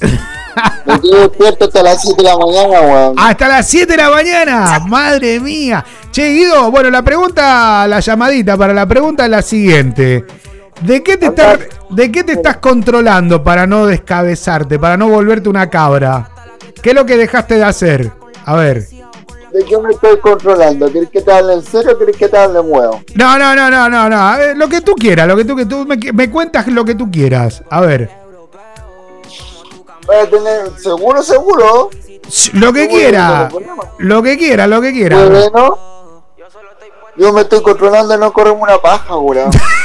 Me 0.84 1.00
quedé 1.00 1.20
despierto 1.20 1.64
hasta 1.64 1.82
las 1.82 2.02
7 2.02 2.22
de 2.22 2.28
la 2.28 2.36
mañana, 2.36 2.80
weón. 2.80 3.14
Hasta 3.18 3.48
las 3.48 3.66
7 3.66 3.86
de 3.86 3.96
la 3.96 4.10
mañana. 4.10 4.80
Madre 4.86 5.40
mía. 5.40 5.84
Che, 6.10 6.28
Guido, 6.28 6.70
bueno, 6.70 6.90
la 6.90 7.02
pregunta, 7.02 7.86
la 7.88 8.00
llamadita 8.00 8.56
para 8.56 8.74
la 8.74 8.86
pregunta 8.86 9.24
es 9.24 9.30
la 9.30 9.42
siguiente. 9.42 10.24
¿De 10.82 11.02
qué 11.02 11.16
te, 11.16 11.26
estás, 11.26 11.60
¿De 11.90 12.12
qué 12.12 12.24
te 12.24 12.32
estás 12.32 12.58
controlando 12.58 13.42
para 13.42 13.66
no 13.66 13.86
descabezarte, 13.86 14.78
para 14.78 14.96
no 14.96 15.08
volverte 15.08 15.48
una 15.48 15.70
cabra? 15.70 16.28
¿Qué 16.82 16.90
es 16.90 16.94
lo 16.94 17.06
que 17.06 17.16
dejaste 17.16 17.56
de 17.56 17.64
hacer? 17.64 18.12
A 18.44 18.56
ver. 18.56 18.86
¿De 19.52 19.64
qué 19.64 19.78
me 19.78 19.92
estoy 19.92 20.18
controlando? 20.18 20.90
¿Quieres 20.90 21.10
que 21.10 21.22
te 21.22 21.32
hable 21.32 21.54
en 21.54 21.62
serio 21.62 21.92
o 21.92 21.96
quieres 21.96 22.16
que 22.16 22.28
te 22.28 22.36
hable 22.36 22.58
en 22.58 22.66
huevo? 22.68 23.00
No, 23.14 23.38
no, 23.38 23.54
no, 23.54 23.70
no, 23.70 23.88
no, 23.88 24.08
no. 24.10 24.38
Ver, 24.38 24.56
lo 24.56 24.68
que 24.68 24.80
tú 24.80 24.94
quieras, 24.94 25.28
lo 25.28 25.36
que 25.36 25.44
tú, 25.44 25.56
que 25.56 25.64
tú 25.64 25.86
me, 25.86 25.96
me 26.12 26.30
cuentas 26.30 26.66
lo 26.66 26.84
que 26.84 26.94
tú 26.94 27.10
quieras. 27.10 27.62
A 27.70 27.80
ver. 27.80 28.10
Voy 30.06 30.16
a 30.16 30.28
tener 30.28 30.70
seguro, 30.78 31.22
seguro. 31.22 31.90
Lo 32.54 32.72
que 32.72 32.88
quiera. 32.88 33.48
Lo 33.98 34.22
que 34.22 34.36
quiera, 34.36 34.66
lo 34.66 34.80
que 34.80 34.92
quiera. 34.92 35.24
Bueno, 35.24 36.24
yo 37.16 37.32
me 37.32 37.42
estoy 37.42 37.62
controlando 37.62 38.12
de 38.14 38.18
no 38.18 38.32
correrme 38.32 38.60
una 38.62 38.78
paja, 38.78 39.16
weón. 39.16 39.50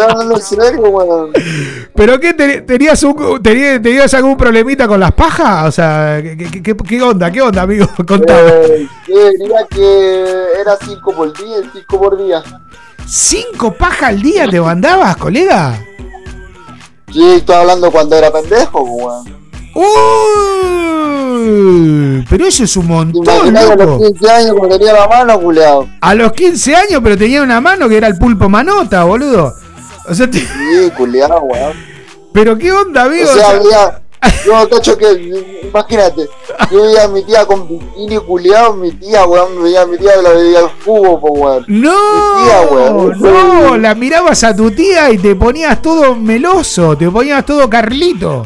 Estoy 0.00 0.12
hablando 0.12 0.36
en 0.36 0.42
serio, 0.42 0.80
weón. 0.82 1.30
¿Pero 1.94 2.18
qué? 2.20 2.32
te- 2.34 2.62
¿Tenías, 2.62 3.02
un, 3.02 3.42
tenías, 3.42 3.82
tenías 3.82 4.14
algún 4.14 4.36
problemita 4.36 4.88
con 4.88 4.98
las 5.00 5.12
pajas? 5.12 5.68
O 5.68 5.72
sea, 5.72 6.20
¿qué, 6.22 6.36
qué- 6.36 6.62
qué- 6.62 6.76
qué 6.76 7.02
onda? 7.02 7.30
¿Qué 7.30 7.42
onda, 7.42 7.62
amigo? 7.62 7.86
Contame. 7.96 8.40
Eh, 8.50 8.88
que 9.06 9.30
diría 9.38 9.66
que 9.68 10.24
era 10.60 10.76
5 10.82 11.12
por 11.14 11.36
día, 11.36 11.56
5 11.72 12.00
por 12.00 12.16
día. 12.24 12.42
¿Cinco 13.06 13.72
pajas 13.74 14.10
al 14.10 14.22
día 14.22 14.48
te 14.48 14.60
mandabas, 14.60 15.16
colega? 15.16 15.78
Sí, 17.12 17.32
estoy 17.32 17.56
hablando 17.56 17.90
cuando 17.90 18.16
era 18.16 18.30
pendejo, 18.30 18.82
weón. 18.82 19.40
Uy, 21.32 22.24
pero 22.28 22.46
eso 22.46 22.64
es 22.64 22.76
un 22.76 22.86
montón, 22.88 23.22
Imaginate 23.24 23.72
a 23.72 23.76
los 23.76 23.86
loco. 23.86 24.04
15 24.06 24.30
años 24.30 24.54
cuando 24.58 24.78
tenía 24.78 24.92
la 24.94 25.08
mano, 25.08 25.40
culeado. 25.40 25.88
A 26.00 26.14
los 26.14 26.32
15 26.32 26.74
años, 26.76 27.00
pero 27.02 27.16
tenía 27.16 27.42
una 27.42 27.60
mano 27.60 27.88
que 27.88 27.96
era 27.96 28.06
el 28.08 28.18
pulpo 28.18 28.48
manota, 28.48 29.04
boludo. 29.04 29.54
O 30.10 30.14
sea, 30.14 30.28
Sí, 30.32 30.90
culeado, 30.96 31.40
weón. 31.40 31.72
pero 32.32 32.58
qué 32.58 32.72
onda, 32.72 33.04
amigo. 33.04 33.30
O 33.30 33.34
sea, 33.34 33.50
había. 33.50 34.02
Yo 34.44 34.68
cacho 34.68 34.98
que, 34.98 35.12
imagínate, 35.62 36.28
yo 36.70 36.82
veía 36.82 37.04
a 37.04 37.08
mi 37.08 37.22
tía 37.24 37.46
con 37.46 37.66
bikini 37.66 38.18
culeado, 38.18 38.74
mi 38.74 38.90
tía, 38.92 39.24
weón, 39.24 39.62
veía 39.62 39.80
a 39.82 39.86
mi 39.86 39.96
tía 39.96 40.14
que 40.16 40.22
la 40.22 40.30
veía 40.30 40.58
al 40.58 40.70
jugo, 40.84 41.18
po, 41.20 41.28
weón. 41.30 41.64
No, 41.68 41.90
Mi 42.36 42.44
tía, 42.44 42.60
weón. 42.70 43.18
no, 43.18 43.78
la 43.78 43.94
mirabas 43.94 44.44
a 44.44 44.54
tu 44.54 44.70
tía 44.72 45.10
y 45.10 45.16
te 45.18 45.34
ponías 45.36 45.80
todo 45.80 46.14
meloso, 46.14 46.96
te 46.98 47.08
ponías 47.10 47.46
todo 47.46 47.70
Carlito. 47.70 48.44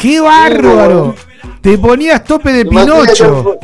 ¡Qué 0.00 0.20
bárbaro! 0.20 1.14
Te 1.60 1.78
ponías 1.78 2.24
tope 2.24 2.52
de 2.52 2.66
Pinocho. 2.66 3.58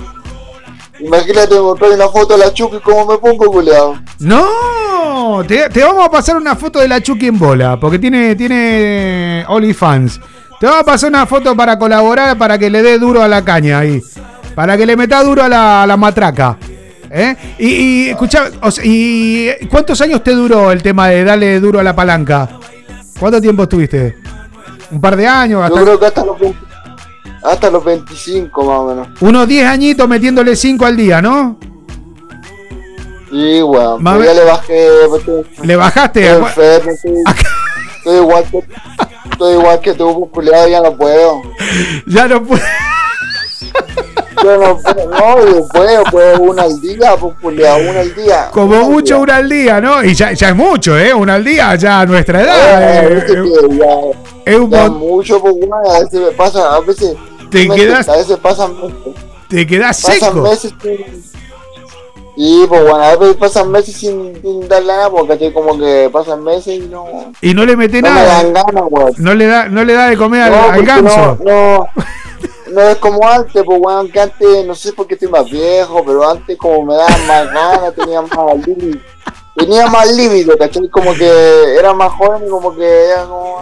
Imagínate 1.01 1.59
mostrar 1.59 1.91
una 1.93 2.09
foto 2.09 2.37
de 2.37 2.45
la 2.45 2.53
Chucky 2.53 2.79
como 2.81 3.07
me 3.07 3.19
pongo, 3.19 3.47
culeado. 3.47 3.99
No, 4.19 5.43
te, 5.47 5.69
te 5.71 5.83
vamos 5.83 6.05
a 6.05 6.11
pasar 6.11 6.37
una 6.37 6.55
foto 6.55 6.79
de 6.79 6.89
la 6.89 7.01
Chucky 7.01 7.29
en 7.29 7.39
bola, 7.39 7.79
porque 7.81 7.99
tiene, 7.99 8.35
tiene 8.37 9.45
OnlyFans. 9.49 10.21
Te 10.59 10.67
vamos 10.67 10.83
a 10.83 10.85
pasar 10.85 11.09
una 11.09 11.27
foto 11.27 11.57
para 11.57 11.79
colaborar, 11.79 12.37
para 12.37 12.59
que 12.59 12.69
le 12.69 12.83
dé 12.83 12.99
duro 12.99 13.23
a 13.23 13.29
la 13.29 13.43
caña 13.43 13.79
ahí. 13.79 14.03
Para 14.55 14.77
que 14.77 14.85
le 14.85 14.97
meta 14.97 15.23
duro 15.23 15.43
a 15.43 15.49
la, 15.49 15.83
a 15.83 15.87
la 15.87 15.97
matraca. 15.97 16.59
¿Eh? 17.11 17.35
Y, 17.59 17.67
y 17.67 18.09
escucha, 18.11 18.51
o 18.61 18.71
sea, 18.71 18.85
¿y 18.87 19.67
cuántos 19.69 20.01
años 20.01 20.23
te 20.23 20.33
duró 20.33 20.71
el 20.71 20.83
tema 20.83 21.09
de 21.09 21.25
darle 21.25 21.59
duro 21.59 21.81
a 21.81 21.83
la 21.83 21.97
palanca? 21.97 22.49
¿Cuánto 23.19 23.41
tiempo 23.41 23.65
estuviste? 23.65 24.17
¿Un 24.91 25.01
par 25.01 25.17
de 25.17 25.27
años? 25.27 25.61
Yo 25.61 25.65
Hasta, 25.65 25.83
creo 25.83 25.99
que 25.99 26.07
hasta 26.07 26.25
los, 26.25 26.39
20 26.39 26.59
hasta 27.43 27.71
los 27.71 27.85
25 27.85 28.65
más 28.65 28.79
o 28.79 28.85
menos. 28.87 29.09
unos 29.21 29.49
10 29.49 29.67
añitos 29.67 30.09
metiéndole 30.09 30.55
5 30.57 30.85
al 30.87 30.97
día, 30.97 31.21
¿no? 31.23 31.57
Sí, 33.31 33.63
weón. 33.63 34.03
Mame- 34.03 34.21
Pero 34.21 34.33
ya 34.35 34.41
le 34.41 34.51
bajé. 34.51 34.89
pues, 35.09 35.23
¿Le 35.67 35.77
bajaste? 35.77 36.21
Estoy 36.27 36.43
enfermo, 36.43 36.91
estoy, 36.91 37.13
estoy 37.99 38.17
igual 38.17 38.45
que. 38.51 38.65
Estoy 39.31 39.53
igual 39.55 39.81
que 39.81 39.95
tú, 39.95 40.19
pues, 40.21 40.31
culeado, 40.33 40.69
ya 40.69 40.81
no 40.81 40.97
puedo. 40.97 41.41
Ya 42.07 42.27
no 42.29 42.43
puedo. 42.43 42.63
Yo 44.43 44.57
no 44.57 44.79
puedo, 44.79 45.11
no, 45.11 45.47
yo 45.47 45.69
puedo, 45.69 46.03
puedo 46.11 46.41
una 46.41 46.63
al 46.63 46.81
día, 46.81 47.15
pues, 47.21 47.35
una 47.43 48.01
al 48.01 48.15
día. 48.15 48.49
Como 48.53 48.77
Una 48.79 48.89
mucho 48.89 49.15
día. 49.17 49.23
una 49.23 49.37
al 49.37 49.49
día, 49.49 49.81
¿no? 49.81 50.03
Y 50.03 50.15
ya, 50.15 50.33
ya 50.33 50.49
es 50.49 50.57
mucho, 50.57 50.99
¿eh? 50.99 51.13
Una 51.15 51.35
al 51.35 51.45
día, 51.45 51.75
ya 51.77 52.01
a 52.01 52.07
nuestra 52.07 52.41
edad. 52.43 52.83
Eh, 52.83 53.07
eh, 53.07 53.15
viste 53.15 53.33
eh, 53.33 53.69
que 53.69 53.77
ya, 53.79 54.53
es 54.53 54.59
un 54.59 54.71
ya 54.71 54.89
mucho, 54.89 55.41
pues, 55.41 55.55
weón, 55.57 55.73
a 55.95 56.01
veces 56.01 56.21
me 56.21 56.31
pasa, 56.33 56.75
a 56.75 56.81
veces. 56.81 57.15
Te 57.51 57.69
quedas- 57.69 58.09
A 58.09 58.17
veces 58.17 58.39
pasan 58.39 58.77
meses. 58.81 59.15
te 59.49 59.67
quedas 59.67 60.01
Pasan 60.03 60.21
seco. 60.21 60.41
meses 60.43 60.73
sin. 60.83 61.31
Y 62.37 62.67
pues 62.67 62.81
bueno, 62.83 62.97
a 63.03 63.17
veces 63.17 63.37
pasan 63.37 63.71
meses 63.71 63.95
sin, 63.97 64.41
sin 64.41 64.67
darle 64.69 64.89
nada, 64.93 65.11
porque 65.11 65.53
como 65.53 65.77
que 65.79 66.09
pasan 66.13 66.43
meses 66.43 66.75
y 66.75 66.79
no. 66.81 67.05
Y 67.43 67.53
no 67.53 67.67
le 67.67 67.77
mete 67.77 68.01
no 68.01 68.09
nada. 68.09 68.43
dan 68.43 68.53
ganas. 68.55 68.85
No 69.19 69.35
le 69.35 69.47
da, 69.47 69.69
no 69.69 69.85
le 69.85 69.93
da 69.93 70.09
de 70.09 70.17
comer 70.17 70.43
al, 70.43 70.53
No, 70.53 70.59
al 70.63 70.75
porque 70.77 70.87
ganso. 70.87 71.39
No, 71.45 71.79
no, 71.79 71.87
no 72.73 72.81
es 72.89 72.97
como 72.99 73.29
antes, 73.29 73.63
pues 73.65 73.79
weón, 73.83 74.11
que 74.11 74.21
antes, 74.21 74.65
no 74.65 74.75
sé 74.75 74.93
por 74.93 75.07
qué 75.07 75.15
estoy 75.15 75.29
más 75.29 75.51
viejo, 75.51 76.03
pero 76.07 76.31
antes 76.31 76.57
como 76.57 76.87
me 76.87 76.95
daban 76.95 77.27
más 77.27 77.47
ganas, 77.53 77.95
tenía 77.95 78.23
más 78.23 78.67
líbido. 78.67 78.99
Tenía 79.57 79.87
más 79.89 80.11
líbido, 80.17 80.57
¿cachai? 80.57 80.89
Como 80.89 81.13
que 81.13 81.75
era 81.79 81.93
más 81.93 82.13
joven 82.13 82.45
y 82.47 82.49
como 82.49 82.75
que 82.75 83.05
era 83.07 83.25
como... 83.25 83.59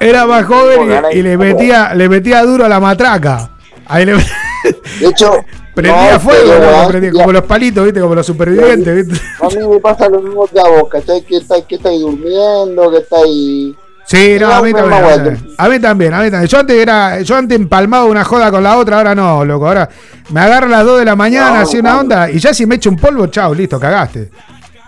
Era 0.00 0.26
más 0.26 0.44
joven 0.44 0.92
y, 1.12 1.22
le 1.22 1.36
metía, 1.36 1.94
le 1.94 2.08
metía 2.08 2.42
duro 2.42 2.64
a 2.64 2.68
la 2.68 2.80
matraca. 2.80 3.50
Ahí 3.86 4.04
le 4.04 4.14
De 5.00 5.08
hecho, 5.08 5.44
prendía 5.74 6.14
no, 6.14 6.20
fuego, 6.20 6.54
ya- 7.00 7.12
como 7.12 7.32
los 7.32 7.42
palitos, 7.42 7.84
¿viste? 7.84 8.00
Como 8.00 8.14
los 8.14 8.26
supervivientes, 8.26 9.06
¿viste? 9.06 9.24
a 9.40 9.48
mí 9.48 9.68
me 9.68 9.80
pasa 9.80 10.08
lo 10.08 10.20
mismo 10.20 10.46
que 10.46 10.60
a 10.60 10.64
vos. 10.64 10.88
Que 10.90 10.98
estáis 10.98 11.24
que 11.24 11.74
estáis 11.76 12.00
durmiendo, 12.00 12.90
que 12.90 12.98
estáis... 12.98 13.74
Sí, 14.04 14.36
no, 14.38 14.52
a 14.52 14.62
mí 14.62 14.72
también. 14.72 15.02
A 15.02 15.08
mí 15.08 15.10
también, 15.18 15.54
a 15.56 15.68
mí 15.68 15.80
también, 15.80 16.14
a 16.14 16.22
mí 16.22 16.30
también. 16.30 16.48
Yo 16.48 16.58
antes 16.58 16.76
era, 16.76 17.20
yo 17.20 17.36
antes 17.36 17.56
empalmaba 17.56 18.04
una 18.04 18.24
joda 18.24 18.50
con 18.50 18.62
la 18.62 18.76
otra, 18.76 18.98
ahora 18.98 19.14
no, 19.14 19.44
loco. 19.44 19.66
Ahora 19.66 19.88
me 20.30 20.40
agarro 20.40 20.66
a 20.66 20.70
las 20.70 20.84
2 20.84 20.98
de 20.98 21.04
la 21.04 21.16
mañana, 21.16 21.54
No, 21.54 21.60
así 21.60 21.78
una 21.78 22.00
onda, 22.00 22.30
y 22.30 22.38
ya 22.38 22.52
si 22.52 22.66
me 22.66 22.74
echo 22.74 22.90
un 22.90 22.96
polvo, 22.96 23.28
chao, 23.28 23.54
listo, 23.54 23.78
cagaste. 23.78 24.30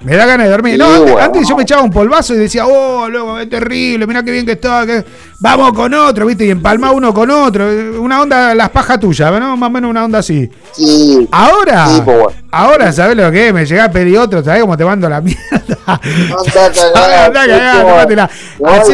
Me 0.00 0.16
da 0.16 0.26
ganas 0.26 0.46
de 0.46 0.50
dormir. 0.52 0.78
No, 0.78 0.92
antes, 0.92 1.16
antes 1.16 1.48
yo 1.48 1.56
me 1.56 1.62
echaba 1.62 1.82
un 1.82 1.90
polvazo 1.90 2.34
y 2.34 2.38
decía, 2.38 2.66
oh, 2.66 3.08
loco, 3.08 3.38
es 3.38 3.48
terrible, 3.48 4.06
mira 4.06 4.22
qué 4.22 4.30
bien 4.30 4.44
que 4.44 4.52
está, 4.52 4.84
que... 4.86 5.04
vamos 5.38 5.72
con 5.72 5.94
otro, 5.94 6.26
¿viste? 6.26 6.44
Y 6.44 6.50
empalmaba 6.50 6.92
uno 6.92 7.14
con 7.14 7.30
otro. 7.30 7.66
Una 8.00 8.20
onda, 8.20 8.54
las 8.54 8.68
pajas 8.70 9.00
tuyas, 9.00 9.32
¿no? 9.40 9.56
Más 9.56 9.68
o 9.68 9.70
menos 9.70 9.90
una 9.90 10.04
onda 10.04 10.18
así. 10.18 10.50
Sí. 10.72 11.26
Ahora, 11.30 11.86
Sí, 11.88 12.02
pues, 12.04 12.18
ahora, 12.50 12.92
¿sabes 12.92 13.16
lo 13.16 13.30
que 13.30 13.48
es? 13.48 13.54
Me 13.54 13.64
llega 13.64 13.84
a 13.84 13.90
pedir 13.90 14.18
otro, 14.18 14.44
¿sabes 14.44 14.60
cómo 14.60 14.76
te 14.76 14.84
mando 14.84 15.08
la 15.08 15.20
mierda? 15.20 15.38
Andá 15.86 16.70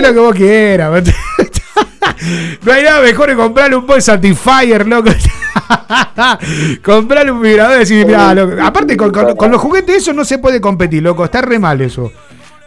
lo 0.00 0.12
que 0.12 0.20
vos 0.20 0.34
quieras. 0.34 1.02
No 2.64 2.72
hay 2.72 2.82
nada 2.82 3.00
mejor 3.00 3.28
que 3.28 3.36
comprarle 3.36 3.76
un 3.76 3.86
buen 3.86 4.00
Satisfyer, 4.02 4.86
loco. 4.86 5.10
comprarle 6.84 7.32
un 7.32 7.42
vibrador 7.42 7.76
y 7.76 7.78
decir, 7.80 8.06
mirá, 8.06 8.34
loco. 8.34 8.54
Aparte, 8.62 8.96
con, 8.96 9.10
con- 9.10 9.36
con 9.36 9.50
los 9.50 9.60
juguetes 9.60 9.96
eso 9.96 10.12
no 10.12 10.24
se 10.24 10.38
puede 10.38 10.60
competir, 10.60 11.02
loco. 11.02 11.24
Está 11.24 11.42
re 11.42 11.58
mal 11.58 11.80
eso. 11.80 12.10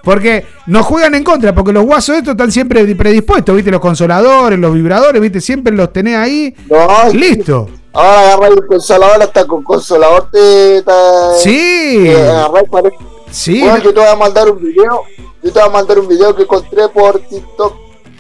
Porque 0.04 0.46
nos 0.68 0.86
juegan 0.86 1.16
en 1.16 1.24
contra, 1.24 1.56
porque 1.56 1.72
los 1.72 1.86
guasos 1.86 2.18
estos 2.18 2.32
están 2.32 2.52
siempre 2.52 2.84
predispuestos, 2.96 3.56
¿viste? 3.56 3.72
Los 3.72 3.80
consoladores, 3.80 4.60
los 4.60 4.74
vibradores, 4.74 5.22
¿viste? 5.22 5.40
Siempre 5.40 5.74
los 5.74 5.94
tenés 5.94 6.18
ahí. 6.18 6.54
No, 6.70 7.10
Listo. 7.14 7.70
Ahora 7.94 8.34
agarra 8.34 8.48
el 8.48 8.66
consolador, 8.68 9.22
hasta 9.22 9.46
con 9.48 9.64
consolador 9.64 10.28
te... 10.32 10.82
te 10.82 10.92
Sí. 11.42 12.02
te 12.06 12.22
agarra 12.22 12.62
y 12.66 12.70
parece- 12.70 12.98
Sí. 13.32 13.62
Bueno, 13.62 13.78
yo 13.78 13.94
te 13.94 14.00
voy 14.00 14.10
a 14.10 14.16
mandar 14.16 14.50
un 14.50 14.62
video. 14.62 15.02
Yo 15.42 15.52
te 15.52 15.60
voy 15.60 15.70
a 15.70 15.72
mandar 15.72 16.00
un 16.00 16.08
video 16.08 16.36
que 16.36 16.44
encontré 16.44 16.88
por 16.90 17.20
TikTok 17.20 17.74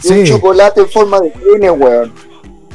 de 0.04 0.10
un 0.20 0.26
Sí. 0.26 0.32
chocolate 0.34 0.82
en 0.82 0.90
forma 0.90 1.20
de 1.20 1.30
pene, 1.32 1.72
weón. 1.72 2.14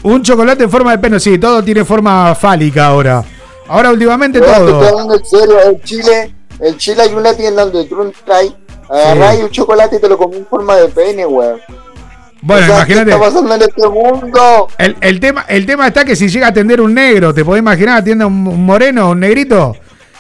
Un 0.03 0.23
chocolate 0.23 0.65
en 0.65 0.71
forma 0.71 0.93
de 0.93 0.99
pene, 0.99 1.21
sí, 1.21 1.39
todo 1.39 1.63
tiene 1.63 1.85
forma 1.85 2.35
fálica 2.35 2.87
ahora. 2.87 3.25
Ahora 3.69 3.91
últimamente 3.91 4.39
Weón, 4.41 4.53
te 4.53 4.59
estoy 4.61 4.73
todo. 4.73 4.89
hablando 4.89 5.15
en 5.17 5.25
serio. 5.25 5.57
En 5.71 5.81
Chile, 5.83 6.35
en 6.61 6.77
Chile 6.79 7.03
hay 7.03 7.15
una 7.15 7.35
tienda 7.35 7.65
donde 7.67 7.85
tú 7.89 8.01
entras, 8.03 8.47
agarras 8.89 9.37
Sí. 9.37 9.43
un 9.43 9.51
chocolate 9.51 9.97
y 9.97 10.01
te 10.01 10.09
lo 10.09 10.17
comes 10.17 10.39
en 10.39 10.47
forma 10.47 10.77
de 10.77 10.89
pene, 10.89 11.27
weón. 11.27 11.61
Bueno, 12.41 12.63
O 12.63 12.67
sea, 12.69 12.77
imagínate. 12.77 13.05
¿Qué 13.07 13.17
está 13.17 13.27
pasando 13.27 13.55
en 13.57 13.63
este 13.63 13.89
mundo? 13.89 14.69
El, 14.79 14.97
el 15.01 15.19
tema, 15.21 15.45
el 15.49 15.67
tema 15.67 15.89
está 15.89 16.05
que 16.05 16.15
si 16.15 16.29
llega 16.29 16.47
a 16.47 16.51
atender 16.51 16.81
un 16.81 16.95
negro, 16.95 17.35
¿te 17.35 17.45
podés 17.45 17.61
imaginar? 17.61 17.99
Atiende 17.99 18.25
un, 18.25 18.47
un 18.47 18.65
moreno, 18.65 19.11
un 19.11 19.19
negrito. 19.21 19.75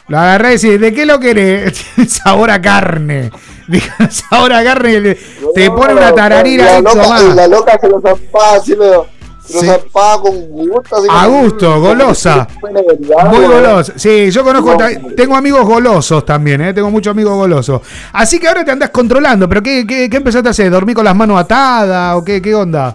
Lo 0.08 0.18
agarré 0.18 0.54
y 0.54 0.56
decís, 0.56 0.80
¿de 0.80 0.92
qué 0.92 1.06
lo 1.06 1.20
querés? 1.20 1.80
sabor 2.08 2.50
a 2.50 2.60
carne. 2.60 3.30
Dijo, 3.68 3.88
sabor 4.10 4.52
a 4.52 4.64
carne. 4.64 4.92
y 4.94 5.00
le- 5.00 5.18
te 5.54 5.70
pone 5.70 5.92
una 5.94 6.14
tararira 6.14 6.78
y 6.78 6.82
la 6.82 6.90
loca, 6.94 7.20
y 7.22 7.34
la 7.34 7.46
loca 7.48 7.78
se 7.80 7.88
lo 7.88 8.00
zampaba 8.00 8.54
así, 8.54 8.74
pero 8.78 9.06
Pero 9.50 9.60
Sí. 9.60 9.66
zarpada 9.66 10.18
con 10.20 10.40
gusto. 10.50 10.96
así 10.96 11.06
A 11.10 11.26
gusto, 11.26 11.66
como 11.72 11.80
golosa. 11.80 12.46
Muy 12.60 13.38
weón. 13.40 13.50
goloso. 13.50 13.92
Sí, 13.96 14.30
yo 14.30 14.44
conozco, 14.44 14.74
No, 14.76 15.14
tengo 15.16 15.36
amigos 15.36 15.64
golosos 15.64 16.26
también, 16.26 16.60
¿eh? 16.60 16.74
tengo 16.74 16.90
muchos 16.90 17.12
amigos 17.12 17.34
golosos. 17.34 17.80
Así 18.12 18.38
que 18.38 18.46
ahora 18.48 18.62
te 18.62 18.72
andás 18.72 18.90
controlando, 18.90 19.48
pero 19.48 19.62
¿qué, 19.62 19.86
qué, 19.86 20.10
qué 20.10 20.16
empezaste 20.18 20.48
a 20.48 20.50
hacer? 20.50 20.70
¿Dormí 20.70 20.92
con 20.92 21.02
las 21.06 21.16
manos 21.16 21.40
atadas 21.40 22.16
o 22.16 22.24
qué, 22.24 22.42
qué 22.42 22.54
onda? 22.54 22.94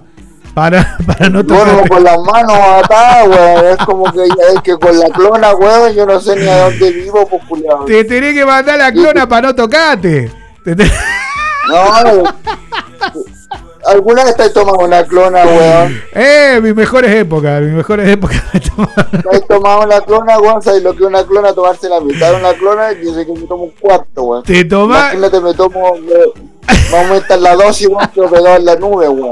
Para, 0.54 0.96
para 1.08 1.28
no 1.28 1.42
Duermo 1.42 1.66
tocarte. 1.72 1.90
con 1.90 2.04
las 2.04 2.18
manos 2.20 2.58
atadas, 2.84 3.28
weón. 3.28 3.66
Es 3.66 3.78
como 3.78 4.04
que, 4.14 4.24
es 4.24 4.62
que 4.64 4.78
con 4.78 5.00
la 5.00 5.08
clona, 5.10 5.56
weón, 5.56 5.94
yo 5.96 6.06
no 6.06 6.20
sé 6.20 6.36
ni 6.36 6.48
a 6.48 6.66
dónde 6.66 6.92
vivo, 6.92 7.28
pues, 7.28 7.42
culiao. 7.50 7.86
Te 7.86 8.04
tenés 8.04 8.36
que 8.36 8.46
mandar 8.46 8.78
la 8.78 8.92
clona 8.92 9.28
para 9.28 9.48
no 9.48 9.56
tocarte. 9.56 10.32
No, 10.66 12.24
¿Alguna 13.86 14.24
vez 14.24 14.36
te 14.38 14.44
has 14.44 14.54
tomado 14.54 14.78
una 14.80 15.04
clona, 15.04 15.44
weón? 15.46 16.02
Eh, 16.14 16.60
mis 16.64 16.74
mejores 16.74 17.12
épocas, 17.12 17.62
mis 17.62 17.74
mejores 17.74 18.08
épocas. 18.08 18.42
¿Te 18.52 19.36
has 19.36 19.46
tomado 19.48 19.82
una 19.84 20.00
clona, 20.02 20.40
weón? 20.40 20.62
¿Sabes 20.62 20.84
lo 20.84 20.92
que 20.94 21.04
es 21.04 21.10
una 21.10 21.24
clona? 21.26 21.52
Tomarse 21.54 21.90
la 21.90 22.00
mitad 22.00 22.32
de 22.32 22.38
una 22.38 22.54
clona 22.54 22.94
y 22.94 23.14
sé 23.14 23.26
que 23.26 23.34
me 23.34 23.42
tomo 23.46 23.64
un 23.66 23.72
cuarto, 23.72 24.24
weón. 24.24 24.44
Te 24.44 24.64
tomás- 24.64 25.14
Imagínate, 25.16 25.42
me 25.42 25.54
tomo... 25.54 25.96
Me, 25.98 26.14
me 26.92 26.98
aumentan 26.98 27.44
la 27.44 27.56
dosis, 27.56 27.88
weón, 27.88 28.08
que 28.14 28.22
pegado 28.22 28.56
en 28.56 28.66
la 28.66 28.76
nube, 28.78 29.10
weón. 29.10 29.32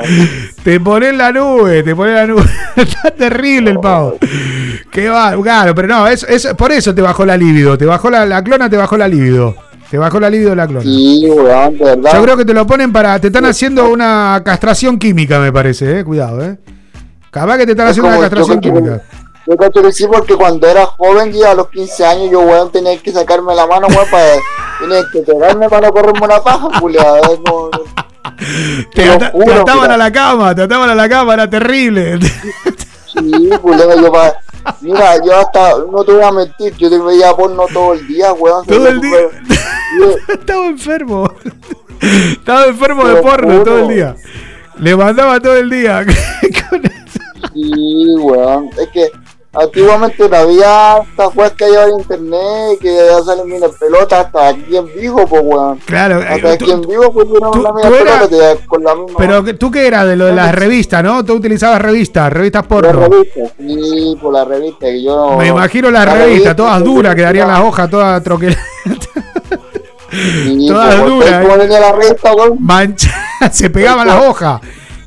Te 0.66 0.80
pones 0.82 1.14
la 1.16 1.32
nube, 1.32 1.82
te 1.84 1.96
pones 1.96 2.16
la 2.16 2.28
nube. 2.28 2.44
Está 2.76 3.12
terrible 3.12 3.72
el 3.72 3.80
pavo. 3.80 4.16
Qué 4.92 5.08
va, 5.08 5.34
claro, 5.42 5.74
pero 5.74 5.88
no, 5.88 6.08
es, 6.10 6.24
es, 6.24 6.48
por 6.58 6.74
eso 6.74 6.94
te 6.94 7.02
bajó 7.02 7.26
la 7.26 7.38
libido. 7.38 7.78
Te 7.78 7.86
bajó 7.86 8.10
la, 8.10 8.26
la 8.26 8.44
clona, 8.44 8.70
te 8.70 8.76
bajó 8.76 8.98
la 8.98 9.08
libido. 9.08 9.56
Te 9.92 9.98
bajó 9.98 10.22
la 10.22 10.30
libido 10.30 10.56
la 10.56 10.66
clona. 10.68 10.84
Sí, 10.84 11.26
weón, 11.30 11.78
de 11.78 11.84
verdad. 11.84 12.14
Yo 12.14 12.24
creo 12.24 12.38
que 12.38 12.46
te 12.46 12.54
lo 12.54 12.66
ponen 12.66 12.94
para. 12.94 13.20
Te 13.20 13.28
están 13.28 13.46
haciendo 13.46 13.90
una 13.90 14.42
castración 14.44 14.98
química, 14.98 15.38
me 15.40 15.52
parece, 15.52 16.00
eh. 16.00 16.04
Cuidado, 16.06 16.42
eh. 16.46 16.58
Capaz 17.30 17.58
que 17.58 17.66
te 17.66 17.72
están 17.72 17.88
Es 17.88 17.92
haciendo 17.92 18.10
una 18.10 18.20
castración 18.22 18.62
yo 18.62 18.72
creo 18.72 18.84
química. 18.84 19.04
Yo 19.48 19.58
cacho 19.58 19.82
que 19.82 19.92
sí, 19.92 20.06
porque 20.08 20.36
cuando 20.36 20.66
era 20.66 20.86
joven, 20.86 21.36
y 21.36 21.44
a 21.44 21.54
los 21.54 21.68
15 21.70 22.06
años, 22.06 22.32
yo, 22.32 22.40
weón, 22.40 22.72
tenía 22.72 22.98
que 23.02 23.12
sacarme 23.12 23.54
la 23.54 23.68
mano, 23.68 23.88
weón, 23.88 24.06
para... 24.10 24.26
Tenía 24.80 25.02
que 25.12 25.20
pegarme 25.22 25.68
para 25.68 25.88
no 25.88 25.94
correrme 25.94 26.20
una 26.26 26.40
paja, 26.42 26.70
culiao. 26.80 27.18
es 27.18 27.40
como- 27.46 27.70
Te, 28.96 29.10
ata- 29.10 29.32
juro, 29.32 29.46
te 29.46 29.54
ataban 29.54 29.92
a 29.92 29.98
la 29.98 30.12
cama, 30.12 30.56
te 30.56 30.62
ataban 30.62 30.90
a 30.90 30.96
la 30.96 31.10
cama, 31.10 31.34
era 31.34 31.50
terrible. 31.50 32.18
Sí, 33.14 33.50
culiao, 33.62 34.02
yo 34.02 34.10
pa... 34.10 34.34
Mira, 34.82 35.16
yo 35.24 35.36
hasta, 35.36 35.74
no 35.92 36.04
te 36.04 36.14
voy 36.14 36.24
a 36.24 36.32
mentir, 36.32 36.76
yo 36.78 36.90
te 36.90 36.98
veía 37.00 37.36
porno 37.36 37.66
todo 37.74 37.94
el 37.94 38.08
día, 38.08 38.34
weón. 38.34 38.66
Todo 38.66 38.88
el 38.88 39.02
día. 39.02 39.20
Estaba 40.28 40.68
enfermo. 40.68 41.32
Estaba 42.02 42.66
enfermo 42.66 43.08
de 43.08 43.22
porno 43.22 43.64
todo 43.64 43.80
el 43.80 43.88
día. 43.88 44.16
Le 44.80 44.96
mandaba 44.96 45.40
todo 45.40 45.58
el 45.58 45.70
día. 45.70 46.06
Sí, 47.54 48.16
weón. 48.18 48.70
Es 48.80 48.88
que 48.90 49.12
antiguamente 49.54 50.30
no 50.30 50.36
había 50.38 50.98
estas 51.00 51.36
weas 51.36 51.52
que 51.54 51.66
hay 51.66 51.76
ahora 51.76 51.88
en 51.90 52.00
internet, 52.00 52.80
que 52.82 52.96
ya 52.96 53.22
salen 53.24 53.48
minas 53.50 53.72
pelotas 53.80 54.26
hasta 54.26 54.48
aquí 54.50 54.78
en 54.78 54.86
vivo, 54.96 55.28
pues 55.28 55.42
weón. 55.44 55.78
Claro, 55.86 56.22
eh, 56.22 56.26
Hasta 56.30 56.52
aquí 56.54 56.72
en 56.72 56.82
vivo, 56.82 57.12
pues 57.14 57.28
una 57.30 57.50
mina 57.74 57.90
tú 57.90 57.96
eras- 57.96 58.28
pelota 58.28 58.66
con 58.68 58.84
la 58.84 58.96
misma. 58.96 59.18
Pero 59.18 59.44
que- 59.44 59.54
tú 59.56 59.70
qué 59.72 59.88
eras 59.88 60.08
de 60.08 60.16
lo 60.16 60.26
de 60.28 60.34
las 60.34 60.56
revistas, 60.56 61.04
¿no? 61.04 61.24
Tú 61.26 61.34
utilizabas 61.34 61.82
revistas, 61.82 62.32
revistas 62.32 62.64
la 62.64 62.68
porno. 62.70 63.08
revista, 63.08 63.40
sí, 63.58 64.18
por 64.22 64.34
la 64.34 64.46
revista, 64.46 64.86
que 64.86 65.04
yo 65.04 65.36
Me 65.38 65.48
imagino 65.48 65.92
las 65.92 66.06
la 66.06 66.14
revistas, 66.14 66.28
revista, 66.30 66.56
todas 66.56 66.84
duras, 66.84 67.12
sí, 67.12 67.18
quedarían 67.18 67.48
sí, 67.48 67.54
las 67.54 67.62
hojas 67.62 67.90
todas 67.90 68.24
troqueladas. 68.24 68.66
sí, 70.12 70.66
todas 70.68 70.96
pues, 70.96 71.08
duras, 71.10 71.42
¿cómo 71.46 71.56
eh. 71.62 71.68
la 71.68 71.92
revista, 71.92 72.34
weón? 72.36 72.56
Manchadas, 72.60 73.18
se 73.52 73.70
pegaban 73.70 74.08
las 74.08 74.24
hojas. 74.24 74.62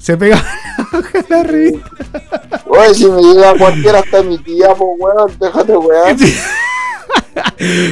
Se 0.04 0.16
pegaban 0.18 0.44
las 0.76 0.94
hojas 1.00 1.14
en 1.14 1.24
la 1.30 1.42
revista. 1.42 1.90
Oye, 2.66 2.94
si 2.94 3.06
me 3.06 3.22
llega 3.22 3.54
cualquiera 3.56 4.00
hasta 4.00 4.22
mi 4.22 4.36
tía, 4.38 4.68
pues 4.74 4.90
weón, 4.98 5.32
déjate 5.40 5.76
weón. 5.76 6.16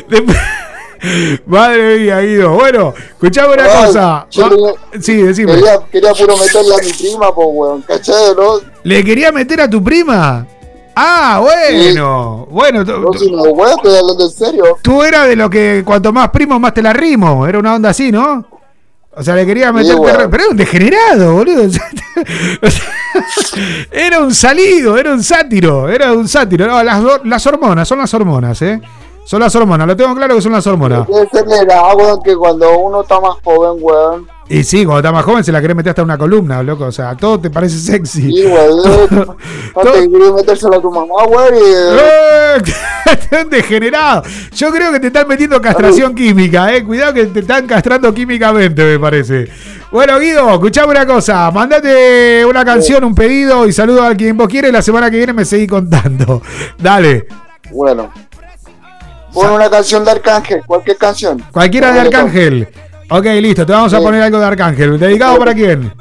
Después- 0.09 0.39
Madre 1.47 1.99
mía, 1.99 2.21
Guido. 2.21 2.51
Bueno, 2.51 2.95
escuchame 3.09 3.55
una 3.55 3.65
Ay, 3.65 3.87
cosa. 3.87 4.27
le- 4.93 5.01
Sí, 5.03 5.17
decime. 5.17 5.55
Quería, 5.55 5.81
quería 5.91 6.13
puro 6.13 6.37
meterle 6.37 6.75
a 6.75 6.79
mi 6.85 6.93
prima, 6.93 7.35
pues 7.35 7.49
weón, 7.51 7.83
¿cachai, 7.83 8.35
no? 8.37 8.61
¿Le 8.85 9.03
quería 9.05 9.33
meter 9.33 9.63
a 9.63 9.71
tu 9.71 9.83
prima? 9.83 10.47
Ah, 10.95 11.41
bueno. 11.43 12.47
Bueno, 12.51 12.85
tú, 12.85 12.93
No, 13.01 13.13
si 13.15 13.31
no, 13.33 13.43
weón, 13.43 13.71
estoy 13.71 13.97
hablando 13.97 14.25
en 14.25 14.31
serio. 14.31 14.79
tú 14.83 15.03
eras 15.03 15.27
de 15.29 15.35
lo 15.37 15.49
que 15.51 15.83
cuanto 15.85 16.13
más 16.13 16.29
primos 16.29 16.61
más 16.61 16.75
te 16.75 16.83
la 16.83 16.93
rimo. 16.93 17.47
Era 17.49 17.59
una 17.59 17.75
onda 17.75 17.89
así, 17.89 18.13
¿no? 18.13 18.47
O 19.15 19.23
sea, 19.23 19.35
le 19.35 19.45
quería 19.45 19.73
meter. 19.73 19.95
bueno. 19.97 20.31
Pero 20.31 20.45
era 20.45 20.51
un 20.51 20.57
degenerado, 20.57 21.35
boludo. 21.35 21.69
O 22.63 22.71
sea, 22.71 22.85
era 23.91 24.21
un 24.21 24.33
salido, 24.35 24.97
era 24.97 25.13
un 25.13 25.23
sátiro. 25.23 25.89
Era 25.89 26.13
un 26.13 26.29
sátiro. 26.29 26.67
No, 26.67 26.83
las, 26.83 27.03
las 27.25 27.47
hormonas, 27.47 27.89
son 27.89 27.99
las 27.99 28.15
hormonas, 28.15 28.63
¿eh? 28.63 28.81
Son 29.25 29.41
las 29.41 29.55
hormonas, 29.55 29.87
lo 29.87 29.97
tengo 29.97 30.15
claro 30.15 30.35
que 30.35 30.43
son 30.43 30.53
las 30.53 30.67
hormonas. 30.67 31.07
Debe 31.07 31.29
ser 31.29 31.47
la 31.47 31.63
edad, 31.63 31.97
weón, 31.97 32.23
que 32.23 32.35
cuando 32.37 32.79
uno 32.79 33.03
está 33.03 33.21
más 33.21 33.37
joven, 33.45 33.79
weón. 33.81 34.29
Y 34.49 34.65
sí, 34.65 34.85
cuando 34.85 34.99
estás 34.99 35.13
más 35.13 35.25
joven 35.25 35.45
se 35.45 35.53
la 35.53 35.61
querés 35.61 35.77
meter 35.77 35.91
hasta 35.91 36.03
una 36.03 36.19
columna, 36.19 36.63
loco. 36.63 36.85
O 36.85 36.93
sea, 36.93 37.17
todo 37.17 37.41
te 37.41 37.49
parece 37.49 37.79
sexy. 37.79 38.23
Sí, 38.23 38.47
weón. 38.47 38.81
Antes 39.77 40.09
quería 40.09 40.33
metérselo 40.33 40.77
a 40.77 40.83
tu 40.83 40.91
mamá, 40.91 41.25
weón, 41.25 41.55
y... 41.55 41.61
¡Eh! 41.61 42.63
un 43.43 43.51
degenerado. 43.51 44.23
Yo 44.55 44.71
creo 44.71 44.93
que 44.93 45.01
te 45.01 45.07
están 45.07 45.29
metiendo 45.29 45.61
castración 45.61 46.15
química, 46.15 46.75
eh. 46.75 46.85
Cuidado 46.85 47.15
que 47.15 47.27
te 47.27 47.41
están 47.41 47.67
castrando 47.67 48.13
químicamente, 48.13 48.85
me 48.85 48.99
parece. 48.99 49.49
Bueno, 49.91 50.19
Guido, 50.19 50.51
escuchame 50.51 50.91
una 50.91 51.07
cosa. 51.07 51.51
Mandate 51.51 52.45
una 52.45 52.65
canción, 52.65 53.05
un 53.05 53.15
pedido 53.15 53.67
y 53.67 53.73
saludo 53.73 54.03
a 54.05 54.15
quien 54.15 54.37
vos 54.37 54.49
quieres. 54.49 54.73
La 54.73 54.83
semana 54.83 55.11
que 55.11 55.17
viene 55.19 55.33
me 55.33 55.45
seguí 55.45 55.67
contando. 55.67 56.43
Dale. 56.79 57.27
Bueno. 57.71 58.11
Pon 59.33 59.51
una 59.51 59.71
canción 59.71 60.05
de 60.05 60.11
Arcángel, 60.11 60.63
cualquier 60.67 60.97
canción. 60.97 61.43
Cualquiera 61.53 61.93
de. 61.93 62.01
Arcángel. 62.01 62.69
Ok, 63.11 63.25
listo. 63.41 63.65
Te 63.67 63.73
vamos 63.73 63.93
a 63.93 63.99
Sí. 63.99 64.03
poner 64.05 64.23
algo 64.23 64.39
de 64.39 64.47
Arcángel. 64.47 64.99
¿Dedicado 64.99 65.39
para 65.39 65.55
quién? 65.55 65.93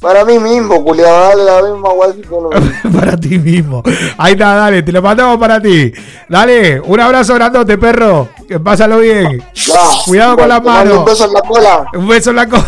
Para 0.00 0.22
mí 0.22 0.38
mismo, 0.38 0.84
culiado, 0.84 1.30
dale 1.30 1.44
la 1.44 1.62
misma 1.72 1.88
todo 2.28 2.50
lo- 2.50 2.90
para 3.00 3.16
ti 3.16 3.38
mismo. 3.38 3.82
Ahí 4.18 4.32
está, 4.34 4.54
dale. 4.54 4.82
Te 4.82 4.92
lo 4.92 5.00
mandamos 5.00 5.38
para 5.38 5.58
ti. 5.62 5.92
Dale. 6.28 6.78
Un 6.80 7.00
abrazo 7.00 7.32
grandote, 7.34 7.78
perro. 7.78 8.28
Que 8.46 8.60
pásalo 8.60 8.98
bien. 8.98 9.42
Ya. 9.54 9.80
Cuidado 10.04 10.36
con 10.36 10.46
las 10.50 10.62
manos. 10.62 10.98
Un 10.98 11.04
beso 11.06 11.24
en 11.24 11.32
la 11.32 11.40
cola. 11.40 11.86
Un 11.94 12.06
beso 12.06 12.30
en 12.30 12.36
la 12.36 12.46
cola. 12.46 12.66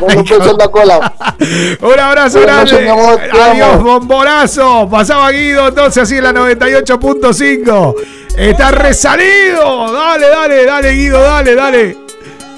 Un 0.00 0.08
beso 0.24 0.50
en 0.50 0.58
la 0.58 0.68
cola. 0.68 1.12
Un 1.82 2.00
abrazo 2.00 2.38
Buenas 2.38 2.68
grande. 2.72 2.90
amor, 2.90 3.20
Adiós, 3.32 3.82
bombonazo. 3.82 4.88
Pasaba 4.90 5.30
Guido 5.30 5.68
entonces 5.68 6.02
así 6.02 6.16
en 6.16 6.24
la 6.24 6.32
98.5. 6.32 7.94
Está 8.36 8.70
resalido. 8.70 9.92
Dale, 9.92 10.28
dale, 10.28 10.64
dale, 10.64 10.92
Guido, 10.92 11.20
dale, 11.22 11.54
dale. 11.54 11.98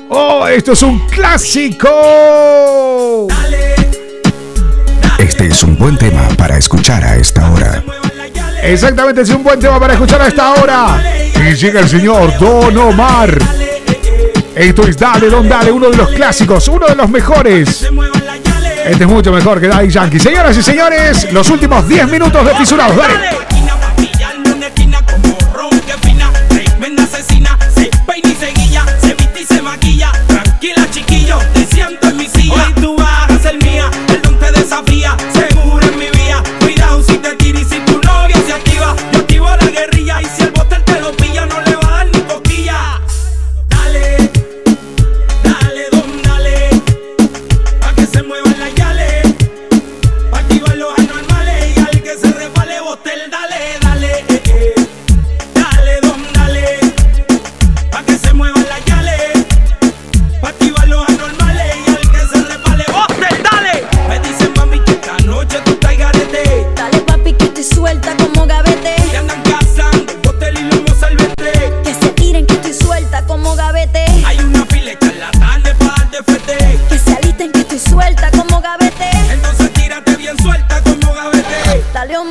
Oh, 0.08 0.46
esto 0.46 0.72
es 0.72 0.82
un 0.82 1.00
clásico. 1.08 1.88
Este 5.18 5.46
es 5.48 5.62
un 5.62 5.76
buen 5.76 5.96
tema 5.98 6.28
para 6.36 6.56
escuchar 6.58 7.02
a 7.04 7.16
esta 7.16 7.50
hora. 7.50 7.82
Exactamente, 8.62 9.22
es 9.22 9.30
un 9.30 9.42
buen 9.42 9.58
tema 9.58 9.80
para 9.80 9.94
escuchar 9.94 10.22
a 10.22 10.28
esta 10.28 10.52
hora. 10.52 11.02
Y 11.34 11.54
llega 11.54 11.80
el 11.80 11.88
señor 11.88 12.38
Don 12.38 12.76
Omar. 12.78 13.36
Esto 14.54 14.86
es 14.86 14.96
Dale, 14.96 15.28
Don 15.28 15.48
Dale, 15.48 15.72
uno 15.72 15.90
de 15.90 15.96
los 15.96 16.10
clásicos, 16.10 16.68
uno 16.68 16.86
de 16.86 16.94
los 16.94 17.10
mejores. 17.10 17.90
Este 18.86 19.04
es 19.04 19.08
mucho 19.08 19.32
mejor 19.32 19.60
que 19.60 19.66
Daddy 19.66 19.88
Yankee. 19.88 20.20
Señoras 20.20 20.56
y 20.56 20.62
señores, 20.62 21.32
los 21.32 21.50
últimos 21.50 21.88
10 21.88 22.08
minutos 22.08 22.46
de 22.46 22.54
Fisurados. 22.54 22.96
Dale. 22.96 23.53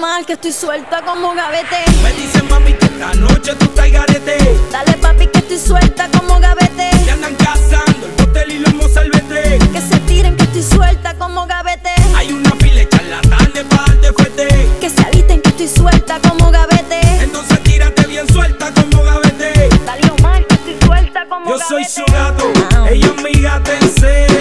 Mal 0.04 0.26
que 0.26 0.34
estoy 0.34 0.52
suelta 0.52 1.02
como 1.02 1.34
gavete. 1.34 1.80
Me 2.04 2.12
dicen 2.12 2.46
mami 2.50 2.74
que 2.74 2.88
esta 2.88 3.14
noche 3.14 3.56
tú 3.56 3.64
estás 3.64 3.90
garete. 3.90 4.36
Dale 4.70 4.98
papi 4.98 5.28
que 5.28 5.40
estoy 5.40 5.58
suelta 5.58 6.10
como 6.10 6.42
gavete. 6.42 6.90
Te 7.06 7.12
andan 7.12 7.34
cazando 7.36 8.08
el 8.08 8.12
botel 8.18 8.52
y 8.52 8.60
los 8.60 8.74
mozalbete. 8.74 9.60
Que 9.72 9.80
se 9.80 9.98
tiren 10.02 10.36
que 10.36 10.44
estoy 10.44 10.64
suelta 10.64 11.14
como 11.18 11.48
gavete. 11.48 11.92
Hay 12.18 12.34
una 12.34 12.52
fila 12.52 12.80
de 12.82 12.90
charlatanes 12.90 13.64
para 13.70 13.84
darte 13.84 14.12
fuerte. 14.12 14.68
Que 14.82 14.90
se 14.90 15.02
alisten 15.04 15.42
que 15.42 15.50
estoy 15.52 15.70
suelta 15.70 16.20
como 16.20 16.52
gavete. 16.52 17.00
Entonces 17.24 17.64
tírate 17.64 18.06
bien 18.06 18.28
suelta 18.28 18.74
como 18.74 19.04
gavete. 19.04 19.70
Dale 19.86 20.12
mal 20.22 20.46
que 20.46 20.56
estoy 20.56 20.78
suelta 20.86 21.26
como 21.30 21.50
Yo 21.50 21.58
gavete. 21.58 21.70
soy 21.70 21.86
su 21.86 22.12
gato, 22.12 22.52
ella 22.92 23.08
es 23.16 23.24
mi 23.24 23.42
gata 23.42 23.72
en 23.80 23.90
celo. 23.90 24.33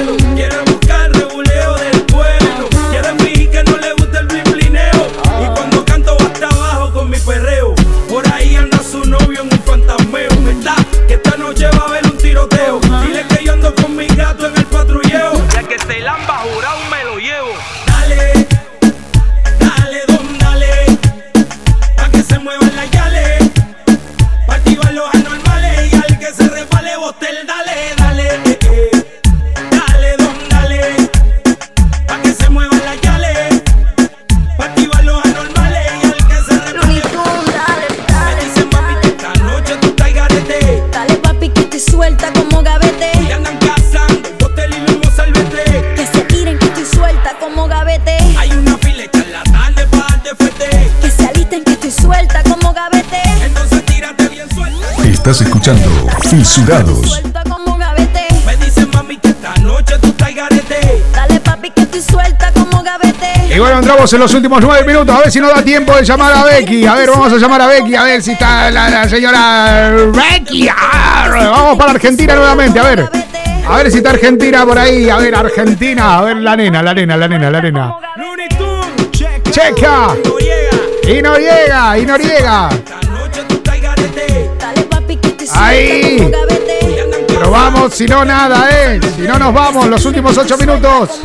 Fisurados. 56.32 57.20
Me 58.46 58.56
dicen 58.56 58.88
mami 58.94 59.18
que 59.18 59.28
esta 59.28 59.54
noche 59.56 59.98
tú 60.00 60.06
estás 60.08 60.34
garete. 60.34 61.02
Dale 61.12 61.38
papi 61.40 61.70
que 61.72 61.82
estoy 61.82 62.00
suelta 62.00 62.50
como 62.54 62.82
gavete. 62.82 63.54
Y 63.54 63.58
bueno, 63.58 63.80
entramos 63.80 64.10
en 64.14 64.20
los 64.20 64.32
últimos 64.32 64.62
nueve 64.62 64.82
minutos. 64.86 65.14
A 65.14 65.18
ver 65.18 65.30
si 65.30 65.40
nos 65.40 65.54
da 65.54 65.62
tiempo 65.62 65.94
de 65.94 66.02
llamar 66.04 66.32
a 66.32 66.44
Becky. 66.44 66.86
A 66.86 66.94
ver, 66.94 67.10
vamos 67.10 67.30
a 67.34 67.36
llamar 67.36 67.60
a 67.60 67.66
Becky. 67.66 67.94
A 67.96 68.04
ver 68.04 68.22
si 68.22 68.30
está 68.32 68.70
la, 68.70 68.88
la 68.88 69.06
señora 69.06 69.92
Becky. 70.10 70.68
Ah, 70.74 71.28
Vamos 71.30 71.76
para 71.76 71.90
Argentina 71.90 72.34
nuevamente. 72.34 72.80
A 72.80 72.84
ver. 72.84 73.10
A 73.68 73.76
ver 73.76 73.90
si 73.90 73.98
está 73.98 74.08
Argentina 74.08 74.64
por 74.64 74.78
ahí. 74.78 75.10
A 75.10 75.18
ver, 75.18 75.34
Argentina. 75.34 76.16
A 76.16 76.22
ver, 76.22 76.38
la 76.38 76.56
nena, 76.56 76.82
la 76.82 76.94
nena, 76.94 77.14
la 77.14 77.28
nena, 77.28 77.50
la 77.50 77.60
nena. 77.60 77.94
Checa. 79.10 79.50
Checa. 79.50 80.14
No 80.24 80.38
llega. 80.38 81.14
Y 81.14 81.20
no 81.20 81.36
llega, 81.36 81.98
y 81.98 82.06
no 82.06 82.16
llega. 82.16 82.70
Ahí. 86.12 86.32
Pero 87.28 87.50
vamos, 87.50 87.94
si 87.94 88.06
no, 88.06 88.24
nada, 88.24 88.68
¿eh? 88.70 89.00
Si 89.16 89.22
no, 89.22 89.38
nos 89.38 89.52
vamos. 89.52 89.86
Los 89.88 90.04
últimos 90.04 90.36
ocho 90.36 90.56
minutos. 90.58 91.20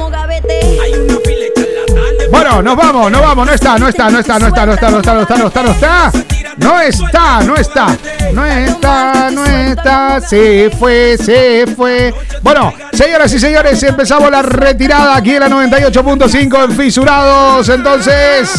Bueno, 2.32 2.62
nos 2.62 2.76
vamos, 2.76 3.12
nos 3.12 3.22
vamos. 3.22 3.46
No 3.48 3.54
está, 3.54 3.78
no 3.78 3.88
está, 3.88 4.10
no 4.10 4.20
está, 4.20 4.40
no 4.40 4.48
está, 4.48 4.66
no 4.66 4.74
está, 4.74 4.90
no 4.92 5.00
está, 5.00 5.14
no 5.14 5.22
está, 5.22 5.38
no 5.38 5.48
está, 5.48 5.64
no 5.64 5.72
está. 5.72 6.12
No 6.58 6.80
está, 6.82 7.44
no 7.44 7.56
está. 7.56 7.98
No 8.34 8.46
está, 8.46 9.32
no 9.32 9.46
está. 9.46 10.22
Se 10.22 10.72
fue, 10.78 11.18
se 11.18 11.68
fue. 11.76 12.14
Bueno, 12.42 12.74
señoras 12.94 13.32
y 13.34 13.40
señores, 13.40 13.82
empezamos 13.84 14.32
la 14.32 14.42
retirada 14.42 15.16
aquí 15.16 15.36
en 15.36 15.42
la 15.42 15.50
98.5 15.50 16.64
en 16.66 16.72
Fisurados. 16.72 17.70
Entonces. 17.70 18.50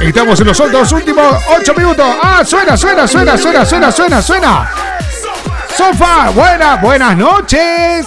Estamos 0.00 0.38
en 0.40 0.46
los 0.46 0.60
otros 0.60 0.92
últimos 0.92 1.42
8 1.58 1.74
minutos. 1.74 2.06
Ah, 2.22 2.42
suena, 2.44 2.76
suena, 2.76 3.08
suena, 3.08 3.36
suena, 3.36 3.64
suena, 3.64 3.90
suena, 3.90 4.22
suena. 4.22 4.70
Sofa, 5.74 6.30
buenas, 6.30 6.80
buenas 6.80 7.16
noches. 7.16 8.06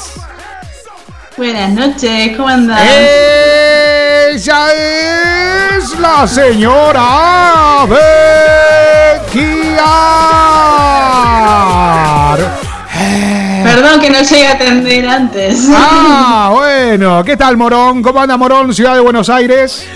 Buenas 1.36 1.72
noches, 1.72 2.38
¿cómo 2.38 2.48
andan? 2.50 2.80
Ella 2.80 4.68
es 4.74 6.00
la 6.00 6.28
señora 6.28 7.86
Becky. 7.88 9.60
Perdón 13.64 14.00
que 14.00 14.10
no 14.10 14.22
llegue 14.22 14.48
a 14.48 14.52
atender 14.52 15.08
antes. 15.08 15.68
Ah, 15.74 16.50
bueno. 16.52 17.24
¿Qué 17.24 17.38
tal, 17.38 17.58
Morón? 17.58 18.02
¿Cómo 18.02 18.20
anda, 18.22 18.38
Morón, 18.38 18.74
ciudad 18.74 18.96
de 18.96 19.00
Buenos 19.00 19.30
Aires? 19.30 19.88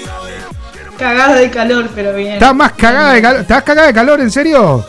Cagada 1.03 1.35
de 1.35 1.51
calor, 1.51 1.89
pero 1.93 2.13
bien. 2.13 2.35
¿Estás 2.35 2.55
más 2.55 2.71
cagada 2.71 3.11
de 3.11 3.21
calor? 3.21 3.41
¿Estás 3.41 3.63
cagada 3.63 3.87
de 3.87 3.93
calor, 3.93 4.21
en 4.21 4.31
serio? 4.31 4.85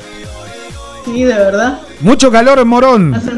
Sí, 1.05 1.25
de 1.25 1.35
verdad. 1.35 1.81
Mucho 2.03 2.31
calor 2.31 2.61
en 2.61 2.69
Morón. 2.69 3.13
Hace, 3.17 3.31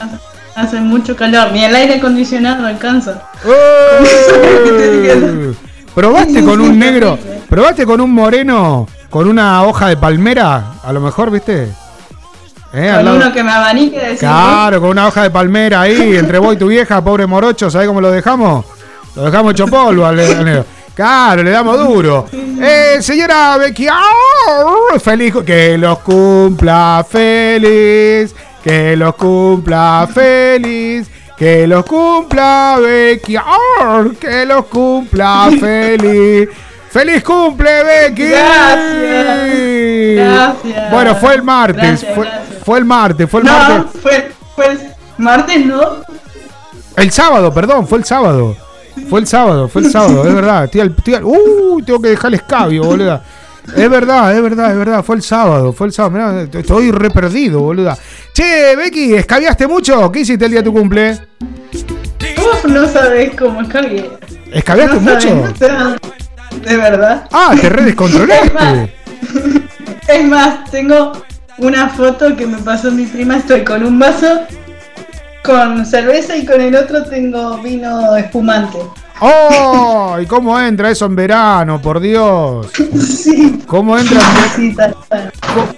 hace- 0.00 0.18
hace 0.54 0.80
mucho 0.80 1.14
calor. 1.14 1.52
Ni 1.52 1.62
el 1.62 1.74
aire 1.76 1.96
acondicionado 1.96 2.66
alcanza. 2.66 3.20
¿Probaste 5.94 6.42
con 6.42 6.62
un 6.62 6.78
negro? 6.78 7.18
¿Probaste 7.50 7.84
con 7.84 8.00
un 8.00 8.10
moreno 8.12 8.88
con 9.10 9.28
una 9.28 9.62
hoja 9.64 9.88
de 9.88 9.98
palmera? 9.98 10.76
A 10.82 10.90
lo 10.90 11.02
mejor, 11.02 11.30
¿viste? 11.30 11.68
¿Eh? 12.72 12.92
Con 12.96 13.08
uno 13.08 13.30
que 13.30 13.42
me 13.44 13.52
abanique 13.52 13.98
decir, 13.98 14.20
Claro, 14.20 14.80
con 14.80 14.88
una 14.88 15.06
hoja 15.06 15.24
de 15.24 15.30
palmera 15.30 15.82
ahí, 15.82 16.16
entre 16.16 16.38
vos 16.38 16.54
y 16.54 16.56
tu 16.56 16.68
vieja, 16.68 17.04
pobre 17.04 17.26
morocho, 17.26 17.70
¿sabés 17.70 17.88
cómo 17.88 18.00
lo 18.00 18.10
dejamos? 18.10 18.64
Lo 19.14 19.24
dejamos 19.24 19.52
hecho 19.52 19.66
polvo 19.66 20.06
al 20.06 20.18
al 20.18 20.44
negro. 20.46 20.64
Claro, 20.94 21.42
le 21.42 21.50
damos 21.50 21.78
duro. 21.78 22.26
Eh, 22.32 22.98
señora 23.00 23.56
Becky, 23.56 23.86
¡ah! 23.88 24.98
feliz, 25.02 25.34
que 25.44 25.78
los 25.78 25.98
cumpla 26.00 27.04
feliz, 27.08 28.34
que 28.62 28.94
los 28.96 29.14
cumpla 29.14 30.06
feliz, 30.12 31.08
que 31.36 31.66
los 31.66 31.84
cumpla 31.86 32.76
Becky, 32.80 33.36
¡ah! 33.36 34.04
que 34.20 34.44
los 34.44 34.66
cumpla 34.66 35.48
feliz. 35.58 36.48
¡Feliz 36.90 37.24
cumple, 37.24 37.84
Becky! 37.84 38.28
Gracias. 38.28 40.16
Gracias. 40.16 40.90
Bueno, 40.90 41.14
fue 41.16 41.34
el 41.36 41.42
martes, 41.42 42.02
Gracias, 42.02 42.14
fue, 42.14 42.24
gracias. 42.26 42.64
fue 42.64 42.78
el 42.78 42.84
martes, 42.84 43.30
fue 43.30 43.40
el 43.40 43.46
No, 43.46 43.52
martes. 43.52 44.02
fue, 44.02 44.32
fue 44.54 44.66
el 44.72 44.78
martes, 45.16 45.64
¿no? 45.66 45.80
El 46.96 47.10
sábado, 47.10 47.50
perdón, 47.54 47.88
fue 47.88 47.96
el 47.96 48.04
sábado. 48.04 48.54
Fue 49.08 49.20
el 49.20 49.26
sábado, 49.26 49.68
fue 49.68 49.82
el 49.82 49.90
sábado, 49.90 50.26
es 50.26 50.34
verdad. 50.34 50.64
Estoy 50.64 50.80
al- 51.14 51.24
uy, 51.24 51.82
tengo 51.84 52.00
que 52.00 52.08
dejar 52.10 52.28
el 52.28 52.34
escabio, 52.34 52.84
boluda. 52.84 53.22
Es 53.76 53.88
verdad, 53.88 54.34
es 54.34 54.42
verdad, 54.42 54.72
es 54.72 54.76
verdad. 54.78 55.04
Fue 55.04 55.16
el 55.16 55.22
sábado, 55.22 55.72
fue 55.72 55.86
el 55.86 55.92
sábado. 55.92 56.12
Mirá, 56.14 56.48
estoy 56.60 56.90
re 56.90 57.10
perdido, 57.10 57.60
boluda. 57.60 57.96
Che, 58.32 58.74
Becky, 58.76 59.14
¿escabiaste 59.14 59.66
mucho? 59.66 60.10
¿Qué 60.10 60.20
hiciste 60.20 60.44
el 60.46 60.50
día 60.50 60.60
de 60.60 60.64
tu 60.64 60.72
cumple? 60.72 61.18
Uf, 61.40 62.64
no 62.66 62.86
sabés 62.88 63.34
cómo 63.38 63.60
escabié. 63.62 64.10
¿Escabiaste 64.52 65.00
No 65.00 65.04
sabés, 65.20 65.24
mucho? 65.24 65.98
De 66.68 66.76
verdad. 66.76 67.28
Ah, 67.32 67.54
te 67.60 67.68
re 67.68 67.84
descontrolaste. 67.84 68.94
Es 70.08 70.24
más, 70.24 70.70
tengo 70.70 71.12
una 71.58 71.88
foto 71.88 72.34
que 72.36 72.46
me 72.46 72.58
pasó 72.58 72.90
mi 72.90 73.06
prima. 73.06 73.36
Estoy 73.36 73.62
con 73.64 73.84
un 73.84 73.98
vaso 73.98 74.40
con 75.42 75.84
cerveza 75.84 76.36
y 76.36 76.46
con 76.46 76.60
el 76.60 76.74
otro 76.74 77.04
tengo 77.04 77.58
vino 77.58 78.16
espumante. 78.16 78.78
¡Oh! 79.20 80.18
¿Y 80.20 80.26
cómo 80.26 80.58
entra 80.58 80.90
eso 80.90 81.06
en 81.06 81.14
verano, 81.14 81.80
por 81.80 82.00
Dios? 82.00 82.66
¿Cómo 83.66 83.96
entra 83.96 84.20
en 84.56 84.74
verano? 84.74 84.96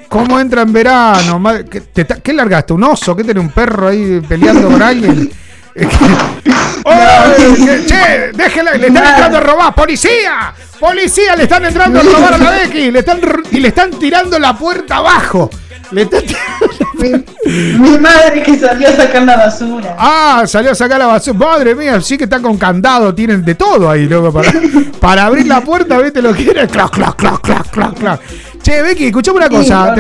¿Cómo 0.09 0.41
entra 0.41 0.63
en 0.63 0.73
verano? 0.73 1.43
¿Qué, 1.71 1.83
te 1.83 2.07
qué 2.23 2.33
largaste? 2.33 2.73
¿Un 2.73 2.85
oso? 2.85 3.15
¿Qué 3.15 3.25
tiene 3.25 3.41
un 3.41 3.51
perro 3.51 3.89
ahí 3.89 4.23
peleando 4.27 4.69
con 4.69 4.83
alguien? 4.83 5.31
Que- 5.75 5.87
¡Che! 7.87 8.31
¡Déjela! 8.35 8.75
¡Le 8.75 8.89
están 8.89 9.07
entrando 9.07 9.39
a 9.39 9.41
robar! 9.41 9.75
¡Policía! 9.75 10.53
¡Policía! 10.79 11.35
¡Le 11.35 11.45
están 11.45 11.65
entrando 11.65 11.99
a 11.99 12.03
robar 12.03 12.35
a 12.35 12.39
la 12.39 12.51
Becky! 12.51 12.91
Le 12.91 12.99
están, 13.01 13.21
y 13.51 13.61
le 13.61 13.69
están 13.69 13.91
tirando 13.93 14.39
la 14.39 14.57
puerta 14.57 14.97
abajo. 14.97 15.51
Mi 15.93 16.05
madre 17.99 18.43
que 18.43 18.59
salió 18.59 18.89
a 18.89 18.93
sacar 18.93 19.23
la 19.23 19.37
basura. 19.37 19.97
Ah, 19.99 20.45
salió 20.47 20.71
a 20.73 20.75
sacar 20.75 20.99
la 20.99 21.07
basura. 21.07 21.39
Madre 21.39 21.75
mía, 21.75 22.01
sí 22.01 22.17
que 22.17 22.25
está 22.25 22.41
con 22.41 22.57
candado, 22.57 23.15
tienen 23.15 23.45
de 23.45 23.55
todo 23.55 23.91
ahí, 23.91 24.09
loco. 24.09 24.33
Para, 24.33 24.51
para 25.01 25.27
abrir 25.27 25.47
la 25.47 25.61
puerta, 25.61 25.99
¿viste 25.99 26.23
lo 26.23 26.33
que 26.33 26.51
era? 26.51 26.67
Clac, 26.67 26.91
clac, 26.91 27.17
clac, 27.17 27.41
clac, 27.41 27.71
clac, 27.71 27.95
clac. 27.95 28.21
Che, 28.63 28.83
Becky, 28.83 29.07
escuchame 29.07 29.37
una 29.37 29.51
cosa. 29.51 29.95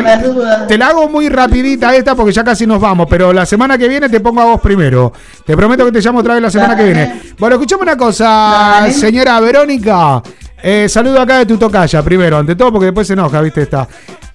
te, 0.66 0.78
la 0.78 0.88
hago 0.88 1.10
muy 1.10 1.28
rapidita 1.28 1.94
esta 1.94 2.14
porque 2.14 2.32
ya 2.32 2.42
casi 2.42 2.66
nos 2.66 2.80
vamos, 2.80 3.06
pero 3.10 3.30
la 3.30 3.44
semana 3.44 3.76
que 3.76 3.88
viene 3.88 4.08
te 4.08 4.20
pongo 4.20 4.40
a 4.40 4.46
vos 4.46 4.60
primero. 4.60 5.12
Te 5.44 5.54
prometo 5.54 5.84
que 5.84 5.92
te 5.92 6.00
llamo 6.00 6.20
otra 6.20 6.32
vez 6.34 6.42
la 6.42 6.50
semana 6.50 6.74
que 6.74 6.84
viene. 6.84 7.20
Bueno, 7.38 7.56
escuchame 7.56 7.82
una 7.82 7.96
cosa, 7.96 8.86
señora 8.90 9.38
Verónica. 9.40 10.22
Eh, 10.62 10.88
saludo 10.88 11.20
acá 11.20 11.40
de 11.40 11.46
tu 11.46 11.58
tocaya 11.58 12.02
primero, 12.02 12.38
ante 12.38 12.56
todo, 12.56 12.72
porque 12.72 12.86
después 12.86 13.06
se 13.06 13.12
enoja, 13.12 13.42
¿viste? 13.42 13.62
Está. 13.62 13.86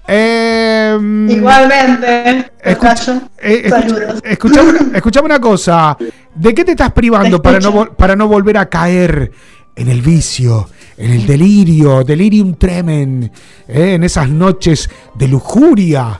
Eh, 0.08 0.98
Igualmente, 1.30 2.30
eh, 2.30 2.46
escucha- 2.64 3.22
Saludos. 3.70 4.22
escuchame, 4.24 4.70
una- 4.70 4.98
escuchame 4.98 5.26
una 5.26 5.40
cosa. 5.40 5.98
¿De 6.34 6.54
qué 6.56 6.64
te 6.66 6.72
estás 6.72 6.92
privando 6.94 7.42
para 7.42 7.60
no, 7.60 7.86
para 7.96 8.16
no 8.16 8.28
volver 8.28 8.58
a 8.58 8.68
caer 8.70 9.32
en 9.76 9.88
el 9.90 10.02
vicio, 10.02 10.70
en 10.98 11.12
el 11.12 11.28
delirio, 11.28 12.04
delirium 12.04 12.56
tremen, 12.56 13.32
eh, 13.68 13.94
en 13.96 14.04
esas 14.04 14.30
noches 14.30 14.90
de 15.16 15.28
lujuria 15.28 16.20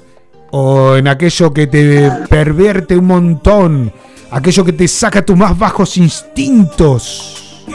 o 0.52 0.96
en 0.96 1.08
aquello 1.08 1.52
que 1.54 1.68
te 1.68 2.12
pervierte 2.30 2.98
un 2.98 3.06
montón, 3.06 3.92
aquello 4.32 4.64
que 4.66 4.74
te 4.74 4.88
saca 4.88 5.24
tus 5.26 5.36
más 5.38 5.58
bajos 5.58 5.98
instintos? 5.98 7.66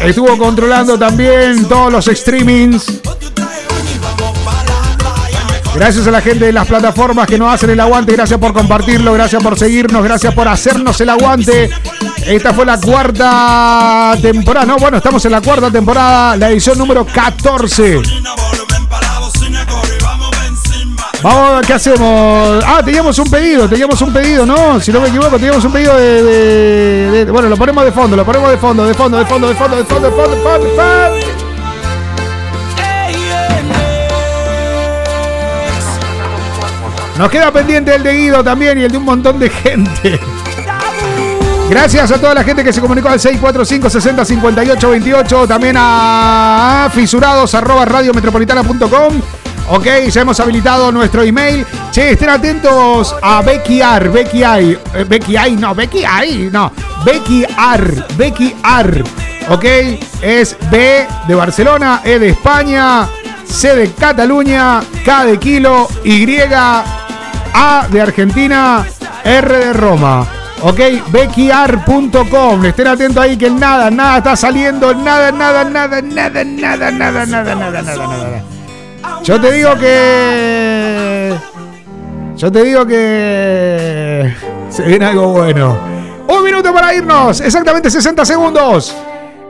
Estuvo 0.00 0.36
controlando 0.36 0.98
también 0.98 1.68
todos 1.68 1.92
los 1.92 2.06
streamings. 2.06 3.00
Gracias 5.74 6.06
a 6.06 6.10
la 6.12 6.20
gente 6.20 6.46
de 6.46 6.52
las 6.52 6.66
plataformas 6.66 7.26
que 7.26 7.36
nos 7.36 7.52
hacen 7.52 7.70
el 7.70 7.80
aguante. 7.80 8.12
Gracias 8.12 8.38
por 8.38 8.52
compartirlo. 8.52 9.12
Gracias 9.12 9.42
por 9.42 9.58
seguirnos. 9.58 10.02
Gracias 10.04 10.32
por 10.32 10.46
hacernos 10.48 11.00
el 11.00 11.08
aguante. 11.10 11.68
Esta 12.26 12.54
fue 12.54 12.64
la 12.64 12.78
cuarta 12.80 14.14
temporada. 14.22 14.64
No, 14.66 14.76
bueno, 14.76 14.98
estamos 14.98 15.24
en 15.24 15.32
la 15.32 15.40
cuarta 15.40 15.70
temporada. 15.70 16.36
La 16.36 16.50
edición 16.50 16.78
número 16.78 17.04
14. 17.04 18.00
Vamos, 21.22 21.66
¿qué 21.66 21.72
hacemos? 21.72 22.62
Ah, 22.66 22.82
teníamos 22.84 23.18
un 23.18 23.30
pedido, 23.30 23.66
teníamos 23.68 24.00
un 24.02 24.12
pedido, 24.12 24.44
¿no? 24.46 24.78
Si 24.78 24.92
no 24.92 25.00
me 25.00 25.08
equivoco, 25.08 25.36
teníamos 25.38 25.64
un 25.64 25.72
pedido 25.72 25.96
de, 25.96 26.22
de- 26.22 27.24
de- 27.24 27.30
Bueno, 27.32 27.48
lo 27.48 27.56
ponemos 27.56 27.82
de 27.84 27.92
fondo, 27.92 28.14
lo 28.14 28.24
ponemos 28.26 28.50
de 28.50 28.58
fondo, 28.58 28.84
de 28.84 28.92
fondo, 28.94 29.18
de 29.18 29.24
fondo, 29.24 29.48
de 29.48 29.54
fondo, 29.54 29.76
de 29.78 29.84
fondo, 29.84 30.06
de 30.06 30.12
fondo, 30.12 30.36
de 30.36 30.42
fondo, 30.42 30.64
de 30.66 30.76
fondo. 30.76 31.33
Nos 37.18 37.30
queda 37.30 37.52
pendiente 37.52 37.94
el 37.94 38.02
de 38.02 38.12
Guido 38.12 38.42
también 38.42 38.78
y 38.78 38.82
el 38.82 38.90
de 38.90 38.98
un 38.98 39.04
montón 39.04 39.38
de 39.38 39.48
gente. 39.48 40.18
Gracias 41.70 42.10
a 42.10 42.18
toda 42.18 42.34
la 42.34 42.44
gente 42.44 42.62
que 42.62 42.72
se 42.72 42.80
comunicó 42.80 43.08
al 43.08 43.18
645 43.20 43.88
60 43.88 44.24
58 44.24 44.90
28. 44.90 45.46
También 45.48 45.76
a 45.78 46.88
fisurados 46.92 47.54
arroba 47.54 47.84
radiometropolitana.com. 47.84 49.20
Ok, 49.70 49.86
ya 50.10 50.20
hemos 50.20 50.38
habilitado 50.40 50.92
nuestro 50.92 51.22
email. 51.22 51.64
Che, 51.90 52.10
estén 52.10 52.28
atentos 52.28 53.14
a 53.22 53.40
Becky 53.40 53.80
R. 53.80 54.08
Becky 54.10 54.44
I. 54.44 54.78
eh, 54.94 55.04
Becky 55.08 55.36
I, 55.38 55.56
no, 55.56 55.74
Becky 55.74 56.04
I, 56.04 56.50
no. 56.52 56.70
Becky 57.04 57.44
R. 57.44 58.04
Becky 58.16 58.54
R. 58.62 59.04
Ok, 59.48 59.64
es 60.20 60.56
B 60.70 61.06
de 61.26 61.34
Barcelona, 61.34 62.00
E 62.04 62.18
de 62.18 62.30
España, 62.30 63.06
C 63.46 63.74
de 63.74 63.92
Cataluña, 63.92 64.82
K 65.04 65.24
de 65.26 65.38
Kilo, 65.38 65.88
Y, 66.02 66.26
A 67.56 67.86
de 67.88 68.00
Argentina, 68.00 68.84
R 69.24 69.58
de 69.58 69.72
Roma. 69.72 70.26
Ok, 70.62 70.80
beckyar.com. 71.12 72.64
Estén 72.64 72.88
atentos 72.88 73.22
ahí 73.22 73.36
que 73.36 73.48
nada, 73.48 73.90
nada 73.90 74.18
está 74.18 74.34
saliendo. 74.34 74.92
Nada, 74.92 75.30
nada, 75.30 75.62
nada, 75.62 76.02
nada, 76.02 76.42
nada, 76.42 76.90
nada, 76.90 76.90
nada, 76.90 77.26
nada, 77.26 77.54
nada, 77.54 77.82
nada. 77.82 78.42
Yo 79.22 79.40
te 79.40 79.52
digo 79.52 79.76
que. 79.76 81.34
Yo 82.36 82.50
te 82.50 82.64
digo 82.64 82.84
que. 82.86 84.34
Se 84.68 84.82
viene 84.82 85.04
algo 85.06 85.28
bueno. 85.28 85.78
Un 86.26 86.42
minuto 86.42 86.74
para 86.74 86.92
irnos. 86.92 87.40
Exactamente 87.40 87.88
60 87.88 88.24
segundos. 88.24 88.96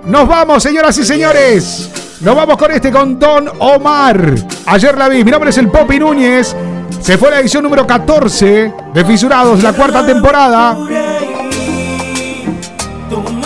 Nos 0.04 0.28
vamos, 0.28 0.62
señoras 0.62 0.98
y 0.98 1.04
señores. 1.04 1.90
Nos 2.20 2.36
vamos 2.36 2.58
con 2.58 2.70
este 2.70 2.90
con 2.92 3.18
Don 3.18 3.50
Omar. 3.60 4.34
Ayer 4.66 4.98
la 4.98 5.08
vi. 5.08 5.24
Mi 5.24 5.30
nombre 5.30 5.48
es 5.48 5.56
el 5.56 5.68
Popi 5.68 5.98
Núñez. 5.98 6.54
Se 7.04 7.18
fue 7.18 7.30
la 7.30 7.40
edición 7.40 7.62
número 7.62 7.86
14 7.86 8.72
de 8.94 9.04
Fisurados, 9.04 9.62
la 9.62 9.74
cuarta 9.74 10.06
temporada. 10.06 10.74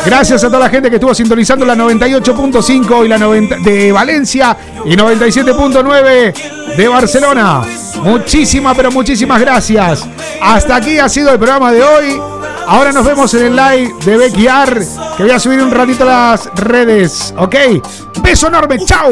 Gracias 0.07 0.45
a 0.45 0.47
toda 0.47 0.61
la 0.61 0.71
gente 0.71 0.89
que 0.89 0.95
estuvo 0.95 1.13
sintonizando 1.13 1.67
la 1.67 1.75
98.5 1.75 3.05
y 3.05 3.09
la 3.09 3.19
90 3.19 3.57
de 3.65 3.91
Valencia 3.91 4.57
y 4.85 4.91
97.9 4.91 6.77
de 6.77 6.89
Barcelona. 6.89 7.63
Muchísimas, 8.05 8.77
pero 8.77 8.93
muchísimas 8.93 9.41
gracias. 9.41 10.07
Hasta 10.41 10.77
aquí 10.77 11.01
ha 11.01 11.09
sido 11.09 11.33
el 11.33 11.39
programa 11.39 11.73
de 11.73 11.83
hoy. 11.83 12.23
Ahora 12.65 12.93
nos 12.93 13.05
vemos 13.05 13.35
en 13.35 13.47
el 13.47 13.57
live 13.57 13.93
de 14.05 14.17
Becky 14.19 14.47
R, 14.47 14.87
que 15.17 15.25
voy 15.25 15.33
a 15.33 15.41
subir 15.41 15.61
un 15.61 15.73
ratito 15.73 16.05
las 16.05 16.47
redes. 16.55 17.35
¿Ok? 17.37 17.57
Beso 18.23 18.47
enorme. 18.47 18.79
Chao. 18.85 19.11